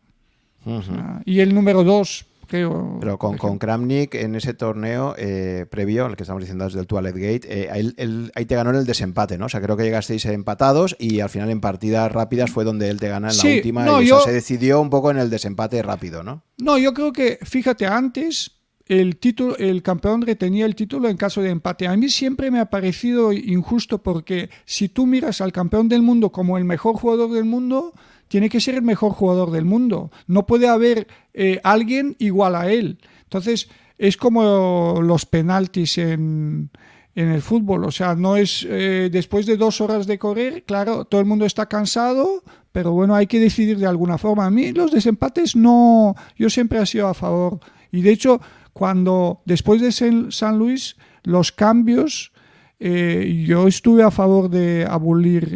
y 1.23 1.39
el 1.39 1.53
número 1.53 1.83
dos, 1.83 2.25
creo. 2.47 2.97
Pero 2.99 3.19
con, 3.19 3.37
con 3.37 3.59
Kramnik 3.59 4.15
en 4.15 4.33
ese 4.33 4.55
torneo 4.55 5.13
eh, 5.19 5.67
previo, 5.69 6.07
el 6.07 6.15
que 6.15 6.23
estamos 6.23 6.41
diciendo 6.41 6.65
desde 6.65 6.79
el 6.79 6.87
Toilet 6.87 7.13
Gate, 7.13 7.41
eh, 7.47 8.31
ahí 8.33 8.45
te 8.47 8.55
ganó 8.55 8.71
en 8.71 8.77
el 8.77 8.87
desempate, 8.87 9.37
¿no? 9.37 9.45
O 9.45 9.49
sea, 9.49 9.61
creo 9.61 9.77
que 9.77 9.83
llegasteis 9.83 10.25
empatados 10.25 10.95
y 10.97 11.19
al 11.19 11.29
final 11.29 11.51
en 11.51 11.61
partidas 11.61 12.11
rápidas 12.11 12.49
fue 12.49 12.63
donde 12.63 12.89
él 12.89 12.99
te 12.99 13.07
gana 13.07 13.29
en 13.29 13.37
la 13.37 13.43
última. 13.43 14.01
y 14.01 14.07
se 14.07 14.33
decidió 14.33 14.81
un 14.81 14.89
poco 14.89 15.11
en 15.11 15.19
el 15.19 15.29
desempate 15.29 15.79
rápido, 15.83 16.23
¿no? 16.23 16.41
No, 16.57 16.79
yo 16.79 16.95
creo 16.95 17.13
que, 17.13 17.37
fíjate, 17.43 17.85
antes 17.85 18.56
el, 18.87 19.17
título, 19.17 19.57
el 19.57 19.83
campeón 19.83 20.21
retenía 20.21 20.65
el 20.65 20.75
título 20.75 21.09
en 21.09 21.17
caso 21.17 21.41
de 21.41 21.49
empate. 21.49 21.87
A 21.87 21.95
mí 21.97 22.09
siempre 22.09 22.51
me 22.51 22.59
ha 22.59 22.69
parecido 22.69 23.33
injusto 23.33 23.97
porque 23.99 24.49
si 24.65 24.89
tú 24.89 25.05
miras 25.05 25.41
al 25.41 25.51
campeón 25.51 25.89
del 25.89 26.01
mundo 26.01 26.31
como 26.31 26.57
el 26.57 26.65
mejor 26.65 26.95
jugador 26.95 27.31
del 27.31 27.45
mundo, 27.45 27.93
tiene 28.27 28.49
que 28.49 28.61
ser 28.61 28.75
el 28.75 28.81
mejor 28.81 29.11
jugador 29.13 29.51
del 29.51 29.65
mundo. 29.65 30.11
No 30.27 30.45
puede 30.45 30.67
haber 30.67 31.07
eh, 31.33 31.59
alguien 31.63 32.15
igual 32.19 32.55
a 32.55 32.71
él. 32.71 32.99
Entonces, 33.23 33.69
es 33.97 34.17
como 34.17 35.01
los 35.01 35.25
penaltis 35.25 35.97
en, 35.97 36.69
el 37.15 37.41
fútbol. 37.41 37.83
O 37.85 37.91
sea, 37.91 38.15
no 38.15 38.37
es 38.37 38.65
eh, 38.69 39.09
después 39.11 39.45
de 39.45 39.57
dos 39.57 39.81
horas 39.81 40.05
de 40.05 40.19
correr, 40.19 40.63
claro, 40.63 41.05
todo 41.05 41.19
el 41.19 41.25
mundo 41.25 41.45
está 41.45 41.65
cansado, 41.67 42.43
pero 42.71 42.91
bueno, 42.91 43.15
hay 43.15 43.25
que 43.25 43.39
decidir 43.39 43.79
de 43.79 43.87
alguna 43.87 44.17
forma. 44.17 44.45
A 44.45 44.51
mí 44.51 44.71
los 44.71 44.91
desempates 44.91 45.55
no, 45.55 46.15
yo 46.37 46.49
siempre 46.49 46.79
he 46.79 46.85
sido 46.85 47.07
a 47.07 47.13
favor. 47.13 47.59
Y 47.91 48.01
de 48.01 48.11
hecho, 48.11 48.39
cuando 48.77 49.41
después 49.43 49.81
de 49.81 49.91
San 49.91 50.59
Luis, 50.59 50.97
los 51.23 51.51
cambios, 51.51 52.31
eh, 52.79 53.43
yo 53.43 53.67
estuve 53.67 54.03
a 54.03 54.11
favor 54.11 54.51
de 54.51 54.85
abolir 54.87 55.49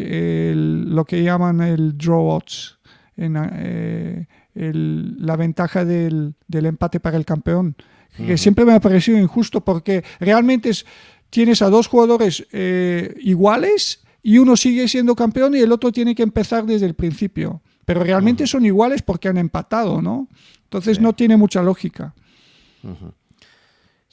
lo 0.56 1.06
que 1.06 1.22
llaman 1.22 1.61
el 1.61 1.95
draw 1.95 2.30
odds, 2.30 2.80
en, 3.15 3.38
eh, 3.38 4.26
la 4.56 5.35
ventaja 5.35 5.85
del, 5.85 6.34
empate 6.52 6.99
para 6.99 7.15
el 7.15 7.23
campeón, 7.23 7.76
que 8.18 8.39
siempre 8.39 8.65
me 8.65 8.73
ha 8.73 8.80
parecido 8.80 9.19
injusto 9.19 9.61
porque 9.61 10.03
realmente 10.19 10.72
tienes 11.30 11.61
a 11.61 11.69
dos 11.69 11.85
jugadores 11.85 12.48
eh, 12.52 13.14
iguales 13.19 14.02
y 14.23 14.39
uno 14.39 14.57
sigue 14.57 14.88
siendo 14.88 15.15
campeón 15.15 15.53
y 15.53 15.60
el 15.60 15.72
otro 15.72 15.91
tiene 15.91 16.15
que 16.15 16.23
empezar 16.23 16.65
desde 16.65 16.88
el 16.88 16.95
principio. 16.95 17.61
Pero 17.85 18.03
realmente 18.03 18.48
son 18.48 18.65
iguales 18.65 19.03
porque 19.03 19.27
han 19.27 19.38
empatado, 19.38 20.02
¿no? 20.02 20.27
Entonces 20.64 20.99
no 20.99 21.14
tiene 21.14 21.38
mucha 21.38 21.61
lógica. 21.61 22.15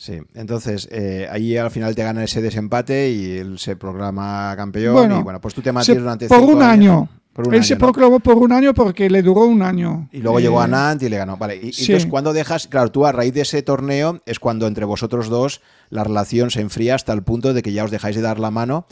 Sí, 0.00 0.20
entonces 0.34 0.88
eh, 0.92 1.26
ahí 1.28 1.56
al 1.56 1.72
final 1.72 1.96
te 1.96 2.04
gana 2.04 2.22
ese 2.22 2.40
desempate 2.40 3.10
y 3.10 3.36
él 3.36 3.58
se 3.58 3.74
programa 3.74 4.54
campeón 4.56 5.10
y 5.10 5.22
bueno, 5.24 5.40
pues 5.40 5.54
tú 5.54 5.60
te 5.60 5.72
mantienes 5.72 6.04
durante 6.04 6.28
por 6.28 6.38
un 6.38 6.62
año. 6.62 7.08
él 7.50 7.64
se 7.64 7.74
proclamó 7.74 8.20
por 8.20 8.36
un 8.36 8.52
año 8.52 8.72
porque 8.74 9.10
le 9.10 9.22
duró 9.22 9.46
un 9.46 9.60
año. 9.60 10.08
Y 10.12 10.18
luego 10.18 10.38
llegó 10.38 10.60
a 10.60 10.66
eh, 10.66 10.68
Nant 10.68 11.02
y 11.02 11.08
le 11.08 11.16
ganó. 11.16 11.36
Vale, 11.36 11.56
y, 11.56 11.70
entonces 11.70 12.06
cuando 12.06 12.32
dejas, 12.32 12.68
claro, 12.68 12.92
tú 12.92 13.06
a 13.06 13.12
raíz 13.12 13.34
de 13.34 13.40
ese 13.40 13.60
torneo 13.62 14.22
es 14.24 14.38
cuando 14.38 14.68
entre 14.68 14.84
vosotros 14.84 15.28
dos 15.28 15.62
la 15.90 16.04
relación 16.04 16.52
se 16.52 16.60
enfría 16.60 16.94
hasta 16.94 17.12
el 17.12 17.24
punto 17.24 17.52
de 17.52 17.62
que 17.62 17.72
ya 17.72 17.82
os 17.82 17.90
dejáis 17.90 18.14
de 18.14 18.22
dar 18.22 18.38
la 18.38 18.52
mano 18.52 18.86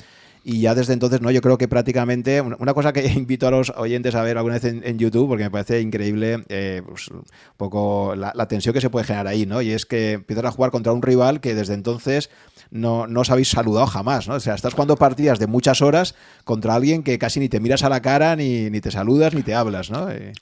y 0.48 0.60
ya 0.60 0.76
desde 0.76 0.92
entonces, 0.92 1.20
no, 1.20 1.32
yo 1.32 1.40
creo 1.40 1.58
que 1.58 1.66
prácticamente, 1.66 2.40
una 2.40 2.72
cosa 2.72 2.92
que 2.92 3.04
invito 3.16 3.48
a 3.48 3.50
los 3.50 3.70
oyentes 3.70 4.14
a 4.14 4.22
ver 4.22 4.36
alguna 4.36 4.60
vez 4.60 4.64
en, 4.64 4.96
YouTube, 4.96 5.26
porque 5.26 5.42
me 5.42 5.50
parece 5.50 5.80
increíble 5.80 6.44
eh, 6.48 6.82
pues, 6.86 7.08
un 7.08 7.24
poco 7.56 8.14
la, 8.14 8.46
tensión 8.46 8.72
que 8.72 8.80
se 8.80 8.88
puede 8.88 9.04
generar 9.04 9.26
ahí, 9.26 9.44
¿no? 9.44 9.60
Y 9.60 9.72
es 9.72 9.86
que 9.86 10.12
empiezas 10.12 10.44
a 10.44 10.52
jugar 10.52 10.70
contra 10.70 10.92
un 10.92 11.02
rival 11.02 11.40
que 11.40 11.56
desde 11.56 11.74
entonces 11.74 12.30
no, 12.70 13.08
no 13.08 13.22
os 13.22 13.30
habéis 13.30 13.48
saludado 13.48 13.88
jamás, 13.88 14.28
¿no? 14.28 14.34
O 14.34 14.40
sea, 14.40 14.54
estás 14.54 14.74
jugando 14.74 14.94
partidas 14.94 15.40
de 15.40 15.48
muchas 15.48 15.82
horas 15.82 16.14
contra 16.44 16.76
alguien 16.76 17.02
que 17.02 17.18
casi 17.18 17.40
ni 17.40 17.48
te 17.48 17.58
miras 17.58 17.82
a 17.82 17.88
la 17.88 18.00
cara, 18.00 18.36
ni, 18.36 18.70
ni 18.70 18.80
te 18.80 18.92
saludas, 18.92 19.34
ni 19.34 19.42
te 19.42 19.52
hablas, 19.52 19.90
¿no? 19.90 20.08
Eh, 20.12 20.32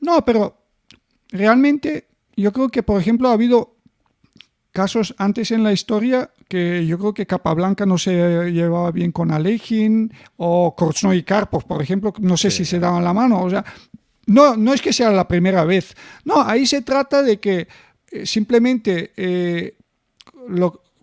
no, 0.00 0.24
pero 0.24 0.56
realmente 1.30 2.08
yo 2.34 2.52
creo 2.52 2.68
que, 2.68 2.82
por 2.82 3.00
ejemplo, 3.00 3.28
ha 3.28 3.34
habido 3.34 3.76
casos 4.72 5.14
antes 5.18 5.50
en 5.50 5.62
la 5.62 5.72
historia 5.72 6.30
que 6.48 6.86
yo 6.86 6.98
creo 6.98 7.14
que 7.14 7.26
Capablanca 7.26 7.86
no 7.86 7.98
se 7.98 8.50
llevaba 8.50 8.90
bien 8.90 9.12
con 9.12 9.30
Alejin 9.30 10.12
o 10.36 10.74
Korchnoi 10.74 11.18
y 11.18 11.22
Karpov, 11.22 11.66
por 11.66 11.82
ejemplo, 11.82 12.12
no 12.18 12.36
sé 12.36 12.50
si 12.50 12.64
se 12.64 12.80
daban 12.80 13.04
la 13.04 13.12
mano, 13.12 13.42
o 13.42 13.50
sea, 13.50 13.64
no, 14.26 14.56
no 14.56 14.72
es 14.72 14.80
que 14.80 14.92
sea 14.92 15.10
la 15.10 15.28
primera 15.28 15.64
vez, 15.64 15.94
no, 16.24 16.42
ahí 16.42 16.66
se 16.66 16.82
trata 16.82 17.22
de 17.22 17.38
que 17.38 17.68
eh, 18.10 18.26
simplemente 18.26 19.12
eh, 19.16 19.76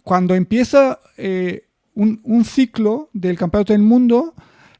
cuando 0.03 0.35
empieza 0.35 0.99
eh, 1.17 1.67
un, 1.93 2.43
ciclo 2.43 3.09
del 3.13 3.37
Campeonato 3.37 3.73
del 3.73 3.81
Mundo, 3.83 4.33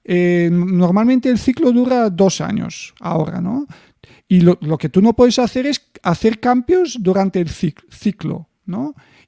normalmente 0.06 1.30
el 1.30 1.38
ciclo 1.38 1.72
dura 1.72 2.10
dos 2.10 2.42
años 2.42 2.96
ahora, 3.00 3.42
¿no? 3.42 3.68
Y 4.28 4.42
lo, 4.42 4.58
lo, 4.62 4.78
que 4.78 4.90
tú 4.90 5.02
no 5.02 5.14
puedes 5.14 5.38
hacer 5.38 5.68
es 5.68 5.88
hacer 6.02 6.40
cambios 6.40 6.98
durante 7.00 7.40
el 7.40 7.50
ciclo. 7.50 8.50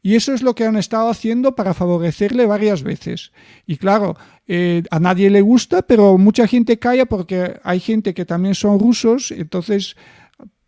Y 0.04 0.16
eso 0.16 0.34
es 0.34 0.42
lo 0.42 0.56
que 0.56 0.66
han 0.66 0.78
estado 0.78 1.10
haciendo 1.10 1.56
para 1.56 1.74
favorecerle 1.74 2.46
varias 2.46 2.82
veces. 2.82 3.32
Y 3.68 3.78
claro, 3.78 4.18
eh, 4.48 4.84
a 4.90 5.00
nadie 5.00 5.30
le 5.30 5.42
gusta, 5.42 5.84
pero 5.84 6.18
mucha 6.18 6.48
gente 6.48 6.80
calla 6.80 7.06
porque 7.06 7.60
hay 7.64 7.80
gente 7.80 8.14
que 8.14 8.26
también 8.26 8.56
son 8.56 8.80
rusos, 8.80 9.32
entonces 9.32 9.96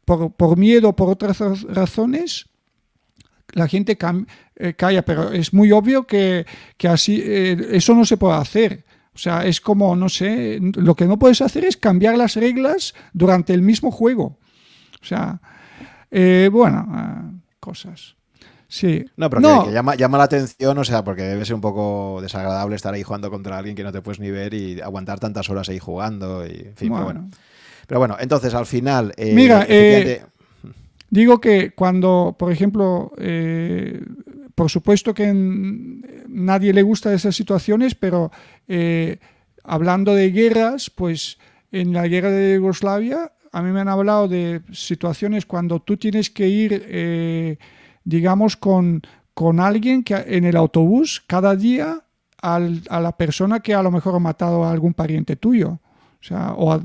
por, 0.05 0.31
por 0.33 0.57
miedo, 0.57 0.95
por 0.95 1.09
otras 1.09 1.39
razones, 1.63 2.47
la 3.53 3.67
gente 3.67 3.97
eh, 4.55 4.73
calla, 4.75 5.03
pero 5.03 5.31
es 5.31 5.51
muy 5.53 5.71
obvio 5.71 6.05
que, 6.05 6.45
así 6.87 7.21
eh, 7.23 7.69
eso 7.71 7.95
no 7.95 8.05
se 8.05 8.17
puede 8.17 8.35
hacer. 8.35 8.85
O 9.15 9.17
sea, 9.17 9.45
es 9.45 9.61
como, 9.61 9.95
no 9.95 10.09
sé, 10.09 10.59
lo 10.61 10.95
que 10.95 11.05
no 11.05 11.19
puedes 11.19 11.41
hacer 11.41 11.65
es 11.65 11.77
cambiar 11.77 12.17
las 12.17 12.35
reglas 12.35 12.95
durante 13.13 13.53
el 13.53 13.61
mismo 13.61 13.91
juego. 13.91 14.39
O 15.01 15.05
sea, 15.05 15.39
bueno, 16.51 17.41
cosas. 17.59 18.15
Sí. 18.73 19.05
No, 19.17 19.29
pero 19.29 19.65
Que, 19.65 19.71
llama, 19.71 19.93
llama, 19.93 20.17
la 20.17 20.23
atención, 20.23 20.75
o 20.75 20.83
sea, 20.83 21.03
porque 21.03 21.21
debe 21.21 21.45
ser 21.45 21.53
un 21.53 21.61
poco 21.61 22.17
desagradable 22.23 22.75
estar 22.75 22.91
ahí 22.91 23.03
jugando 23.03 23.29
contra 23.29 23.59
alguien 23.59 23.75
que 23.75 23.83
no 23.83 23.91
te 23.91 24.01
puedes 24.01 24.19
ni 24.19 24.31
ver 24.31 24.55
y 24.55 24.81
aguantar 24.81 25.19
tantas 25.19 25.47
horas 25.51 25.69
ahí 25.69 25.77
jugando. 25.77 26.43
Y, 26.43 26.69
en 26.69 26.75
fin, 26.75 26.91
Pero, 26.91 27.03
bueno. 27.03 27.29
pero 27.85 27.99
bueno, 27.99 28.17
entonces 28.19 28.51
al 28.55 28.65
final. 28.65 29.13
Eh, 29.15 29.31
Mira, 29.35 29.67
eh, 29.69 30.23
digo 31.11 31.39
que 31.39 31.75
cuando, 31.75 32.35
por 32.39 32.51
ejemplo, 32.51 33.11
eh, 33.19 34.01
por 34.55 34.71
supuesto 34.71 35.13
que 35.13 35.31
nadie 36.27 36.73
le 36.73 36.81
gusta 36.81 37.13
esas 37.13 37.35
situaciones, 37.35 37.93
pero 37.93 38.31
hablando 39.63 40.15
de 40.15 40.31
guerras, 40.31 40.89
pues 40.89 41.37
en 41.71 41.93
la 41.93 42.07
guerra 42.07 42.31
de 42.31 42.55
Yugoslavia, 42.55 43.33
a 43.51 43.61
mí 43.61 43.71
me 43.71 43.81
han 43.81 43.89
hablado 43.89 44.27
de 44.27 44.61
situaciones 44.71 45.45
cuando 45.45 45.79
tú 45.79 45.95
tienes 45.95 46.31
que 46.31 46.47
ir 46.47 47.59
digamos, 48.03 48.57
con, 48.57 49.01
con 49.33 49.59
alguien 49.59 50.03
que 50.03 50.15
en 50.15 50.45
el 50.45 50.55
autobús 50.55 51.23
cada 51.27 51.55
día 51.55 52.01
a 52.41 52.59
la 52.59 53.15
persona 53.15 53.61
que 53.61 53.73
a 53.73 53.81
lo 53.81 53.89
mejor 53.89 54.15
ha 54.15 54.19
matado 54.19 54.65
a 54.65 54.71
algún 54.71 54.93
pariente 54.93 55.37
tuyo. 55.37 55.69
O 55.69 56.25
sea, 56.25 56.53
o 56.57 56.81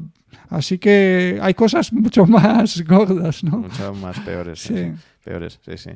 así 0.51 0.79
que 0.79 1.39
hay 1.43 1.55
cosas 1.55 1.93
mucho 1.93 2.27
más 2.27 2.85
gordas, 2.85 3.43
¿no? 3.43 3.59
Mucho 3.59 3.93
más 3.95 4.21
peores. 4.21 4.61
Sí. 4.61 4.93
Peores, 5.25 5.59
sí, 5.65 5.77
sí. 5.77 5.91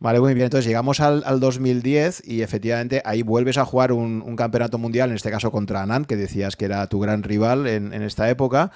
Vale, 0.00 0.20
muy 0.20 0.34
bien. 0.34 0.44
Entonces 0.44 0.66
llegamos 0.66 1.00
al, 1.00 1.22
2010 1.38 2.26
y 2.26 2.42
efectivamente 2.42 3.02
ahí 3.04 3.22
vuelves 3.22 3.58
a 3.58 3.64
jugar 3.64 3.92
un, 3.92 4.36
campeonato 4.36 4.78
mundial, 4.78 5.10
en 5.10 5.16
este 5.16 5.30
caso 5.30 5.50
contra 5.50 5.82
Anand, 5.82 6.06
que 6.06 6.16
decías 6.16 6.56
que 6.56 6.64
era 6.64 6.86
tu 6.88 6.98
gran 6.98 7.22
rival 7.22 7.66
en, 7.66 7.92
en 7.92 8.02
esta 8.02 8.28
época 8.28 8.72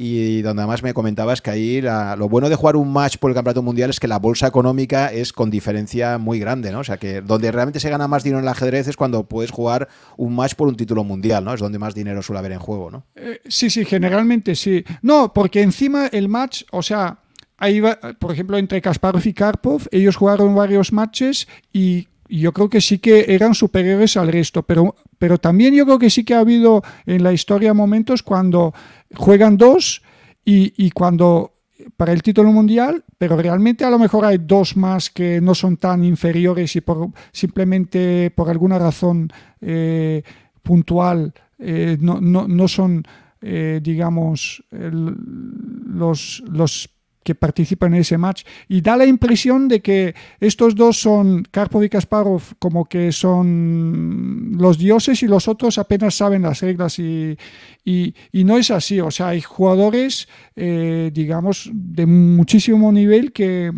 y 0.00 0.42
donde 0.42 0.62
además 0.62 0.84
me 0.84 0.94
comentabas 0.94 1.42
que 1.42 1.50
ahí 1.50 1.80
lo 1.80 2.28
bueno 2.28 2.48
de 2.48 2.54
jugar 2.54 2.76
un 2.76 2.92
match 2.92 3.16
por 3.16 3.32
el 3.32 3.34
campeonato 3.34 3.62
mundial 3.62 3.90
es 3.90 3.98
que 3.98 4.06
la 4.06 4.20
bolsa 4.20 4.46
económica 4.46 5.08
es 5.12 5.32
con 5.32 5.50
diferencia 5.50 6.18
muy 6.18 6.38
grande, 6.38 6.70
¿no? 6.70 6.78
O 6.78 6.84
sea 6.84 6.98
que 6.98 7.20
donde 7.20 7.50
realmente 7.50 7.80
se 7.80 7.90
gana 7.90 8.06
más 8.06 8.22
dinero 8.22 8.38
en 8.38 8.44
el 8.44 8.48
ajedrez 8.48 8.86
es 8.86 8.96
cuando 8.96 9.24
puedes 9.24 9.50
jugar 9.50 9.88
un 10.16 10.36
match 10.36 10.54
por 10.54 10.68
un 10.68 10.76
título 10.76 11.02
mundial, 11.02 11.44
¿no? 11.44 11.52
Es 11.52 11.58
donde 11.58 11.80
más 11.80 11.96
dinero 11.96 12.22
suele 12.22 12.38
haber 12.38 12.52
en 12.52 12.60
juego, 12.60 12.92
¿no? 12.92 13.06
Eh, 13.16 13.40
sí, 13.48 13.70
sí, 13.70 13.84
generalmente 13.84 14.54
sí. 14.54 14.84
No, 15.02 15.32
porque 15.34 15.62
encima 15.62 16.06
el 16.06 16.28
match, 16.28 16.62
o 16.70 16.80
sea, 16.80 17.18
ahí 17.56 17.80
va, 17.80 17.98
por 18.20 18.30
ejemplo, 18.30 18.56
entre 18.56 18.80
Kasparov 18.80 19.26
y 19.26 19.32
Karpov, 19.32 19.88
ellos 19.90 20.14
jugaron 20.14 20.54
varios 20.54 20.92
matches 20.92 21.48
y 21.72 22.06
yo 22.28 22.52
creo 22.52 22.68
que 22.68 22.80
sí 22.80 22.98
que 22.98 23.26
eran 23.28 23.54
superiores 23.54 24.16
al 24.16 24.28
resto, 24.28 24.62
pero, 24.62 24.94
pero 25.18 25.38
también 25.38 25.74
yo 25.74 25.84
creo 25.84 25.98
que 25.98 26.10
sí 26.10 26.24
que 26.24 26.34
ha 26.34 26.40
habido 26.40 26.82
en 27.06 27.22
la 27.22 27.32
historia 27.32 27.74
momentos 27.74 28.22
cuando 28.22 28.74
juegan 29.14 29.56
dos 29.56 30.02
y, 30.44 30.90
cuando 30.92 31.52
para 31.96 32.12
el 32.12 32.22
título 32.22 32.50
mundial, 32.52 33.04
pero 33.18 33.36
realmente 33.36 33.84
a 33.84 33.90
lo 33.90 33.98
mejor 33.98 34.24
hay 34.24 34.38
dos 34.38 34.76
más 34.76 35.10
que 35.10 35.40
no 35.40 35.54
son 35.54 35.76
tan 35.76 36.04
inferiores 36.04 36.74
y 36.76 36.80
por, 36.80 37.10
simplemente 37.32 38.32
por 38.34 38.48
alguna 38.48 38.78
razón 38.78 39.30
eh, 39.60 40.22
puntual 40.62 41.34
eh, 41.58 41.96
no, 42.00 42.20
no, 42.20 42.46
no, 42.46 42.68
son, 42.68 43.04
eh, 43.42 43.80
digamos, 43.82 44.62
los, 44.70 46.42
los 46.48 46.88
que 47.22 47.34
participan 47.34 47.94
en 47.94 48.00
ese 48.00 48.18
match. 48.18 48.44
Y 48.68 48.80
da 48.80 48.96
la 48.96 49.06
impresión 49.06 49.68
de 49.68 49.80
que 49.80 50.14
estos 50.40 50.74
dos 50.74 51.00
son, 51.00 51.44
Karpov 51.50 51.84
y 51.84 51.88
Kasparov, 51.88 52.42
como 52.58 52.86
que 52.86 53.12
son 53.12 54.52
los 54.56 54.78
dioses 54.78 55.22
y 55.22 55.26
los 55.26 55.48
otros 55.48 55.78
apenas 55.78 56.14
saben 56.14 56.42
las 56.42 56.60
reglas. 56.60 56.98
Y, 56.98 57.36
y, 57.84 58.14
no 58.44 58.56
es 58.56 58.70
así. 58.70 59.00
O 59.00 59.10
sea, 59.10 59.28
hay 59.28 59.40
jugadores, 59.40 60.28
eh, 60.56 61.10
digamos, 61.12 61.70
de 61.72 62.06
muchísimo 62.06 62.90
nivel 62.92 63.32
que, 63.32 63.70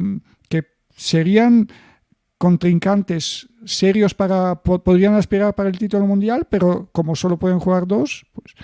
que 0.48 0.64
serían 0.96 1.68
contrincantes 2.38 3.48
serios 3.66 4.14
para 4.14 4.62
podrían 4.62 5.14
aspirar 5.14 5.54
para 5.54 5.68
el 5.68 5.78
título 5.78 6.06
mundial, 6.06 6.46
pero 6.48 6.88
como 6.92 7.14
solo 7.14 7.38
pueden 7.38 7.58
jugar 7.58 7.86
dos, 7.86 8.24
pues. 8.32 8.54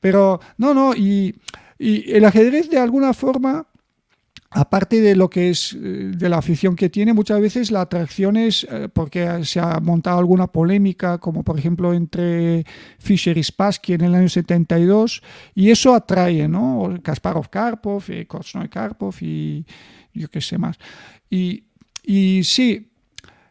Pero 0.00 0.40
no, 0.56 0.74
no, 0.74 0.94
y, 0.94 1.36
y 1.78 2.10
el 2.10 2.24
ajedrez 2.24 2.70
de 2.70 2.78
alguna 2.78 3.12
forma 3.12 3.69
aparte 4.50 5.00
de 5.00 5.14
lo 5.14 5.30
que 5.30 5.50
es 5.50 5.74
eh, 5.74 5.78
de 5.78 6.28
la 6.28 6.38
afición 6.38 6.74
que 6.74 6.90
tiene, 6.90 7.12
muchas 7.12 7.40
veces 7.40 7.70
la 7.70 7.82
atracción 7.82 8.36
es 8.36 8.66
eh, 8.70 8.88
porque 8.92 9.44
se 9.44 9.60
ha 9.60 9.78
montado 9.80 10.18
alguna 10.18 10.48
polémica, 10.48 11.18
como 11.18 11.44
por 11.44 11.58
ejemplo 11.58 11.94
entre 11.94 12.64
Fischer 12.98 13.38
y 13.38 13.44
Spassky 13.44 13.94
en 13.94 14.02
el 14.02 14.14
año 14.14 14.28
72, 14.28 15.22
y 15.54 15.70
eso 15.70 15.94
atrae, 15.94 16.48
¿no? 16.48 16.98
Kasparov 17.02 17.48
Karpov, 17.48 18.02
y 18.10 18.26
Korchnoi 18.26 18.68
Karpov 18.68 19.14
y 19.20 19.64
yo 20.12 20.28
qué 20.28 20.40
sé 20.40 20.58
más. 20.58 20.78
Y, 21.30 21.64
y 22.02 22.42
sí, 22.42 22.90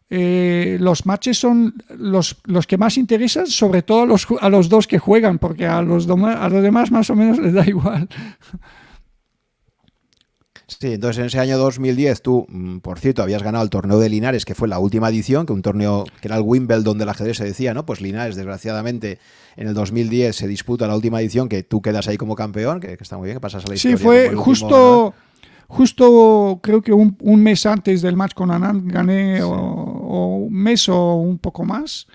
eh, 0.10 0.78
los 0.82 1.06
matches 1.06 1.38
son 1.38 1.76
los, 1.98 2.42
los, 2.46 2.68
que 2.68 2.78
más 2.78 2.98
interesan, 2.98 3.48
sobre 3.48 3.84
todo 3.84 4.02
a 4.02 4.06
los, 4.06 4.28
a 4.42 4.50
los 4.50 4.68
dos 4.68 4.88
que 4.88 5.00
juegan, 5.00 5.38
porque 5.38 5.66
a 5.66 5.82
los, 5.82 6.10
a 6.10 6.50
los 6.50 6.64
demás 6.64 6.92
más 6.92 7.10
o 7.10 7.16
menos 7.16 7.38
les 7.38 7.54
da 7.54 7.66
igual. 7.66 8.10
Sí, 10.80 10.94
entonces 10.94 11.20
en 11.20 11.26
ese 11.26 11.40
año 11.40 11.58
2010 11.58 12.22
tú, 12.22 12.46
mm, 12.48 12.78
por 12.80 13.00
cierto, 13.00 13.24
habías 13.24 13.41
ganado 13.41 13.64
el 13.64 13.70
torneo 13.70 14.00
de 14.00 14.10
Linares, 14.10 14.46
que 14.46 14.56
fue 14.56 14.68
la 14.68 14.80
última 14.80 15.10
edición, 15.10 15.46
que 15.46 15.54
un 15.54 15.62
torneo 15.62 16.06
que 16.22 16.28
era 16.28 16.38
el 16.38 16.44
Wimbledon 16.44 16.98
del 16.98 17.10
ajedrez 17.10 17.38
se 17.38 17.46
decía, 17.46 17.74
¿no? 17.74 17.86
Pues 17.86 18.02
Linares, 18.02 18.36
desgraciadamente, 18.36 19.20
en 19.56 19.68
el 19.68 19.74
2010 19.74 20.36
se 20.36 20.48
disputa 20.48 20.88
la 20.88 20.96
última 20.96 21.20
edición, 21.22 21.50
que 21.50 21.64
tú 21.64 21.82
quedas 21.82 22.08
ahí 22.08 22.18
como 22.18 22.36
campeón, 22.36 22.80
que, 22.80 22.98
está 23.00 23.18
muy 23.18 23.28
bien, 23.28 23.38
que 23.38 23.41
pasas 23.41 23.66
a 23.66 23.68
la 23.68 23.76
historia. 23.76 23.98
Sí, 23.98 24.04
fue 24.04 24.36
justo, 24.36 25.14
justo 25.68 26.60
creo 26.62 26.82
que 26.82 26.94
un, 26.94 27.16
mes 27.20 27.66
antes 27.66 28.02
del 28.02 28.16
match 28.16 28.34
con 28.34 28.52
Anand 28.52 28.91
gané, 28.91 29.41
o, 29.41 30.46
un 30.48 30.54
mes 30.54 30.88
o 30.90 31.16
un 31.16 31.40
poco 31.40 31.66
más. 31.66 32.08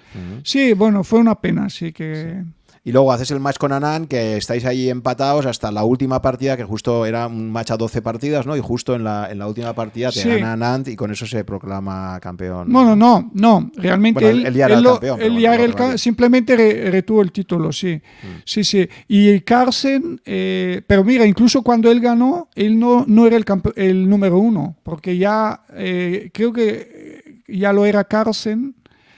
Sí, 0.42 0.74
bueno, 0.74 1.02
fue 1.02 1.18
una 1.18 1.34
pena, 1.34 1.68
sí 1.68 1.92
que... 1.92 2.42
Y 2.86 2.92
luego 2.92 3.10
haces 3.12 3.30
el 3.30 3.40
match 3.40 3.56
con 3.56 3.72
Anand, 3.72 4.08
que 4.08 4.36
estáis 4.36 4.66
ahí 4.66 4.90
empatados 4.90 5.46
hasta 5.46 5.72
la 5.72 5.84
última 5.84 6.20
partida, 6.20 6.54
que 6.54 6.64
justo 6.64 7.06
era 7.06 7.26
un 7.28 7.50
match 7.50 7.70
a 7.70 7.78
12 7.78 8.02
partidas, 8.02 8.44
¿no? 8.44 8.54
Y 8.58 8.60
justo 8.60 8.94
en 8.94 9.04
la, 9.04 9.30
en 9.30 9.38
la 9.38 9.48
última 9.48 9.72
partida 9.72 10.12
te 10.12 10.22
gana 10.22 10.52
Anand 10.52 10.88
y 10.88 10.94
con 10.94 11.10
eso 11.10 11.24
se 11.24 11.44
proclama 11.44 12.20
campeón. 12.20 12.70
Bueno, 12.70 12.94
no, 12.94 13.30
no. 13.32 13.70
Realmente 13.74 14.28
él, 14.28 14.44
él, 14.44 14.60
el 14.60 14.84
campeón, 14.84 15.98
simplemente 15.98 16.56
retuvo 16.90 17.22
el 17.22 17.32
título, 17.32 17.72
sí. 17.72 17.94
Mm. 17.94 18.26
Sí, 18.44 18.62
sí. 18.62 18.86
Y 19.08 19.40
Carlsen, 19.40 20.20
eh, 20.26 20.82
pero 20.86 21.04
mira, 21.04 21.24
incluso 21.24 21.62
cuando 21.62 21.90
él 21.90 22.00
ganó, 22.00 22.50
él 22.54 22.78
no, 22.78 23.06
no 23.08 23.26
era 23.26 23.38
el, 23.38 23.46
el 23.76 24.10
número 24.10 24.36
uno, 24.38 24.76
porque 24.82 25.16
ya 25.16 25.64
eh, 25.72 26.28
creo 26.34 26.52
que 26.52 27.42
ya 27.48 27.72
lo 27.72 27.86
era 27.86 28.04
Carlsen. 28.04 28.74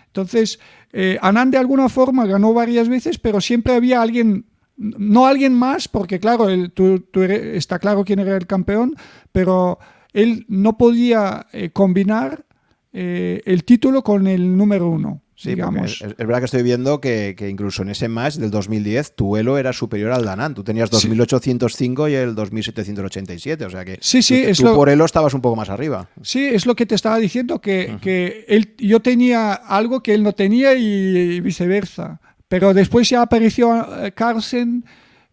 Entonces, 0.07 0.61
eh, 0.93 1.19
Anand 1.21 1.53
de 1.53 1.59
alguna 1.59 1.89
forma 1.89 2.27
ganó 2.27 2.53
varias 2.53 2.89
veces, 2.89 3.19
pero 3.19 3.41
siempre 3.41 3.75
había 3.75 4.01
alguien, 4.01 4.47
no 4.77 5.27
alguien 5.27 5.55
más, 5.55 5.89
porque 5.89 6.19
claro, 6.21 6.49
está 6.49 7.79
claro 7.79 8.05
quién 8.05 8.19
era 8.19 8.37
el 8.37 8.47
campeón, 8.47 8.97
pero 9.33 9.79
él 10.13 10.47
no 10.49 10.79
podía 10.79 11.47
eh, 11.53 11.71
combinar 11.71 12.47
eh, 12.93 13.43
el 13.45 13.65
título 13.65 14.03
con 14.03 14.27
el 14.27 14.57
número 14.57 14.89
uno. 14.89 15.23
Sí, 15.37 15.51
digamos. 15.51 16.01
Es, 16.01 16.17
verdad 16.17 16.39
que 16.39 16.47
estoy 16.47 16.63
viendo 16.63 16.99
que, 16.99 17.37
incluso 17.49 17.83
en 17.83 17.91
ese 17.91 18.09
match 18.09 18.37
del 18.37 18.51
2010 18.51 19.15
tu 19.15 19.37
elo 19.37 19.59
era 19.59 19.75
superior 19.75 20.11
al 20.13 20.25
Danan. 20.25 20.55
Tú 20.55 20.65
tenías 20.65 20.89
2805 20.91 22.09
y 22.09 22.15
el 22.15 22.35
2787. 22.35 23.67
O 23.67 23.71
sea 23.71 23.85
que 23.85 23.99
sí, 24.01 24.23
sí, 24.23 24.47
tú, 24.57 24.65
por 24.75 24.89
elo 24.89 25.05
estabas 25.05 25.35
un 25.35 25.43
poco 25.43 25.55
más 25.55 25.69
arriba. 25.69 26.09
Sí, 26.23 26.47
es 26.47 26.65
lo 26.65 26.75
que 26.75 26.87
te 26.87 26.95
estaba 26.95 27.19
diciendo, 27.19 27.61
que, 27.61 27.99
que 28.01 28.47
él, 28.49 28.75
yo 28.79 29.01
tenía 29.01 29.53
algo 29.53 30.03
que 30.03 30.15
él 30.15 30.23
no 30.23 30.33
tenía 30.33 30.73
y, 30.75 31.41
viceversa. 31.41 32.19
Pero 32.49 32.73
después 32.73 33.09
ya 33.11 33.21
apareció 33.21 34.05
eh, 34.05 34.13
Carlsen. 34.13 34.85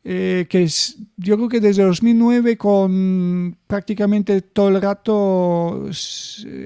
Eh, 0.05 0.47
que 0.49 0.63
es, 0.63 0.97
yo 1.15 1.37
creo 1.37 1.47
que 1.47 1.61
desde 1.61 1.81
2009 1.81 2.57
con 2.57 3.55
prácticamente 3.65 4.41
todo 4.41 4.67
el 4.67 4.81
rato 4.81 5.89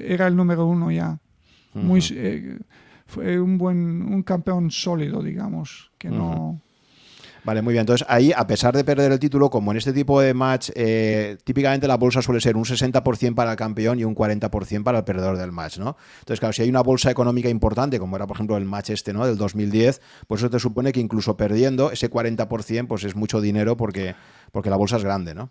era 0.08 0.26
el 0.26 0.34
número 0.34 0.66
uno 0.66 0.90
ya. 0.90 1.20
Muy, 1.72 2.00
fue 3.08 3.40
un 3.40 3.56
buen 3.56 4.02
un 4.12 4.22
campeón 4.22 4.70
sólido, 4.70 5.22
digamos, 5.22 5.90
que 5.98 6.10
no... 6.10 6.60
Vale, 7.44 7.62
muy 7.62 7.72
bien. 7.72 7.80
Entonces, 7.80 8.06
ahí, 8.10 8.30
a 8.36 8.46
pesar 8.46 8.76
de 8.76 8.84
perder 8.84 9.10
el 9.10 9.18
título, 9.18 9.48
como 9.48 9.70
en 9.70 9.78
este 9.78 9.94
tipo 9.94 10.20
de 10.20 10.34
match, 10.34 10.68
eh, 10.74 11.38
típicamente 11.44 11.88
la 11.88 11.96
bolsa 11.96 12.20
suele 12.20 12.42
ser 12.42 12.56
un 12.56 12.64
60% 12.64 13.34
para 13.34 13.52
el 13.52 13.56
campeón 13.56 13.98
y 13.98 14.04
un 14.04 14.14
40% 14.14 14.82
para 14.82 14.98
el 14.98 15.04
perdedor 15.04 15.38
del 15.38 15.50
match, 15.50 15.78
¿no? 15.78 15.96
Entonces, 16.18 16.40
claro, 16.40 16.52
si 16.52 16.60
hay 16.60 16.68
una 16.68 16.82
bolsa 16.82 17.10
económica 17.10 17.48
importante, 17.48 17.98
como 17.98 18.16
era, 18.16 18.26
por 18.26 18.36
ejemplo, 18.36 18.58
el 18.58 18.66
match 18.66 18.90
este, 18.90 19.14
¿no? 19.14 19.24
Del 19.26 19.38
2010, 19.38 20.02
pues 20.26 20.42
eso 20.42 20.50
te 20.50 20.58
supone 20.58 20.92
que 20.92 21.00
incluso 21.00 21.38
perdiendo 21.38 21.90
ese 21.90 22.10
40%, 22.10 22.86
pues 22.86 23.04
es 23.04 23.16
mucho 23.16 23.40
dinero 23.40 23.78
porque, 23.78 24.14
porque 24.52 24.68
la 24.68 24.76
bolsa 24.76 24.98
es 24.98 25.04
grande, 25.04 25.34
¿no? 25.34 25.48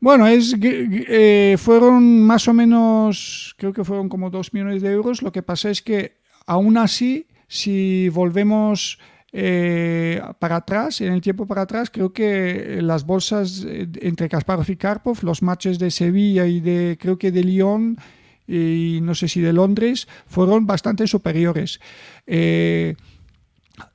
Bueno, 0.00 0.28
es, 0.28 0.54
eh, 0.62 1.56
fueron 1.58 2.22
más 2.22 2.46
o 2.46 2.54
menos, 2.54 3.56
creo 3.58 3.72
que 3.72 3.82
fueron 3.82 4.08
como 4.08 4.30
2 4.30 4.52
millones 4.54 4.82
de 4.82 4.92
euros. 4.92 5.22
Lo 5.22 5.32
que 5.32 5.42
pasa 5.42 5.70
es 5.70 5.82
que 5.82 6.18
Aún 6.48 6.78
así, 6.78 7.26
si 7.46 8.08
volvemos 8.08 8.98
eh, 9.32 10.22
para 10.38 10.56
atrás, 10.56 11.02
en 11.02 11.12
el 11.12 11.20
tiempo 11.20 11.46
para 11.46 11.60
atrás, 11.60 11.90
creo 11.90 12.10
que 12.10 12.78
las 12.80 13.04
bolsas 13.04 13.66
eh, 13.68 13.86
entre 14.00 14.30
Kasparov 14.30 14.64
y 14.70 14.76
Karpov, 14.76 15.18
los 15.24 15.42
matches 15.42 15.78
de 15.78 15.90
Sevilla 15.90 16.46
y 16.46 16.60
de 16.60 16.96
creo 16.98 17.18
que 17.18 17.30
de 17.30 17.44
Lyon 17.44 17.98
y 18.46 19.00
no 19.02 19.14
sé 19.14 19.28
si 19.28 19.42
de 19.42 19.52
Londres, 19.52 20.08
fueron 20.26 20.66
bastante 20.66 21.06
superiores. 21.06 21.80
Eh, 22.26 22.96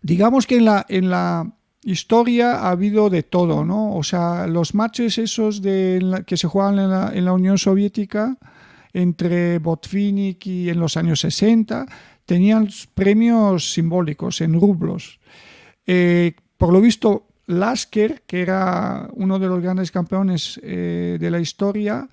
digamos 0.03 0.45
que 0.45 0.57
en 0.57 0.65
la, 0.65 0.85
en 0.89 1.09
la 1.09 1.51
historia 1.81 2.57
ha 2.57 2.69
habido 2.69 3.09
de 3.09 3.23
todo, 3.23 3.65
¿no? 3.65 3.95
O 3.95 4.03
sea, 4.03 4.45
los 4.45 4.75
matches 4.75 5.17
esos 5.17 5.63
de 5.63 6.23
que 6.27 6.37
se 6.37 6.47
juegan 6.47 6.77
en 6.77 6.91
la, 6.91 7.11
en 7.15 7.25
la 7.25 7.33
Unión 7.33 7.57
Soviética 7.57 8.37
entre 8.93 9.57
Botvinnik 9.57 10.45
y 10.45 10.69
en 10.69 10.79
los 10.79 10.97
años 10.97 11.21
60 11.21 11.87
tenían 12.25 12.69
premios 12.93 13.73
simbólicos 13.73 14.41
en 14.41 14.59
rublos. 14.59 15.19
Eh, 15.85 16.33
por 16.57 16.71
lo 16.71 16.81
visto, 16.81 17.27
Lasker, 17.45 18.23
que 18.25 18.41
era 18.41 19.09
uno 19.13 19.39
de 19.39 19.47
los 19.47 19.61
grandes 19.61 19.91
campeones 19.91 20.59
eh, 20.63 21.17
de 21.19 21.31
la 21.31 21.39
historia, 21.39 22.07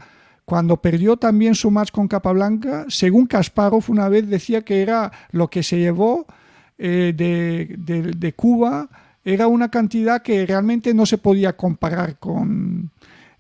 cuando 0.45 0.79
perdió 0.79 1.17
también 1.17 1.55
su 1.55 1.71
match 1.71 1.93
con 1.93 2.09
Capablanca, 2.09 2.87
según 2.89 3.27
Kasparov 3.27 3.85
una 3.89 4.09
vez 4.09 4.29
decía 4.29 4.63
que 4.63 4.83
era 4.83 5.13
lo 5.31 5.49
que 5.49 5.63
se 5.63 5.79
llevó 5.79 6.27
eh, 6.77 7.13
de, 7.15 8.33
Cuba, 8.35 8.89
era 9.25 9.47
una 9.47 9.71
cantidad 9.71 10.23
que 10.23 10.45
realmente 10.47 10.93
no 10.93 11.07
se 11.07 11.19
podía 11.19 11.57
comparar 11.57 12.19
con 12.19 12.91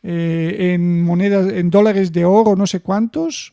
en 0.03 1.03
monedas, 1.03 1.53
en 1.53 1.69
dólares 1.69 2.11
de 2.11 2.25
oro, 2.25 2.57
no 2.57 2.67
sé 2.67 2.81
cuántos, 2.81 3.53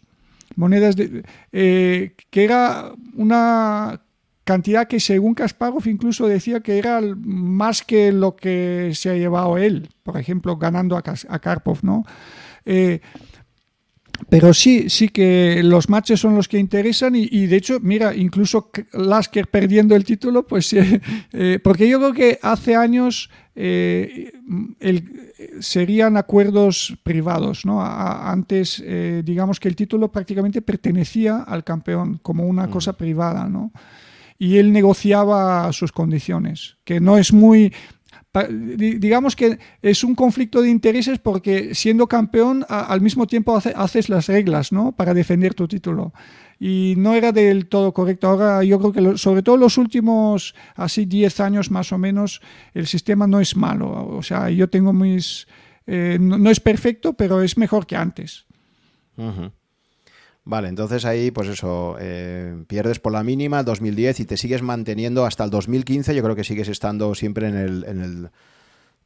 monedas 0.58 0.96
de, 0.96 1.24
eh, 1.54 2.16
que 2.30 2.44
era 2.44 2.92
una 3.16 4.02
cantidad 4.44 4.88
que 4.88 5.00
según 5.00 5.34
Kasparov 5.34 5.88
incluso 5.88 6.28
decía 6.28 6.62
que 6.62 6.78
era 6.78 7.02
más 7.18 7.84
que 7.84 8.12
lo 8.12 8.36
que 8.36 8.92
se 8.94 9.10
ha 9.10 9.16
llevado 9.16 9.58
él, 9.58 9.90
por 10.04 10.18
ejemplo, 10.18 10.58
ganando 10.58 10.98
a, 10.98 11.40
Karpov, 11.40 11.80
¿no? 11.84 12.06
Eh, 12.66 13.02
pero 14.30 14.54
sí, 14.54 14.90
sí 14.90 15.10
que 15.10 15.62
los 15.64 15.90
matches 15.90 16.20
son 16.20 16.36
los 16.36 16.48
que 16.48 16.58
interesan 16.58 17.16
y, 17.16 17.46
de 17.46 17.56
hecho, 17.56 17.80
mira, 17.82 18.16
incluso 18.16 18.72
Lasker 18.94 19.48
perdiendo 19.48 19.96
el 19.96 20.04
título, 20.04 20.46
pues 20.46 20.74
eh, 21.34 21.60
porque 21.64 21.88
yo 21.88 22.00
creo 22.00 22.14
que 22.14 22.40
hace 22.42 22.76
años 22.76 23.30
el, 23.56 24.34
serían 25.60 26.18
acuerdos 26.18 26.98
privados. 27.04 27.66
¿no? 27.66 27.82
antes, 27.82 28.82
eh, 28.86 29.22
digamos 29.26 29.60
que 29.60 29.68
el 29.68 29.76
título 29.76 30.12
prácticamente 30.12 30.62
pertenecía 30.62 31.44
al 31.44 31.64
campeón 31.64 32.20
como 32.22 32.46
una 32.46 32.68
mm. 32.68 32.72
cosa 32.72 32.94
privada. 32.94 33.48
¿no? 33.48 33.72
Y 34.38 34.58
él 34.58 34.72
negociaba 34.72 35.72
sus 35.74 35.92
condiciones, 35.92 36.78
que 36.84 37.00
no 37.00 37.18
es 37.18 37.34
muy... 37.34 37.74
Digamos 38.50 39.36
que 39.36 39.58
es 39.82 40.04
un 40.04 40.14
conflicto 40.14 40.62
de 40.62 40.70
intereses 40.70 41.18
porque 41.18 41.74
siendo 41.74 42.08
campeón 42.08 42.66
al 42.70 43.02
mismo 43.02 43.26
tiempo 43.26 43.58
haces 43.58 44.10
las 44.10 44.28
reglas 44.28 44.72
¿no? 44.72 44.92
para 44.92 45.16
defender 45.16 45.56
tu 45.56 45.68
título 45.68 46.14
y 46.60 46.94
no 46.98 47.16
era 47.16 47.32
del 47.32 47.68
todo 47.68 47.94
correcto. 47.94 48.28
Ahora 48.28 48.64
yo 48.64 48.80
creo 48.80 48.92
que 48.92 49.18
sobre 49.18 49.42
todo 49.42 49.58
los 49.58 49.78
últimos 49.78 50.54
así 50.76 51.06
10 51.06 51.40
años 51.40 51.72
más 51.72 51.92
o 51.92 51.98
menos 51.98 52.42
el 52.74 52.86
sistema 52.86 53.26
no 53.26 53.40
es 53.40 53.56
malo. 53.56 54.08
O 54.08 54.22
sea, 54.22 54.50
yo 54.50 54.70
tengo 54.70 54.94
mis 54.94 55.48
eh, 55.88 56.18
no, 56.20 56.50
es 56.50 56.60
perfecto, 56.60 57.14
pero 57.14 57.42
es 57.42 57.58
mejor 57.58 57.88
que 57.88 57.96
antes. 57.96 58.46
Vale, 60.50 60.70
entonces 60.70 61.04
ahí, 61.04 61.30
pues 61.30 61.50
eso, 61.50 61.98
eh, 62.00 62.56
pierdes 62.68 63.00
por 63.00 63.12
la 63.12 63.22
mínima 63.22 63.64
2010 63.64 64.22
y 64.22 64.26
te 64.26 64.38
sigues 64.38 64.62
manteniendo 64.62 65.26
hasta 65.26 65.44
el 65.44 65.50
2015. 65.50 66.16
Yo 66.16 66.24
creo 66.24 66.38
que 66.38 66.46
sigues 66.46 66.70
estando 66.70 67.14
siempre 67.16 67.50
en 67.50 67.58
el, 67.58 67.84
en 67.86 68.00
el 68.00 68.30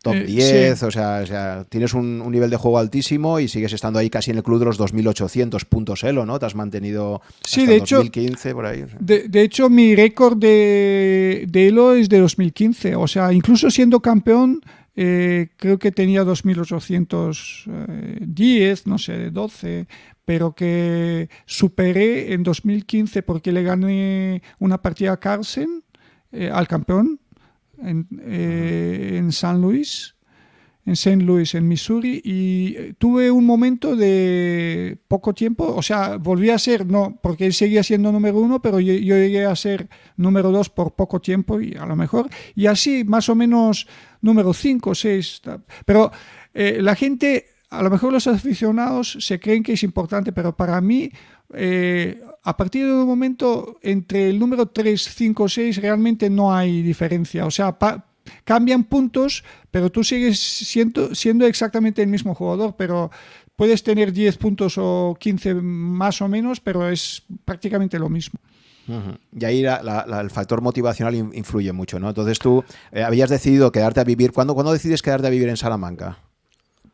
top 0.04 0.24
10, 0.24 0.84
o, 0.84 0.92
sea, 0.92 1.66
tienes 1.68 1.96
un, 1.96 2.32
nivel 2.32 2.52
de 2.52 2.58
juego 2.58 2.78
altísimo 2.78 3.40
y 3.40 3.48
sigues 3.48 3.74
estando 3.74 3.98
ahí 3.98 4.12
casi 4.12 4.30
en 4.30 4.38
el 4.38 4.44
club 4.44 4.60
de 4.60 4.66
los 4.66 4.80
2.800 4.80 5.66
puntos 5.66 6.04
Elo, 6.04 6.28
¿no? 6.28 6.38
Te 6.38 6.46
has 6.46 6.54
mantenido 6.54 7.24
sí, 7.44 7.66
de 7.66 7.80
2015 7.80 8.54
por 8.54 8.68
ahí. 8.68 8.86
De, 9.00 9.42
hecho, 9.42 9.68
mi 9.68 9.96
récord 9.96 10.38
de, 10.38 11.48
de, 11.50 11.68
Elo 11.70 11.96
es 11.96 12.08
de 12.08 12.20
2015, 12.20 12.96
o 12.96 13.08
sea, 13.08 13.34
incluso 13.34 13.72
siendo 13.72 14.00
campeón, 14.00 14.62
eh, 14.96 15.48
creo 15.56 15.80
que 15.80 15.92
tenía 15.92 16.24
2.810, 16.24 18.82
no 18.86 19.00
sé, 19.00 19.32
12, 19.32 19.88
pero 20.32 20.56
que 20.56 21.28
superé 21.46 22.32
en 22.32 22.42
2015 22.42 23.22
porque 23.22 23.52
le 23.52 23.64
gané 23.64 24.42
una 24.60 24.82
partida 24.82 25.12
a 25.12 25.20
Carlsen, 25.20 25.84
eh, 26.32 26.50
al 26.50 26.70
campeón, 26.70 27.20
en, 27.78 28.08
eh, 28.22 29.18
en 29.18 29.34
San 29.34 29.60
Luis, 29.60 30.16
en 30.86 30.94
St. 30.94 31.18
Louis, 31.18 31.54
en 31.54 31.68
Missouri, 31.68 32.22
y 32.24 32.76
eh, 32.78 32.94
tuve 32.98 33.30
un 33.30 33.46
momento 33.46 33.98
de 33.98 34.98
poco 35.10 35.34
tiempo, 35.34 35.76
o 35.76 35.82
sea, 35.82 36.16
volví 36.16 36.50
a 36.50 36.58
ser, 36.58 36.86
no, 36.86 37.20
porque 37.22 37.46
él 37.46 37.54
seguía 37.54 37.84
siendo 37.84 38.10
número 38.14 38.40
uno, 38.40 38.62
pero 38.62 38.80
yo, 38.80 38.94
llegué 38.94 39.46
a 39.46 39.56
ser 39.58 39.90
número 40.16 40.50
dos 40.52 40.70
por 40.70 40.96
poco 40.96 41.20
tiempo 41.20 41.60
y 41.60 41.76
a 41.76 41.86
lo 41.86 41.98
mejor, 41.98 42.30
y 42.56 42.68
así 42.68 43.04
más 43.04 43.28
o 43.28 43.36
menos 43.36 43.86
número 44.22 44.54
cinco, 44.54 44.96
seis, 44.96 45.42
pero 45.86 46.10
eh, 46.54 46.80
la 46.82 46.96
gente, 46.96 47.48
a 47.72 47.82
lo 47.82 47.90
mejor 47.90 48.14
los 48.14 48.28
aficionados 48.28 49.18
se 49.20 49.40
creen 49.40 49.64
que 49.64 49.74
es 49.74 49.84
importante, 49.84 50.32
pero 50.32 50.56
para 50.56 50.80
mí 50.82 51.12
a 52.44 52.58
partir 52.58 52.86
de 52.86 52.94
un 52.94 53.08
momento 53.08 53.78
entre 53.82 54.30
el 54.30 54.40
número 54.40 54.68
3, 54.68 55.02
5, 55.02 55.50
6 55.50 55.78
realmente 55.78 56.30
no 56.30 56.54
hay 56.54 56.82
diferencia. 56.82 57.46
O 57.46 57.52
sea, 57.52 57.78
cambian 58.44 58.84
puntos, 58.86 59.44
pero 59.70 59.92
tú 59.92 60.04
sigues 60.04 60.40
siendo, 60.40 61.14
siendo 61.14 61.46
exactamente 61.46 62.02
el 62.02 62.08
mismo 62.08 62.34
jugador, 62.34 62.76
pero 62.78 63.12
puedes 63.56 63.84
tener 63.84 64.12
10 64.12 64.38
puntos 64.38 64.76
o 64.78 65.16
15 65.20 65.56
más 65.56 66.22
o 66.22 66.28
menos, 66.28 66.60
pero 66.60 66.90
es 66.90 67.24
prácticamente 67.46 68.00
lo 68.00 68.10
mismo. 68.10 68.40
Y 69.40 69.46
ahí 69.46 69.64
el 69.64 70.30
factor 70.32 70.62
motivacional 70.62 71.16
influye 71.16 71.72
mucho, 71.72 72.00
¿no? 72.00 72.10
Entonces 72.10 72.40
tú 72.40 72.64
eh, 72.92 73.04
habías 73.04 73.30
decidido 73.30 73.72
quedarte 73.72 74.02
a 74.02 74.04
vivir. 74.04 74.32
¿Cuándo, 74.32 74.54
¿Cuándo 74.54 74.74
decides 74.74 75.02
quedarte 75.02 75.28
a 75.28 75.30
vivir 75.30 75.48
en 75.48 75.56
Salamanca? 75.56 76.18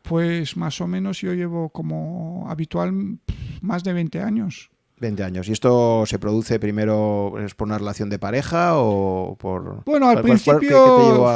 Pues 0.08 0.56
más 0.56 0.80
o 0.80 0.86
menos 0.86 1.20
yo 1.20 1.34
llevo 1.34 1.68
como 1.68 2.46
habitual 2.48 3.18
más 3.60 3.84
de 3.84 3.92
20 3.92 4.20
años. 4.20 4.70
20 5.00 5.22
años. 5.22 5.48
¿Y 5.48 5.52
esto 5.52 6.04
se 6.06 6.18
produce 6.18 6.58
primero 6.58 7.34
es 7.44 7.54
por 7.54 7.68
una 7.68 7.78
relación 7.78 8.08
de 8.08 8.18
pareja 8.18 8.78
o 8.78 9.36
por...? 9.38 9.84
Bueno, 9.84 10.08
al 10.08 10.22
principio 10.22 11.28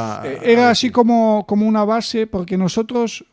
era 0.43 0.71
así 0.71 0.91
como, 0.91 1.45
como 1.47 1.67
una 1.67 1.85
base, 1.85 2.27
porque 2.27 2.57
nosotros 2.57 3.25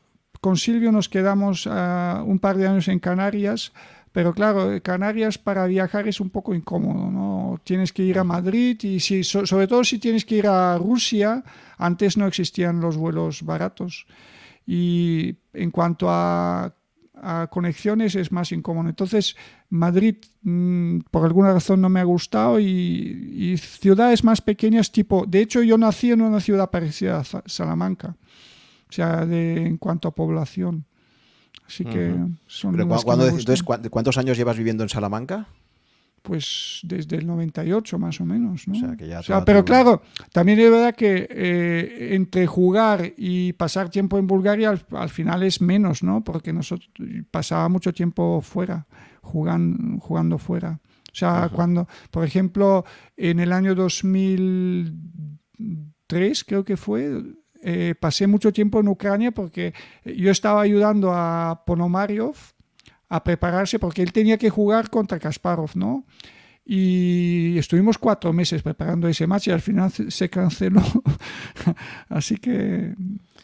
con 0.41 0.57
Silvio 0.57 0.91
nos 0.91 1.09
quedamos 1.09 1.67
ah, 1.69 2.23
un 2.25 2.39
par 2.39 2.57
de 2.57 2.67
años 2.67 2.87
en 2.87 2.99
Canarias, 2.99 3.73
pero 4.11 4.33
claro, 4.33 4.71
Canarias 4.81 5.37
para 5.37 5.65
viajar 5.67 6.07
es 6.07 6.19
un 6.19 6.29
poco 6.29 6.53
incómodo, 6.53 7.11
¿no? 7.11 7.59
Tienes 7.63 7.93
que 7.93 8.03
ir 8.03 8.17
a 8.17 8.23
Madrid 8.23 8.77
y 8.83 8.99
si, 8.99 9.23
sobre 9.23 9.67
todo 9.67 9.83
si 9.83 9.99
tienes 9.99 10.25
que 10.25 10.35
ir 10.35 10.47
a 10.47 10.77
Rusia, 10.77 11.43
antes 11.77 12.17
no 12.17 12.25
existían 12.25 12.79
los 12.79 12.97
vuelos 12.97 13.43
baratos. 13.43 14.07
Y 14.71 15.35
en 15.53 15.71
cuanto 15.71 16.07
a 16.09 16.75
a 17.21 17.47
conexiones 17.47 18.15
es 18.15 18.31
más 18.31 18.51
incómodo. 18.51 18.89
Entonces, 18.89 19.35
Madrid 19.69 20.15
mm, 20.41 20.99
por 21.11 21.25
alguna 21.25 21.53
razón 21.53 21.81
no 21.81 21.89
me 21.89 21.99
ha 21.99 22.03
gustado 22.03 22.59
y, 22.59 23.57
ciudades 23.57 24.23
más 24.23 24.41
pequeñas 24.41 24.91
tipo, 24.91 25.25
de 25.27 25.41
hecho 25.41 25.61
yo 25.63 25.77
nací 25.77 26.11
en 26.11 26.21
una 26.21 26.39
ciudad 26.39 26.69
parecida 26.69 27.19
a 27.19 27.23
Salamanca, 27.45 28.15
o 28.89 28.91
sea, 28.91 29.25
de, 29.25 29.65
en 29.67 29.77
cuanto 29.77 30.07
a 30.07 30.15
población. 30.15 30.85
Así 31.65 31.85
que 31.85 32.15
son... 32.47 32.75
entonces, 32.79 33.63
¿cuántos 33.63 34.17
años 34.17 34.37
llevas 34.37 34.57
viviendo 34.57 34.83
en 34.83 34.89
Salamanca? 34.89 35.47
Pues 36.21 36.81
desde 36.83 37.17
el 37.17 37.27
98 37.27 37.99
más 37.99 38.21
o 38.21 38.25
menos. 38.25 38.65
¿no? 38.67 38.73
O 38.73 39.23
sea, 39.23 39.43
pero 39.45 39.65
claro, 39.65 40.01
también 40.31 40.59
es 40.59 40.69
verdad 40.69 40.95
que 40.95 41.27
eh, 41.29 42.15
entre 42.15 42.47
jugar 42.47 43.13
y 43.17 43.51
pasar 43.53 43.89
tiempo 43.89 44.17
en 44.17 44.27
Bulgaria 44.27 44.73
al, 44.91 45.09
final 45.09 45.43
es 45.43 45.61
menos, 45.61 46.03
¿no? 46.03 46.23
Porque 46.23 46.53
nosotros 46.53 46.89
pasaba 47.31 47.67
mucho 47.69 47.93
tiempo 47.93 48.41
fuera, 48.41 48.87
jugando, 49.21 49.99
jugando 49.99 50.37
fuera. 50.37 50.79
O 51.11 51.15
sea, 51.15 51.49
cuando, 51.51 51.87
por 52.11 52.23
ejemplo, 52.23 52.85
en 53.17 53.39
el 53.39 53.51
año 53.51 53.73
2003 53.75 56.43
creo 56.43 56.63
que 56.63 56.77
fue, 56.77 57.23
eh, 57.63 57.95
pasé 57.99 58.27
mucho 58.27 58.53
tiempo 58.53 58.79
en 58.79 58.87
Ucrania 58.87 59.31
porque 59.31 59.73
yo 60.05 60.29
estaba 60.31 60.61
ayudando 60.61 61.11
a 61.13 61.63
Ponomariov 61.65 62.35
a 63.09 63.23
prepararse 63.23 63.79
porque 63.79 64.01
él 64.01 64.13
tenía 64.13 64.37
que 64.37 64.49
jugar 64.49 64.89
contra 64.89 65.19
Kasparov, 65.19 65.71
¿no? 65.75 66.05
Y 66.65 67.57
estuvimos 67.57 67.97
cuatro 67.97 68.31
meses 68.31 68.61
preparando 68.61 69.07
ese 69.07 69.25
match 69.25 69.47
y 69.47 69.51
al 69.51 69.61
final 69.61 69.91
se 69.91 70.29
canceló. 70.29 70.83
Así 72.09 72.37
que 72.37 72.93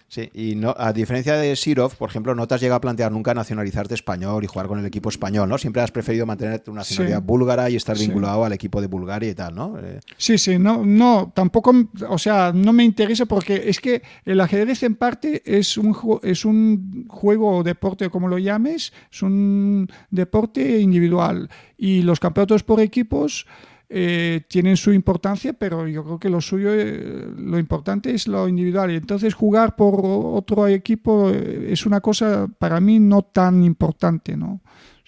Sí, 0.07 0.29
y 0.33 0.55
no, 0.55 0.73
a 0.77 0.93
diferencia 0.93 1.35
de 1.35 1.55
Sirov, 1.55 1.95
por 1.95 2.09
ejemplo, 2.09 2.35
no 2.35 2.47
te 2.47 2.53
has 2.55 2.61
llegado 2.61 2.77
a 2.77 2.81
plantear 2.81 3.11
nunca 3.11 3.33
nacionalizarte 3.33 3.95
español 3.95 4.43
y 4.43 4.47
jugar 4.47 4.67
con 4.67 4.79
el 4.79 4.85
equipo 4.85 5.09
español, 5.09 5.49
¿no? 5.49 5.57
Siempre 5.57 5.81
has 5.81 5.91
preferido 5.91 6.27
mantener 6.27 6.59
tu 6.59 6.73
nacionalidad 6.73 7.23
búlgara 7.23 7.69
y 7.69 7.75
estar 7.75 7.97
vinculado 7.97 8.45
al 8.45 8.53
equipo 8.53 8.81
de 8.81 8.87
Bulgaria 8.87 9.31
y 9.31 9.35
tal, 9.35 9.55
¿no? 9.55 9.79
Eh, 9.79 9.99
sí, 10.17 10.37
sí, 10.37 10.59
no, 10.59 10.85
no, 10.85 11.31
tampoco, 11.33 11.73
o 12.07 12.17
sea, 12.19 12.51
no 12.53 12.71
me 12.71 12.83
interesa 12.83 13.25
porque 13.25 13.63
es 13.67 13.79
que 13.79 14.03
el 14.25 14.39
ajedrez 14.41 14.83
en 14.83 14.95
parte 14.95 15.41
es 15.43 15.75
un, 15.77 15.97
es 16.21 16.45
un 16.45 17.07
juego 17.07 17.57
o 17.57 17.63
deporte, 17.63 18.09
como 18.09 18.27
lo 18.27 18.37
llames, 18.37 18.93
es 19.11 19.23
un 19.23 19.89
deporte 20.11 20.79
individual 20.79 21.49
y 21.77 22.03
los 22.03 22.19
campeonatos 22.19 22.63
por 22.63 22.79
equipos 22.79 23.47
eh, 23.87 24.41
tienen 24.47 24.77
su 24.77 24.91
importancia, 24.91 25.53
pero 25.53 25.87
yo 25.87 26.03
creo 26.03 26.19
que 26.19 26.29
lo 26.29 26.41
suyo, 26.41 26.69
eh, 26.73 27.27
lo 27.37 27.59
importante 27.59 28.13
es 28.13 28.27
lo 28.27 28.47
individual. 28.47 28.91
Y 28.91 28.95
entonces 28.95 29.33
jugar 29.33 29.75
por 29.75 30.01
otro 30.03 30.67
equipo 30.67 31.29
eh, 31.29 31.67
es 31.71 31.85
una 31.85 32.01
cosa 32.01 32.47
para 32.57 32.79
mí 32.79 32.99
no 32.99 33.21
tan 33.23 33.63
importante, 33.63 34.35
¿no? 34.35 34.61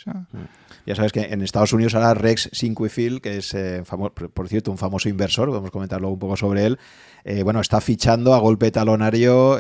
Mm. 0.05 0.37
Ya 0.88 0.95
sabes 0.95 1.11
que 1.11 1.22
en 1.22 1.41
Estados 1.41 1.73
Unidos 1.73 1.93
ahora 1.93 2.15
Rex 2.15 2.49
Sinquefield, 2.51 3.22
que 3.22 3.38
es, 3.38 3.55
por 4.34 4.47
cierto, 4.47 4.72
un 4.72 4.77
famoso 4.77 5.09
inversor, 5.09 5.49
podemos 5.49 5.69
comentar 5.69 5.99
luego 5.99 6.14
un 6.14 6.19
poco 6.19 6.38
sobre 6.38 6.65
él, 6.65 6.80
bueno, 7.43 7.59
está 7.59 7.81
fichando 7.81 8.34
a 8.34 8.39
golpe 8.39 8.72
talonario 8.72 9.59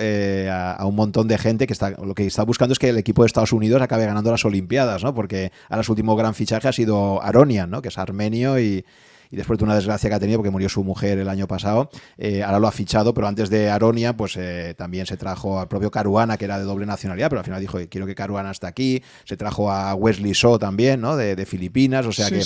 a, 0.49 0.85
un 0.85 0.95
montón 0.95 1.27
de 1.27 1.37
gente 1.37 1.67
que 1.67 1.73
está, 1.73 1.89
lo 1.89 2.15
que 2.15 2.25
está 2.25 2.43
buscando 2.43 2.71
es 2.71 2.79
que 2.79 2.89
el 2.89 2.97
equipo 2.97 3.23
de 3.23 3.27
Estados 3.27 3.51
Unidos 3.51 3.81
acabe 3.81 4.05
ganando 4.05 4.31
las 4.31 4.45
Olimpiadas, 4.45 5.03
¿no? 5.03 5.13
Porque 5.13 5.51
ahora 5.69 5.83
su 5.83 5.91
último 5.91 6.15
gran 6.15 6.33
fichaje 6.33 6.69
ha 6.69 6.71
sido 6.71 7.21
Aronian, 7.21 7.69
¿no? 7.69 7.81
Que 7.81 7.89
es 7.89 7.97
armenio 7.97 8.57
y, 8.57 8.85
y 9.31 9.35
después 9.35 9.59
de 9.59 9.65
una 9.65 9.75
desgracia 9.75 10.09
que 10.09 10.15
ha 10.15 10.19
tenido 10.19 10.39
porque 10.39 10.51
murió 10.51 10.69
su 10.69 10.83
mujer 10.83 11.17
el 11.17 11.29
año 11.29 11.47
pasado, 11.47 11.89
eh, 12.17 12.43
ahora 12.43 12.59
lo 12.59 12.67
ha 12.67 12.71
fichado, 12.71 13.13
pero 13.13 13.27
antes 13.27 13.49
de 13.49 13.69
Aronia, 13.69 14.15
pues 14.15 14.37
eh, 14.37 14.73
también 14.77 15.05
se 15.05 15.17
trajo 15.17 15.59
al 15.59 15.67
propio 15.67 15.91
Caruana, 15.91 16.37
que 16.37 16.45
era 16.45 16.59
de 16.59 16.65
doble 16.65 16.85
nacionalidad, 16.85 17.29
pero 17.29 17.39
al 17.39 17.45
final 17.45 17.61
dijo, 17.61 17.79
quiero 17.89 18.05
que 18.05 18.15
Caruana 18.15 18.51
esté 18.51 18.67
aquí, 18.67 19.03
se 19.25 19.37
trajo 19.37 19.71
a 19.71 19.93
Wesley 19.95 20.33
So 20.33 20.59
también, 20.59 21.01
¿no? 21.01 21.15
De, 21.15 21.47
Filipinas, 21.47 22.05
o 22.05 22.11
sea 22.11 22.29
que, 22.29 22.43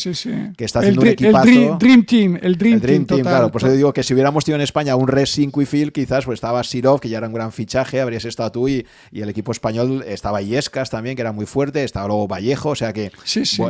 que, 0.55 0.65
está 0.65 0.79
haciendo 0.79 1.01
un 1.01 1.07
equipazo. 1.07 1.47
El 1.47 1.77
dream, 1.79 2.05
Team, 2.05 2.37
el 2.39 2.55
Dream, 2.55 3.05
Team, 3.05 3.21
claro, 3.21 3.51
pues 3.51 3.63
yo 3.63 3.71
digo 3.71 3.93
que 3.93 4.03
si 4.03 4.13
hubiéramos 4.13 4.45
tenido 4.45 4.57
en 4.57 4.63
España 4.63 4.95
un 4.95 5.07
Res 5.07 5.31
5 5.31 5.61
y 5.61 5.65
Phil, 5.65 5.91
quizás 5.91 6.25
pues 6.25 6.37
estaba 6.37 6.63
Sirov, 6.63 6.99
que 6.99 7.09
ya 7.09 7.17
era 7.17 7.27
un 7.27 7.33
gran 7.33 7.51
fichaje, 7.51 7.99
habrías 7.99 8.25
estado 8.25 8.51
tú 8.51 8.67
y, 8.67 8.85
y 9.11 9.21
el 9.21 9.29
equipo 9.29 9.51
español 9.51 10.03
estaba 10.05 10.41
Iescas 10.41 10.91
también, 10.91 11.15
que 11.15 11.21
era 11.21 11.31
muy 11.31 11.47
fuerte, 11.47 11.83
estaba 11.83 12.07
luego 12.07 12.27
Vallejo, 12.27 12.69
o 12.69 12.75
sea 12.75 12.93
que 12.93 13.11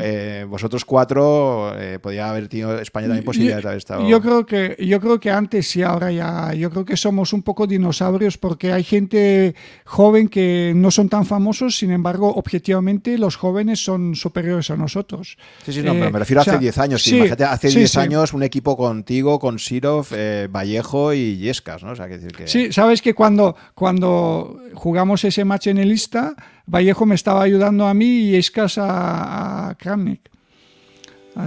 eh, 0.02 0.46
vosotros 0.50 0.84
cuatro 0.84 1.74
podía 2.02 2.30
haber 2.30 2.50
tenido 2.50 2.78
España 2.80 3.01
también 3.08 3.26
posibilidades 3.26 3.86
de 3.86 4.08
yo 4.08 4.22
creo 4.22 4.46
que 4.46 4.78
yo 4.80 5.00
creo 5.00 5.20
que 5.20 5.32
antes 5.32 5.76
y 5.76 5.84
ahora 5.84 6.12
ya 6.12 6.54
yo 6.54 6.70
creo 6.70 6.86
que 6.86 6.98
somos 6.98 7.34
un 7.34 7.44
poco 7.44 7.68
dinosaurios 7.68 8.38
porque 8.38 8.72
hay 8.72 8.84
gente 8.84 9.56
joven 9.86 10.28
que 10.28 10.74
no 10.76 10.92
son 10.92 11.10
tan 11.10 11.26
famosos, 11.26 11.78
sin 11.78 11.92
embargo, 11.92 12.34
objetivamente 12.34 13.18
los 13.18 13.36
jóvenes 13.36 13.84
son 13.84 14.16
superiores 14.16 14.70
a 14.70 14.78
nosotros. 14.78 15.38
Sí, 15.66 15.74
sí, 15.74 15.82
no, 15.82 15.94
pero 15.94 16.12
me 16.12 16.20
refiero 16.20 16.42
a 16.42 16.44
hace 16.44 16.58
10 16.58 16.78
años. 16.78 17.08
imagínate, 17.08 17.44
hace 17.44 17.70
10 17.70 17.98
años 17.98 18.34
un 18.34 18.44
equipo 18.44 18.78
contigo, 18.78 19.40
con 19.40 19.60
Sirov, 19.60 20.08
eh, 20.12 20.48
Vallejo 20.50 21.14
y 21.14 21.38
Yescas, 21.38 21.84
¿no? 21.84 21.92
O 21.92 21.96
sea, 21.96 22.08
que 22.08 22.18
decir 22.18 22.32
que... 22.32 22.48
Sí, 22.48 22.72
sabes 22.72 23.02
que 23.02 23.14
cuando, 23.14 23.56
cuando 23.76 24.60
jugamos 24.74 25.24
ese 25.24 25.46
match 25.46 25.68
en 25.68 25.78
el 25.78 25.90
lista, 25.90 26.36
Vallejo 26.66 27.06
me 27.06 27.16
estaba 27.16 27.44
ayudando 27.44 27.88
a 27.88 27.94
mí 27.94 28.06
y 28.06 28.32
Yescas 28.32 28.78
a, 28.78 29.70
a 29.70 29.76
Kramnik. 29.76 30.30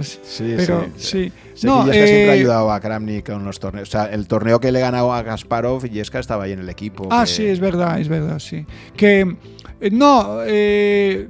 Sí, 0.01 0.53
pero 0.57 0.87
sí. 0.97 1.31
no, 1.63 1.83
siempre 1.83 2.29
ha 2.29 2.35
eh, 2.35 2.39
ayudado 2.39 2.71
a 2.71 2.79
Kramnik 2.79 3.31
con 3.31 3.45
los 3.45 3.59
torneos. 3.59 3.89
O 3.89 3.91
sea, 3.91 4.05
el 4.05 4.27
torneo 4.27 4.59
que 4.59 4.71
le 4.71 4.79
ganado 4.79 5.13
a 5.13 5.21
Gasparov, 5.21 5.85
Yeska 5.85 6.19
estaba 6.19 6.45
ahí 6.45 6.51
en 6.51 6.59
el 6.59 6.69
equipo. 6.69 7.07
Ah, 7.11 7.25
sí, 7.25 7.45
es 7.45 7.59
verdad, 7.59 7.99
es 7.99 8.07
verdad, 8.07 8.39
sí. 8.39 8.65
Que 8.95 9.35
eh, 9.81 9.91
no, 9.91 10.39
eh, 10.45 11.27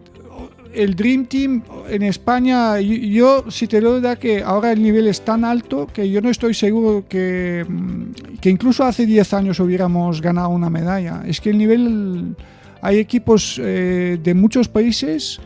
el 0.73 0.95
Dream 0.95 1.25
Team 1.25 1.63
en 1.89 2.03
España, 2.03 2.79
yo, 2.79 3.45
si 3.49 3.67
te 3.67 3.81
lo 3.81 3.99
da 3.99 4.15
que 4.15 4.41
ahora 4.41 4.71
el 4.71 4.81
nivel 4.81 5.07
es 5.07 5.21
tan 5.21 5.43
alto 5.43 5.87
que 5.87 6.09
yo 6.09 6.21
no 6.21 6.29
estoy 6.29 6.53
seguro 6.53 7.05
que, 7.07 7.65
mm, 7.67 8.39
que 8.39 8.49
incluso 8.49 8.83
hace 8.83 9.05
10 9.05 9.33
años 9.33 9.59
hubiéramos 9.59 10.21
ganado 10.21 10.49
una 10.49 10.69
medalla. 10.69 11.23
Es 11.25 11.41
que 11.41 11.49
el 11.49 11.57
nivel, 11.57 12.35
hay 12.81 12.99
equipos 12.99 13.57
de 13.57 14.33
muchos 14.35 14.67
países 14.67 15.41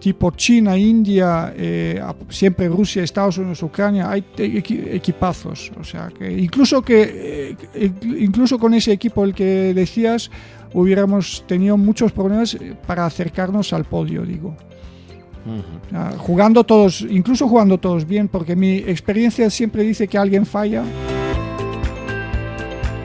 tipo 0.00 0.30
China, 0.32 0.76
India, 0.76 1.52
eh, 1.56 2.02
siempre 2.30 2.68
Rusia, 2.68 3.04
Estados 3.04 3.38
Unidos, 3.38 3.62
Ucrania, 3.62 4.10
hay 4.10 4.24
equipazos. 4.36 5.70
O 5.78 5.84
sea, 5.84 6.08
que 6.08 6.32
incluso, 6.32 6.82
que, 6.82 7.56
eh, 7.74 7.92
incluso 8.02 8.58
con 8.58 8.74
ese 8.74 8.92
equipo 8.92 9.24
el 9.24 9.34
que 9.34 9.72
decías, 9.74 10.30
hubiéramos 10.72 11.44
tenido 11.46 11.76
muchos 11.76 12.12
problemas 12.12 12.56
para 12.86 13.06
acercarnos 13.06 13.72
al 13.72 13.84
podio, 13.84 14.22
digo. 14.22 14.56
jugando 16.18 16.64
todos, 16.64 17.00
incluso 17.02 17.48
jugando 17.48 17.78
todos 17.78 18.06
bien, 18.06 18.28
porque 18.28 18.56
mi 18.56 18.76
experiencia 18.78 19.48
siempre 19.50 19.82
dice 19.82 20.08
que 20.08 20.18
alguien 20.18 20.46
falla. 20.46 20.82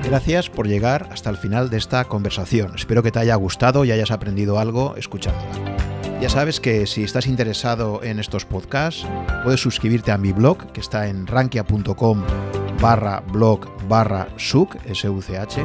Gracias 0.06 0.50
por 0.50 0.68
llegar 0.68 1.10
hasta 1.12 1.32
el 1.32 1.38
final 1.38 1.70
de 1.70 1.78
esta 1.78 2.06
conversación. 2.06 2.74
Espero 2.76 3.02
que 3.02 3.12
te 3.12 3.20
haya 3.20 3.36
gustado 3.36 3.86
y 3.86 3.92
hayas 3.92 4.12
aprendido 4.12 4.60
algo 4.60 4.96
escuchándola. 4.98 5.85
Ya 6.22 6.30
sabes 6.30 6.60
que 6.60 6.88
si 6.88 7.04
estás 7.04 7.28
interesado 7.28 8.02
en 8.02 8.20
estos 8.20 8.46
podcasts, 8.46 9.06
puedes 9.44 9.60
suscribirte 9.60 10.12
a 10.12 10.18
mi 10.18 10.32
blog, 10.32 10.72
que 10.72 10.80
está 10.80 11.08
en 11.08 11.28
rankia.com 11.28 12.24
barra 12.82 13.22
blog 13.32 13.68
barra 13.88 14.28
suc, 14.38 14.76
S-U-C-H, 14.86 15.64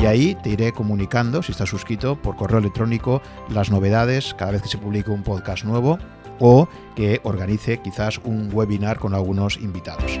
y 0.00 0.06
ahí 0.06 0.36
te 0.42 0.50
iré 0.50 0.72
comunicando, 0.72 1.42
si 1.42 1.52
estás 1.52 1.70
suscrito, 1.70 2.20
por 2.20 2.36
correo 2.36 2.58
electrónico, 2.58 3.22
las 3.48 3.70
novedades 3.70 4.34
cada 4.34 4.52
vez 4.52 4.62
que 4.62 4.68
se 4.68 4.78
publique 4.78 5.10
un 5.10 5.22
podcast 5.22 5.64
nuevo 5.64 5.98
o 6.38 6.68
que 6.94 7.20
organice 7.22 7.78
quizás 7.78 8.18
un 8.24 8.50
webinar 8.52 8.98
con 8.98 9.14
algunos 9.14 9.56
invitados. 9.56 10.20